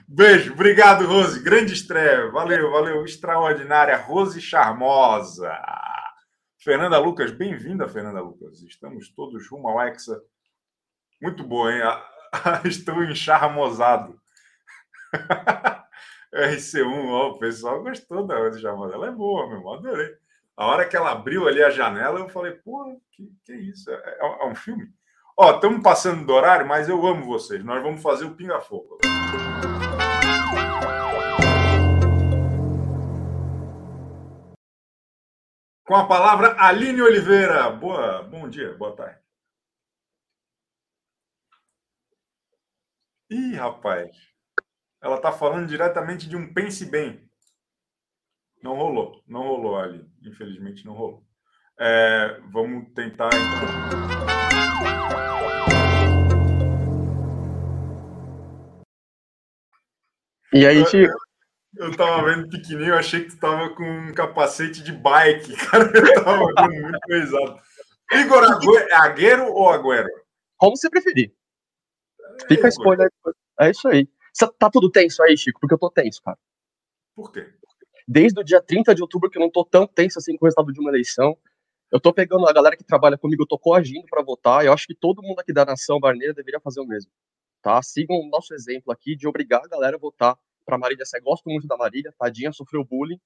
Beijo, 0.09 0.51
obrigado, 0.53 1.05
Rose. 1.05 1.41
Grande 1.41 1.73
estreia. 1.73 2.29
Valeu, 2.31 2.71
valeu. 2.71 3.05
Extraordinária. 3.05 3.95
Rose 3.95 4.41
Charmosa. 4.41 5.53
Fernanda 6.59 6.97
Lucas, 6.97 7.31
bem-vinda, 7.31 7.87
Fernanda 7.87 8.19
Lucas. 8.19 8.61
Estamos 8.63 9.09
todos 9.13 9.49
rumo 9.49 9.69
ao 9.69 9.81
Hexa. 9.81 10.21
Muito 11.21 11.43
boa, 11.43 11.73
hein? 11.73 11.81
Estou 12.65 13.03
encharmosado. 13.03 14.19
RC1, 16.33 17.09
ó, 17.09 17.29
o 17.29 17.39
pessoal 17.39 17.81
gostou 17.81 18.25
da 18.25 18.35
Charmosa. 18.59 18.93
Ela 18.93 19.07
é 19.07 19.11
boa, 19.11 19.47
meu 19.47 19.57
irmão. 19.57 19.73
Adorei. 19.73 20.15
A 20.55 20.67
hora 20.67 20.87
que 20.87 20.95
ela 20.95 21.11
abriu 21.11 21.47
ali 21.47 21.63
a 21.63 21.69
janela, 21.69 22.19
eu 22.19 22.29
falei, 22.29 22.51
pô, 22.51 22.99
que, 23.11 23.31
que 23.43 23.53
isso? 23.53 23.89
É, 23.91 24.17
é, 24.21 24.45
um 24.45 24.55
filme? 24.55 24.87
Ó, 25.37 25.51
estamos 25.55 25.81
passando 25.81 26.25
do 26.25 26.33
horário, 26.33 26.67
mas 26.67 26.89
eu 26.89 27.05
amo 27.05 27.25
vocês. 27.25 27.63
Nós 27.63 27.81
vamos 27.81 28.01
fazer 28.01 28.25
o 28.25 28.35
Pinga 28.35 28.59
Fogo. 28.59 28.97
Com 35.85 35.95
a 35.95 36.05
palavra, 36.05 36.55
Aline 36.59 37.01
Oliveira. 37.01 37.69
Boa, 37.69 38.23
bom 38.23 38.49
dia, 38.49 38.73
boa 38.73 38.95
tarde. 38.95 39.26
Ih, 43.29 43.55
rapaz. 43.55 44.09
Ela 45.01 45.17
está 45.17 45.33
falando 45.33 45.67
diretamente 45.67 46.29
de 46.29 46.37
um 46.37 46.53
pense 46.53 46.85
bem. 46.85 47.29
Não 48.63 48.73
rolou, 48.73 49.21
não 49.27 49.41
rolou 49.41 49.77
ali. 49.77 50.09
Infelizmente 50.23 50.85
não 50.85 50.93
rolou. 50.93 51.25
É, 51.77 52.39
vamos 52.49 52.87
tentar 52.93 53.27
então. 53.27 54.07
E 60.53 60.65
aí, 60.65 60.85
Chico? 60.85 61.13
Eu 61.75 61.95
tava 61.95 62.33
vendo 62.33 62.49
pequenininho, 62.49 62.95
achei 62.95 63.25
que 63.25 63.31
tu 63.31 63.39
tava 63.39 63.75
com 63.75 63.83
um 63.83 64.13
capacete 64.13 64.81
de 64.81 64.93
bike, 64.93 65.53
cara. 65.67 65.91
Eu 65.93 66.23
tava 66.23 66.69
vendo 66.69 66.81
muito 66.81 66.99
pesado. 67.05 67.59
Igor 68.13 68.43
é 68.89 68.95
Agüero 68.95 69.51
ou 69.51 69.69
Agüero? 69.69 70.07
Como 70.55 70.77
você 70.77 70.89
preferir. 70.89 71.36
Fica 72.47 72.67
a 72.67 72.69
escolha. 72.69 73.09
É 73.59 73.69
isso 73.69 73.87
aí. 73.87 74.07
Você 74.33 74.47
tá 74.59 74.69
tudo 74.69 74.91
tenso 74.91 75.23
aí, 75.23 75.37
Chico? 75.37 75.59
Porque 75.59 75.73
eu 75.73 75.79
tô 75.79 75.89
tenso, 75.89 76.21
cara. 76.21 76.37
Por 77.15 77.31
quê? 77.31 77.51
Desde 78.07 78.39
o 78.39 78.43
dia 78.43 78.61
30 78.61 78.93
de 78.93 79.01
outubro 79.01 79.29
que 79.29 79.37
eu 79.37 79.41
não 79.41 79.49
tô 79.49 79.65
tão 79.65 79.87
tenso 79.87 80.19
assim 80.19 80.37
com 80.37 80.45
o 80.45 80.47
resultado 80.47 80.71
de 80.71 80.79
uma 80.79 80.91
eleição. 80.91 81.37
Eu 81.91 81.99
tô 81.99 82.13
pegando 82.13 82.47
a 82.47 82.53
galera 82.53 82.75
que 82.75 82.83
trabalha 82.83 83.17
comigo, 83.17 83.43
eu 83.43 83.47
tô 83.47 83.57
coagindo 83.57 84.05
para 84.07 84.21
votar. 84.21 84.65
Eu 84.65 84.73
acho 84.73 84.85
que 84.85 84.93
todo 84.93 85.23
mundo 85.23 85.39
aqui 85.39 85.51
da 85.51 85.65
nação 85.65 85.99
Barneira 85.99 86.33
deveria 86.33 86.59
fazer 86.59 86.79
o 86.81 86.85
mesmo. 86.85 87.11
tá? 87.61 87.81
Sigam 87.81 88.17
o 88.17 88.29
nosso 88.29 88.53
exemplo 88.53 88.91
aqui 88.91 89.15
de 89.15 89.27
obrigar 89.27 89.61
a 89.63 89.67
galera 89.67 89.95
a 89.95 89.99
votar 89.99 90.37
para 90.65 90.77
Marília 90.77 91.05
Sé. 91.05 91.19
Gosto 91.19 91.49
muito 91.49 91.65
da 91.65 91.77
Marília, 91.77 92.13
tadinha, 92.17 92.51
sofreu 92.51 92.83
bullying, 92.83 93.19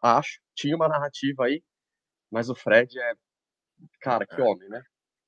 acho. 0.00 0.40
Tinha 0.54 0.76
uma 0.76 0.88
narrativa 0.88 1.44
aí, 1.44 1.62
mas 2.30 2.48
o 2.48 2.54
Fred 2.54 2.98
é. 2.98 3.14
Cara, 4.00 4.26
que 4.26 4.40
é. 4.40 4.44
homem, 4.44 4.68
né? 4.68 4.82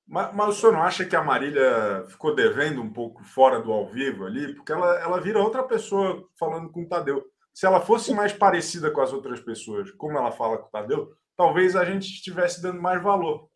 Mas, 0.09 0.35
mas, 0.35 0.49
o 0.49 0.53
senhor 0.53 0.73
não 0.73 0.83
acha 0.83 1.05
que 1.05 1.15
a 1.15 1.23
Marília 1.23 2.07
ficou 2.09 2.35
devendo 2.35 2.81
um 2.81 2.91
pouco 2.91 3.23
fora 3.23 3.61
do 3.61 3.71
ao 3.71 3.87
vivo 3.87 4.25
ali? 4.25 4.55
Porque 4.55 4.73
ela, 4.73 4.99
ela 5.01 5.21
vira 5.21 5.39
outra 5.39 5.63
pessoa 5.63 6.27
falando 6.39 6.73
com 6.73 6.83
o 6.83 6.89
Tadeu. 6.89 7.23
Se 7.53 7.67
ela 7.67 7.81
fosse 7.81 8.15
mais 8.15 8.33
parecida 8.33 8.91
com 8.91 9.03
as 9.03 9.13
outras 9.13 9.41
pessoas, 9.41 9.91
como 9.93 10.17
ela 10.17 10.33
fala 10.33 10.57
com 10.57 10.67
o 10.67 10.71
Tadeu, 10.71 11.13
talvez 11.37 11.77
a 11.77 11.85
gente 11.85 12.07
estivesse 12.07 12.63
dando 12.63 12.81
mais 12.81 13.03
valor. 13.03 13.51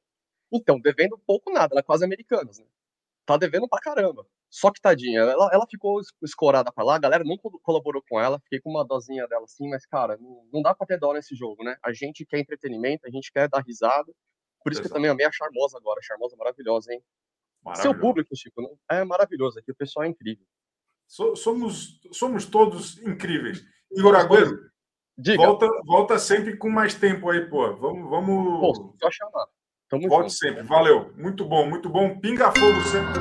Então, 0.52 0.78
devendo 0.78 1.18
pouco 1.26 1.50
nada, 1.50 1.72
ela 1.72 1.80
é 1.80 1.82
quase 1.82 2.04
americana, 2.04 2.50
né? 2.58 2.66
Tá 3.24 3.38
devendo 3.38 3.66
pra 3.66 3.80
caramba. 3.80 4.26
Só 4.50 4.70
que 4.70 4.82
tadinha, 4.82 5.20
ela, 5.20 5.48
ela 5.50 5.66
ficou 5.66 5.98
escorada 6.22 6.70
pra 6.70 6.84
lá, 6.84 6.96
a 6.96 6.98
galera 6.98 7.24
não 7.24 7.38
colaborou 7.62 8.02
com 8.06 8.20
ela, 8.20 8.38
fiquei 8.40 8.60
com 8.60 8.68
uma 8.68 8.84
dosinha 8.84 9.26
dela 9.26 9.44
assim, 9.44 9.66
mas, 9.70 9.86
cara, 9.86 10.18
não, 10.18 10.46
não 10.52 10.60
dá 10.60 10.74
pra 10.74 10.86
ter 10.86 10.98
dó 10.98 11.14
nesse 11.14 11.34
jogo, 11.34 11.64
né? 11.64 11.74
A 11.82 11.94
gente 11.94 12.26
quer 12.26 12.38
entretenimento, 12.38 13.06
a 13.06 13.10
gente 13.10 13.32
quer 13.32 13.48
dar 13.48 13.62
risada. 13.66 14.12
Por 14.62 14.72
isso 14.72 14.80
Exato. 14.80 14.88
que 14.88 14.92
eu 14.92 14.94
também 14.94 15.10
amei 15.10 15.26
a 15.26 15.32
Charmosa 15.32 15.76
agora, 15.76 16.00
a 16.00 16.02
Charmosa 16.02 16.36
maravilhosa, 16.36 16.92
hein? 16.92 17.02
Seu 17.76 17.96
público, 17.96 18.34
Chico, 18.34 18.78
é 18.90 19.04
maravilhoso 19.04 19.58
aqui, 19.58 19.70
o 19.70 19.74
pessoal 19.74 20.04
é 20.04 20.08
incrível. 20.08 20.44
So, 21.06 21.36
somos, 21.36 22.00
somos 22.10 22.46
todos 22.46 22.98
incríveis. 23.02 23.62
Igor 23.90 24.16
Agüero, 24.16 24.58
volta, 25.36 25.68
volta 25.84 26.18
sempre 26.18 26.56
com 26.56 26.70
mais 26.70 26.94
tempo 26.94 27.30
aí, 27.30 27.46
pô. 27.48 27.76
Vamos. 27.76 28.10
vamos... 28.10 28.60
Pô, 28.60 28.94
só 29.00 29.10
chamar. 29.10 29.46
Tamo 29.88 30.08
Volte 30.08 30.30
junto. 30.30 30.38
sempre. 30.38 30.62
Valeu. 30.62 31.12
Muito 31.16 31.44
bom, 31.44 31.68
muito 31.68 31.90
bom. 31.90 32.18
Pinga 32.18 32.50
fogo 32.50 32.80
sempre. 32.80 33.12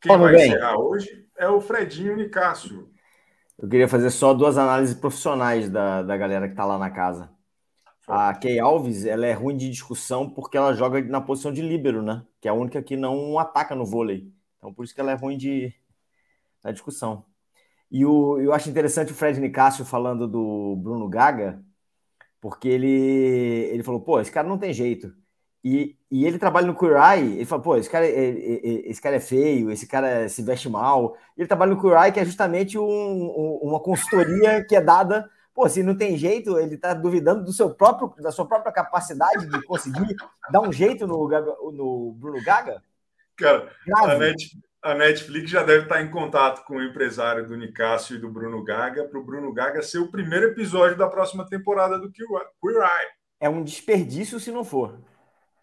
Quem 0.00 0.16
vai 0.16 0.32
bem. 0.32 0.48
encerrar 0.48 0.78
hoje 0.78 1.28
é 1.36 1.48
o 1.48 1.60
Fredinho 1.60 2.16
Nicásio. 2.16 2.90
Eu 3.58 3.68
queria 3.68 3.88
fazer 3.88 4.10
só 4.10 4.34
duas 4.34 4.58
análises 4.58 4.94
profissionais 4.94 5.70
da, 5.70 6.02
da 6.02 6.16
galera 6.16 6.46
que 6.46 6.52
está 6.52 6.64
lá 6.64 6.78
na 6.78 6.90
casa. 6.90 7.30
A 8.06 8.34
Kay 8.34 8.60
Alves, 8.60 9.04
ela 9.04 9.26
é 9.26 9.32
ruim 9.32 9.56
de 9.56 9.70
discussão 9.70 10.30
porque 10.30 10.56
ela 10.56 10.74
joga 10.74 11.02
na 11.02 11.20
posição 11.20 11.52
de 11.52 11.62
líbero, 11.62 12.02
né? 12.02 12.24
Que 12.40 12.48
é 12.48 12.50
a 12.50 12.54
única 12.54 12.82
que 12.82 12.96
não 12.96 13.38
ataca 13.38 13.74
no 13.74 13.86
vôlei. 13.86 14.32
Então, 14.58 14.72
por 14.74 14.84
isso 14.84 14.94
que 14.94 15.00
ela 15.00 15.12
é 15.12 15.14
ruim 15.14 15.36
de, 15.38 15.74
na 16.62 16.72
discussão. 16.72 17.24
E 17.90 18.04
o, 18.06 18.38
eu 18.40 18.52
acho 18.52 18.70
interessante 18.70 19.12
o 19.12 19.14
Fred 19.14 19.40
Nicásio 19.40 19.84
falando 19.84 20.28
do 20.28 20.76
Bruno 20.76 21.08
Gaga, 21.08 21.64
porque 22.40 22.68
ele, 22.68 22.88
ele 23.72 23.82
falou, 23.82 24.00
pô, 24.02 24.20
esse 24.20 24.32
cara 24.32 24.48
não 24.48 24.58
tem 24.58 24.72
jeito. 24.72 25.14
E, 25.68 25.96
e 26.08 26.24
ele 26.24 26.38
trabalha 26.38 26.68
no 26.68 26.78
Queer 26.78 26.94
Eye, 26.96 27.34
ele 27.38 27.44
fala, 27.44 27.60
pô, 27.60 27.76
esse 27.76 27.90
cara, 27.90 28.06
esse 28.06 29.02
cara 29.02 29.16
é 29.16 29.20
feio, 29.20 29.68
esse 29.68 29.84
cara 29.84 30.28
se 30.28 30.40
veste 30.40 30.68
mal. 30.68 31.16
Ele 31.36 31.48
trabalha 31.48 31.74
no 31.74 31.80
Queer 31.80 32.04
Eye, 32.04 32.12
que 32.12 32.20
é 32.20 32.24
justamente 32.24 32.78
um, 32.78 33.58
uma 33.62 33.80
consultoria 33.80 34.64
que 34.64 34.76
é 34.76 34.80
dada 34.80 35.28
pô, 35.52 35.68
se 35.68 35.82
não 35.82 35.96
tem 35.96 36.16
jeito, 36.16 36.58
ele 36.58 36.74
está 36.74 36.92
duvidando 36.92 37.42
do 37.42 37.52
seu 37.52 37.70
próprio, 37.70 38.14
da 38.22 38.30
sua 38.30 38.46
própria 38.46 38.70
capacidade 38.70 39.48
de 39.48 39.62
conseguir 39.62 40.14
dar 40.52 40.60
um 40.60 40.70
jeito 40.70 41.06
no, 41.06 41.26
no 41.72 42.12
Bruno 42.12 42.44
Gaga? 42.44 42.82
Cara, 43.36 43.72
a, 43.96 44.18
Net, 44.18 44.58
a, 44.82 44.94
Netflix 44.94 45.50
já 45.50 45.62
deve 45.62 45.84
estar 45.84 46.02
em 46.02 46.10
contato 46.10 46.64
com 46.66 46.76
o 46.76 46.82
empresário 46.82 47.46
do 47.46 47.56
Nicásio 47.56 48.16
e 48.16 48.20
do 48.20 48.30
Bruno 48.30 48.62
Gaga 48.62 49.04
para 49.04 49.18
o 49.18 49.24
Bruno 49.24 49.52
Gaga 49.52 49.82
ser 49.82 49.98
o 49.98 50.10
primeiro 50.10 50.48
episódio 50.48 50.96
da 50.96 51.08
próxima 51.08 51.44
temporada 51.48 51.98
do 51.98 52.12
Queer 52.12 52.82
Eye. 52.82 53.08
É 53.40 53.48
um 53.48 53.64
desperdício 53.64 54.38
se 54.38 54.52
não 54.52 54.62
for. 54.62 55.00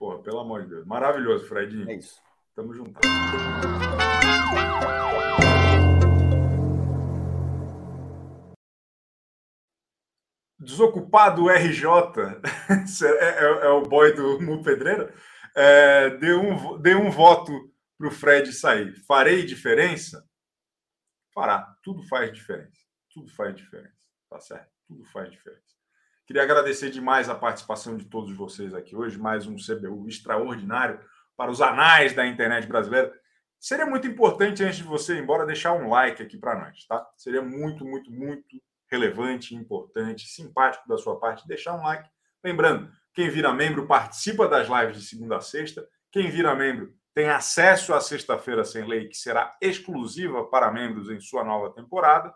Pô, 0.03 0.19
pelo 0.19 0.39
amor 0.39 0.63
de 0.63 0.69
Deus. 0.71 0.85
Maravilhoso, 0.85 1.47
Fredinho. 1.47 1.89
É 1.89 1.95
isso. 1.95 2.21
Tamo 2.53 2.73
junto. 2.73 2.99
Desocupado 10.59 11.49
RJ, 11.49 11.85
é, 13.07 13.15
é, 13.15 13.43
é, 13.65 13.69
o 13.69 13.83
boy 13.83 14.13
do 14.13 14.41
Mu 14.41 14.61
Pedreira, 14.61 15.15
é, 15.55 16.09
deu, 16.17 16.41
um, 16.41 16.77
deu 16.81 16.99
um 16.99 17.09
voto 17.09 17.53
para 17.97 18.07
o 18.09 18.11
Fred 18.11 18.51
sair. 18.51 18.93
Farei 19.07 19.45
diferença? 19.45 20.27
Fará. 21.33 21.77
Tudo 21.81 22.05
faz 22.09 22.33
diferença. 22.33 22.81
Tudo 23.09 23.33
faz 23.33 23.55
diferença. 23.55 23.95
Tá 24.29 24.41
certo? 24.41 24.69
Tudo 24.85 25.05
faz 25.05 25.31
diferença. 25.31 25.72
Queria 26.25 26.43
agradecer 26.43 26.89
demais 26.89 27.27
a 27.27 27.35
participação 27.35 27.97
de 27.97 28.05
todos 28.05 28.33
vocês 28.35 28.73
aqui 28.73 28.95
hoje. 28.95 29.17
Mais 29.17 29.45
um 29.45 29.57
CBU 29.57 30.07
extraordinário 30.07 30.97
para 31.35 31.51
os 31.51 31.61
anais 31.61 32.13
da 32.13 32.25
internet 32.25 32.65
brasileira. 32.65 33.13
Seria 33.59 33.85
muito 33.85 34.07
importante, 34.07 34.63
antes 34.63 34.77
de 34.77 34.83
você 34.83 35.15
ir 35.15 35.21
embora, 35.21 35.45
deixar 35.45 35.73
um 35.73 35.89
like 35.89 36.23
aqui 36.23 36.37
para 36.37 36.57
nós, 36.57 36.85
tá? 36.85 37.05
Seria 37.17 37.41
muito, 37.41 37.83
muito, 37.83 38.09
muito 38.09 38.61
relevante, 38.89 39.53
importante, 39.53 40.25
simpático 40.27 40.87
da 40.87 40.97
sua 40.97 41.19
parte, 41.19 41.45
deixar 41.45 41.75
um 41.75 41.83
like. 41.83 42.09
Lembrando, 42.41 42.89
quem 43.13 43.29
vira 43.29 43.53
membro 43.53 43.85
participa 43.85 44.47
das 44.47 44.69
lives 44.69 45.01
de 45.01 45.05
segunda 45.05 45.37
a 45.37 45.41
sexta. 45.41 45.85
Quem 46.09 46.29
vira 46.29 46.55
membro 46.55 46.93
tem 47.13 47.27
acesso 47.27 47.93
à 47.93 47.99
Sexta-feira 47.99 48.63
Sem 48.63 48.85
Lei, 48.87 49.09
que 49.09 49.17
será 49.17 49.57
exclusiva 49.61 50.45
para 50.45 50.71
membros 50.71 51.09
em 51.09 51.19
sua 51.19 51.43
nova 51.43 51.69
temporada. 51.73 52.33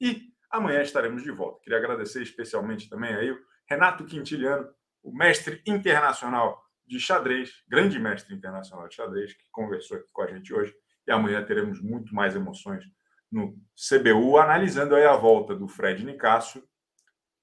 E 0.00 0.34
amanhã 0.56 0.82
estaremos 0.82 1.22
de 1.22 1.30
volta. 1.30 1.60
Queria 1.62 1.78
agradecer 1.78 2.22
especialmente 2.22 2.88
também 2.88 3.14
aí 3.14 3.30
o 3.30 3.38
Renato 3.68 4.04
Quintiliano, 4.04 4.68
o 5.02 5.12
mestre 5.12 5.62
internacional 5.66 6.62
de 6.86 7.00
xadrez, 7.00 7.64
grande 7.68 7.98
mestre 7.98 8.34
internacional 8.34 8.88
de 8.88 8.94
xadrez, 8.94 9.32
que 9.34 9.50
conversou 9.50 9.96
aqui 9.96 10.10
com 10.12 10.22
a 10.22 10.26
gente 10.26 10.52
hoje. 10.54 10.74
E 11.06 11.12
amanhã 11.12 11.44
teremos 11.44 11.80
muito 11.80 12.14
mais 12.14 12.34
emoções 12.34 12.84
no 13.30 13.56
CBU, 13.74 14.38
analisando 14.38 14.94
aí 14.94 15.04
a 15.04 15.16
volta 15.16 15.54
do 15.54 15.68
Fred 15.68 16.04
Nicásio 16.04 16.62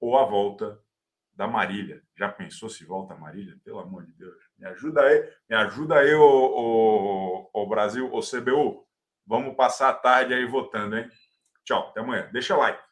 ou 0.00 0.18
a 0.18 0.24
volta 0.24 0.78
da 1.34 1.46
Marília. 1.46 2.02
Já 2.16 2.28
pensou 2.28 2.68
se 2.68 2.84
volta 2.84 3.14
a 3.14 3.18
Marília? 3.18 3.58
Pelo 3.64 3.80
amor 3.80 4.04
de 4.04 4.12
Deus. 4.12 4.36
Me 4.58 4.66
ajuda 4.66 5.02
aí, 5.02 5.30
me 5.48 5.56
ajuda 5.56 5.98
aí, 5.98 6.14
o, 6.14 7.50
o, 7.52 7.66
Brasil, 7.66 8.08
o 8.12 8.20
CBU. 8.20 8.86
Vamos 9.26 9.56
passar 9.56 9.88
a 9.88 9.94
tarde 9.94 10.34
aí 10.34 10.46
votando, 10.46 10.96
hein? 10.96 11.08
Tchau, 11.64 11.88
até 11.88 12.00
amanhã. 12.00 12.28
Deixa 12.32 12.56
like. 12.56 12.83